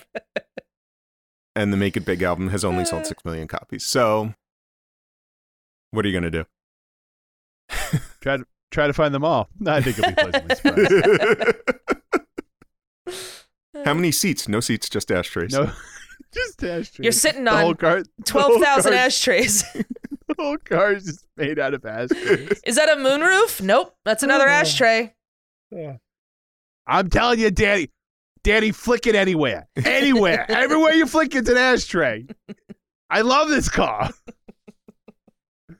and 1.55 1.73
the 1.73 1.77
Make 1.77 1.97
It 1.97 2.05
Big 2.05 2.21
album 2.21 2.49
has 2.49 2.63
only 2.63 2.85
sold 2.85 3.07
six 3.07 3.25
million 3.25 3.47
copies. 3.47 3.83
So, 3.83 4.35
what 5.91 6.05
are 6.05 6.07
you 6.09 6.13
gonna 6.13 6.29
do? 6.29 6.45
try 8.21 8.37
to 8.37 8.45
try 8.71 8.85
to 8.85 8.93
find 8.93 9.15
them 9.15 9.25
all. 9.25 9.49
I 9.65 9.81
think 9.81 9.97
it'll 9.97 10.11
be 10.11 10.15
pleasantly 10.15 10.55
surprised. 10.55 11.55
How 13.85 13.93
many 13.93 14.11
seats? 14.11 14.47
No 14.47 14.59
seats, 14.59 14.89
just 14.89 15.11
ashtrays. 15.11 15.53
No, 15.53 15.71
just 16.33 16.63
ashtrays. 16.63 17.03
You're 17.03 17.11
sitting 17.11 17.47
on 17.47 17.75
car. 17.75 18.03
the 18.03 18.31
whole 18.31 18.59
12,000 18.59 18.93
ashtrays. 18.93 19.63
The 20.27 20.35
whole 20.39 20.57
car 20.57 20.93
is 20.93 21.05
just 21.05 21.25
made 21.37 21.57
out 21.59 21.73
of 21.73 21.85
ashtrays. 21.85 22.61
Is 22.65 22.75
that 22.75 22.89
a 22.89 22.95
moonroof? 23.01 23.61
Nope. 23.61 23.95
That's 24.05 24.23
another 24.23 24.47
ashtray. 24.47 25.13
Yeah. 25.71 25.97
I'm 26.85 27.09
telling 27.09 27.39
you, 27.39 27.51
Daddy. 27.51 27.91
Daddy, 28.43 28.71
flick 28.71 29.07
it 29.07 29.15
anywhere. 29.15 29.67
Anywhere. 29.83 30.45
Everywhere 30.49 30.93
you 30.93 31.05
flick, 31.05 31.35
it's 31.35 31.49
an 31.49 31.57
ashtray. 31.57 32.25
I 33.09 33.21
love 33.21 33.49
this 33.49 33.67
car. 33.69 34.11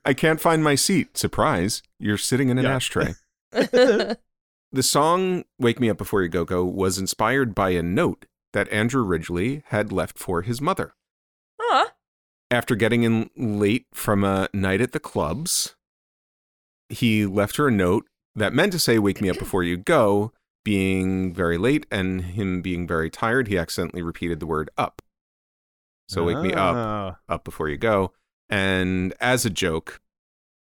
I 0.04 0.14
can't 0.14 0.40
find 0.42 0.64
my 0.64 0.76
seat. 0.76 1.18
Surprise! 1.18 1.82
You're 2.00 2.18
sitting 2.18 2.50
in 2.50 2.58
an 2.58 2.66
Yeah. 2.66 2.76
ashtray. 2.76 3.14
The 4.74 4.84
song 4.84 5.46
"Wake 5.58 5.80
Me 5.80 5.90
Up 5.90 5.98
Before 5.98 6.22
You 6.22 6.28
Go 6.28 6.44
Go" 6.44 6.66
was 6.66 6.98
inspired 6.98 7.56
by 7.56 7.70
a 7.70 7.82
note 7.82 8.26
that 8.52 8.70
Andrew 8.70 9.02
Ridgeley 9.02 9.64
had 9.68 9.94
left 9.94 10.20
for 10.20 10.42
his 10.42 10.60
mother. 10.60 10.94
Huh. 12.52 12.58
after 12.58 12.76
getting 12.76 13.04
in 13.04 13.30
late 13.36 13.86
from 13.94 14.24
a 14.24 14.48
night 14.54 14.82
at 14.82 14.92
the 14.92 15.00
clubs, 15.00 15.76
he 16.90 17.26
left 17.26 17.58
her 17.58 17.68
a 17.68 17.72
note 17.72 18.06
that 18.36 18.54
meant 18.54 18.72
to 18.74 18.80
say, 18.80 19.00
Wake 19.00 19.22
me 19.22 19.30
up 19.30 19.40
before 19.40 19.64
you 19.64 19.78
go. 19.78 20.32
Being 20.64 21.34
very 21.34 21.58
late 21.58 21.86
and 21.90 22.22
him 22.22 22.62
being 22.62 22.86
very 22.86 23.10
tired, 23.10 23.48
he 23.48 23.58
accidentally 23.58 24.02
repeated 24.02 24.42
the 24.42 24.46
word 24.46 24.70
up. 24.78 25.02
So, 26.10 26.24
wake 26.26 26.40
me 26.40 26.54
up, 26.54 26.76
Oh. 26.76 27.34
up 27.34 27.44
before 27.46 27.70
you 27.70 27.78
go. 27.78 28.12
And 28.50 29.14
as 29.22 29.46
a 29.46 29.50
joke, 29.50 30.02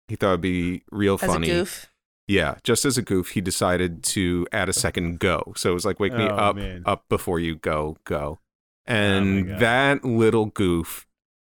he 0.07 0.15
thought 0.15 0.29
it'd 0.29 0.41
be 0.41 0.83
real 0.91 1.15
As 1.15 1.21
funny. 1.21 1.49
a 1.51 1.53
goof. 1.55 1.91
Yeah, 2.27 2.55
just 2.63 2.85
as 2.85 2.97
a 2.97 3.01
goof, 3.03 3.29
he 3.31 3.41
decided 3.41 4.01
to 4.05 4.47
add 4.51 4.67
a 4.69 4.73
second 4.73 5.19
go. 5.19 5.53
So 5.57 5.69
it 5.71 5.73
was 5.75 5.85
like, 5.85 5.99
wake 5.99 6.13
me 6.13 6.23
Oh, 6.23 6.35
up, 6.35 6.55
man. 6.55 6.81
up 6.87 7.05
before 7.09 7.39
you 7.39 7.55
go, 7.55 7.97
go. 8.03 8.39
Oh, 8.87 8.91
and 8.91 9.47
God. 9.47 9.59
that 9.59 10.03
little 10.05 10.45
goof 10.47 11.05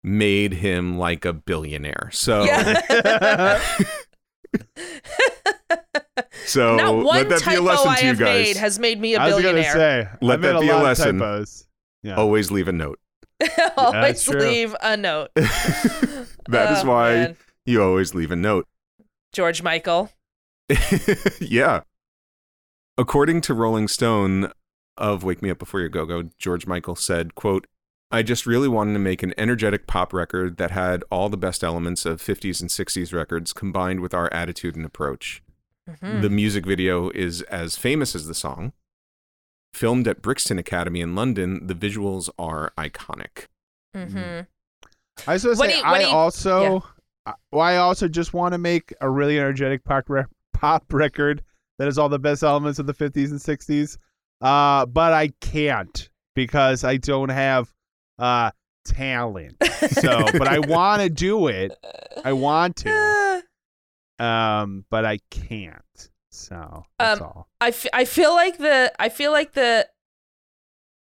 made 0.05 0.53
him 0.53 0.97
like 0.97 1.25
a 1.25 1.33
billionaire. 1.33 2.09
So, 2.13 2.43
Yeah. 2.43 3.59
so 6.45 6.75
Not 6.75 6.95
one 6.95 7.05
let 7.05 7.29
that 7.29 7.39
be 7.39 7.51
a 7.51 7.55
typo 7.55 7.61
lesson 7.63 7.87
I 7.89 7.95
to 7.97 8.01
you 8.03 8.07
have 8.09 8.19
made 8.19 8.45
guys. 8.53 8.57
has 8.57 8.79
made 8.79 8.99
me 9.01 9.15
a 9.15 9.19
I 9.19 9.25
was 9.27 9.35
billionaire. 9.35 9.63
gonna 9.73 9.73
say. 9.73 10.09
Let 10.21 10.39
I 10.39 10.41
made 10.41 10.47
that 10.55 10.61
be 10.61 10.67
a 10.69 10.71
lot 10.73 10.77
of 10.79 10.83
lesson. 10.83 11.19
typos. 11.19 11.67
Yeah. 12.03 12.15
Always 12.15 12.51
leave 12.51 12.67
a 12.67 12.71
note. 12.71 12.99
Always 13.77 14.23
true. 14.23 14.39
leave 14.39 14.75
a 14.81 14.95
note. 14.97 15.31
That 16.47 16.73
is 16.77 16.83
Oh, 16.83 16.89
why 16.89 17.13
man. 17.15 17.37
you 17.65 17.81
always 17.81 18.13
leave 18.13 18.29
a 18.31 18.35
note. 18.35 18.67
George 19.33 19.63
Michael. 19.63 20.11
yeah. 21.41 21.81
According 22.99 23.41
to 23.41 23.55
Rolling 23.55 23.87
Stone 23.87 24.51
of 24.95 25.23
Wake 25.23 25.41
Me 25.41 25.49
Up 25.49 25.57
Before 25.57 25.81
You 25.81 25.89
Go 25.89 26.05
Go, 26.05 26.29
George 26.37 26.67
Michael 26.67 26.95
said, 26.95 27.33
quote, 27.33 27.65
I 28.11 28.21
just 28.23 28.45
really 28.45 28.67
wanted 28.67 28.93
to 28.93 28.99
make 28.99 29.23
an 29.23 29.33
energetic 29.37 29.87
pop 29.87 30.13
record 30.13 30.57
that 30.57 30.71
had 30.71 31.03
all 31.11 31.27
the 31.29 31.37
best 31.37 31.63
elements 31.63 32.05
of 32.05 32.21
50s 32.21 32.61
and 32.61 32.69
60s 32.69 33.13
records 33.13 33.51
combined 33.51 33.99
with 33.99 34.13
our 34.13 34.31
attitude 34.31 34.75
and 34.75 34.85
approach. 34.85 35.41
Mhm. 35.89 36.21
The 36.21 36.29
music 36.29 36.65
video 36.65 37.09
is 37.09 37.41
as 37.43 37.77
famous 37.77 38.15
as 38.15 38.27
the 38.27 38.33
song. 38.33 38.73
Filmed 39.73 40.07
at 40.07 40.21
Brixton 40.21 40.57
Academy 40.57 41.01
in 41.01 41.15
London, 41.15 41.67
the 41.67 41.75
visuals 41.75 42.29
are 42.39 42.71
iconic. 42.77 43.47
Mm-hmm. 43.95 44.41
I 45.27 45.33
was 45.33 45.43
gonna 45.43 45.55
say 45.55 45.71
he- 45.75 45.81
when 45.81 45.85
I 45.85 45.99
he- 46.03 46.11
also, 46.11 46.83
I, 47.25 47.33
well, 47.51 47.61
I 47.61 47.77
also 47.77 48.07
just 48.07 48.33
want 48.33 48.53
to 48.53 48.57
make 48.57 48.93
a 49.01 49.09
really 49.09 49.37
energetic 49.37 49.83
pop 49.83 50.09
re- 50.09 50.23
pop 50.53 50.91
record 50.93 51.43
that 51.77 51.85
has 51.85 51.97
all 51.97 52.07
the 52.09 52.19
best 52.19 52.43
elements 52.43 52.79
of 52.79 52.85
the 52.87 52.93
50s 52.93 53.31
and 53.31 53.39
60s. 53.41 53.97
Uh, 54.41 54.85
but 54.85 55.11
I 55.11 55.29
can't 55.41 56.09
because 56.35 56.83
I 56.83 56.97
don't 56.97 57.29
have 57.29 57.73
uh 58.19 58.51
talent. 58.85 59.55
So, 59.91 60.25
but 60.33 60.47
I 60.47 60.59
want 60.67 61.01
to 61.01 61.09
do 61.09 61.47
it. 61.47 61.71
I 62.23 62.33
want 62.33 62.77
to. 62.77 63.43
Um, 64.17 64.85
but 64.89 65.03
I 65.03 65.19
can't. 65.29 66.09
So 66.31 66.85
that's 66.97 67.19
Um, 67.19 67.27
all. 67.27 67.49
I, 67.59 67.67
f- 67.67 67.85
I 67.91 68.05
feel 68.05 68.33
like 68.33 68.57
the 68.59 68.93
I 68.97 69.09
feel 69.09 69.31
like 69.33 69.51
the 69.51 69.89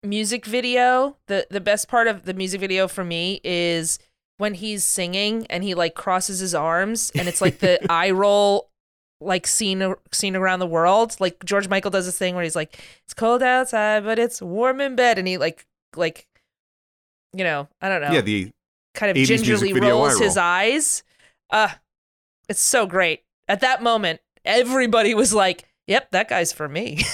music 0.03 0.45
video 0.45 1.15
the 1.27 1.47
the 1.49 1.61
best 1.61 1.87
part 1.87 2.07
of 2.07 2.23
the 2.25 2.33
music 2.33 2.59
video 2.59 2.87
for 2.87 3.03
me 3.03 3.39
is 3.43 3.99
when 4.37 4.53
he's 4.53 4.83
singing 4.83 5.45
and 5.49 5.63
he 5.63 5.73
like 5.73 5.95
crosses 5.95 6.39
his 6.39 6.53
arms 6.53 7.11
and 7.15 7.27
it's 7.27 7.41
like 7.41 7.59
the 7.59 7.79
eye 7.91 8.11
roll 8.11 8.69
like 9.21 9.47
scene 9.47 9.95
scene 10.11 10.35
around 10.35 10.59
the 10.59 10.67
world 10.67 11.15
like 11.19 11.43
George 11.45 11.69
Michael 11.69 11.91
does 11.91 12.05
this 12.05 12.17
thing 12.17 12.35
where 12.35 12.43
he's 12.43 12.55
like 12.55 12.81
it's 13.05 13.13
cold 13.13 13.41
outside 13.43 14.03
but 14.03 14.19
it's 14.19 14.41
warm 14.41 14.81
in 14.81 14.95
bed 14.95 15.17
and 15.17 15.27
he 15.27 15.37
like 15.37 15.65
like 15.95 16.27
you 17.33 17.43
know 17.43 17.67
I 17.81 17.89
don't 17.89 18.01
know 18.01 18.11
Yeah, 18.11 18.21
the 18.21 18.51
kind 18.93 19.11
of 19.11 19.17
80s 19.17 19.29
music 19.29 19.45
gingerly 19.45 19.73
rolls 19.73 20.19
his 20.19 20.37
eyes. 20.37 21.03
Uh 21.49 21.69
it's 22.49 22.61
so 22.61 22.85
great. 22.85 23.23
At 23.47 23.61
that 23.61 23.81
moment, 23.81 24.19
everybody 24.45 25.13
was 25.13 25.33
like, 25.33 25.65
"Yep, 25.87 26.11
that 26.11 26.27
guy's 26.27 26.51
for 26.51 26.67
me." 26.67 27.03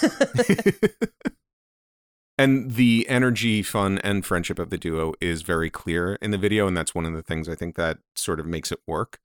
and 2.38 2.72
the 2.72 3.06
energy, 3.08 3.62
fun, 3.62 4.00
and 4.00 4.26
friendship 4.26 4.60
of 4.60 4.70
the 4.70 4.78
duo 4.78 5.14
is 5.22 5.44
very 5.44 5.70
clear 5.70 6.16
in 6.16 6.32
the 6.32 6.38
video, 6.38 6.68
and 6.68 6.76
that's 6.76 6.96
one 6.96 7.06
of 7.06 7.14
the 7.14 7.22
things 7.22 7.48
I 7.48 7.56
think 7.56 7.76
that 7.76 8.00
sort 8.16 8.40
of 8.40 8.46
makes 8.46 8.72
it 8.72 8.80
work. 8.88 9.20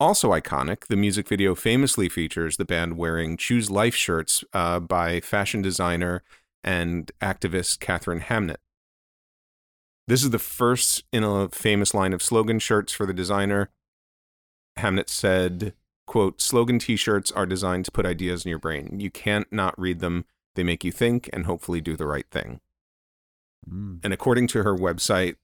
Also 0.00 0.30
iconic, 0.30 0.86
the 0.88 0.96
music 0.96 1.28
video 1.28 1.54
famously 1.54 2.08
features 2.08 2.56
the 2.56 2.64
band 2.64 2.96
wearing 2.96 3.36
Choose 3.36 3.70
Life 3.70 3.94
shirts 3.94 4.42
uh, 4.52 4.80
by 4.80 5.20
fashion 5.20 5.62
designer 5.62 6.24
and 6.64 7.12
activist 7.20 7.78
Katharine 7.78 8.20
Hamnett. 8.20 8.56
This 10.12 10.22
is 10.22 10.28
the 10.28 10.38
first 10.38 11.04
in 11.10 11.24
a 11.24 11.48
famous 11.48 11.94
line 11.94 12.12
of 12.12 12.22
slogan 12.22 12.58
shirts 12.58 12.92
for 12.92 13.06
the 13.06 13.14
designer. 13.14 13.70
Hamnett 14.78 15.08
said, 15.08 15.72
quote, 16.06 16.42
slogan 16.42 16.78
t-shirts 16.78 17.32
are 17.32 17.46
designed 17.46 17.86
to 17.86 17.90
put 17.90 18.04
ideas 18.04 18.44
in 18.44 18.50
your 18.50 18.58
brain. 18.58 19.00
You 19.00 19.10
can't 19.10 19.50
not 19.50 19.72
read 19.80 20.00
them. 20.00 20.26
They 20.54 20.64
make 20.64 20.84
you 20.84 20.92
think 20.92 21.30
and 21.32 21.46
hopefully 21.46 21.80
do 21.80 21.96
the 21.96 22.04
right 22.04 22.26
thing. 22.30 22.60
Mm. 23.66 24.00
And 24.04 24.12
according 24.12 24.48
to 24.48 24.62
her 24.62 24.76
website, 24.76 25.36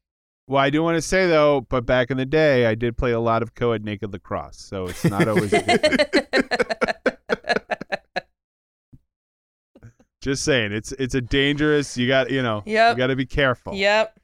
Well, 0.47 0.63
I 0.63 0.69
do 0.69 0.83
want 0.83 0.97
to 0.97 1.01
say 1.01 1.27
though, 1.27 1.63
but 1.63 1.87
back 1.87 2.11
in 2.11 2.19
the 2.19 2.27
day, 2.27 2.67
I 2.67 2.75
did 2.75 2.99
play 2.99 3.13
a 3.13 3.21
lot 3.21 3.43
of 3.43 3.55
co-ed 3.55 3.87
naked 3.87 4.13
lacrosse, 4.13 4.59
so 4.59 4.85
it's 4.85 5.03
not 5.03 5.29
always. 5.29 5.51
a 5.51 5.63
good 5.63 5.81
thing. 5.81 6.45
Just 10.21 10.45
saying, 10.45 10.73
it's 10.73 10.93
it's 10.93 11.15
a 11.15 11.23
dangerous. 11.23 11.97
You 11.97 12.07
got 12.07 12.31
you 12.31 12.43
know. 12.43 12.63
Yep. 12.67 12.97
You 12.97 12.99
got 12.99 13.07
to 13.07 13.17
be 13.17 13.25
careful. 13.25 13.73
yep. 13.73 14.15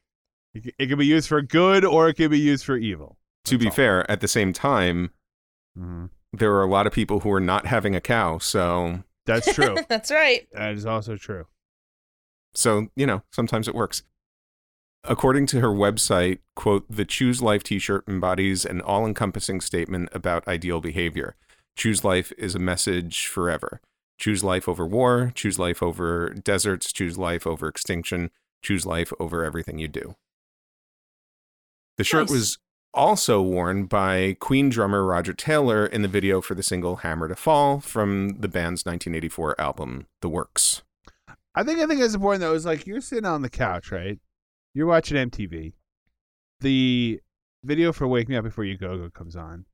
It, 0.54 0.74
it 0.78 0.86
can 0.86 0.98
be 0.98 1.06
used 1.06 1.28
for 1.28 1.42
good 1.42 1.84
or 1.84 2.08
it 2.08 2.14
can 2.14 2.30
be 2.30 2.38
used 2.38 2.64
for 2.64 2.76
evil. 2.76 3.18
to 3.46 3.58
be 3.58 3.66
all. 3.66 3.72
fair, 3.72 4.10
at 4.10 4.20
the 4.20 4.28
same 4.28 4.52
time, 4.52 5.10
Mhm. 5.78 6.10
there 6.32 6.52
are 6.54 6.62
a 6.62 6.68
lot 6.70 6.86
of 6.86 6.92
people 6.92 7.20
who 7.20 7.30
are 7.32 7.40
not 7.40 7.66
having 7.66 7.94
a 7.96 8.00
cow. 8.00 8.38
So, 8.38 9.02
That's 9.26 9.52
true. 9.54 9.76
That's 9.88 10.10
right. 10.10 10.46
that 10.52 10.72
is 10.74 10.86
also 10.86 11.16
true. 11.16 11.46
so 12.54 12.88
you 12.96 13.06
know, 13.06 13.22
sometimes 13.32 13.66
it 13.68 13.74
works. 13.74 14.02
According 15.06 15.46
to 15.48 15.60
her 15.60 15.68
website, 15.68 16.38
quote, 16.56 16.86
the 16.88 17.04
Choose 17.04 17.42
Life 17.42 17.62
t-shirt 17.62 18.04
embodies 18.08 18.64
an 18.64 18.80
all-encompassing 18.80 19.60
statement 19.60 20.08
about 20.12 20.48
ideal 20.48 20.80
behavior. 20.80 21.36
Choose 21.76 22.04
life 22.04 22.32
is 22.38 22.54
a 22.54 22.58
message 22.58 23.26
forever. 23.26 23.80
Choose 24.18 24.42
life 24.44 24.66
over 24.68 24.86
war, 24.86 25.32
choose 25.34 25.58
life 25.58 25.82
over 25.82 26.30
deserts, 26.30 26.90
choose 26.92 27.18
life 27.18 27.46
over 27.46 27.66
extinction, 27.68 28.30
choose 28.62 28.86
life 28.86 29.12
over 29.20 29.44
everything 29.44 29.78
you 29.78 29.88
do. 29.88 30.14
The 31.96 32.04
shirt 32.04 32.22
Nice. 32.22 32.30
was 32.30 32.58
also 32.92 33.42
worn 33.42 33.86
by 33.86 34.36
Queen 34.40 34.68
drummer 34.68 35.04
Roger 35.04 35.32
Taylor 35.32 35.86
in 35.86 36.02
the 36.02 36.08
video 36.08 36.40
for 36.40 36.54
the 36.54 36.62
single 36.62 36.96
Hammer 36.96 37.28
to 37.28 37.36
Fall 37.36 37.80
from 37.80 38.36
the 38.40 38.48
band's 38.48 38.84
1984 38.84 39.60
album 39.60 40.06
The 40.20 40.28
Works. 40.28 40.82
I 41.54 41.62
think 41.62 41.78
I 41.80 41.86
think 41.86 42.00
it's 42.00 42.14
important 42.14 42.40
though. 42.40 42.54
Is 42.54 42.66
like 42.66 42.86
you're 42.86 43.00
sitting 43.00 43.24
on 43.26 43.42
the 43.42 43.50
couch, 43.50 43.92
right? 43.92 44.18
You're 44.74 44.86
watching 44.86 45.16
MTV. 45.16 45.72
The 46.60 47.20
video 47.64 47.92
for 47.92 48.08
"Wake 48.08 48.28
Me 48.28 48.36
Up 48.36 48.44
Before 48.44 48.64
You 48.64 48.76
Go 48.76 48.96
Go" 48.98 49.10
comes 49.10 49.36
on, 49.36 49.64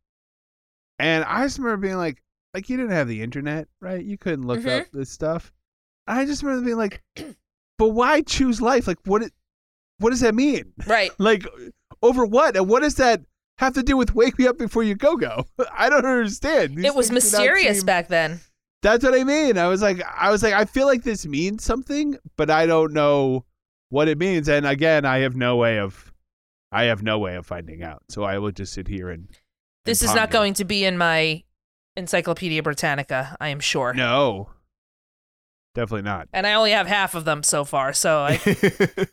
and 0.98 1.24
I 1.24 1.44
just 1.44 1.59
remember 1.59 1.78
being 1.86 1.97
like, 1.97 2.22
like 2.52 2.68
you 2.68 2.76
didn't 2.76 2.92
have 2.92 3.09
the 3.09 3.22
internet, 3.22 3.68
right? 3.80 4.05
You 4.05 4.18
couldn't 4.18 4.47
look 4.47 4.60
Mhm. 4.60 4.80
up 4.82 4.86
this 4.92 5.10
stuff. 5.10 5.52
I 6.06 6.26
just 6.26 6.42
remember 6.42 6.66
being 6.66 6.76
like, 6.76 7.02
but 7.78 7.88
why 7.90 8.20
choose 8.22 8.60
life? 8.60 8.86
Like, 8.86 8.98
what? 9.06 9.22
It, 9.22 9.32
what 9.98 10.10
does 10.10 10.20
that 10.20 10.34
mean? 10.34 10.72
Right. 10.86 11.10
Like, 11.18 11.47
over 12.02 12.24
what? 12.24 12.56
And 12.56 12.68
what 12.68 12.82
does 12.82 12.94
that 12.97 13.22
have 13.59 13.74
to 13.74 13.82
do 13.82 13.97
with 13.97 14.14
"Wake 14.14 14.39
Me 14.39 14.47
Up 14.47 14.59
Before 14.59 14.82
You 14.82 14.94
Go 14.94 15.16
Go"? 15.16 15.44
I 15.72 15.89
don't 15.89 16.06
understand. 16.06 16.77
These 16.77 16.86
it 16.86 16.94
was 16.94 17.09
things 17.10 17.31
do 17.31 17.36
not 17.36 17.43
mysterious 17.44 17.78
seem- 17.78 17.86
back 17.86 18.09
then. 18.09 18.40
that's 18.82 19.05
what 19.05 19.14
I 19.14 19.24
mean. 19.24 19.59
I 19.59 19.68
was 19.68 19.82
like, 19.82 20.02
I 20.16 20.31
was 20.31 20.43
like, 20.43 20.55
I 20.55 20.64
feel 20.64 20.86
like 20.86 21.02
this 21.02 21.27
means 21.27 21.64
something, 21.64 22.16
but 22.36 22.51
I 22.51 22.66
don't 22.66 22.93
know 22.93 23.44
what 23.90 24.09
it 24.09 24.18
means. 24.18 24.48
And 24.48 24.66
again, 24.66 25.05
I 25.05 25.18
have 25.18 25.36
no 25.36 25.56
way 25.56 25.78
of, 25.78 26.12
I 26.72 26.85
have 26.85 27.02
no 27.02 27.18
way 27.18 27.35
of 27.36 27.44
finding 27.47 27.82
out. 27.82 28.02
So 28.09 28.22
I 28.22 28.39
will 28.39 28.52
just 28.52 28.72
sit 28.72 28.89
here 28.89 29.10
and. 29.10 29.28
This 29.85 30.02
and 30.02 30.10
is 30.10 30.14
not 30.14 30.31
going 30.31 30.55
to 30.55 30.64
be 30.64 30.85
in 30.85 30.97
my 30.98 31.43
Encyclopedia 31.97 32.62
Britannica, 32.62 33.36
I 33.40 33.48
am 33.48 33.60
sure. 33.60 33.93
No, 33.93 34.51
definitely 35.74 36.02
not. 36.02 36.28
And 36.32 36.47
I 36.47 36.55
only 36.55 36.70
have 36.72 36.86
half 36.86 37.14
of 37.14 37.24
them 37.24 37.43
so 37.43 37.64
far, 37.64 37.93
so 37.93 38.20
I, 38.20 38.40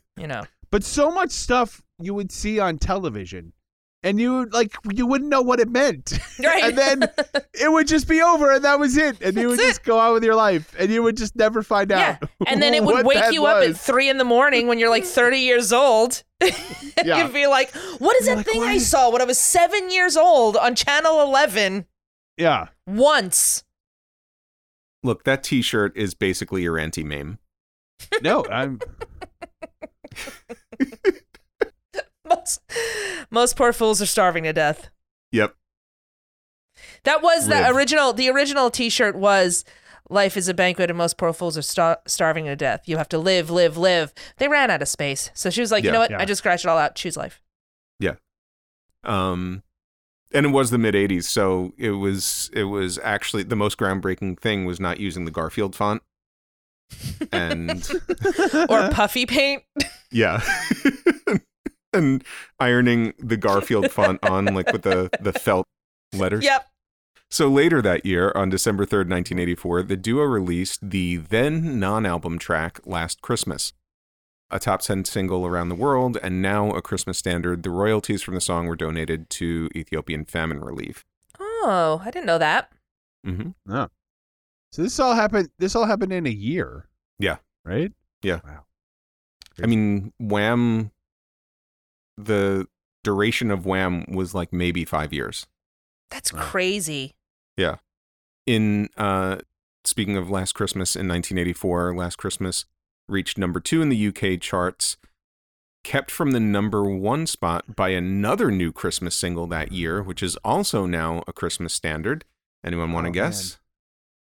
you 0.18 0.27
know. 0.27 0.43
But 0.72 0.84
so 0.84 1.11
much 1.11 1.31
stuff 1.31 1.81
you 1.99 2.14
would 2.14 2.31
see 2.31 2.60
on 2.60 2.77
television, 2.77 3.53
and 4.03 4.19
you 4.19 4.34
would, 4.39 4.53
like 4.53 4.73
you 4.94 5.07
wouldn't 5.07 5.30
know 5.30 5.41
what 5.41 5.60
it 5.60 5.69
meant, 5.69 6.19
Right. 6.44 6.64
and 6.65 6.77
then 6.77 7.03
it 7.53 7.72
would 7.72 7.88
just 7.88 8.07
be 8.07 8.22
over, 8.22 8.52
and 8.53 8.64
that 8.65 8.80
was 8.80 8.95
it, 8.98 9.22
and 9.22 9.35
you 9.38 9.48
would 9.49 9.60
That's 9.60 9.69
just 9.69 9.84
go 9.84 9.98
on 9.98 10.14
with 10.14 10.23
your 10.23 10.35
life, 10.35 10.76
and 10.77 10.91
you 10.91 11.02
would 11.03 11.18
just 11.18 11.35
never 11.35 11.64
find 11.64 11.89
Yeah. 11.89 12.18
out. 12.22 12.30
And 12.48 12.61
then 12.61 12.73
it 12.73 12.84
would 12.84 13.06
wake 13.06 13.18
that 13.19 13.34
you 13.34 13.45
up 13.45 13.64
at 13.64 13.76
three 13.77 14.10
in 14.10 14.18
the 14.18 14.23
morning 14.23 14.68
when 14.68 14.77
you're 14.80 14.89
like 14.89 15.03
30 15.06 15.39
years 15.39 15.72
old. 15.73 16.23
Yeah. 16.41 17.23
You'd 17.23 17.34
be 17.34 17.48
like, 17.48 17.73
what 17.99 18.15
is 18.18 18.27
You're 18.27 18.35
that 18.35 18.38
like, 18.38 18.45
thing 18.45 18.61
why 18.61 18.72
I 18.73 18.77
saw 18.77 19.10
when 19.11 19.22
I 19.22 19.26
was 19.26 19.39
seven 19.39 19.89
years 19.91 20.15
old 20.18 20.56
on 20.57 20.76
Channel 20.76 21.22
11 21.23 21.85
Yeah. 22.38 22.68
once? 22.85 23.64
Look, 25.03 25.23
that 25.23 25.44
t-shirt 25.44 25.95
is 25.95 26.14
basically 26.14 26.64
your 26.64 26.77
anti-meme. 26.77 27.39
No, 28.22 28.45
I'm. 28.52 28.80
Most, 32.30 32.60
most 33.31 33.56
poor 33.56 33.72
fools 33.72 34.02
are 34.02 34.06
starving 34.06 34.44
to 34.44 34.52
death. 34.52 34.89
Yep. 35.31 35.56
That 37.03 37.22
was 37.22 37.48
the 37.48 37.69
original. 37.69 38.11
The 38.11 38.30
original 38.30 38.69
T-shirt 38.69 39.15
was 39.15 39.64
"Life 40.10 40.35
is 40.35 40.49
a 40.49 40.53
banquet, 40.53 40.89
and 40.89 40.98
most 40.98 41.18
poor 41.18 41.31
fools 41.31 41.57
are 41.57 41.61
star- 41.61 41.99
starving 42.06 42.45
to 42.45 42.56
death. 42.57 42.81
You 42.85 42.98
have 42.98 43.07
to 43.10 43.18
live, 43.18 43.49
live, 43.49 43.77
live." 43.77 44.14
They 44.38 44.48
ran 44.49 44.69
out 44.69 44.81
of 44.81 44.89
space, 44.89 45.31
so 45.34 45.49
she 45.49 45.61
was 45.61 45.72
like, 45.72 45.85
"You 45.85 45.91
know 45.91 45.99
what? 45.99 46.11
Yeah. 46.11 46.19
I 46.19 46.26
just 46.26 46.39
scratched 46.39 46.65
it 46.65 46.68
all 46.68 46.77
out. 46.77 46.95
Choose 46.95 47.15
life." 47.15 47.41
Yeah. 47.99 48.15
Um, 49.06 49.64
and 50.34 50.45
it 50.45 50.49
was 50.49 50.69
the 50.69 50.77
mid 50.77 50.95
'80s, 50.95 51.23
so 51.23 51.73
it 51.77 51.91
was 51.91 52.49
it 52.53 52.65
was 52.65 52.99
actually 53.03 53.44
the 53.44 53.56
most 53.56 53.77
groundbreaking 53.77 54.39
thing 54.39 54.65
was 54.65 54.80
not 54.81 54.99
using 54.99 55.23
the 55.26 55.31
Garfield 55.31 55.76
font, 55.76 56.02
and 57.31 57.89
Or 58.69 58.89
puffy 58.89 59.26
paint. 59.26 59.64
yeah, 60.11 60.41
and 61.93 62.23
ironing 62.59 63.13
the 63.19 63.38
Garfield 63.38 63.91
font 63.91 64.23
on 64.23 64.45
like 64.45 64.71
with 64.71 64.84
the 64.84 65.09
the 65.21 65.34
felt 65.34 65.65
letters. 66.13 66.43
yep. 66.43 66.67
So 67.29 67.49
later 67.49 67.81
that 67.81 68.05
year, 68.05 68.31
on 68.35 68.49
December 68.49 68.85
3rd, 68.85 69.09
1984, 69.09 69.84
the 69.84 69.97
duo 69.97 70.23
released 70.23 70.89
the 70.89 71.17
then 71.17 71.77
non 71.77 72.05
album 72.05 72.39
track 72.39 72.79
Last 72.85 73.21
Christmas. 73.21 73.73
A 74.49 74.59
top 74.59 74.79
10 74.79 75.03
single 75.03 75.45
around 75.45 75.67
the 75.67 75.75
world, 75.75 76.17
and 76.23 76.41
now 76.41 76.71
a 76.71 76.81
Christmas 76.81 77.17
standard. 77.17 77.63
The 77.63 77.69
royalties 77.69 78.21
from 78.21 78.34
the 78.34 78.39
song 78.39 78.65
were 78.65 78.77
donated 78.77 79.29
to 79.31 79.67
Ethiopian 79.75 80.23
famine 80.23 80.61
relief. 80.61 81.03
Oh, 81.38 82.01
I 82.05 82.11
didn't 82.11 82.27
know 82.27 82.38
that. 82.38 82.71
hmm 83.25 83.49
No. 83.65 83.89
So 84.71 84.84
this 84.84 84.97
all 85.01 85.15
happened. 85.15 85.49
This 85.59 85.75
all 85.75 85.84
happened 85.84 86.13
in 86.13 86.25
a 86.25 86.29
year. 86.29 86.88
Yeah. 87.19 87.38
Right. 87.65 87.91
Yeah. 88.21 88.39
Wow. 88.45 88.63
I 89.61 89.65
mean, 89.67 90.13
Wham, 90.19 90.91
the 92.17 92.67
duration 93.03 93.51
of 93.51 93.65
Wham 93.65 94.05
was 94.07 94.34
like 94.34 94.51
maybe 94.53 94.85
five 94.85 95.13
years. 95.13 95.47
That's 96.09 96.31
Wow. 96.34 96.41
crazy. 96.41 97.15
Yeah. 97.55 97.77
In 98.45 98.89
uh 98.97 99.38
speaking 99.84 100.17
of 100.17 100.29
last 100.29 100.53
christmas 100.53 100.97
in 100.97 101.07
1984 101.07 101.95
last 101.95 102.17
christmas 102.17 102.65
reached 103.07 103.38
number 103.38 103.57
two 103.61 103.81
in 103.81 103.88
the 103.88 104.07
uk 104.09 104.41
charts 104.41 104.97
kept 105.85 106.11
from 106.11 106.31
the 106.31 106.41
number 106.41 106.84
one 106.84 107.25
spot 107.25 107.73
by 107.73 107.88
another 107.89 108.51
new 108.51 108.73
christmas 108.73 109.15
single 109.15 109.47
that 109.47 109.71
year 109.71 110.03
which 110.03 110.21
is 110.21 110.35
also 110.43 110.85
now 110.85 111.23
a 111.25 111.31
christmas 111.31 111.73
standard 111.73 112.25
anyone 112.65 112.91
want 112.91 113.05
to 113.05 113.09
Oh, 113.11 113.13
guess 113.13 113.59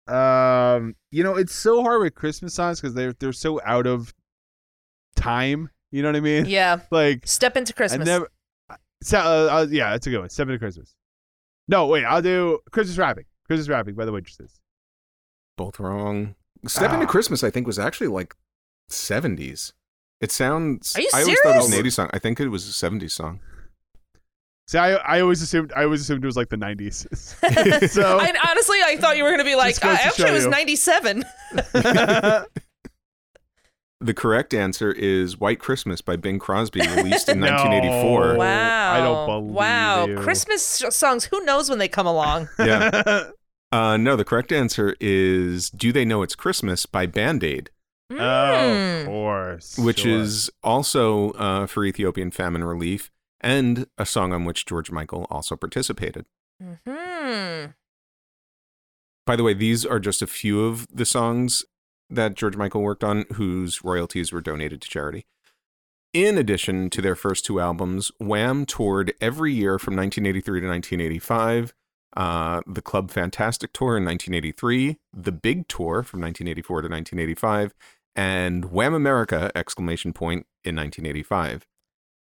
Um, 0.07 0.95
you 1.11 1.23
know, 1.23 1.35
it's 1.35 1.55
so 1.55 1.81
hard 1.81 2.01
with 2.03 2.13
Christmas 2.15 2.53
songs 2.53 2.79
because 2.79 2.93
they're 2.93 3.13
they're 3.13 3.33
so 3.33 3.59
out 3.65 3.87
of 3.87 4.13
time. 5.17 5.69
You 5.91 6.01
know 6.01 6.09
what 6.09 6.15
I 6.15 6.21
mean? 6.21 6.45
Yeah. 6.59 6.79
Like 6.91 7.27
Step 7.27 7.57
into 7.57 7.73
Christmas. 7.73 8.07
I 8.07 8.11
never. 8.11 8.29
So, 9.03 9.19
uh, 9.19 9.21
uh, 9.51 9.67
yeah, 9.69 9.91
that's 9.91 10.07
a 10.07 10.09
good 10.09 10.19
one. 10.19 10.29
Seven 10.29 10.53
to 10.53 10.59
Christmas. 10.59 10.95
No, 11.67 11.85
wait, 11.87 12.05
I'll 12.05 12.21
do 12.21 12.59
Christmas 12.71 12.97
wrapping. 12.97 13.25
Christmas 13.45 13.67
wrapping 13.69 13.95
by 13.95 14.05
the 14.05 14.11
waitresses. 14.11 14.59
both 15.57 15.79
wrong 15.79 16.35
step 16.67 16.91
into 16.91 17.05
Ah. 17.05 17.09
christmas 17.09 17.43
i 17.43 17.49
think 17.49 17.65
was 17.67 17.79
actually 17.79 18.07
like 18.07 18.35
70s 18.91 19.73
it 20.19 20.31
sounds 20.31 20.95
Are 20.95 21.01
you 21.01 21.09
i 21.13 21.21
always 21.21 21.39
thought 21.41 21.53
it 21.55 21.57
was 21.57 21.65
an 21.67 21.71
serious? 21.71 21.93
80s 21.93 21.95
song 21.95 22.09
i 22.13 22.19
think 22.19 22.39
it 22.39 22.47
was 22.49 22.67
a 22.67 22.71
70s 22.85 23.11
song 23.11 23.39
See, 24.69 24.77
I 24.77 24.95
I 24.95 25.21
always 25.21 25.41
assumed 25.41 25.71
I 25.73 25.83
always 25.85 26.01
assumed 26.01 26.23
it 26.23 26.27
was 26.27 26.35
like 26.35 26.49
the 26.49 26.57
nineties. 26.57 27.07
so 27.89 28.19
I, 28.19 28.33
honestly, 28.49 28.79
I 28.83 28.97
thought 28.99 29.15
you 29.15 29.23
were 29.23 29.29
going 29.29 29.39
to 29.39 29.45
be 29.45 29.55
like, 29.55 29.77
uh, 29.85 29.95
actually, 29.97 30.27
it 30.31 30.33
was 30.33 30.45
97. 30.45 31.23
The 33.99 34.13
correct 34.13 34.53
answer 34.53 34.91
is 34.91 35.39
white 35.39 35.59
christmas 35.59 36.01
by 36.01 36.15
bing 36.15 36.37
crosby 36.39 36.81
released 36.81 37.29
in 37.29 37.39
No. 37.41 37.47
1984 37.47 38.37
Wow. 38.37 38.93
I 38.93 38.97
don't 38.99 39.25
believe 39.25 39.49
it. 39.49 39.53
Wow. 39.53 40.05
you. 40.05 40.17
Christmas 40.17 40.63
songs, 40.63 41.25
who 41.25 41.43
knows 41.45 41.69
when 41.69 41.79
they 41.79 41.87
come 41.87 42.05
along? 42.07 42.49
yeah 42.59 43.29
Uh, 43.69 43.97
no, 43.97 44.15
the 44.15 44.23
correct 44.23 44.53
answer 44.53 44.95
is 45.01 45.69
"Do 45.69 45.91
They 45.91 46.05
Know 46.05 46.21
It's 46.21 46.35
Christmas" 46.35 46.85
by 46.85 47.05
Band 47.05 47.43
Aid, 47.43 47.69
Oh, 48.11 48.15
of 48.15 48.17
Mm. 48.17 49.05
course. 49.07 49.77
which 49.77 49.99
sure. 50.03 50.11
is 50.21 50.49
also 50.63 51.31
uh, 51.31 51.65
for 51.67 51.83
Ethiopian 51.83 52.31
famine 52.31 52.63
relief, 52.63 53.11
and 53.41 53.87
a 53.97 54.05
song 54.05 54.31
on 54.31 54.45
which 54.45 54.65
George 54.65 54.89
Michael 54.89 55.27
also 55.29 55.57
participated. 55.57 56.25
Hmm. 56.61 57.65
By 59.25 59.35
the 59.35 59.43
way, 59.43 59.53
these 59.53 59.85
are 59.85 59.99
just 59.99 60.21
a 60.21 60.27
few 60.27 60.63
of 60.63 60.87
the 60.89 61.05
songs 61.05 61.65
that 62.09 62.35
George 62.35 62.55
Michael 62.55 62.81
worked 62.81 63.03
on 63.03 63.25
whose 63.33 63.83
royalties 63.83 64.31
were 64.31 64.41
donated 64.41 64.81
to 64.81 64.89
charity. 64.89 65.25
In 66.13 66.37
addition 66.37 66.89
to 66.91 67.01
their 67.01 67.15
first 67.15 67.45
two 67.45 67.59
albums, 67.59 68.11
Wham 68.19 68.65
toured 68.65 69.13
every 69.19 69.53
year 69.53 69.77
from 69.77 69.95
1983 69.95 70.61
to 70.61 70.67
1985. 70.67 71.73
Uh, 72.15 72.61
the 72.65 72.81
Club 72.81 73.11
Fantastic 73.11 73.73
Tour 73.73 73.97
in 73.97 74.05
1983, 74.05 74.97
the 75.13 75.31
Big 75.31 75.67
Tour 75.67 76.01
from 76.01 76.21
1984 76.21 76.81
to 76.81 76.87
1985, 76.87 77.75
and 78.15 78.71
Wham 78.71 78.95
America! 78.95 79.51
Exclamation 79.53 80.13
point 80.13 80.47
in 80.63 80.75
1985. 80.75 81.67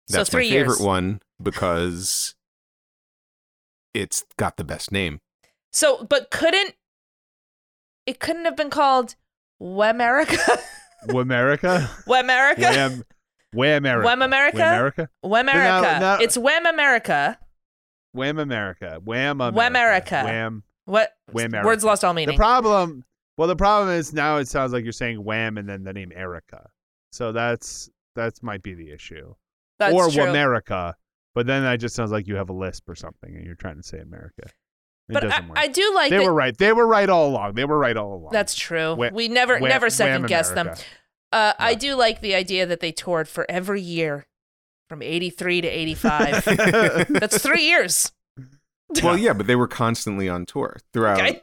So 0.09 0.19
That's 0.19 0.31
three 0.31 0.51
my 0.51 0.57
favorite 0.57 0.79
years. 0.79 0.87
one 0.87 1.21
because 1.43 2.35
it's 3.95 4.25
got 4.37 4.57
the 4.57 4.65
best 4.65 4.93
name. 4.93 5.21
So, 5.73 6.05
but 6.05 6.31
couldn't 6.31 6.75
it 8.05 8.21
couldn't 8.21 8.45
have 8.45 8.57
been 8.57 8.71
called 8.71 9.17
Wemerica? 9.61 10.61
Wemerica? 11.09 11.89
Wham. 12.07 13.05
Whamerica. 13.55 14.05
Wham 14.05 14.23
America? 14.23 14.59
Whamerica. 14.59 15.09
Wemerica. 15.25 16.01
No, 16.01 16.17
no. 16.17 16.23
It's 16.23 16.37
Wham 16.37 16.67
America. 16.67 17.39
Wham 18.13 18.39
America. 18.39 19.01
Wham 19.05 19.41
America. 19.41 19.59
Whamerica. 19.59 20.25
Wham. 20.25 20.63
What? 20.85 21.13
Whamerica. 21.33 21.65
Words 21.65 21.85
lost 21.85 22.05
all 22.05 22.15
meaning. 22.15 22.35
The 22.35 22.39
problem, 22.39 23.05
well, 23.37 23.49
the 23.49 23.57
problem 23.57 23.91
is 23.91 24.13
now 24.13 24.37
it 24.37 24.49
sounds 24.49 24.73
like 24.73 24.85
you're 24.85 24.93
saying 24.93 25.23
Wham 25.23 25.59
and 25.59 25.69
then 25.69 25.85
the 25.85 25.93
name 25.93 26.13
Erica. 26.15 26.69
So 27.13 27.33
that's 27.33 27.89
that's 28.15 28.43
might 28.43 28.63
be 28.63 28.75
the 28.75 28.91
issue. 28.91 29.35
That's 29.79 29.95
or 29.95 30.11
true. 30.11 30.25
America. 30.25 30.95
But 31.35 31.47
then 31.47 31.63
that 31.63 31.79
just 31.79 31.95
sounds 31.95 32.11
like 32.11 32.27
you 32.27 32.37
have 32.37 32.51
a 32.51 32.55
lisp 32.55 32.89
or 32.89 32.97
something, 32.97 33.35
and 33.35 33.45
you're 33.45 33.55
trying 33.55 33.77
to 33.77 33.83
say 33.83 33.99
America. 33.99 34.51
It 35.09 35.15
but 35.15 35.25
I. 35.33 35.43
I 35.55 35.67
do 35.69 35.93
like 35.95 36.11
they 36.11 36.19
that. 36.19 36.25
were 36.25 36.33
right. 36.35 36.57
They 36.57 36.73
were 36.73 36.87
right 36.87 37.09
all 37.09 37.29
along. 37.29 37.55
They 37.55 37.65
were 37.65 37.79
right 37.79 37.97
all 37.97 38.15
along. 38.15 38.31
That's 38.33 38.55
true. 38.55 38.95
Wha- 38.95 39.11
we 39.13 39.29
never 39.29 39.59
Wham- 39.59 39.69
never 39.71 39.89
second 39.91 40.27
guess 40.27 40.51
them. 40.51 40.67
America. 40.69 40.83
Uh, 41.33 41.53
I 41.59 41.75
do 41.75 41.95
like 41.95 42.21
the 42.21 42.35
idea 42.35 42.67
that 42.67 42.81
they 42.81 42.93
toured 42.93 43.29
for 43.29 43.45
every 43.51 43.81
year 43.83 44.27
from 44.89 45.03
83 45.03 45.61
to 45.63 45.69
85. 45.69 46.45
That's 47.09 47.43
three 47.43 47.65
years. 47.65 48.13
Well, 49.03 49.19
yeah, 49.19 49.35
but 49.35 49.47
they 49.47 49.57
were 49.57 49.69
constantly 49.69 50.29
on 50.31 50.47
tour 50.47 50.79
throughout. 50.95 51.21
Okay. 51.21 51.43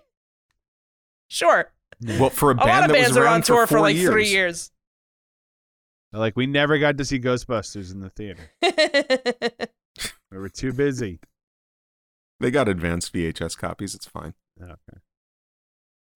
Sure. 1.27 1.71
Well, 2.19 2.31
for 2.31 2.49
a 2.49 2.53
A 2.53 2.57
band 2.57 2.69
lot 2.69 2.83
of 2.83 2.87
that 2.89 2.93
bands 2.93 3.09
was 3.09 3.17
are 3.17 3.27
on 3.27 3.41
tour 3.43 3.67
for, 3.67 3.75
four 3.75 3.81
like 3.81 3.95
years. 3.95 4.09
three 4.11 4.29
years. 4.29 4.71
Like 6.11 6.35
we 6.35 6.47
never 6.47 6.77
got 6.79 6.97
to 6.97 7.05
see 7.05 7.19
Ghostbusters 7.19 7.91
in 7.91 7.99
the 7.99 8.09
theater. 8.09 8.49
We 10.31 10.39
were 10.39 10.49
too 10.49 10.73
busy. 10.73 11.19
They 12.39 12.51
got 12.51 12.67
advanced 12.67 13.13
VHS 13.13 13.57
copies. 13.57 13.95
It's 13.95 14.07
fine. 14.07 14.33
Okay. 14.61 14.99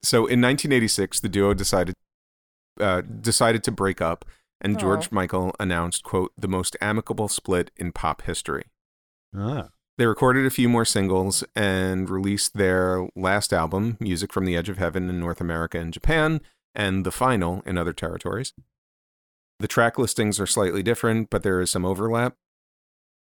So 0.03 0.19
in 0.19 0.41
1986, 0.41 1.19
the 1.19 1.29
duo 1.29 1.53
decided 1.53 1.95
uh, 2.79 3.01
decided 3.01 3.63
to 3.65 3.71
break 3.71 4.01
up, 4.01 4.25
and 4.61 4.75
Aw. 4.77 4.79
George 4.79 5.11
Michael 5.11 5.53
announced, 5.59 6.03
"quote 6.03 6.31
the 6.37 6.47
most 6.47 6.77
amicable 6.81 7.27
split 7.27 7.71
in 7.77 7.91
pop 7.91 8.21
history." 8.23 8.65
Ah. 9.35 9.69
They 9.97 10.05
recorded 10.05 10.45
a 10.45 10.49
few 10.49 10.69
more 10.69 10.85
singles 10.85 11.43
and 11.57 12.09
released 12.09 12.55
their 12.55 13.09
last 13.17 13.51
album, 13.51 13.97
Music 13.99 14.31
from 14.31 14.45
the 14.45 14.55
Edge 14.55 14.69
of 14.69 14.77
Heaven, 14.77 15.09
in 15.09 15.19
North 15.19 15.41
America 15.41 15.77
and 15.77 15.91
Japan, 15.91 16.39
and 16.73 17.05
The 17.05 17.11
Final 17.11 17.61
in 17.65 17.77
other 17.77 17.91
territories. 17.91 18.53
The 19.59 19.67
track 19.67 19.99
listings 19.99 20.39
are 20.39 20.47
slightly 20.47 20.81
different, 20.81 21.29
but 21.29 21.43
there 21.43 21.59
is 21.59 21.69
some 21.69 21.83
overlap. 21.83 22.37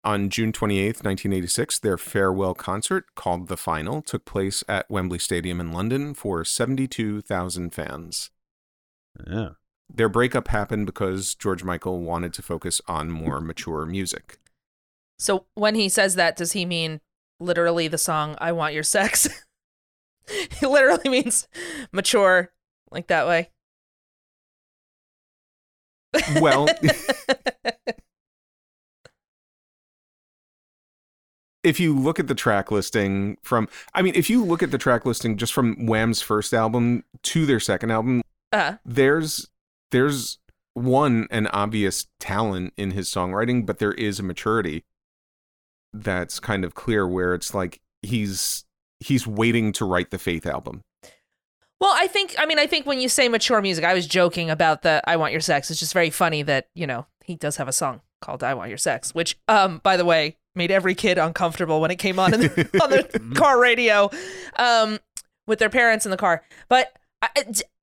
On 0.03 0.29
June 0.29 0.53
28th, 0.53 1.03
1986, 1.03 1.79
their 1.79 1.97
farewell 1.97 2.53
concert, 2.53 3.13
called 3.15 3.47
The 3.47 3.57
Final, 3.57 4.01
took 4.01 4.23
place 4.23 4.63
at 4.69 4.89
Wembley 4.89 5.19
Stadium 5.19 5.59
in 5.59 5.73
London 5.73 6.13
for 6.13 6.45
72,000 6.45 7.73
fans. 7.73 8.31
Yeah. 9.27 9.49
Their 9.93 10.07
breakup 10.07 10.47
happened 10.49 10.85
because 10.85 11.35
George 11.35 11.63
Michael 11.63 11.99
wanted 11.99 12.33
to 12.33 12.41
focus 12.41 12.79
on 12.87 13.11
more 13.11 13.41
mature 13.41 13.85
music. 13.85 14.39
So 15.17 15.47
when 15.55 15.75
he 15.75 15.89
says 15.89 16.15
that, 16.15 16.37
does 16.37 16.53
he 16.53 16.65
mean 16.65 17.01
literally 17.39 17.87
the 17.89 17.97
song 17.97 18.35
"I 18.39 18.51
Want 18.53 18.73
Your 18.73 18.83
Sex"? 18.83 19.27
he 20.59 20.65
literally 20.65 21.09
means 21.09 21.47
mature, 21.91 22.53
like 22.91 23.07
that 23.07 23.27
way. 23.27 23.49
Well, 26.39 26.67
if 31.63 31.79
you 31.79 31.97
look 31.97 32.19
at 32.19 32.27
the 32.27 32.35
track 32.35 32.71
listing 32.71 33.37
from 33.43 33.67
I 33.93 34.01
mean, 34.01 34.13
if 34.15 34.29
you 34.29 34.43
look 34.43 34.63
at 34.63 34.71
the 34.71 34.77
track 34.77 35.05
listing 35.05 35.37
just 35.37 35.53
from 35.53 35.85
Wham's 35.85 36.21
first 36.21 36.53
album 36.53 37.03
to 37.23 37.45
their 37.45 37.59
second 37.59 37.91
album, 37.91 38.21
uh, 38.51 38.75
there's 38.85 39.47
there's 39.91 40.37
one 40.73 41.27
an 41.31 41.47
obvious 41.47 42.07
talent 42.19 42.73
in 42.77 42.91
his 42.91 43.09
songwriting, 43.09 43.65
but 43.65 43.79
there 43.79 43.93
is 43.93 44.19
a 44.19 44.23
maturity 44.23 44.85
that's 45.93 46.39
kind 46.39 46.63
of 46.63 46.75
clear 46.75 47.07
where 47.07 47.33
it's 47.33 47.53
like 47.53 47.81
he's 48.01 48.65
he's 48.99 49.25
waiting 49.27 49.71
to 49.73 49.85
write 49.85 50.11
the 50.11 50.19
Faith 50.19 50.45
album. 50.45 50.83
well, 51.79 51.93
I 51.95 52.07
think. 52.07 52.35
I 52.37 52.45
mean, 52.45 52.59
I 52.59 52.67
think 52.67 52.85
when 52.85 52.99
you 52.99 53.09
say 53.09 53.27
mature 53.29 53.61
music, 53.61 53.83
I 53.83 53.93
was 53.93 54.07
joking 54.07 54.49
about 54.49 54.83
the 54.83 55.01
"I 55.05 55.17
Want 55.17 55.33
Your 55.33 55.41
Sex." 55.41 55.69
It's 55.69 55.79
just 55.79 55.93
very 55.93 56.09
funny 56.09 56.43
that 56.43 56.69
you 56.73 56.87
know 56.87 57.05
he 57.23 57.35
does 57.35 57.57
have 57.57 57.67
a 57.67 57.73
song 57.73 58.01
called 58.21 58.43
"I 58.43 58.53
Want 58.53 58.69
Your 58.69 58.77
Sex," 58.77 59.13
which, 59.13 59.37
um, 59.47 59.79
by 59.83 59.97
the 59.97 60.05
way, 60.05 60.37
made 60.55 60.71
every 60.71 60.95
kid 60.95 61.17
uncomfortable 61.17 61.79
when 61.81 61.91
it 61.91 61.97
came 61.97 62.19
on 62.19 62.33
in 62.33 62.41
the, 62.41 62.47
on 62.83 62.89
the 62.89 63.35
car 63.35 63.59
radio, 63.59 64.09
um, 64.57 64.99
with 65.47 65.59
their 65.59 65.69
parents 65.69 66.05
in 66.05 66.11
the 66.11 66.17
car. 66.17 66.43
But 66.67 66.91
I, 67.21 67.29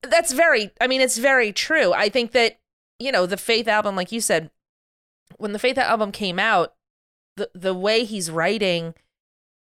that's 0.03 0.33
very. 0.33 0.71
I 0.81 0.87
mean, 0.87 1.01
it's 1.01 1.19
very 1.19 1.53
true. 1.53 1.93
I 1.93 2.09
think 2.09 2.33
that 2.33 2.59
you 2.99 3.13
know 3.13 3.27
the 3.27 3.37
Faith 3.37 3.69
album, 3.69 3.97
like 3.97 4.13
you 4.13 4.21
said, 4.21 4.51
when 5.39 5.53
the 5.53 5.59
Faith 5.59 5.79
album 5.79 6.13
came 6.13 6.39
out, 6.39 6.75
the 7.37 7.51
the 7.55 7.75
way 7.75 8.05
he's 8.05 8.31
writing, 8.31 8.95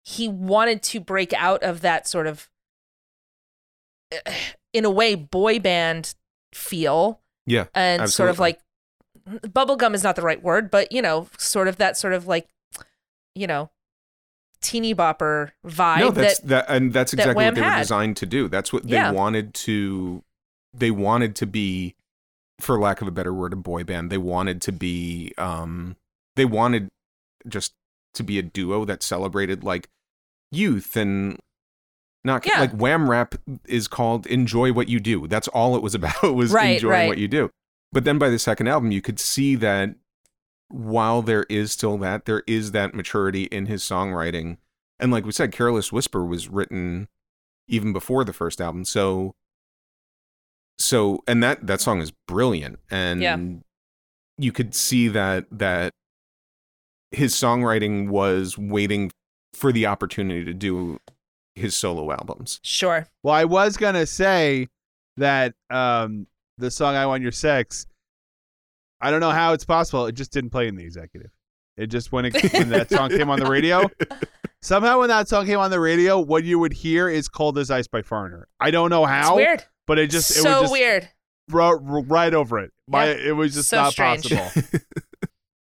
he 0.04 0.28
wanted 0.28 0.82
to 0.84 1.00
break 1.00 1.32
out 1.34 1.62
of 1.62 1.80
that 1.82 2.08
sort 2.08 2.26
of, 2.26 2.48
eh, 4.12 4.34
in 4.72 4.84
a 4.84 4.90
way, 4.90 5.14
boy 5.14 5.58
band 5.58 6.14
feel 6.52 7.20
Yeah. 7.46 7.66
and 7.74 8.10
sort 8.10 8.28
of 8.30 8.40
Absolutely. 8.40 8.42
like 8.42 8.60
bubblegum 9.52 9.94
is 9.94 10.02
not 10.02 10.16
the 10.16 10.22
right 10.22 10.42
word, 10.42 10.70
but 10.70 10.90
you 10.92 11.02
know, 11.02 11.28
sort 11.38 11.68
of 11.68 11.76
that 11.76 11.96
sort 11.96 12.12
of 12.12 12.26
like, 12.26 12.48
you 13.40 13.46
know, 13.46 13.70
teeny 14.60 14.94
bopper 14.94 15.52
vibe 15.66 15.98
no, 16.00 16.10
that's 16.10 16.38
that 16.40 16.48
that, 16.48 16.66
and 16.68 16.92
that's 16.92 17.12
exactly 17.14 17.34
Wham 17.36 17.46
what 17.48 17.54
they 17.54 17.60
were 17.62 17.66
had. 17.70 17.78
designed 17.80 18.16
to 18.18 18.26
do. 18.26 18.48
That's 18.48 18.72
what 18.72 18.84
they 18.86 18.94
Yeah. 18.96 19.10
wanted 19.12 19.54
to. 19.54 20.22
They 20.74 20.90
wanted 20.90 21.34
to 21.36 21.46
be, 21.46 21.94
for 22.60 22.78
lack 22.78 23.00
of 23.00 23.08
a 23.08 23.10
better 23.10 23.32
word, 23.34 23.52
a 23.52 23.56
boy 23.56 23.82
band. 23.84 24.10
They 24.10 24.18
wanted 24.18 24.60
to 24.62 24.72
be. 24.72 25.32
Um, 25.38 25.96
they 26.36 26.44
wanted 26.44 26.88
just 27.48 27.72
to 28.14 28.22
be 28.22 28.38
a 28.38 28.42
duo 28.42 28.84
that 28.84 29.02
celebrated 29.02 29.64
like 29.64 29.88
youth 30.52 30.96
and 30.96 31.38
not 32.22 32.44
Yeah. 32.46 32.60
like 32.60 32.72
Wham 32.72 33.08
Rap 33.10 33.34
is 33.64 33.88
called 33.88 34.26
"Enjoy 34.26 34.72
What 34.74 34.88
You 34.88 35.00
Do." 35.00 35.26
That's 35.26 35.48
all 35.48 35.74
it 35.74 35.82
was 35.82 35.94
about 36.00 36.22
was 36.34 36.52
Right, 36.52 36.74
enjoying 36.74 36.90
right. 36.92 37.08
what 37.08 37.18
you 37.18 37.28
do. 37.28 37.50
But 37.92 38.04
then 38.04 38.18
by 38.18 38.28
the 38.28 38.38
second 38.38 38.68
album, 38.68 38.92
you 38.92 39.00
could 39.00 39.18
see 39.18 39.56
that 39.56 39.94
while 40.70 41.20
there 41.22 41.44
is 41.48 41.72
still 41.72 41.98
that, 41.98 42.24
there 42.24 42.42
is 42.46 42.72
that 42.72 42.94
maturity 42.94 43.44
in 43.44 43.66
his 43.66 43.82
songwriting. 43.82 44.56
And 44.98 45.10
like 45.10 45.24
we 45.24 45.32
said, 45.32 45.52
Careless 45.52 45.92
Whisper 45.92 46.24
was 46.24 46.48
written 46.48 47.08
even 47.68 47.92
before 47.92 48.24
the 48.24 48.32
first 48.32 48.60
album. 48.60 48.84
So 48.84 49.34
so 50.78 51.22
and 51.26 51.42
that 51.42 51.66
that 51.66 51.80
song 51.80 52.00
is 52.00 52.12
brilliant. 52.26 52.78
And 52.90 53.20
Yeah. 53.22 53.38
you 54.38 54.52
could 54.52 54.74
see 54.74 55.08
that 55.08 55.46
that 55.50 55.92
his 57.10 57.34
songwriting 57.34 58.08
was 58.08 58.56
waiting 58.56 59.10
for 59.52 59.72
the 59.72 59.86
opportunity 59.86 60.44
to 60.44 60.54
do 60.54 60.98
his 61.54 61.76
solo 61.76 62.10
albums. 62.12 62.60
sure. 62.62 63.06
Well, 63.22 63.34
I 63.34 63.44
was 63.44 63.76
gonna 63.76 64.06
say 64.06 64.68
that 65.16 65.54
um, 65.68 66.26
the 66.56 66.70
song 66.70 66.94
"I 66.94 67.04
Want 67.06 67.22
Your 67.22 67.32
Sex." 67.32 67.86
I 69.00 69.10
don't 69.10 69.20
know 69.20 69.30
how 69.30 69.52
it's 69.52 69.64
possible. 69.64 70.06
It 70.06 70.12
just 70.12 70.32
didn't 70.32 70.50
play 70.50 70.68
in 70.68 70.76
the 70.76 70.84
executive. 70.84 71.30
It 71.76 71.86
just 71.86 72.12
when 72.12 72.26
it, 72.26 72.52
when 72.52 72.68
that 72.70 72.90
song 72.90 73.08
came 73.10 73.30
on 73.30 73.40
the 73.40 73.46
radio. 73.50 73.88
Somehow, 74.62 74.98
when 75.00 75.08
that 75.08 75.26
song 75.28 75.46
came 75.46 75.58
on 75.58 75.70
the 75.70 75.80
radio, 75.80 76.20
what 76.20 76.44
you 76.44 76.58
would 76.58 76.72
hear 76.74 77.08
is 77.08 77.28
"Cold 77.28 77.56
as 77.56 77.70
Ice" 77.70 77.86
by 77.86 78.02
Foreigner. 78.02 78.46
I 78.60 78.70
don't 78.70 78.90
know 78.90 79.06
how. 79.06 79.18
It's 79.20 79.28
how, 79.28 79.36
weird. 79.36 79.64
but 79.86 79.98
it 79.98 80.10
just 80.10 80.30
it 80.30 80.34
so 80.42 80.50
would 80.56 80.60
just 80.64 80.72
weird. 80.72 81.08
ro- 81.50 81.78
ro- 81.80 82.02
right 82.02 82.34
over 82.34 82.58
it. 82.58 82.70
My, 82.86 83.06
Yeah. 83.06 83.28
it 83.28 83.32
was 83.36 83.54
just 83.54 83.70
So 83.70 83.76
not 83.78 83.92
strange. 83.92 84.28
possible. 84.30 84.62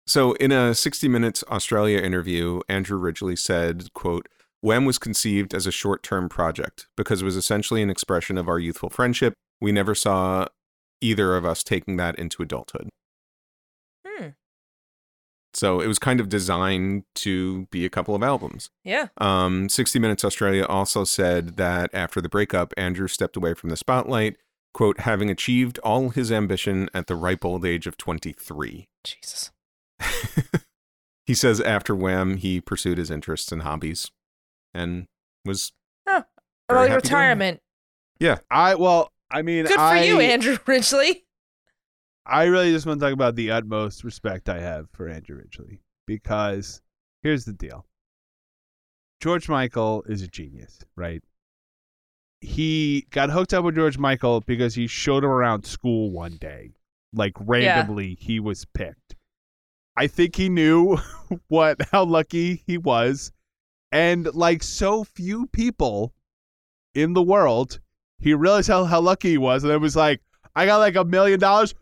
So, 0.07 0.33
in 0.33 0.51
a 0.51 0.73
60 0.73 1.07
Minutes 1.07 1.43
Australia 1.51 1.99
interview, 1.99 2.61
Andrew 2.67 2.97
Ridgeley 2.97 3.35
said, 3.37 3.93
quote, 3.93 4.27
Wham 4.59 4.83
was 4.85 4.97
conceived 4.97 5.53
as 5.53 5.67
a 5.67 5.71
short-term 5.71 6.29
project 6.29 6.87
because 6.97 7.21
it 7.21 7.25
was 7.25 7.35
essentially 7.35 7.83
an 7.83 7.91
expression 7.91 8.35
of 8.35 8.49
our 8.49 8.57
youthful 8.57 8.89
friendship. 8.89 9.35
We 9.61 9.71
never 9.71 9.93
saw 9.93 10.47
either 10.99 11.35
of 11.37 11.45
us 11.45 11.63
taking 11.63 11.97
that 11.97 12.17
into 12.17 12.41
adulthood. 12.41 12.89
So, 15.53 15.81
it 15.81 15.87
was 15.87 15.99
kind 15.99 16.19
of 16.19 16.29
designed 16.29 17.03
to 17.15 17.65
be 17.67 17.85
a 17.85 17.89
couple 17.89 18.15
of 18.15 18.23
albums. 18.23 18.69
Yeah. 18.83 19.07
Um, 19.17 19.69
60 19.69 19.99
Minutes 19.99 20.23
Australia 20.23 20.65
also 20.65 21.03
said 21.03 21.57
that 21.57 21.89
after 21.93 22.21
the 22.21 22.29
breakup, 22.29 22.73
Andrew 22.77 23.07
stepped 23.07 23.35
away 23.35 23.53
from 23.53 23.69
the 23.69 23.77
spotlight, 23.77 24.37
quote, 24.73 25.01
having 25.01 25.29
achieved 25.29 25.79
all 25.79 26.09
his 26.09 26.31
ambition 26.31 26.89
at 26.93 27.07
the 27.07 27.15
ripe 27.15 27.43
old 27.43 27.65
age 27.65 27.87
of 27.87 27.97
23. 27.97 28.87
Jesus. 29.03 29.51
he 31.25 31.33
says 31.33 31.59
after 31.61 31.95
Wham, 31.95 32.37
he 32.37 32.61
pursued 32.61 32.97
his 32.97 33.11
interests 33.11 33.51
and 33.51 33.63
hobbies 33.63 34.11
and 34.73 35.07
was 35.45 35.71
Very 36.69 36.87
Early 36.87 36.95
retirement. 36.95 37.61
Yeah. 38.19 38.39
I 38.51 38.75
well, 38.75 39.11
I 39.31 39.41
mean, 39.41 39.65
Good 39.65 39.75
for 39.75 39.79
I, 39.79 40.03
you, 40.03 40.19
Andrew 40.19 40.57
Ridgeley. 40.65 41.23
I 42.25 42.45
really 42.45 42.71
just 42.71 42.85
want 42.85 42.99
to 42.99 43.05
talk 43.05 43.13
about 43.13 43.35
the 43.35 43.51
utmost 43.51 44.03
respect 44.03 44.49
I 44.49 44.59
have 44.59 44.89
for 44.91 45.09
Andrew 45.09 45.37
Ridgeley 45.37 45.79
because 46.05 46.81
here's 47.23 47.45
the 47.45 47.53
deal. 47.53 47.85
George 49.19 49.49
Michael 49.49 50.03
is 50.07 50.21
a 50.21 50.27
genius, 50.27 50.79
right? 50.95 51.21
He 52.41 53.05
got 53.09 53.29
hooked 53.29 53.53
up 53.53 53.65
with 53.65 53.75
George 53.75 53.97
Michael 53.97 54.41
because 54.41 54.75
he 54.75 54.87
showed 54.87 55.23
him 55.23 55.29
around 55.29 55.65
school 55.65 56.11
one 56.11 56.37
day. 56.37 56.71
Like 57.13 57.33
randomly 57.39 58.15
he 58.19 58.39
was 58.39 58.65
picked. 58.73 59.15
I 59.97 60.07
think 60.07 60.35
he 60.35 60.47
knew 60.47 60.97
what 61.47 61.81
how 61.91 62.05
lucky 62.05 62.63
he 62.65 62.77
was 62.77 63.31
and 63.91 64.33
like 64.33 64.63
so 64.63 65.03
few 65.03 65.47
people 65.47 66.13
in 66.93 67.13
the 67.13 67.21
world, 67.21 67.79
he 68.19 68.33
realized 68.33 68.69
how, 68.69 68.85
how 68.85 69.01
lucky 69.01 69.31
he 69.31 69.37
was 69.37 69.63
and 69.63 69.73
it 69.73 69.77
was 69.77 69.95
like 69.95 70.21
I 70.55 70.65
got 70.65 70.77
like 70.77 70.95
a 70.95 71.03
million 71.03 71.39
dollars. 71.39 71.73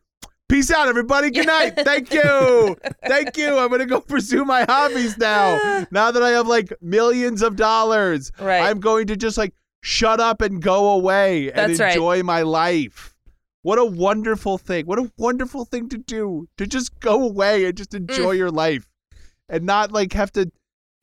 Peace 0.58 0.72
out, 0.72 0.88
everybody. 0.88 1.30
Good 1.30 1.46
night. 1.46 1.76
Thank 1.76 2.12
you. 2.12 2.76
Thank 3.08 3.38
you. 3.38 3.60
I'm 3.60 3.70
gonna 3.70 3.86
go 3.86 4.02
pursue 4.02 4.44
my 4.44 4.64
hobbies 4.64 5.16
now. 5.16 5.86
Now 5.92 6.10
that 6.10 6.24
I 6.24 6.30
have 6.32 6.48
like 6.48 6.74
millions 6.82 7.44
of 7.44 7.56
dollars, 7.56 8.32
Right. 8.40 8.62
I'm 8.64 8.80
going 8.80 9.06
to 9.08 9.16
just 9.16 9.38
like 9.38 9.54
shut 9.84 10.20
up 10.20 10.42
and 10.42 10.60
go 10.60 10.90
away 10.94 11.52
and 11.52 11.70
That's 11.70 11.80
right. 11.80 11.90
enjoy 11.90 12.24
my 12.24 12.42
life. 12.42 13.14
What 13.62 13.78
a 13.78 13.86
wonderful 13.86 14.58
thing. 14.58 14.88
What 14.88 14.98
a 14.98 15.12
wonderful 15.20 15.64
thing 15.64 15.90
to 15.90 15.98
do. 16.00 16.48
To 16.58 16.66
just 16.66 17.00
go 17.02 17.24
away 17.24 17.66
and 17.66 17.78
just 17.78 17.94
enjoy 17.94 18.34
Mm. 18.34 18.38
your 18.40 18.50
life 18.52 18.88
and 19.50 19.64
not 19.64 19.92
like 19.92 20.14
have 20.14 20.32
to 20.32 20.52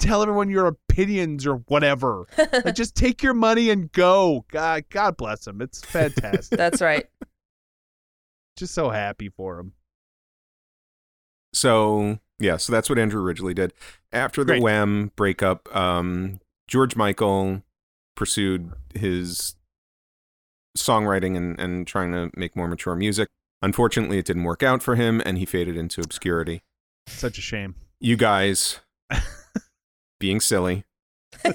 tell 0.00 0.20
everyone 0.22 0.50
your 0.50 0.66
opinions 0.66 1.46
or 1.46 1.58
whatever. 1.68 2.26
like 2.64 2.74
just 2.74 2.96
take 2.96 3.22
your 3.22 3.34
money 3.34 3.70
and 3.70 3.92
go. 3.92 4.44
God 4.50 4.86
God 4.90 5.16
bless 5.16 5.46
him. 5.46 5.60
It's 5.62 5.80
fantastic. 5.80 6.58
That's 6.58 6.82
right. 6.82 7.06
Just 8.56 8.74
so 8.74 8.90
happy 8.90 9.28
for 9.28 9.58
him. 9.58 9.72
So 11.52 12.18
yeah, 12.38 12.56
so 12.56 12.72
that's 12.72 12.88
what 12.90 12.98
Andrew 12.98 13.22
originally 13.22 13.54
did. 13.54 13.72
After 14.12 14.42
the 14.42 14.54
Great. 14.54 14.62
Wham 14.62 15.12
breakup, 15.16 15.74
um, 15.74 16.40
George 16.68 16.96
Michael 16.96 17.62
pursued 18.16 18.72
his 18.94 19.54
songwriting 20.76 21.36
and, 21.36 21.58
and 21.58 21.86
trying 21.86 22.12
to 22.12 22.30
make 22.36 22.56
more 22.56 22.68
mature 22.68 22.94
music. 22.96 23.28
Unfortunately, 23.62 24.18
it 24.18 24.26
didn't 24.26 24.44
work 24.44 24.62
out 24.62 24.82
for 24.82 24.96
him, 24.96 25.22
and 25.24 25.38
he 25.38 25.46
faded 25.46 25.76
into 25.76 26.00
obscurity. 26.00 26.62
Such 27.06 27.38
a 27.38 27.40
shame. 27.40 27.74
You 28.00 28.16
guys, 28.16 28.80
being 30.20 30.40
silly, 30.40 30.84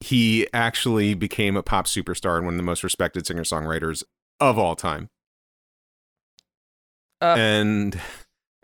he 0.00 0.46
actually 0.54 1.14
became 1.14 1.56
a 1.56 1.62
pop 1.62 1.86
superstar 1.86 2.36
and 2.36 2.46
one 2.46 2.54
of 2.54 2.58
the 2.58 2.64
most 2.64 2.84
respected 2.84 3.26
singer 3.26 3.42
songwriters 3.42 4.04
of 4.40 4.58
all 4.58 4.76
time. 4.76 5.08
Ugh. 7.20 7.38
And 7.38 8.00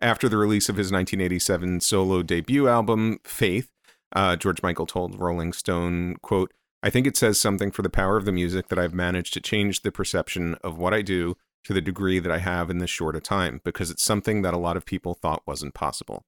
after 0.01 0.29
the 0.29 0.37
release 0.37 0.69
of 0.69 0.77
his 0.77 0.93
1987 0.93 1.81
solo 1.81 2.23
debut 2.23 2.69
album, 2.69 3.19
Faith, 3.25 3.71
uh, 4.15 4.37
George 4.37 4.63
Michael 4.63 4.87
told 4.87 5.19
Rolling 5.19 5.53
Stone, 5.53 6.17
quote, 6.23 6.53
I 6.83 6.91
think 6.91 7.07
it 7.07 7.17
says 7.17 7.39
something 7.39 7.71
for 7.71 7.83
the 7.83 7.91
power 7.91 8.17
of 8.17 8.25
the 8.25 8.33
music 8.33 8.69
that 8.69 8.79
I've 8.79 8.95
managed 8.95 9.35
to 9.35 9.41
change 9.41 9.83
the 9.83 9.93
perception 9.93 10.55
of 10.65 10.79
what 10.79 10.95
I 10.95 11.03
do 11.03 11.37
to 11.65 11.75
the 11.75 11.83
degree 11.83 12.19
that 12.19 12.33
I 12.33 12.39
have 12.39 12.71
in 12.71 12.79
this 12.79 12.89
short 12.89 13.15
a 13.17 13.21
time, 13.21 13.61
because 13.65 13.91
it's 13.91 14.03
something 14.03 14.41
that 14.43 14.55
a 14.55 14.59
lot 14.59 14.79
of 14.79 14.87
people 14.87 15.13
thought 15.13 15.43
wasn't 15.47 15.75
possible. 15.75 16.25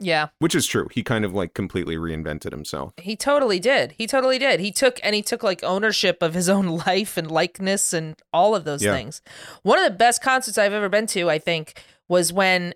Yeah. 0.00 0.28
Which 0.38 0.54
is 0.54 0.66
true. 0.66 0.88
He 0.92 1.02
kind 1.02 1.24
of 1.24 1.32
like 1.34 1.54
completely 1.54 1.96
reinvented 1.96 2.50
himself. 2.50 2.92
He 2.96 3.16
totally 3.16 3.58
did. 3.60 3.92
He 3.98 4.06
totally 4.06 4.38
did. 4.38 4.60
He 4.60 4.72
took 4.72 4.98
and 5.02 5.14
he 5.14 5.22
took 5.22 5.42
like 5.42 5.62
ownership 5.62 6.22
of 6.22 6.34
his 6.34 6.48
own 6.56 6.66
life 6.66 7.16
and 7.16 7.30
likeness 7.30 7.92
and 7.92 8.20
all 8.32 8.54
of 8.54 8.64
those 8.64 8.82
Yeah. 8.82 8.92
things. 8.94 9.22
One 9.62 9.78
of 9.78 9.84
the 9.84 9.96
best 9.96 10.22
concerts 10.22 10.58
I've 10.58 10.72
ever 10.72 10.88
been 10.88 11.06
to, 11.08 11.30
I 11.30 11.38
think, 11.38 11.82
was 12.08 12.32
when 12.32 12.74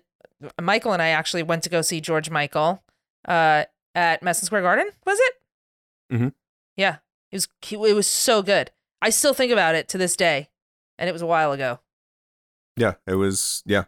Michael 0.61 0.93
and 0.93 1.01
I 1.01 1.09
actually 1.09 1.43
went 1.43 1.63
to 1.63 1.69
go 1.69 1.81
see 1.81 1.99
George 2.01 2.29
Michael 2.29 2.83
uh, 3.27 3.65
at 3.93 4.23
Madison 4.23 4.45
Square 4.45 4.61
Garden. 4.61 4.89
Was 5.05 5.19
it? 5.19 5.33
Mhm. 6.13 6.33
Yeah, 6.77 6.97
it 7.31 7.35
was. 7.35 7.47
It 7.71 7.93
was 7.95 8.07
so 8.07 8.41
good. 8.41 8.71
I 9.01 9.09
still 9.09 9.33
think 9.33 9.51
about 9.51 9.75
it 9.75 9.87
to 9.89 9.97
this 9.97 10.15
day, 10.15 10.49
and 10.97 11.09
it 11.09 11.13
was 11.13 11.21
a 11.21 11.25
while 11.27 11.51
ago. 11.51 11.79
Yeah, 12.77 12.93
it 13.05 13.15
was, 13.15 13.61
yeah. 13.65 13.83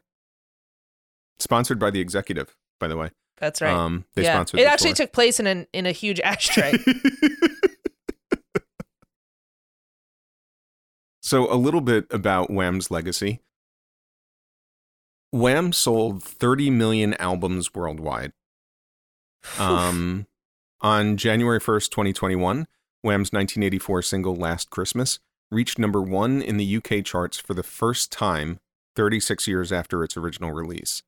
Sponsored 1.40 1.80
by 1.80 1.90
the 1.92 2.00
executive, 2.02 2.56
by 2.80 2.88
the 2.88 2.98
way. 2.98 3.12
That's 3.42 3.60
right. 3.60 3.74
Um, 3.74 4.06
they 4.14 4.24
yeah, 4.24 4.36
sponsored 4.36 4.60
it 4.60 4.68
actually 4.68 4.94
tour. 4.94 5.08
took 5.08 5.14
place 5.14 5.40
in 5.40 5.48
an 5.48 5.66
in 5.74 5.88
a 5.88 5.92
huge 5.92 6.20
ashtray. 6.20 6.74
so, 11.22 11.52
a 11.52 11.58
little 11.58 11.82
bit 11.82 12.06
about 12.12 12.52
Wham's 12.52 12.92
legacy. 12.92 13.42
Wham 15.32 15.74
sold 15.74 16.24
30 16.24 16.70
million 16.70 17.16
albums 17.16 17.74
worldwide. 17.74 18.34
Um, 19.58 20.28
on 20.82 21.18
January 21.18 21.60
1st, 21.60 21.90
2021, 21.90 22.68
Wham's 23.02 23.34
1984 23.34 24.04
single 24.04 24.36
Last 24.36 24.70
Christmas 24.70 25.18
reached 25.50 25.80
number 25.80 26.02
one 26.02 26.44
in 26.44 26.58
the 26.58 26.78
UK 26.78 27.04
charts 27.04 27.38
for 27.38 27.56
the 27.56 27.64
first 27.64 28.12
time 28.12 28.60
36 28.96 29.48
years 29.48 29.72
after 29.72 30.04
its 30.04 30.16
original 30.16 30.52
release. 30.52 31.02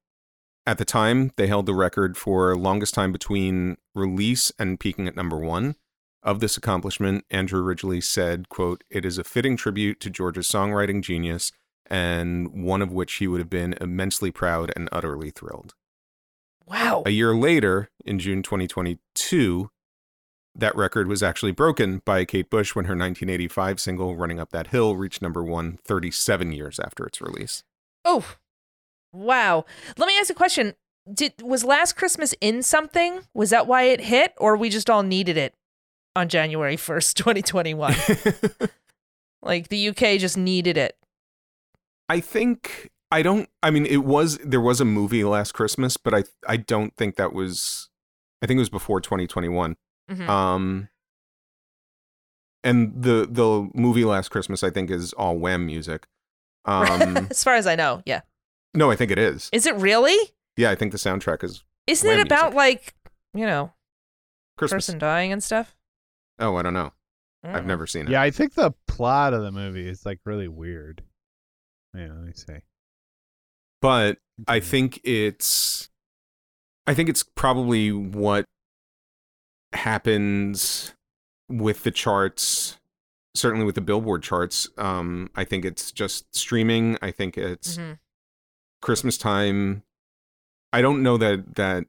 At 0.66 0.78
the 0.78 0.86
time, 0.86 1.32
they 1.36 1.48
held 1.48 1.66
the 1.66 1.74
record 1.74 2.16
for 2.16 2.56
longest 2.56 2.94
time 2.94 3.12
between 3.12 3.78
release 3.94 4.52
and 4.58 4.80
peaking 4.80 5.08
at 5.08 5.16
number 5.16 5.38
one. 5.38 5.76
Of 6.22 6.40
this 6.40 6.56
accomplishment, 6.56 7.26
Andrew 7.30 7.62
Ridgeley 7.62 8.02
said, 8.02 8.48
quote, 8.48 8.86
It 8.90 9.04
is 9.04 9.18
a 9.18 9.26
fitting 9.26 9.58
tribute 9.58 10.00
to 10.00 10.10
George's 10.10 10.48
songwriting 10.48 11.02
genius, 11.02 11.52
and 11.88 12.64
one 12.64 12.82
of 12.82 12.94
which 12.94 13.16
he 13.16 13.28
would 13.28 13.40
have 13.40 13.50
been 13.50 13.76
immensely 13.82 14.32
proud 14.32 14.72
and 14.74 14.88
utterly 14.92 15.32
thrilled. 15.32 15.74
wow. 16.66 17.04
A 17.06 17.10
year 17.10 17.36
later, 17.36 17.90
in 18.06 18.20
June 18.20 18.42
2022, 18.42 19.70
that 20.56 20.76
record 20.78 21.10
was 21.10 21.22
actually 21.22 21.52
broken 21.52 22.02
by 22.06 22.24
Kate 22.24 22.50
Bush 22.50 22.74
when 22.74 22.86
her 22.86 22.94
1985 22.94 23.82
single 23.82 24.16
Running 24.16 24.40
Up 24.40 24.52
That 24.52 24.68
Hill 24.68 24.96
reached 24.96 25.22
number 25.22 25.44
one 25.44 25.78
37 25.84 26.54
years 26.54 26.80
after 26.80 27.06
its 27.06 27.20
release. 27.20 27.64
Oh, 28.06 28.36
wow. 29.14 29.66
Let 29.98 30.08
me 30.08 30.18
ask 30.20 30.30
a 30.30 30.34
question. 30.34 30.74
Did 31.14 31.34
was 31.42 31.64
Last 31.64 31.94
Christmas 31.94 32.34
in 32.42 32.64
something? 32.64 33.22
Was 33.34 33.50
that 33.52 33.68
why 33.68 33.84
it 33.84 34.02
hit, 34.02 34.34
or 34.38 34.58
we 34.58 34.70
just 34.70 34.90
all 34.90 35.04
needed 35.04 35.38
it 35.38 35.54
on 36.16 36.28
January 36.30 36.76
first, 36.78 37.16
twenty 37.24 37.42
twenty 37.42 37.74
one? 37.74 37.96
Like 39.46 39.68
the 39.68 39.90
UK 39.90 40.20
just 40.20 40.38
needed 40.38 40.78
it. 40.78 40.96
I 42.08 42.22
think 42.22 42.92
I 43.12 43.22
don't 43.22 43.50
I 43.62 43.72
mean 43.72 43.86
it 43.86 44.06
was 44.06 44.38
there 44.38 44.62
was 44.62 44.80
a 44.80 44.86
movie 44.86 45.24
last 45.26 45.52
Christmas, 45.54 45.98
but 45.98 46.14
I 46.14 46.24
I 46.48 46.58
don't 46.58 46.96
think 46.96 47.18
that 47.18 47.34
was 47.34 47.90
I 48.42 48.48
think 48.48 48.58
it 48.58 48.62
was 48.62 48.70
before 48.70 49.02
2021. 49.02 49.76
Mhm. 50.10 50.30
Um 50.30 50.90
and 52.64 52.94
the 53.04 53.28
the 53.30 53.70
movie 53.74 54.06
Last 54.06 54.30
Christmas 54.30 54.64
I 54.64 54.70
think 54.70 54.90
is 54.90 55.14
all 55.14 55.38
Wham 55.38 55.66
music. 55.66 56.08
Um 56.66 57.28
as 57.30 57.44
far 57.44 57.56
as 57.56 57.68
I 57.68 57.76
know, 57.76 58.02
yeah. 58.06 58.22
No, 58.74 58.90
I 58.92 58.96
think 58.96 59.12
it 59.12 59.18
is. 59.20 59.50
Is 59.54 59.66
it 59.66 59.76
really? 59.76 60.18
Yeah, 60.58 60.72
I 60.72 60.76
think 60.76 60.92
the 60.92 60.98
soundtrack 60.98 61.44
is 61.44 61.64
Isn't 61.88 62.10
it 62.10 62.20
about 62.20 62.54
music. 62.54 62.56
like 62.56 62.96
you 63.34 63.46
know 63.46 63.74
Christmas. 64.58 64.86
person 64.88 65.00
dying 65.00 65.32
and 65.32 65.44
stuff? 65.44 65.76
Oh, 66.40 66.56
I 66.56 66.62
don't 66.62 66.74
know. 66.74 66.92
I've 67.44 67.64
Mm. 67.64 67.68
never 67.68 67.86
seen 67.88 68.04
it. 68.08 68.12
Yeah, 68.12 68.22
I 68.22 68.32
think 68.32 68.54
the 68.54 68.74
plot 68.88 69.34
of 69.34 69.42
the 69.42 69.52
movie 69.52 69.88
is 69.88 70.06
like 70.06 70.20
really 70.26 70.48
weird. 70.48 71.04
Yeah, 71.94 72.08
let 72.14 72.24
me 72.24 72.34
see. 72.34 72.60
but 73.82 74.18
I 74.48 74.60
think 74.62 75.02
it's 75.04 75.90
I 76.88 76.94
think 76.94 77.10
it's 77.10 77.24
probably 77.24 77.92
what 77.92 78.46
happens 79.74 80.94
with 81.50 81.84
the 81.84 81.92
charts 81.92 82.80
certainly 83.36 83.66
with 83.66 83.76
the 83.76 83.82
billboard 83.82 84.22
charts 84.24 84.70
um 84.78 85.30
I 85.36 85.44
think 85.44 85.66
it's 85.66 85.92
just 85.92 86.34
streaming 86.36 86.98
I 87.02 87.12
think 87.12 87.38
it's 87.38 87.78
Mhm. 87.78 88.00
Christmas 88.84 89.18
time 89.18 89.84
I 90.72 90.82
don't 90.82 91.02
know 91.02 91.18
that 91.18 91.56
that 91.56 91.86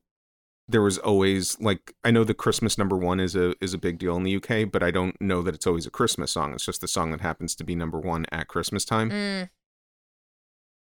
there 0.66 0.80
was 0.80 0.96
always 0.98 1.60
like 1.60 1.94
I 2.04 2.10
know 2.10 2.24
the 2.24 2.32
Christmas 2.32 2.78
number 2.78 2.96
1 2.96 3.20
is 3.20 3.36
a 3.36 3.54
is 3.60 3.74
a 3.74 3.78
big 3.78 3.98
deal 3.98 4.16
in 4.16 4.22
the 4.22 4.36
UK 4.36 4.70
but 4.72 4.82
I 4.82 4.90
don't 4.90 5.20
know 5.20 5.42
that 5.42 5.54
it's 5.54 5.66
always 5.66 5.86
a 5.86 5.90
Christmas 5.90 6.32
song 6.32 6.54
it's 6.54 6.64
just 6.64 6.80
the 6.80 6.88
song 6.88 7.10
that 7.10 7.20
happens 7.20 7.54
to 7.56 7.64
be 7.64 7.74
number 7.74 7.98
1 8.00 8.26
at 8.32 8.48
Christmas 8.48 8.84
time 8.86 9.10
Mm, 9.10 9.50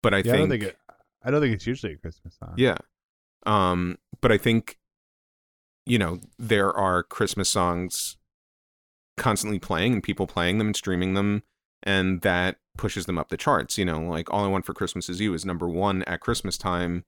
but 0.02 0.12
I 0.12 0.18
yeah, 0.18 0.22
think 0.22 0.34
I 0.34 0.38
don't 0.38 0.50
think 0.50 0.62
it. 0.64 0.78
I 1.24 1.30
don't 1.30 1.40
think 1.40 1.54
it's 1.54 1.66
usually 1.66 1.94
a 1.94 1.96
Christmas 1.96 2.36
song. 2.36 2.54
Yeah. 2.56 2.76
Um, 3.46 3.98
but 4.20 4.32
I 4.32 4.38
think, 4.38 4.78
you 5.86 5.98
know, 5.98 6.20
there 6.38 6.72
are 6.72 7.02
Christmas 7.02 7.48
songs 7.48 8.16
constantly 9.16 9.58
playing 9.58 9.92
and 9.94 10.02
people 10.02 10.26
playing 10.26 10.58
them 10.58 10.68
and 10.68 10.76
streaming 10.76 11.14
them, 11.14 11.44
and 11.82 12.20
that 12.22 12.56
pushes 12.76 13.06
them 13.06 13.18
up 13.18 13.28
the 13.28 13.36
charts. 13.36 13.76
You 13.78 13.84
know, 13.84 14.00
like 14.00 14.30
All 14.32 14.44
I 14.44 14.48
Want 14.48 14.64
for 14.64 14.74
Christmas 14.74 15.08
Is 15.08 15.20
You 15.20 15.34
is 15.34 15.44
number 15.44 15.68
one 15.68 16.02
at 16.04 16.20
Christmas 16.20 16.56
time 16.58 17.04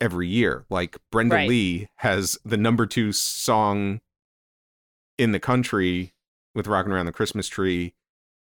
every 0.00 0.28
year. 0.28 0.64
Like 0.70 0.96
Brenda 1.10 1.36
Right. 1.36 1.48
Lee 1.48 1.88
has 1.96 2.38
the 2.44 2.56
number 2.56 2.86
two 2.86 3.12
song 3.12 4.00
in 5.18 5.32
the 5.32 5.40
country 5.40 6.12
with 6.54 6.66
Rockin' 6.66 6.92
Around 6.92 7.06
the 7.06 7.12
Christmas 7.12 7.48
Tree 7.48 7.94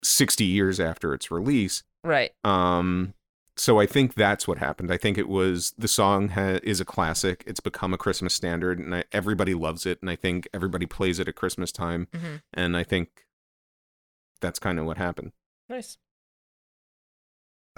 60 0.03 0.43
years 0.45 0.79
after 0.79 1.13
its 1.13 1.29
release. 1.31 1.83
right. 2.03 2.31
Um, 2.43 3.13
so 3.55 3.79
I 3.79 3.85
think 3.85 4.15
that's 4.15 4.47
what 4.47 4.57
happened. 4.57 4.91
I 4.91 4.97
think 4.97 5.15
it 5.15 5.29
was 5.29 5.75
the 5.77 5.87
song 5.87 6.29
ha- 6.29 6.57
is 6.63 6.81
a 6.81 6.85
classic. 6.85 7.43
It's 7.45 7.59
become 7.59 7.93
a 7.93 7.99
Christmas 7.99 8.33
standard, 8.33 8.79
and 8.79 8.95
I, 8.95 9.03
everybody 9.11 9.53
loves 9.53 9.85
it. 9.85 9.99
And 10.01 10.09
I 10.09 10.15
think 10.15 10.47
everybody 10.55 10.87
plays 10.87 11.19
it 11.19 11.27
at 11.27 11.35
Christmas 11.35 11.71
time. 11.71 12.07
Mhm. 12.13 12.41
And 12.51 12.75
I 12.75 12.81
think 12.83 13.27
that's 14.41 14.57
kind 14.57 14.79
of 14.79 14.85
what 14.87 14.97
happened. 14.97 15.33
Nice. 15.73 15.97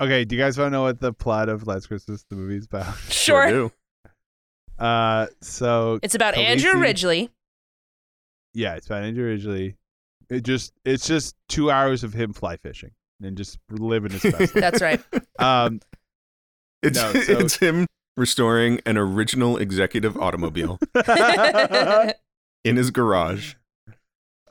Okay, 0.02 0.26
do 0.26 0.36
you 0.36 0.42
guys 0.42 0.58
want 0.58 0.68
to 0.68 0.72
know 0.72 0.82
what 0.82 1.00
the 1.00 1.14
plot 1.14 1.48
of 1.48 1.66
Last 1.66 1.88
Christmas 1.88 2.26
the 2.30 2.36
movie 2.36 2.58
is 2.58 2.66
about? 2.66 2.94
Sure. 3.10 3.48
do. 3.50 3.72
Uh, 4.78 5.28
so 5.42 6.00
It's 6.04 6.14
about 6.16 6.36
Andrew 6.36 6.74
Khaleesi- 6.74 6.82
Ridgeley. 6.82 7.30
Yeah, 8.54 8.76
it's 8.76 8.88
about 8.88 9.04
Andrew 9.04 9.26
Ridgeley. 9.34 9.76
It 10.30 10.44
just 10.44 10.74
it's 10.84 11.08
just 11.08 11.36
two 11.48 11.72
hours 11.72 12.04
of 12.04 12.12
him 12.14 12.34
fly 12.34 12.58
fishing 12.58 12.92
and 13.24 13.38
just 13.38 13.58
living 13.70 14.12
his 14.12 14.24
best. 14.24 14.54
That's 14.56 14.82
right. 14.82 15.02
um, 15.40 15.80
It's 16.84 16.98
No, 17.02 17.14
so- 17.14 17.40
it's 17.40 17.56
him 17.56 17.88
restoring 18.18 18.82
an 18.86 18.98
original 18.98 19.56
executive 19.58 20.18
automobile 20.18 20.80
in 22.66 22.76
his 22.76 22.92
garage. 22.92 23.56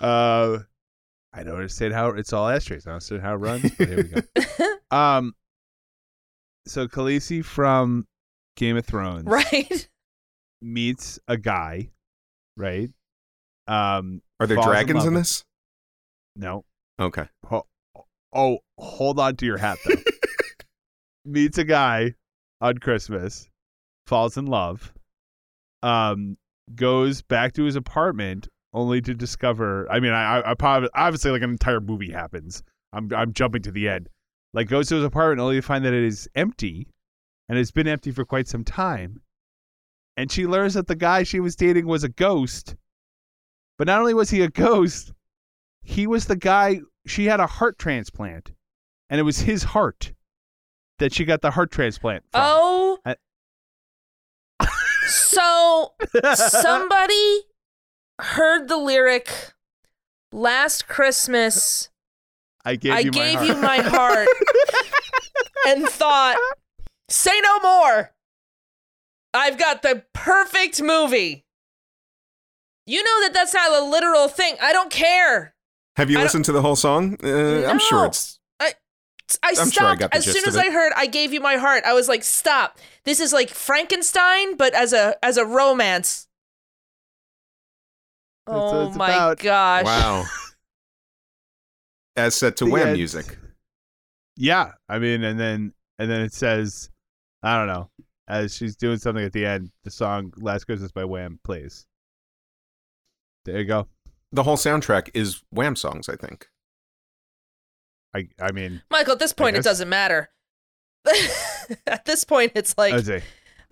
Uh, 0.01 0.61
I 1.37 1.43
don't 1.43 1.55
understand 1.55 1.93
how 1.93 2.11
it's 2.11 2.33
all 2.33 2.49
ashtrays. 2.49 2.87
I 2.87 2.91
don't 2.91 2.95
understand 2.95 3.23
how 3.23 3.35
it 3.35 3.39
runs, 3.39 3.71
but 3.77 3.89
here 3.89 3.97
we 3.97 4.03
go. 4.05 4.21
Um, 4.91 5.35
so 6.69 6.87
Khaleesi 6.87 7.45
from 7.45 8.07
Game 8.57 8.77
of 8.77 8.87
Thrones 8.87 9.25
right? 9.25 9.89
meets 10.63 11.19
a 11.27 11.37
guy, 11.37 11.91
right? 12.57 12.91
Um, 13.67 14.23
Are 14.39 14.47
there 14.47 14.59
dragons 14.59 14.99
love 14.99 15.09
in 15.09 15.15
this? 15.15 15.45
No. 16.37 16.65
Okay. 17.01 17.27
Ho- 17.47 17.67
oh, 18.33 18.59
hold 18.79 19.19
on 19.19 19.35
to 19.37 19.47
your 19.47 19.59
hat 19.59 19.79
though. 19.85 19.97
meets 21.25 21.59
a 21.59 21.65
guy 21.65 22.15
on 22.61 22.79
Christmas, 22.79 23.49
falls 24.07 24.37
in 24.37 24.47
love, 24.47 24.93
um, 25.83 26.37
goes 26.77 27.21
back 27.23 27.55
to 27.55 27.65
his 27.65 27.75
apartment 27.75 28.47
only 28.75 29.01
to 29.01 29.15
discover. 29.15 29.91
I 29.91 30.01
mean, 30.01 30.13
I, 30.13 30.41
I, 30.41 30.51
I 30.53 30.89
obviously 30.95 31.31
like 31.31 31.43
an 31.43 31.51
entire 31.51 31.81
movie 31.81 32.11
happens. 32.11 32.63
I'm 32.93 33.11
I'm 33.15 33.33
jumping 33.33 33.63
to 33.63 33.71
the 33.71 33.89
end. 33.89 34.09
Like 34.53 34.69
goes 34.69 34.89
to 34.89 34.97
his 34.97 35.05
apartment 35.05 35.41
only 35.41 35.57
to 35.57 35.63
find 35.63 35.85
that 35.85 35.95
it 35.95 36.05
is 36.05 36.29
empty, 36.35 36.89
and 37.49 37.59
it's 37.59 37.71
been 37.71 37.89
empty 37.89 38.11
for 38.11 38.25
quite 38.25 38.49
some 38.49 38.65
time. 38.65 39.21
And 40.17 40.31
she 40.31 40.47
learns 40.47 40.75
that 40.75 40.87
the 40.87 40.95
guy 40.95 41.23
she 41.23 41.41
was 41.41 41.57
dating 41.57 41.87
was 41.87 42.05
a 42.05 42.09
ghost. 42.09 42.77
But 43.79 43.89
not 43.89 43.99
only 43.99 44.15
was 44.15 44.31
he 44.31 44.43
a 44.43 44.49
ghost, 44.51 45.13
he 45.83 46.07
was 46.07 46.27
the 46.27 46.37
guy 46.37 46.81
she 47.07 47.27
had 47.27 47.41
a 47.41 47.47
heart 47.47 47.79
transplant 47.79 48.53
and 49.11 49.21
it 49.21 49.25
was 49.25 49.39
his 49.41 49.63
heart 49.63 50.13
that 50.99 51.13
she 51.13 51.25
got 51.25 51.43
the 51.43 51.51
heart 51.51 51.71
transplant 51.71 52.25
from. 52.31 52.41
Oh. 52.45 52.99
I- 53.05 53.17
so 55.07 55.93
somebody 56.35 57.43
heard 58.21 58.69
the 58.69 58.77
lyric 58.77 59.31
last 60.33 60.89
Christmas 60.89 61.89
I 62.65 62.77
gave 62.77 62.93
I 62.93 62.99
you 63.01 63.11
gave 63.11 63.41
my 63.41 63.45
you 63.45 63.53
heart. 63.55 63.63
my 63.63 63.77
heart 63.79 64.29
and 65.67 65.87
thought, 65.87 66.37
say 67.09 67.39
no 67.43 67.59
more. 67.61 68.13
I've 69.35 69.59
got 69.59 69.83
the 69.83 70.05
perfect 70.15 70.81
movie. 70.81 71.45
You 72.87 73.03
know 73.03 73.21
that 73.23 73.35
that's 73.35 73.53
not 73.53 73.71
a 73.73 73.85
literal 73.85 74.29
thing. 74.29 74.57
I 74.63 74.73
don't 74.73 74.91
care. 74.91 75.55
Have 75.97 76.11
you 76.11 76.19
I 76.19 76.23
listened 76.23 76.45
to 76.47 76.53
the 76.53 76.63
whole 76.63 76.77
song? 76.77 77.19
Uh, 77.23 77.67
I'm 77.67 77.79
sure 77.79 78.07
it's. 78.07 78.39
I 79.43 79.49
I'm 79.49 79.55
stopped 79.69 80.01
sure 80.01 80.09
I 80.13 80.17
as 80.17 80.25
soon 80.25 80.47
as. 80.47 80.57
I 80.57 80.71
heard 80.71 80.93
I 80.95 81.07
gave 81.07 81.33
you 81.33 81.41
my 81.41 81.57
heart. 81.57 81.85
I 81.85 81.95
was 81.95 82.09
like, 82.09 82.23
stop. 82.23 82.79
This 83.05 83.21
is 83.21 83.33
like 83.33 83.49
Frankenstein, 83.49 84.57
but 84.57 84.75
as 84.75 84.93
a 84.93 85.17
as 85.25 85.37
a 85.39 85.45
romance. 85.47 86.29
That's 88.47 88.59
oh 88.59 88.89
it's 88.89 88.97
my 88.97 89.09
about. 89.11 89.39
gosh. 89.39 89.85
Wow. 89.85 90.25
As 92.17 92.35
set 92.35 92.57
to 92.59 92.65
The 92.67 92.71
Wham 92.71 92.89
end. 92.89 92.97
music. 92.97 93.39
Yeah, 94.37 94.73
I 94.89 94.99
mean, 94.99 95.25
and 95.25 95.39
then 95.39 95.73
and 95.99 96.11
then 96.11 96.21
it 96.21 96.33
says, 96.33 96.91
I 97.43 97.57
don't 97.57 97.67
know, 97.69 97.91
as 98.29 98.55
she's 98.55 98.77
doing 98.77 98.99
something 98.99 99.25
at 99.25 99.33
the 99.33 99.47
end, 99.47 99.71
the 99.85 99.91
song 99.91 100.33
"Last 100.37 100.65
Christmas" 100.65 100.91
by 100.93 101.05
Wham 101.05 101.39
plays. 101.45 101.87
There 103.45 103.59
you 103.59 103.65
go. 103.65 103.89
The 104.33 104.43
whole 104.43 104.57
soundtrack 104.57 105.11
is 105.15 105.43
Wham 105.51 105.77
songs, 105.77 106.09
I 106.09 106.17
think. 106.17 106.49
I 108.15 108.29
I 108.41 108.53
mean, 108.53 108.83
Michael, 108.91 109.13
at 109.15 109.19
this 109.19 109.33
point, 109.33 109.57
it 109.57 109.65
doesn't 109.65 109.89
matter. 109.89 110.31
at 111.87 112.05
this 112.05 112.25
point, 112.25 112.53
it's 112.55 112.77
like 112.79 112.95
I'd 112.95 113.23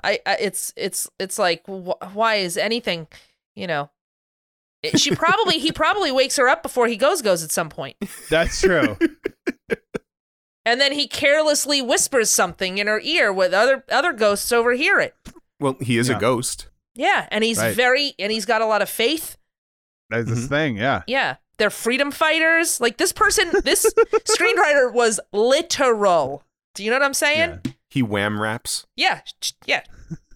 I, 0.04 0.18
I 0.26 0.36
it's 0.40 0.72
it's 0.76 1.08
it's 1.18 1.38
like 1.38 1.64
wh- 1.66 2.14
why 2.14 2.36
is 2.36 2.56
anything, 2.56 3.06
you 3.54 3.66
know? 3.66 3.90
It- 4.82 4.98
She 5.00 5.14
probably 5.14 5.58
he 5.58 5.70
probably 5.72 6.10
wakes 6.10 6.36
her 6.36 6.48
up 6.48 6.62
before 6.62 6.88
he 6.88 6.96
goes 6.96 7.22
goes 7.22 7.42
at 7.44 7.50
some 7.52 7.68
point, 7.68 7.96
that's 8.28 8.60
true. 8.60 8.96
and 10.64 10.80
then 10.80 10.92
he 10.92 11.06
carelessly 11.08 11.80
whispers 11.82 12.30
something 12.30 12.78
in 12.78 12.86
her 12.86 13.00
ear 13.00 13.32
with 13.32 13.52
other 13.52 13.84
other 13.90 14.12
ghosts 14.12 14.50
overhear 14.52 14.98
it. 15.00 15.14
Well, 15.60 15.76
he 15.80 15.98
is 15.98 16.08
Yeah. 16.08 16.16
a 16.16 16.20
ghost. 16.20 16.68
Yeah, 16.94 17.26
and 17.30 17.42
he's 17.44 17.58
Right. 17.58 17.74
very 17.74 18.14
and 18.18 18.32
he's 18.32 18.44
got 18.44 18.60
a 18.60 18.66
lot 18.66 18.82
of 18.82 18.90
faith. 18.90 19.36
That's 20.10 20.28
this 20.28 20.40
Mhm. 20.46 20.48
thing. 20.48 20.76
Yeah. 20.76 21.02
Yeah, 21.06 21.36
they're 21.58 21.70
freedom 21.70 22.10
fighters. 22.10 22.80
Like 22.80 22.96
this 22.98 23.12
person, 23.12 23.50
this 23.64 23.86
screenwriter 24.24 24.92
was 24.92 25.20
literal. 25.32 26.42
Do 26.74 26.84
you 26.84 26.90
know 26.90 26.96
what 26.96 27.04
I'm 27.04 27.14
saying? 27.14 27.60
Yeah. 27.64 27.72
He 27.88 28.02
Wham 28.02 28.40
raps. 28.40 28.86
Yeah, 28.96 29.20
yeah. 29.66 29.82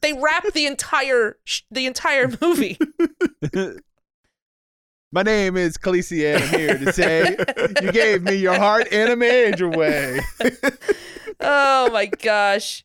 They 0.02 0.12
wrap 0.12 0.44
the 0.52 0.66
entire 0.66 1.38
sh- 1.44 1.62
the 1.70 1.86
entire 1.86 2.30
movie. 2.40 2.78
My 5.12 5.22
name 5.22 5.56
is 5.56 5.76
Khaleesi, 5.78 6.34
and 6.34 6.42
I'm 6.44 6.58
here 6.58 6.78
to 6.78 6.92
say 6.92 7.36
you 7.82 7.92
gave 7.92 8.22
me 8.22 8.34
your 8.34 8.54
heart 8.54 8.88
in 8.88 9.10
a 9.10 9.16
major 9.16 9.68
way. 9.68 10.20
oh 11.40 11.90
my 11.90 12.06
gosh. 12.06 12.84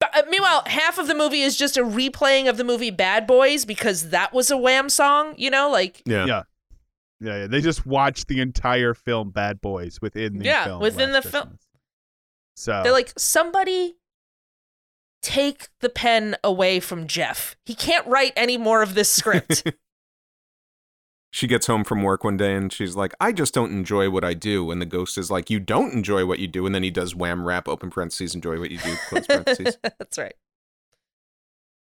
But 0.00 0.16
uh, 0.16 0.22
meanwhile, 0.28 0.64
half 0.66 0.98
of 0.98 1.06
the 1.06 1.14
movie 1.14 1.42
is 1.42 1.56
just 1.56 1.76
a 1.76 1.84
replaying 1.84 2.48
of 2.48 2.56
the 2.56 2.64
movie 2.64 2.90
Bad 2.90 3.26
Boys 3.26 3.64
because 3.64 4.10
that 4.10 4.32
was 4.32 4.50
a 4.50 4.56
Wham 4.56 4.88
song. 4.88 5.34
You 5.36 5.50
know, 5.50 5.70
like 5.70 6.02
Yeah. 6.04 6.26
Yeah. 6.26 6.42
Yeah, 7.20 7.36
yeah. 7.38 7.46
They 7.46 7.60
just 7.60 7.86
watched 7.86 8.26
the 8.28 8.40
entire 8.40 8.92
film 8.92 9.30
Bad 9.30 9.60
Boys 9.60 10.00
within 10.02 10.38
the 10.38 10.44
Yeah, 10.44 10.64
film. 10.64 10.82
within 10.82 11.12
Last 11.12 11.24
the 11.24 11.30
film. 11.30 11.58
So 12.56 12.80
they're 12.82 12.92
like 12.92 13.12
somebody 13.16 13.94
take 15.22 15.68
the 15.80 15.88
pen 15.88 16.36
away 16.44 16.80
from 16.80 17.06
Jeff. 17.06 17.56
He 17.64 17.74
can't 17.74 18.06
write 18.06 18.32
any 18.36 18.58
more 18.58 18.82
of 18.82 18.94
this 18.94 19.08
script. 19.08 19.62
She 21.34 21.48
gets 21.48 21.66
home 21.66 21.82
from 21.82 22.04
work 22.04 22.22
one 22.22 22.36
day 22.36 22.54
and 22.54 22.72
she's 22.72 22.94
like, 22.94 23.12
I 23.20 23.32
just 23.32 23.52
don't 23.52 23.72
enjoy 23.72 24.08
what 24.08 24.22
I 24.22 24.34
do. 24.34 24.70
And 24.70 24.80
the 24.80 24.86
ghost 24.86 25.18
is 25.18 25.32
like, 25.32 25.50
You 25.50 25.58
don't 25.58 25.92
enjoy 25.92 26.24
what 26.26 26.38
you 26.38 26.46
do. 26.46 26.64
And 26.64 26.72
then 26.72 26.84
he 26.84 26.92
does 26.92 27.12
Wham 27.12 27.44
rap, 27.44 27.66
open 27.66 27.90
parentheses, 27.90 28.36
enjoy 28.36 28.60
what 28.60 28.70
you 28.70 28.78
do, 28.78 28.94
close 29.08 29.26
parentheses. 29.26 29.76
That's 29.82 30.16
right. 30.16 30.34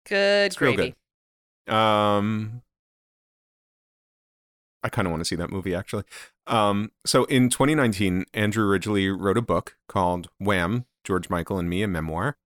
Good 0.07 0.45
It's 0.45 0.61
real 0.61 0.75
gravy. 0.75 0.95
Um, 1.67 2.61
I 4.81 4.87
kind 4.87 5.09
of 5.09 5.11
want 5.11 5.19
to 5.19 5.25
see 5.25 5.35
that 5.35 5.51
movie 5.51 5.75
actually. 5.75 6.05
Um, 6.47 6.93
so 7.05 7.25
in 7.25 7.49
2019, 7.49 8.23
Andrew 8.33 8.65
Ridgeley 8.65 9.09
wrote 9.09 9.37
a 9.37 9.41
book 9.41 9.75
called 9.89 10.29
Wham, 10.39 10.85
George 11.03 11.29
Michael 11.29 11.59
and 11.59 11.69
Me, 11.69 11.83
a 11.83 11.87
memoir. 11.89 12.37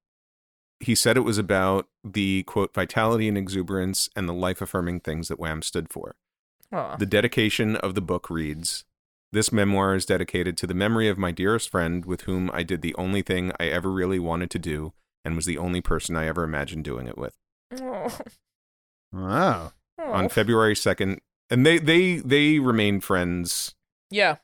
He 0.79 0.95
said 0.95 1.15
it 1.15 1.21
was 1.21 1.37
about 1.37 1.89
the 2.03 2.41
quote 2.47 2.73
vitality 2.73 3.27
and 3.27 3.37
exuberance 3.37 4.09
and 4.15 4.27
the 4.27 4.33
life 4.33 4.63
affirming 4.63 5.01
things 5.01 5.27
that 5.27 5.39
Wham 5.39 5.61
stood 5.61 5.91
for. 5.91 6.15
Aw. 6.73 6.95
The 6.97 7.05
dedication 7.05 7.75
of 7.77 7.95
the 7.95 8.01
book 8.01 8.29
reads 8.29 8.83
This 9.31 9.51
memoir 9.51 9.95
is 9.95 10.05
dedicated 10.05 10.57
to 10.57 10.67
the 10.67 10.73
memory 10.73 11.07
of 11.07 11.17
my 11.17 11.31
dearest 11.31 11.69
friend 11.69 12.05
with 12.05 12.21
whom 12.21 12.49
I 12.53 12.63
did 12.63 12.81
the 12.81 12.95
only 12.95 13.21
thing 13.21 13.51
I 13.59 13.67
ever 13.67 13.89
really 13.91 14.19
wanted 14.19 14.49
to 14.51 14.59
do 14.59 14.93
and 15.25 15.35
was 15.35 15.45
the 15.45 15.57
only 15.57 15.81
person 15.81 16.15
I 16.15 16.27
ever 16.27 16.43
imagined 16.43 16.83
doing 16.85 17.07
it 17.07 17.17
with. 17.17 17.35
Oh. 17.81 18.17
wow. 19.11 19.73
On. 19.99 20.29
February 20.29 20.73
2nd, 20.75 21.19
and 21.49 21.65
they 21.65 21.79
they 21.79 22.17
they 22.17 22.59
remained 22.59 23.03
friends 23.03 23.75
Yeah. 24.09 24.37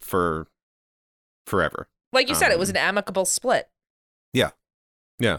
for 0.00 0.46
forever. 1.46 1.88
Like 2.12 2.28
you 2.28 2.34
said, 2.34 2.50
it 2.52 2.58
was 2.58 2.70
Um, 2.70 2.76
an 2.76 2.82
amicable 2.82 3.24
split. 3.24 3.68
Yeah. 4.32 4.50
Yeah. 5.18 5.38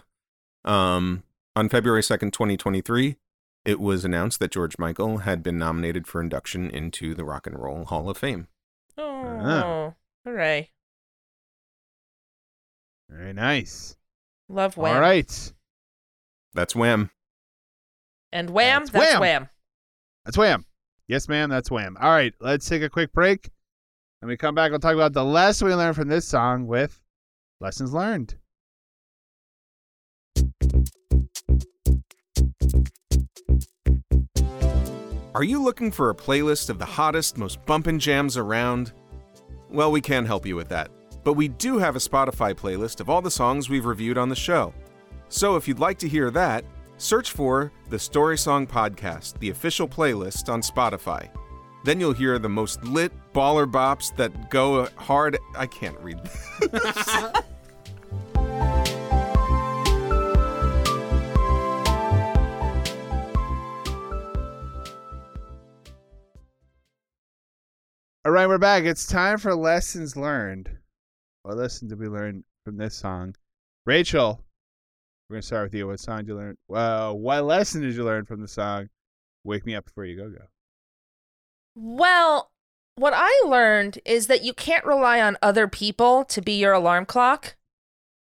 Um 0.65 1.23
on 1.55 1.69
February 1.69 2.01
2nd, 2.03 2.31
2023, 2.33 3.17
it 3.67 3.81
was 3.81 4.05
announced 4.05 4.39
that 4.39 4.51
George 4.51 4.79
Michael 4.79 5.19
had 5.19 5.43
been 5.43 5.57
nominated 5.57 6.07
for 6.07 6.21
induction 6.21 6.69
into 6.69 7.13
the 7.13 7.25
Rock 7.25 7.45
and 7.45 7.59
Roll 7.59 7.83
Hall 7.83 8.09
of 8.09 8.17
Fame. 8.17 8.47
Oh, 8.97 9.39
ah. 9.41 9.93
hooray. 10.23 10.71
Very 13.09 13.33
nice. 13.33 13.97
Love 14.47 14.77
Wham. 14.77 14.95
All 14.95 15.01
right. 15.01 15.53
That's 16.53 16.77
Wham. 16.77 17.11
And 18.31 18.51
Wham, 18.51 18.83
That's 18.83 18.91
that's, 18.91 19.11
Wham. 19.11 19.21
Wham. 19.21 19.49
That's 20.23 20.37
Wham. 20.37 20.65
Yes, 21.09 21.27
ma'am. 21.27 21.49
That's 21.49 21.69
Wham. 21.69 21.97
All 21.99 22.09
right. 22.09 22.33
Let's 22.39 22.69
take 22.69 22.83
a 22.83 22.89
quick 22.89 23.11
break. 23.11 23.49
When 24.21 24.29
we 24.29 24.37
come 24.37 24.55
back, 24.55 24.71
we'll 24.71 24.79
talk 24.79 24.95
about 24.95 25.11
the 25.11 25.25
lesson 25.25 25.67
we 25.67 25.73
learned 25.73 25.97
from 25.97 26.07
this 26.07 26.25
song 26.25 26.67
with 26.67 27.01
lessons 27.59 27.93
learned. 27.93 28.35
Are 35.37 35.43
you 35.43 35.61
looking 35.61 35.91
for 35.91 36.09
a 36.09 36.15
playlist 36.15 36.71
of 36.71 36.79
the 36.79 36.85
hottest, 36.85 37.37
most 37.37 37.63
bumpin' 37.67 37.99
jams 37.99 38.37
around? 38.37 38.91
Well, 39.69 39.91
we 39.91 40.01
can't 40.01 40.25
help 40.25 40.47
you 40.47 40.55
with 40.55 40.67
that. 40.69 40.89
But 41.23 41.33
we 41.33 41.47
do 41.47 41.77
have 41.77 41.95
a 41.95 41.99
Spotify 41.99 42.55
playlist 42.55 43.01
of 43.01 43.07
all 43.07 43.21
the 43.21 43.29
songs 43.29 43.69
we've 43.69 43.85
reviewed 43.85 44.17
on 44.17 44.29
the 44.29 44.35
show. 44.35 44.73
So 45.29 45.55
if 45.55 45.67
you'd 45.67 45.77
like 45.77 45.99
to 45.99 46.07
hear 46.07 46.31
that, 46.31 46.65
search 46.97 47.33
for 47.33 47.71
the 47.87 47.99
Story 47.99 48.35
Song 48.35 48.65
Podcast, 48.65 49.37
the 49.37 49.51
official 49.51 49.87
playlist 49.87 50.51
on 50.51 50.61
Spotify. 50.61 51.29
Then 51.83 51.99
you'll 51.99 52.13
hear 52.13 52.39
the 52.39 52.49
most 52.49 52.83
lit 52.83 53.11
baller 53.31 53.71
bops 53.71 54.15
that 54.15 54.49
go 54.49 54.87
hard. 54.95 55.37
I 55.55 55.67
can't 55.67 55.99
read. 55.99 56.19
All 68.27 68.33
right, 68.33 68.45
we're 68.45 68.57
back. 68.57 68.83
It's 68.83 69.07
time 69.07 69.37
for 69.37 69.55
lessons 69.55 70.17
learned. 70.17 70.69
What 71.43 71.55
lesson 71.55 71.87
did 71.87 71.97
we 71.97 72.09
learn 72.09 72.43
from 72.65 72.75
this 72.75 72.93
song? 72.93 73.33
Rachel, 73.85 74.43
we're 75.29 75.35
gonna 75.35 75.43
start 75.43 75.63
with 75.63 75.73
you. 75.73 75.87
What 75.87 76.01
song 76.01 76.17
did 76.17 76.27
you 76.27 76.35
learn? 76.35 76.57
Well, 76.67 77.17
what 77.17 77.45
lesson 77.45 77.83
did 77.83 77.95
you 77.95 78.03
learn 78.03 78.25
from 78.25 78.41
the 78.41 78.47
song 78.49 78.89
"Wake 79.45 79.65
Me 79.65 79.75
Up 79.75 79.85
Before 79.85 80.03
You 80.03 80.17
Go 80.17 80.29
Go"? 80.29 80.43
Well, 81.73 82.51
what 82.95 83.13
I 83.15 83.31
learned 83.47 83.99
is 84.03 84.27
that 84.27 84.43
you 84.43 84.53
can't 84.53 84.83
rely 84.83 85.21
on 85.21 85.37
other 85.41 85.69
people 85.69 86.25
to 86.25 86.41
be 86.41 86.59
your 86.59 86.73
alarm 86.73 87.05
clock. 87.05 87.55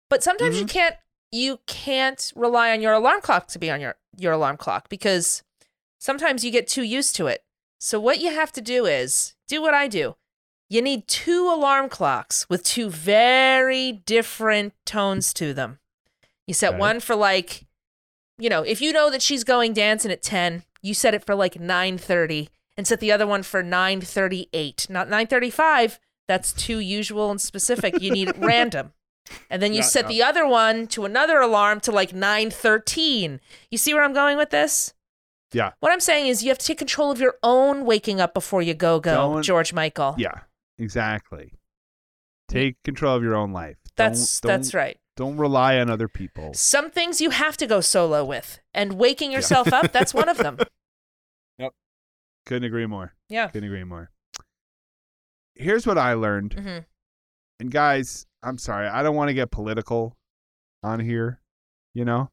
But 0.07 0.22
sometimes 0.22 0.56
you 0.60 0.65
mm-hmm. 0.65 0.77
can't 0.77 0.95
you 1.32 1.61
can't 1.65 2.32
rely 2.36 2.72
on 2.72 2.80
your 2.80 2.94
alarm 2.94 3.22
clock 3.22 3.48
to 3.48 3.57
be 3.57 3.72
on 3.72 3.82
your 3.82 3.95
your 4.15 4.34
alarm 4.34 4.57
clock 4.57 4.88
because 4.88 5.41
sometimes 5.98 6.45
you 6.45 6.52
get 6.52 6.68
too 6.68 6.84
used 6.84 7.15
to 7.15 7.26
it. 7.26 7.44
So 7.80 7.99
what 7.99 8.19
you 8.19 8.32
have 8.36 8.52
to 8.52 8.61
do 8.61 8.86
is 8.86 9.35
do 9.47 9.61
what 9.61 9.73
I 9.73 9.88
do. 9.88 10.15
You 10.69 10.81
need 10.81 11.07
two 11.07 11.49
alarm 11.51 11.89
clocks 11.89 12.47
with 12.49 12.63
two 12.63 12.89
very 12.89 13.91
different 13.91 14.73
tones 14.85 15.34
to 15.35 15.53
them. 15.53 15.80
You 16.47 16.53
set 16.53 16.69
Okay. 16.72 16.80
one 16.80 16.99
for 16.99 17.15
like 17.15 17.65
you 18.38 18.49
know, 18.49 18.63
if 18.63 18.81
you 18.81 18.91
know 18.91 19.09
that 19.09 19.22
she's 19.22 19.45
going 19.45 19.72
dancing 19.72 20.11
at 20.11 20.22
10, 20.22 20.63
you 20.81 20.93
set 20.93 21.13
it 21.13 21.23
for 21.26 21.35
like 21.35 21.53
9:30 21.55 22.49
and 22.76 22.85
set 22.85 22.99
the 22.99 23.11
other 23.11 23.26
one 23.26 23.43
for 23.43 23.63
9:38, 23.63 24.89
not 24.89 25.07
9:35. 25.07 25.99
That's 26.27 26.51
too 26.51 26.80
usual 26.80 27.30
and 27.31 27.39
specific. 27.39 28.01
You 28.01 28.11
need 28.11 28.30
it 28.30 28.38
random. 28.39 28.91
And 29.49 29.61
then 29.61 29.72
you 29.72 29.77
Yeah, 29.77 29.84
set 29.84 30.05
yeah. 30.05 30.09
the 30.09 30.23
other 30.23 30.45
one 30.47 30.88
to 30.88 31.05
another 31.05 31.39
alarm 31.39 31.80
to 31.81 31.91
like 31.91 32.11
9:13. 32.11 33.39
You 33.72 33.77
see 33.77 33.93
where 33.93 34.03
I'm 34.03 34.13
going 34.13 34.35
with 34.38 34.49
this? 34.49 34.93
Yeah. 35.53 35.72
What 35.80 35.91
I'm 35.91 35.99
saying 35.99 36.27
is 36.27 36.43
you 36.43 36.49
have 36.49 36.57
to 36.57 36.65
take 36.65 36.77
control 36.77 37.11
of 37.11 37.19
your 37.19 37.35
own 37.43 37.85
waking 37.85 38.19
up 38.19 38.34
before 38.34 38.61
you 38.61 38.73
go 38.73 38.99
go, 38.99 39.13
Don't- 39.34 39.43
George 39.43 39.73
Michael. 39.73 40.15
Yeah, 40.17 40.41
exactly. 40.77 41.53
Take 42.47 42.76
control 42.84 43.15
of 43.15 43.23
your 43.23 43.35
own 43.35 43.53
life. 43.53 43.77
That's 43.95 44.39
don't, 44.41 44.51
that's 44.51 44.69
don't- 44.69 44.80
right. 44.80 44.97
Don't 45.17 45.38
rely 45.38 45.77
on 45.77 45.89
other 45.89 46.09
people. 46.09 46.53
Some 46.53 46.91
things 46.91 47.22
you 47.22 47.30
have 47.30 47.55
to 47.57 47.65
go 47.67 47.80
solo 47.80 48.26
with, 48.26 48.59
and 48.73 48.93
waking 48.99 49.31
yourself 49.31 49.72
up, 49.72 49.93
that's 49.93 50.13
one 50.13 50.27
of 50.30 50.38
them. 50.38 50.57
Yep. 51.57 51.72
Couldn't 52.45 52.65
agree 52.65 52.85
more. 52.85 53.13
Yeah. 53.30 53.47
Couldn't 53.47 53.69
agree 53.69 53.85
more. 53.85 54.11
Here's 55.55 55.88
what 55.88 55.97
I 55.97 56.13
learned. 56.15 56.53
hmm 56.53 56.80
And 57.61 57.72
guys, 57.72 58.26
I'm 58.43 58.57
sorry, 58.57 58.88
I 58.88 59.03
don't 59.03 59.15
want 59.15 59.30
to 59.30 59.34
get 59.34 59.51
political 59.51 60.17
on 60.84 60.99
here, 60.99 61.39
you 61.93 62.03
know? 62.03 62.30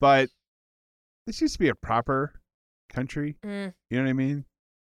But 0.00 0.28
this 1.26 1.40
used 1.40 1.54
to 1.54 1.58
be 1.58 1.68
a 1.68 1.74
proper 1.74 2.32
country. 2.92 3.36
Mm. 3.44 3.72
You 3.90 3.96
know 3.98 4.04
what 4.04 4.10
I 4.10 4.14
mean? 4.14 4.44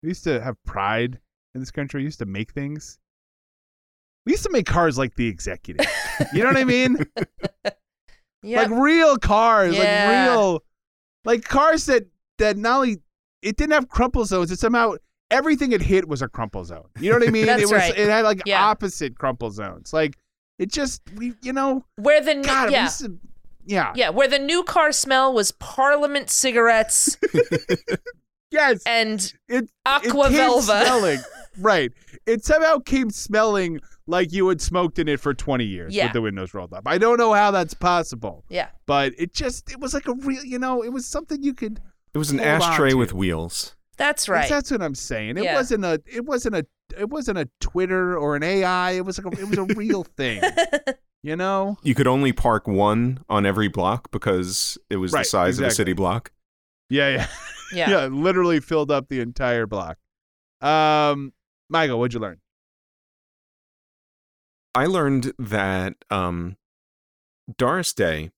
We 0.02 0.08
used 0.10 0.24
to 0.24 0.40
have 0.40 0.56
pride 0.64 1.18
in 1.54 1.60
this 1.60 1.70
country. 1.70 2.00
We 2.00 2.04
used 2.04 2.18
to 2.20 2.26
make 2.26 2.52
things. 2.52 2.98
We 4.24 4.32
used 4.32 4.42
to 4.44 4.50
make 4.50 4.66
cars 4.66 4.98
like 4.98 5.14
the 5.14 5.28
executive. 5.28 5.86
you 6.32 6.42
know 6.42 6.48
what 6.48 6.56
I 6.56 6.64
mean? 6.64 6.98
Yeah. 8.42 8.62
Like 8.62 8.70
real 8.70 9.16
cars, 9.16 9.74
Yeah. 9.76 10.08
like 10.08 10.28
real 10.36 10.62
like 11.24 11.42
cars 11.44 11.86
that 11.86 12.04
that 12.38 12.56
not 12.56 12.76
only 12.76 12.98
it 13.42 13.56
didn't 13.56 13.72
have 13.72 13.88
crumple 13.88 14.24
zones, 14.24 14.52
it 14.52 14.60
somehow 14.60 14.94
everything 15.32 15.72
it 15.72 15.82
hit 15.82 16.06
was 16.06 16.22
a 16.22 16.28
crumple 16.28 16.64
zone. 16.64 16.84
You 17.00 17.10
know 17.10 17.18
what 17.18 17.26
I 17.26 17.32
mean? 17.32 17.46
That's 17.46 17.62
it 17.62 17.66
was 17.66 17.72
right. 17.72 17.98
it 17.98 18.08
had 18.08 18.24
like 18.24 18.42
Yeah. 18.46 18.64
opposite 18.64 19.18
crumple 19.18 19.50
zones. 19.50 19.92
Like 19.92 20.16
it 20.60 20.70
just 20.70 21.02
we 21.16 21.32
you 21.42 21.52
know 21.52 21.84
where 21.96 22.20
the 22.20 22.36
God, 22.36 22.70
yeah. 22.70 22.88
Used 23.66 23.68
to- 23.68 23.74
yeah. 23.74 23.92
Yeah, 23.94 24.10
where 24.10 24.28
the 24.28 24.38
new 24.38 24.62
car 24.62 24.92
smell 24.92 25.32
was 25.32 25.52
Parliament 25.52 26.30
cigarettes 26.30 27.16
Yes. 28.50 28.82
and 28.86 29.32
It 29.48 29.68
Aqua 29.84 30.28
it 30.28 30.32
Velva. 30.32 30.62
smelling. 30.84 31.18
right. 31.58 31.92
It 32.26 32.44
somehow 32.44 32.78
came 32.78 33.10
smelling 33.10 33.80
like 34.06 34.32
you 34.32 34.48
had 34.48 34.60
smoked 34.60 34.98
in 35.00 35.08
it 35.08 35.18
for 35.18 35.34
20 35.34 35.64
years 35.64 35.94
Yeah. 35.94 36.06
with 36.06 36.12
the 36.12 36.22
windows 36.22 36.54
rolled 36.54 36.72
up. 36.72 36.84
I 36.86 36.96
don't 36.96 37.18
know 37.18 37.32
how 37.32 37.50
that's 37.50 37.74
possible, 37.74 38.44
Yeah. 38.48 38.68
but 38.86 39.12
it 39.18 39.34
just 39.34 39.70
it 39.70 39.80
was 39.80 39.94
like 39.94 40.06
a 40.06 40.14
real, 40.14 40.44
you 40.44 40.58
know, 40.60 40.82
it 40.82 40.90
was 40.92 41.06
something 41.06 41.42
you 41.42 41.54
could 41.54 41.80
It 42.14 42.18
was 42.18 42.30
an 42.30 42.40
ashtray 42.40 42.94
with 42.94 43.12
wheels. 43.12 43.74
That's 43.96 44.28
right. 44.28 44.48
That's 44.48 44.70
what 44.70 44.80
I'm 44.82 44.94
saying. 44.94 45.38
It 45.38 45.44
Yeah. 45.44 45.54
wasn't 45.56 45.84
a 45.84 46.00
it 46.06 46.24
wasn't 46.24 46.54
a 46.54 46.66
it 46.96 47.10
wasn't 47.10 47.38
a 47.38 47.48
Twitter 47.60 48.16
or 48.16 48.36
an 48.36 48.44
AI. 48.44 48.92
It 48.92 49.04
was 49.04 49.18
like 49.18 49.34
a, 49.34 49.40
it 49.40 49.48
was 49.48 49.58
a 49.58 49.64
real 49.74 50.04
thing. 50.04 50.40
You 51.26 51.34
know? 51.34 51.76
You 51.82 51.96
could 51.96 52.06
only 52.06 52.32
park 52.32 52.68
one 52.68 53.18
on 53.28 53.46
every 53.46 53.66
block 53.66 54.12
because 54.12 54.78
it 54.88 54.98
was 54.98 55.12
Right, 55.12 55.24
the 55.24 55.28
size 55.28 55.58
of 55.58 55.66
a 55.66 55.70
city 55.72 55.92
block. 55.92 56.30
Yeah, 56.88 57.08
yeah. 57.08 57.16
yeah. 57.16 57.26
Yeah, 57.90 58.06
literally 58.06 58.60
filled 58.60 58.92
up 58.92 59.08
the 59.08 59.18
entire 59.18 59.66
block. 59.66 59.98
Um 60.60 61.32
Michael, 61.68 61.98
what'd 61.98 62.14
you 62.14 62.20
learn? 62.20 62.38
I 64.72 64.86
learned 64.86 65.32
that 65.36 65.94
um, 66.12 66.58
Doris 67.58 67.92
Day, 67.92 68.30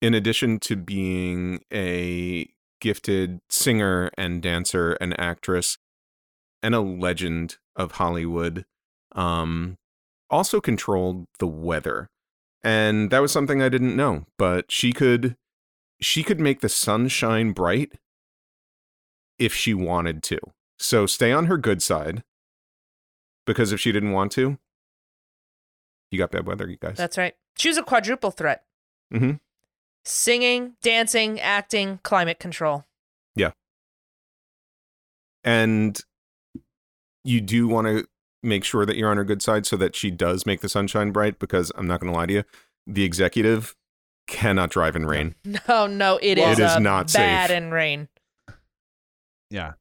in 0.00 0.14
addition 0.14 0.60
to 0.60 0.76
being 0.76 1.64
a 1.72 2.48
gifted 2.80 3.40
singer 3.48 4.12
and 4.16 4.40
dancer 4.40 4.92
and 5.00 5.18
actress 5.18 5.78
and 6.62 6.76
a 6.76 6.80
legend 6.80 7.56
of 7.74 7.92
Hollywood, 7.92 8.66
um, 9.16 9.78
also 10.30 10.60
controlled 10.60 11.26
the 11.40 11.48
weather. 11.48 12.08
And 12.62 13.10
that 13.10 13.20
was 13.20 13.32
something 13.32 13.62
I 13.62 13.68
didn't 13.68 13.96
know, 13.96 14.26
but 14.38 14.70
she 14.70 14.92
could 14.92 15.36
she 16.00 16.22
could 16.22 16.40
make 16.40 16.60
the 16.60 16.68
sun 16.68 17.08
shine 17.08 17.52
bright 17.52 17.92
if 19.38 19.54
she 19.54 19.74
wanted 19.74 20.22
to. 20.24 20.38
So 20.78 21.06
stay 21.06 21.32
on 21.32 21.46
her 21.46 21.56
good 21.56 21.82
side 21.82 22.22
because 23.46 23.72
if 23.72 23.80
she 23.80 23.92
didn't 23.92 24.12
want 24.12 24.32
to, 24.32 24.58
you 26.10 26.18
got 26.18 26.30
bad 26.30 26.46
weather, 26.46 26.68
you 26.68 26.76
guys. 26.76 26.96
That's 26.96 27.16
right. 27.16 27.34
She 27.58 27.68
was 27.68 27.78
a 27.78 27.82
quadruple 27.82 28.30
threat. 28.30 28.64
Mm-hmm. 29.12 29.32
Singing, 30.04 30.74
dancing, 30.82 31.40
acting, 31.40 32.00
climate 32.02 32.38
control. 32.38 32.84
Yeah. 33.34 33.52
And 35.42 35.98
you 37.24 37.40
do 37.40 37.66
want 37.66 37.86
to 37.86 38.06
make 38.46 38.64
sure 38.64 38.86
that 38.86 38.96
you're 38.96 39.10
on 39.10 39.16
her 39.18 39.24
good 39.24 39.42
side 39.42 39.66
so 39.66 39.76
that 39.76 39.94
she 39.96 40.10
does 40.10 40.46
make 40.46 40.60
the 40.60 40.68
sunshine 40.68 41.10
bright 41.12 41.38
because 41.38 41.70
I'm 41.76 41.86
not 41.86 42.00
going 42.00 42.12
to 42.12 42.16
lie 42.18 42.26
to 42.26 42.32
you, 42.32 42.44
the 42.86 43.04
executive 43.04 43.74
cannot 44.26 44.70
drive 44.70 44.96
in 44.96 45.06
rain. 45.06 45.34
No, 45.68 45.86
no, 45.86 46.18
it 46.22 46.38
Well, 46.38 46.52
is 46.52 46.58
It 46.58 46.62
is 46.64 46.78
not 46.80 47.12
bad 47.12 47.48
safe. 47.50 47.56
in 47.56 47.70
rain. 47.70 48.08
Yeah. 49.50 49.72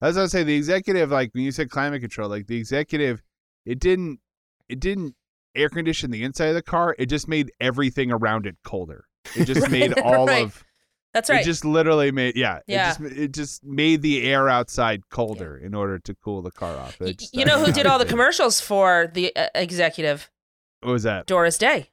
As 0.00 0.16
I 0.16 0.22
was 0.22 0.30
say, 0.32 0.44
the 0.44 0.54
executive, 0.56 1.10
like 1.10 1.34
when 1.34 1.42
you 1.44 1.50
said 1.52 1.70
climate 1.70 2.00
control, 2.00 2.28
like 2.28 2.46
the 2.46 2.56
executive, 2.56 3.22
it 3.66 3.78
didn't 3.80 4.20
it 4.68 4.78
didn't 4.80 5.14
air 5.56 5.68
condition 5.68 6.10
the 6.10 6.22
inside 6.22 6.46
of 6.48 6.54
the 6.54 6.62
car. 6.62 6.94
It 6.98 7.06
just 7.06 7.26
made 7.26 7.50
everything 7.60 8.12
around 8.12 8.46
it 8.46 8.56
colder. 8.64 9.06
It 9.34 9.44
just 9.46 9.70
made 9.72 9.98
all 9.98 10.26
Right. 10.26 10.44
of 10.44 10.64
That's 11.18 11.30
right. 11.30 11.40
It 11.42 11.44
just 11.44 11.64
literally 11.64 12.12
made 12.12 12.36
yeah. 12.36 12.60
Yeah. 12.68 12.92
It 12.92 12.98
just, 12.98 13.18
it 13.18 13.32
just 13.32 13.64
made 13.64 14.02
the 14.02 14.22
air 14.22 14.48
outside 14.48 15.02
colder 15.10 15.56
in 15.56 15.74
order 15.74 15.98
to 15.98 16.14
cool 16.22 16.42
the 16.42 16.52
car 16.52 16.76
off. 16.76 17.00
It 17.00 17.18
just- 17.18 17.34
you 17.36 17.44
know 17.44 17.58
who 17.64 17.72
did 17.72 17.86
all 17.86 17.98
the 17.98 18.06
commercials 18.06 18.60
for 18.60 19.10
the 19.12 19.34
uh, 19.34 19.48
executive? 19.54 20.30
What 20.80 20.92
was 20.92 21.02
that? 21.02 21.26
Doris 21.26 21.58
Day. 21.58 21.90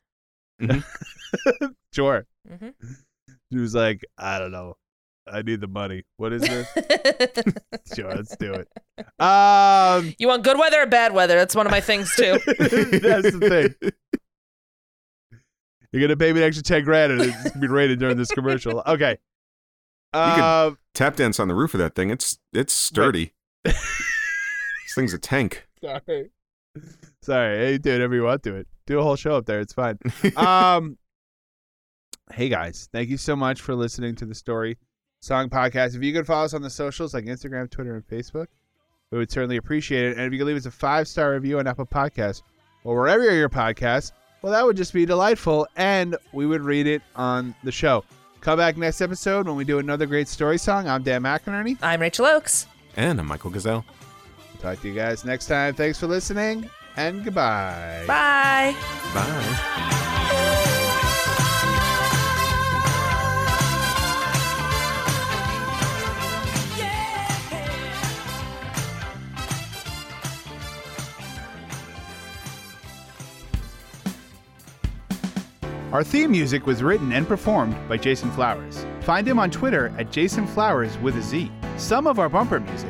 Sure. 1.94 2.26
Mm-hmm. 2.50 2.70
He 3.50 3.58
was 3.58 3.74
like, 3.74 4.04
I 4.18 4.38
don't 4.40 4.52
know. 4.52 4.76
I 5.28 5.42
need 5.42 5.62
the 5.62 5.68
money. 5.68 6.04
What 6.18 6.34
is 6.34 6.42
this? 6.42 6.68
sure, 7.96 8.14
let's 8.14 8.36
do 8.36 8.54
it. 8.54 8.68
Um, 9.20 10.14
you 10.20 10.28
want 10.28 10.44
good 10.44 10.60
weather 10.60 10.82
or 10.82 10.86
bad 10.86 11.14
weather? 11.14 11.36
That's 11.36 11.56
one 11.56 11.66
of 11.66 11.72
my 11.72 11.82
things 11.82 12.14
too. 12.16 12.38
that's 12.46 13.32
the 13.32 13.76
thing. 13.82 13.92
You're 15.96 16.10
gonna 16.10 16.18
pay 16.18 16.34
me 16.34 16.42
an 16.42 16.48
extra 16.48 16.62
ten 16.62 16.84
grand, 16.84 17.14
and 17.14 17.22
it's 17.22 17.52
gonna 17.52 17.58
be 17.58 17.68
rated 17.68 18.00
during 18.00 18.18
this 18.18 18.30
commercial. 18.30 18.84
Okay. 18.96 19.18
Um, 20.14 20.78
Tap 20.94 21.16
dance 21.16 21.40
on 21.40 21.48
the 21.48 21.56
roof 21.56 21.74
of 21.74 21.80
that 21.80 21.96
thing. 21.96 22.10
It's 22.10 22.38
it's 22.54 22.74
sturdy. 22.74 23.34
this 23.64 23.76
thing's 24.94 25.14
a 25.14 25.18
tank. 25.18 25.68
sorry. 25.82 26.32
Sorry. 27.22 27.58
Hey, 27.58 27.78
do 27.78 27.92
whatever 27.94 28.16
you 28.16 28.24
want 28.24 28.44
to 28.44 28.50
do 28.52 28.56
it. 28.58 28.68
Do 28.86 29.00
a 29.00 29.04
whole 29.04 29.16
show 29.16 29.36
up 29.36 29.46
there. 29.46 29.62
It's 29.62 29.74
fine. 29.74 29.98
um, 30.36 30.98
hey 32.34 32.50
guys, 32.50 32.90
thank 32.92 33.10
you 33.10 33.18
so 33.18 33.36
much 33.36 33.62
for 33.62 33.74
listening 33.74 34.16
to 34.16 34.26
the 34.26 34.36
Story 34.36 34.78
Song 35.22 35.50
Podcast. 35.50 35.96
If 35.96 36.04
you 36.04 36.12
could 36.12 36.28
follow 36.28 36.46
us 36.46 36.54
on 36.54 36.62
the 36.62 36.70
socials 36.70 37.14
like 37.14 37.24
Instagram, 37.26 37.70
Twitter, 37.70 37.96
and 37.96 38.06
Facebook, 38.06 38.48
we 39.12 39.18
would 39.18 39.32
certainly 39.32 39.58
appreciate 39.58 40.06
it. 40.06 40.18
And 40.18 40.28
if 40.28 40.34
you 40.34 40.40
could 40.40 40.48
leave 40.48 40.58
us 40.58 40.66
a 40.66 40.72
five 40.72 41.08
star 41.08 41.32
review 41.34 41.60
on 41.60 41.68
Apple 41.68 41.86
Podcasts 41.86 42.42
or 42.84 42.96
wherever 42.96 43.34
your 43.34 43.50
podcast, 43.50 44.12
well, 44.46 44.52
that 44.54 44.64
would 44.64 44.78
just 44.78 44.94
be 44.94 45.08
delightful, 45.08 45.68
and 45.76 46.16
we 46.32 46.46
would 46.46 46.62
read 46.62 46.86
it 46.86 47.02
on 47.16 47.56
the 47.64 47.72
show. 47.72 48.04
Come 48.42 48.60
back 48.60 48.78
next 48.78 49.02
episode 49.02 49.48
when 49.48 49.56
we 49.56 49.64
do 49.66 49.80
another 49.80 50.06
great 50.06 50.28
story 50.28 50.60
song. 50.60 50.88
I'm 50.88 51.02
Dan 51.02 51.24
McInerney. 51.24 51.80
I'm 51.82 52.00
Rachel 52.00 52.28
Oakes. 52.28 52.68
and 52.96 53.20
I'm 53.20 53.26
Michael 53.26 53.50
Gazelle. 53.50 53.84
Talk 54.62 54.80
to 54.82 54.88
you 54.88 54.94
guys 54.94 55.26
next 55.26 55.48
time. 55.48 55.74
Thanks 55.74 56.00
for 56.00 56.06
listening, 56.06 56.70
and 56.96 57.24
goodbye. 57.24 58.04
Bye. 58.06 58.76
Bye. 59.16 60.02
Our 75.92 76.04
theme 76.04 76.32
music 76.32 76.66
was 76.66 76.82
written 76.82 77.12
and 77.12 77.28
performed 77.28 77.76
by 77.88 77.98
Jason 77.98 78.32
Flowers. 78.32 78.86
Find 79.02 79.28
him 79.28 79.40
on 79.40 79.52
Twitter 79.52 79.94
at 79.98 80.12
Jason 80.12 80.48
Flowers 80.48 80.98
with 80.98 81.16
a 81.16 81.22
Z. 81.22 81.52
Some 81.78 82.08
of 82.08 82.20
our 82.20 82.28
bumper 82.28 82.60
music 82.60 82.90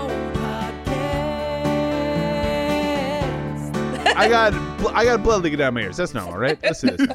I 4.15 4.27
got 4.27 4.53
I 4.93 5.05
got 5.05 5.23
blood 5.23 5.43
leaking 5.43 5.59
down 5.59 5.73
my 5.73 5.81
ears. 5.81 5.97
That's 5.97 6.13
normal, 6.13 6.37
right? 6.37 6.57
Let's 6.63 6.81
do 6.81 6.95
this. 6.97 7.07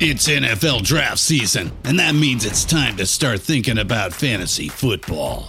It's 0.00 0.28
NFL 0.28 0.82
draft 0.82 1.18
season, 1.18 1.72
and 1.84 1.98
that 1.98 2.14
means 2.14 2.44
it's 2.44 2.64
time 2.64 2.96
to 2.96 3.06
start 3.06 3.40
thinking 3.40 3.78
about 3.78 4.12
fantasy 4.12 4.68
football. 4.68 5.48